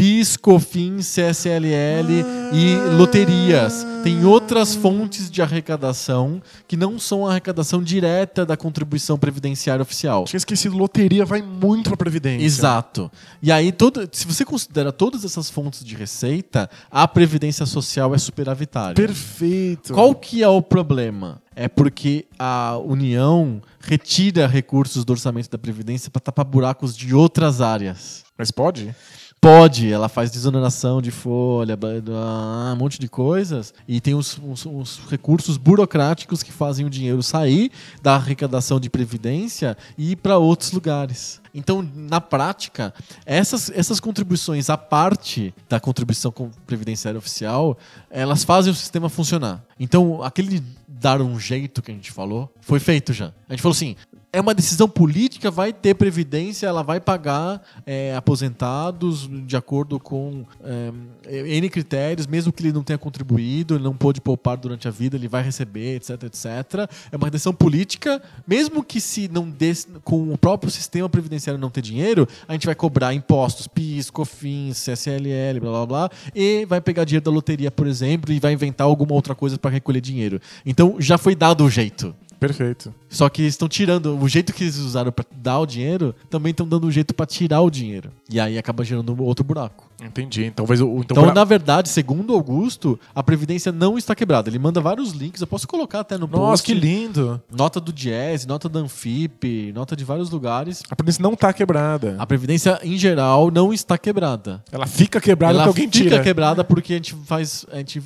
PIS, 0.00 0.38
COFINS, 0.38 1.14
CSLL 1.14 2.24
e 2.54 2.74
loterias. 2.96 3.86
Tem 4.02 4.24
outras 4.24 4.74
fontes 4.74 5.30
de 5.30 5.42
arrecadação 5.42 6.40
que 6.66 6.74
não 6.74 6.98
são 6.98 7.26
a 7.26 7.32
arrecadação 7.32 7.82
direta 7.82 8.46
da 8.46 8.56
contribuição 8.56 9.18
previdenciária 9.18 9.82
oficial. 9.82 10.24
Tinha 10.24 10.38
esquecido, 10.38 10.74
loteria 10.74 11.26
vai 11.26 11.42
muito 11.42 11.90
pra 11.90 11.98
Previdência. 11.98 12.46
Exato. 12.46 13.12
E 13.42 13.52
aí, 13.52 13.70
todo, 13.70 14.08
se 14.10 14.26
você 14.26 14.42
considera 14.42 14.90
todas 14.90 15.22
essas 15.22 15.50
fontes 15.50 15.84
de 15.84 15.94
receita, 15.94 16.70
a 16.90 17.06
Previdência 17.06 17.66
Social 17.66 18.14
é 18.14 18.18
superavitária. 18.18 18.94
Perfeito. 18.94 19.92
Qual 19.92 20.14
que 20.14 20.42
é 20.42 20.48
o 20.48 20.62
problema? 20.62 21.42
É 21.54 21.68
porque 21.68 22.24
a 22.38 22.78
União 22.78 23.60
retira 23.78 24.46
recursos 24.46 25.04
do 25.04 25.12
orçamento 25.12 25.50
da 25.50 25.58
Previdência 25.58 26.10
para 26.10 26.20
tapar 26.20 26.46
buracos 26.46 26.96
de 26.96 27.14
outras 27.14 27.60
áreas. 27.60 28.24
Mas 28.38 28.50
pode? 28.50 28.94
Pode, 29.42 29.90
ela 29.90 30.06
faz 30.10 30.30
desoneração 30.30 31.00
de 31.00 31.10
folha, 31.10 31.74
ba- 31.74 31.88
ah, 32.10 32.72
um 32.74 32.76
monte 32.76 33.00
de 33.00 33.08
coisas, 33.08 33.72
e 33.88 33.98
tem 33.98 34.14
os, 34.14 34.38
os- 34.46 34.66
os 34.66 35.00
recursos 35.08 35.56
burocráticos 35.56 36.42
que 36.42 36.52
fazem 36.52 36.84
o 36.84 36.90
dinheiro 36.90 37.22
sair 37.22 37.72
da 38.02 38.16
arrecadação 38.16 38.78
de 38.78 38.90
previdência 38.90 39.78
e 39.96 40.10
ir 40.12 40.16
para 40.16 40.36
outros 40.36 40.72
lugares. 40.72 41.40
Então, 41.54 41.80
na 41.94 42.20
prática, 42.20 42.92
essas, 43.24 43.70
essas 43.70 43.98
contribuições 43.98 44.68
à 44.68 44.76
parte 44.76 45.54
da 45.70 45.80
contribuição 45.80 46.30
previdenciária 46.66 47.16
oficial, 47.18 47.78
elas 48.10 48.44
fazem 48.44 48.70
o 48.70 48.76
sistema 48.76 49.08
funcionar. 49.08 49.64
Então, 49.78 50.22
aquele 50.22 50.62
dar 50.86 51.22
um 51.22 51.40
jeito 51.40 51.80
que 51.80 51.90
a 51.90 51.94
gente 51.94 52.12
falou, 52.12 52.52
foi 52.60 52.78
feito 52.78 53.14
já. 53.14 53.32
A 53.48 53.54
gente 53.54 53.62
falou 53.62 53.74
assim, 53.74 53.96
é 54.32 54.40
uma 54.40 54.54
decisão 54.54 54.88
política, 54.88 55.50
vai 55.50 55.72
ter 55.72 55.94
previdência, 55.94 56.66
ela 56.66 56.82
vai 56.82 57.00
pagar 57.00 57.62
é, 57.84 58.14
aposentados 58.14 59.28
de 59.46 59.56
acordo 59.56 59.98
com 59.98 60.44
é, 60.62 61.56
N 61.56 61.68
critérios, 61.68 62.26
mesmo 62.26 62.52
que 62.52 62.62
ele 62.62 62.72
não 62.72 62.82
tenha 62.82 62.98
contribuído, 62.98 63.74
ele 63.74 63.82
não 63.82 63.94
pôde 63.94 64.20
poupar 64.20 64.56
durante 64.56 64.86
a 64.86 64.90
vida, 64.90 65.16
ele 65.16 65.26
vai 65.26 65.42
receber, 65.42 65.96
etc, 65.96 66.22
etc. 66.24 66.90
É 67.10 67.16
uma 67.16 67.30
decisão 67.30 67.52
política, 67.52 68.22
mesmo 68.46 68.84
que 68.84 69.00
se 69.00 69.28
não 69.28 69.50
dê, 69.50 69.72
com 70.04 70.32
o 70.32 70.38
próprio 70.38 70.70
sistema 70.70 71.08
previdenciário 71.08 71.60
não 71.60 71.70
ter 71.70 71.82
dinheiro, 71.82 72.28
a 72.46 72.52
gente 72.52 72.66
vai 72.66 72.74
cobrar 72.74 73.12
impostos, 73.12 73.66
PIS, 73.66 74.10
COFINS, 74.10 74.78
CSLL, 74.78 75.60
blá 75.60 75.70
blá 75.70 75.86
blá, 75.86 76.10
e 76.34 76.64
vai 76.66 76.80
pegar 76.80 77.04
dinheiro 77.04 77.24
da 77.24 77.30
loteria, 77.30 77.70
por 77.70 77.86
exemplo, 77.86 78.32
e 78.32 78.38
vai 78.38 78.52
inventar 78.52 78.86
alguma 78.86 79.12
outra 79.12 79.34
coisa 79.34 79.58
para 79.58 79.70
recolher 79.70 80.00
dinheiro. 80.00 80.40
Então 80.64 80.96
já 81.00 81.18
foi 81.18 81.34
dado 81.34 81.64
o 81.64 81.70
jeito. 81.70 82.14
Perfeito. 82.40 82.92
Só 83.08 83.28
que 83.28 83.42
estão 83.42 83.68
tirando. 83.68 84.18
O 84.18 84.26
jeito 84.28 84.52
que 84.52 84.64
eles 84.64 84.78
usaram 84.78 85.12
pra 85.12 85.24
dar 85.36 85.58
o 85.60 85.66
dinheiro, 85.66 86.14
também 86.30 86.50
estão 86.52 86.66
dando 86.66 86.86
um 86.86 86.90
jeito 86.90 87.14
pra 87.14 87.26
tirar 87.26 87.60
o 87.60 87.70
dinheiro. 87.70 88.10
E 88.30 88.40
aí 88.40 88.56
acaba 88.56 88.82
gerando 88.82 89.22
outro 89.22 89.44
buraco. 89.44 89.88
Entendi. 90.02 90.44
Então, 90.44 90.64
talvez. 90.64 90.80
Então, 90.80 90.98
Então, 91.02 91.24
pra- 91.24 91.34
na 91.34 91.44
verdade, 91.44 91.90
segundo 91.90 92.32
Augusto, 92.32 92.98
a 93.14 93.22
Previdência 93.22 93.70
não 93.70 93.98
está 93.98 94.14
quebrada. 94.14 94.48
Ele 94.48 94.58
manda 94.58 94.80
vários 94.80 95.10
links, 95.12 95.42
eu 95.42 95.46
posso 95.46 95.68
colocar 95.68 96.00
até 96.00 96.16
no 96.16 96.26
Nossa, 96.26 96.62
post. 96.62 96.66
que 96.66 96.72
lindo. 96.72 97.38
Nota 97.54 97.78
do 97.78 97.92
Jazz, 97.92 98.46
nota 98.46 98.66
da 98.66 98.80
Anfip, 98.80 99.72
nota 99.74 99.94
de 99.94 100.02
vários 100.02 100.30
lugares. 100.30 100.82
A 100.90 100.96
Previdência 100.96 101.22
não 101.22 101.36
tá 101.36 101.52
quebrada. 101.52 102.16
A 102.18 102.26
Previdência, 102.26 102.80
em 102.82 102.96
geral, 102.96 103.50
não 103.50 103.72
está 103.74 103.98
quebrada. 103.98 104.64
Ela 104.72 104.86
fica 104.86 105.20
quebrada 105.20 105.54
ela 105.54 105.64
porque 105.66 105.82
alguém 105.82 105.92
fica 105.92 106.10
tira. 106.10 106.22
quebrada 106.22 106.64
porque 106.64 106.94
a 106.94 106.96
gente 106.96 107.14
faz. 107.26 107.66
A 107.70 107.76
gente 107.76 108.02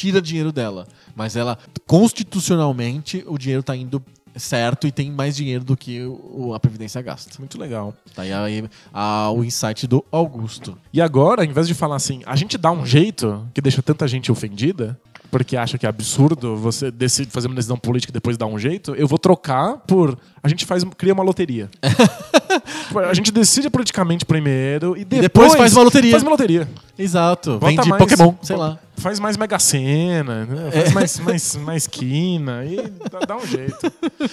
tira 0.00 0.20
dinheiro 0.22 0.50
dela. 0.50 0.86
Mas 1.14 1.36
ela, 1.36 1.58
constitucionalmente, 1.86 3.22
o 3.26 3.36
dinheiro 3.36 3.60
está 3.60 3.76
indo 3.76 4.02
certo 4.36 4.86
e 4.86 4.92
tem 4.92 5.10
mais 5.10 5.34
dinheiro 5.36 5.64
do 5.64 5.76
que 5.76 6.02
o- 6.04 6.54
a 6.54 6.60
Previdência 6.60 7.02
gasta. 7.02 7.32
Muito 7.38 7.58
legal. 7.58 7.92
Tá 8.14 8.22
aí, 8.22 8.32
aí 8.32 8.64
a- 8.94 9.30
o 9.30 9.44
insight 9.44 9.86
do 9.86 10.04
Augusto. 10.10 10.78
E 10.92 11.00
agora, 11.02 11.42
ao 11.42 11.46
invés 11.46 11.66
de 11.66 11.74
falar 11.74 11.96
assim, 11.96 12.22
a 12.24 12.36
gente 12.36 12.56
dá 12.56 12.70
um 12.70 12.86
jeito 12.86 13.44
que 13.52 13.60
deixa 13.60 13.82
tanta 13.82 14.06
gente 14.08 14.30
ofendida, 14.30 14.98
porque 15.30 15.56
acha 15.56 15.76
que 15.76 15.84
é 15.84 15.88
absurdo 15.88 16.56
você 16.56 16.90
decide 16.90 17.30
fazer 17.30 17.48
uma 17.48 17.56
decisão 17.56 17.76
política 17.76 18.10
e 18.10 18.14
depois 18.14 18.36
dar 18.38 18.46
um 18.46 18.58
jeito, 18.58 18.94
eu 18.94 19.06
vou 19.06 19.18
trocar 19.18 19.78
por. 19.78 20.16
A 20.42 20.48
gente 20.48 20.64
faz, 20.64 20.82
cria 20.96 21.12
uma 21.12 21.22
loteria. 21.24 21.68
a 23.08 23.14
gente 23.14 23.30
decide 23.32 23.68
politicamente 23.68 24.24
primeiro 24.24 24.96
e 24.96 25.04
depois, 25.04 25.22
depois 25.22 25.54
faz 25.56 25.72
uma 25.72 25.82
loteria. 25.82 26.10
Faz 26.12 26.22
uma 26.22 26.30
loteria. 26.30 26.68
Exato. 26.98 27.58
Vende 27.58 27.88
mais- 27.88 28.02
Pokémon, 28.02 28.34
sei 28.42 28.56
lá. 28.56 28.78
Faz 29.00 29.18
mais 29.18 29.36
Mega 29.36 29.58
Sena, 29.58 30.44
né? 30.44 30.70
faz 30.70 30.92
mais, 30.92 31.18
mais, 31.18 31.56
mais 31.56 31.86
quina 31.86 32.64
e 32.64 32.76
dá, 33.10 33.20
dá 33.20 33.36
um 33.36 33.46
jeito. 33.46 33.90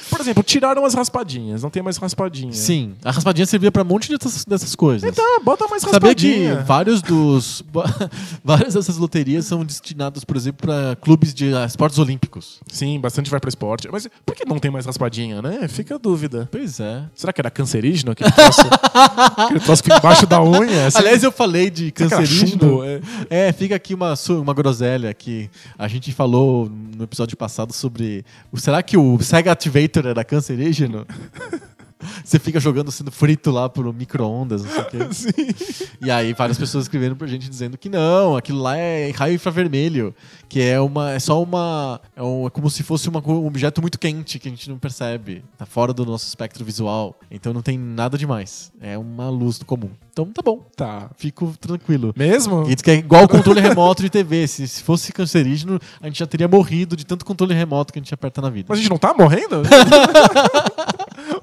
Por 0.09 0.19
exemplo, 0.19 0.43
tiraram 0.43 0.85
as 0.85 0.93
raspadinhas, 0.93 1.63
não 1.63 1.69
tem 1.69 1.81
mais 1.81 1.97
raspadinha. 1.97 2.53
Sim, 2.53 2.93
a 3.03 3.11
raspadinha 3.11 3.45
servia 3.45 3.71
pra 3.71 3.81
um 3.81 3.85
monte 3.85 4.09
dessas, 4.15 4.45
dessas 4.45 4.75
coisas. 4.75 5.09
Então, 5.09 5.41
bota 5.43 5.67
mais 5.67 5.81
Sabia 5.81 6.13
que 6.13 6.27
raspadinha. 6.27 6.63
vários 6.63 7.01
dos. 7.01 7.63
várias 8.43 8.73
dessas 8.73 8.97
loterias 8.97 9.45
são 9.45 9.63
destinadas, 9.63 10.23
por 10.23 10.35
exemplo, 10.35 10.67
pra 10.67 10.95
clubes 10.97 11.33
de 11.33 11.51
esportes 11.65 11.97
olímpicos. 11.97 12.59
Sim, 12.67 12.99
bastante 12.99 13.29
vai 13.29 13.39
pra 13.39 13.49
esporte. 13.49 13.87
Mas 13.91 14.07
por 14.25 14.35
que 14.35 14.45
não 14.45 14.59
tem 14.59 14.69
mais 14.69 14.85
raspadinha, 14.85 15.41
né? 15.41 15.67
Fica 15.67 15.95
a 15.95 15.97
dúvida. 15.97 16.47
Pois 16.51 16.79
é. 16.79 17.03
Será 17.15 17.31
que 17.31 17.41
era 17.41 17.49
cancerígeno 17.49 18.11
aquele 18.11 18.31
troço? 18.31 18.61
aquele 19.37 19.59
troço 19.59 19.83
que 19.83 19.93
embaixo 19.93 20.25
da 20.27 20.41
unha? 20.43 20.87
assim? 20.87 20.97
Aliás, 20.99 21.23
eu 21.23 21.31
falei 21.31 21.69
de 21.69 21.91
cancerígeno. 21.91 22.83
É. 22.83 22.99
É, 23.29 23.51
fica 23.51 23.75
aqui 23.75 23.93
uma, 23.93 24.13
uma 24.29 24.53
groselha 24.57 25.13
que 25.13 25.49
a 25.77 25.87
gente 25.87 26.11
falou 26.11 26.69
no 26.69 27.03
episódio 27.03 27.37
passado 27.37 27.71
sobre. 27.71 28.25
Será 28.55 28.81
que 28.81 28.97
o 28.97 29.19
Sega 29.21 29.51
Activator 29.51 30.07
era 30.07 30.23
cancerígeno? 30.23 31.05
Você 32.23 32.37
fica 32.39 32.59
jogando 32.59 32.91
sendo 32.91 33.11
frito 33.11 33.49
lá 33.51 33.67
por 33.67 33.91
micro-ondas, 33.93 34.63
não 34.63 34.71
sei 34.71 34.81
o 34.81 34.85
quê. 34.85 34.97
Sim. 35.13 35.95
E 36.01 36.11
aí 36.11 36.33
várias 36.33 36.57
pessoas 36.57 36.85
escrevendo 36.85 37.15
pra 37.15 37.25
gente 37.27 37.49
dizendo 37.49 37.77
que 37.77 37.89
não, 37.89 38.35
aquilo 38.37 38.61
lá 38.61 38.77
é 38.77 39.09
raio 39.11 39.35
infravermelho, 39.35 40.13
que 40.47 40.61
é 40.61 40.79
uma 40.79 41.11
é 41.11 41.19
só 41.19 41.41
uma 41.41 41.99
é, 42.15 42.21
um- 42.21 42.45
é 42.47 42.49
como 42.49 42.69
se 42.69 42.83
fosse 42.83 43.09
uma 43.09 43.21
um 43.27 43.47
objeto 43.47 43.81
muito 43.81 43.97
quente 43.99 44.37
que 44.39 44.47
a 44.47 44.51
gente 44.51 44.69
não 44.69 44.77
percebe, 44.77 45.43
tá 45.57 45.65
fora 45.65 45.91
do 45.93 46.05
nosso 46.05 46.27
espectro 46.27 46.63
visual. 46.63 47.19
Então 47.31 47.51
não 47.53 47.61
tem 47.61 47.77
nada 47.77 48.17
demais. 48.17 48.71
É 48.79 48.97
uma 48.97 49.29
luz 49.29 49.59
comum. 49.63 49.89
Então 50.11 50.25
tá 50.27 50.41
bom, 50.41 50.65
Tá. 50.75 51.09
fico 51.17 51.53
tranquilo. 51.59 52.13
Mesmo? 52.17 52.63
Diz 52.63 52.81
que 52.81 52.89
é 52.91 52.95
igual 52.95 53.23
o 53.25 53.27
controle 53.27 53.59
remoto 53.61 54.01
de 54.01 54.09
TV. 54.09 54.47
Se, 54.47 54.67
se 54.67 54.81
fosse 54.83 55.11
cancerígeno, 55.13 55.79
a 56.01 56.07
gente 56.07 56.17
já 56.19 56.25
teria 56.27 56.47
morrido 56.47 56.95
de 56.95 57.05
tanto 57.05 57.23
controle 57.25 57.53
remoto 57.53 57.93
que 57.93 57.99
a 57.99 58.01
gente 58.01 58.13
aperta 58.13 58.41
na 58.41 58.49
vida. 58.49 58.65
Mas 58.69 58.79
a 58.79 58.81
gente 58.81 58.89
não 58.89 58.97
tá 58.97 59.13
morrendo? 59.13 59.61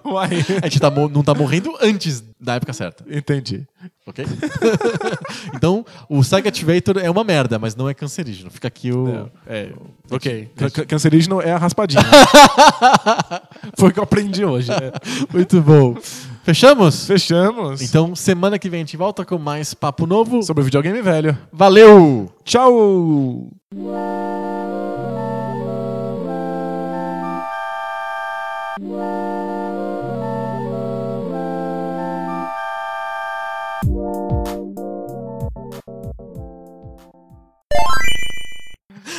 Uai. 0.05 0.31
A 0.63 0.67
gente 0.69 0.81
tá 0.81 0.91
não 0.91 1.23
tá 1.23 1.35
morrendo 1.35 1.73
antes 1.81 2.23
da 2.41 2.55
época 2.55 2.73
certa, 2.73 3.05
Entendi. 3.11 3.67
ok? 4.07 4.25
então, 5.55 5.85
o 6.09 6.23
Sega 6.23 6.49
Activator 6.49 6.99
é 6.99 7.09
uma 7.11 7.25
merda, 7.25 7.59
mas 7.59 7.75
não 7.75 7.89
é 7.89 7.95
cancerígeno. 7.95 8.51
Fica 8.51 8.69
aqui 8.69 8.93
o. 8.93 9.31
É, 9.47 9.71
ok. 10.11 10.51
Can- 10.57 10.71
can- 10.71 10.85
Cancerígeno 10.85 11.41
é 11.41 11.53
a 11.53 11.57
raspadinha. 11.59 12.03
Foi 13.79 13.89
o 13.89 13.93
que 13.93 13.99
eu 13.99 14.05
aprendi 14.05 14.45
hoje. 14.45 14.69
né? 14.71 14.93
Muito 15.33 15.61
bom. 15.63 15.97
Fechamos? 16.43 17.07
Fechamos. 17.07 17.81
Então, 17.81 18.15
semana 18.15 18.59
que 18.59 18.69
vem 18.69 18.81
a 18.81 18.85
gente 18.85 18.97
volta 18.99 19.25
com 19.25 19.39
mais 19.39 19.73
papo 19.73 20.07
novo. 20.07 20.43
Sobre 20.43 20.61
o 20.61 20.65
videogame 20.65 21.01
velho. 21.01 21.37
Valeu! 21.51 22.31
Tchau! 22.45 23.49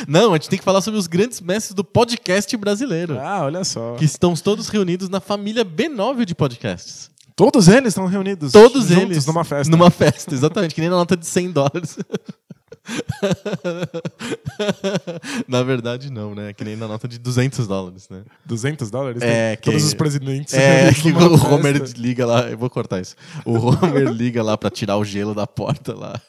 Não, 0.07 0.31
a 0.31 0.37
gente 0.37 0.49
tem 0.49 0.59
que 0.59 0.65
falar 0.65 0.81
sobre 0.81 0.99
os 0.99 1.07
grandes 1.07 1.41
mestres 1.41 1.73
do 1.73 1.83
podcast 1.83 2.55
brasileiro. 2.57 3.17
Ah, 3.19 3.43
olha 3.43 3.63
só. 3.63 3.95
Que 3.95 4.05
estão 4.05 4.33
todos 4.35 4.69
reunidos 4.69 5.09
na 5.09 5.19
família 5.19 5.65
B9 5.65 6.25
de 6.25 6.35
podcasts. 6.35 7.09
Todos 7.35 7.67
eles 7.67 7.89
estão 7.89 8.05
reunidos. 8.05 8.53
Todos 8.53 8.87
juntos 8.87 9.01
eles. 9.11 9.25
numa 9.25 9.43
festa. 9.43 9.69
Numa 9.69 9.91
festa, 9.91 10.33
exatamente. 10.33 10.73
Que 10.73 10.81
nem 10.81 10.89
na 10.89 10.95
nota 10.95 11.17
de 11.17 11.25
100 11.25 11.51
dólares. 11.51 11.97
na 15.47 15.63
verdade, 15.63 16.11
não, 16.11 16.35
né? 16.35 16.53
Que 16.53 16.63
nem 16.63 16.75
na 16.75 16.87
nota 16.87 17.07
de 17.07 17.17
200 17.19 17.67
dólares, 17.67 18.07
né? 18.09 18.23
200 18.45 18.89
dólares? 18.91 19.21
É, 19.21 19.55
que- 19.55 19.71
Todos 19.71 19.83
os 19.85 19.93
presidentes. 19.93 20.53
É, 20.53 20.93
que 21.01 21.11
o 21.11 21.53
Homer 21.53 21.79
festa. 21.79 21.99
liga 21.99 22.25
lá, 22.25 22.49
eu 22.49 22.57
vou 22.57 22.69
cortar 22.69 23.01
isso. 23.01 23.15
O 23.43 23.53
Homer 23.57 24.09
liga 24.11 24.43
lá 24.43 24.57
pra 24.57 24.69
tirar 24.69 24.97
o 24.97 25.05
gelo 25.05 25.33
da 25.33 25.47
porta 25.47 25.93
lá. 25.95 26.19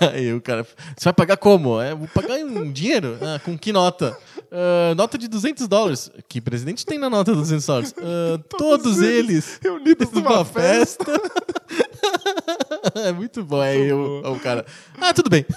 E 0.00 0.04
aí 0.04 0.34
o 0.34 0.40
cara, 0.40 0.64
você 0.96 1.04
vai 1.04 1.12
pagar 1.12 1.36
como? 1.36 1.80
É, 1.80 1.94
vou 1.94 2.08
pagar 2.08 2.38
em 2.38 2.70
dinheiro? 2.72 3.16
Ah, 3.20 3.38
com 3.44 3.56
que 3.58 3.72
nota? 3.72 4.16
"Ah, 4.50 4.94
nota 4.94 5.16
de 5.16 5.28
200 5.28 5.66
dólares. 5.68 6.10
Que 6.28 6.40
presidente 6.40 6.84
tem 6.84 6.98
na 6.98 7.08
nota 7.08 7.32
de 7.32 7.38
200 7.38 7.66
dólares? 7.66 7.94
"Ah, 7.98 8.38
todos, 8.58 9.00
eles. 9.00 9.58
reunidos 9.62 10.10
numa 10.12 10.30
numa 10.30 10.44
festa. 10.44 11.04
festa. 11.04 11.91
é 13.06 13.12
muito 13.12 13.44
bom. 13.44 13.60
Aí 13.60 13.92
o, 13.92 14.22
o 14.32 14.40
cara, 14.40 14.64
ah, 15.00 15.14
tudo 15.14 15.30
bem. 15.30 15.44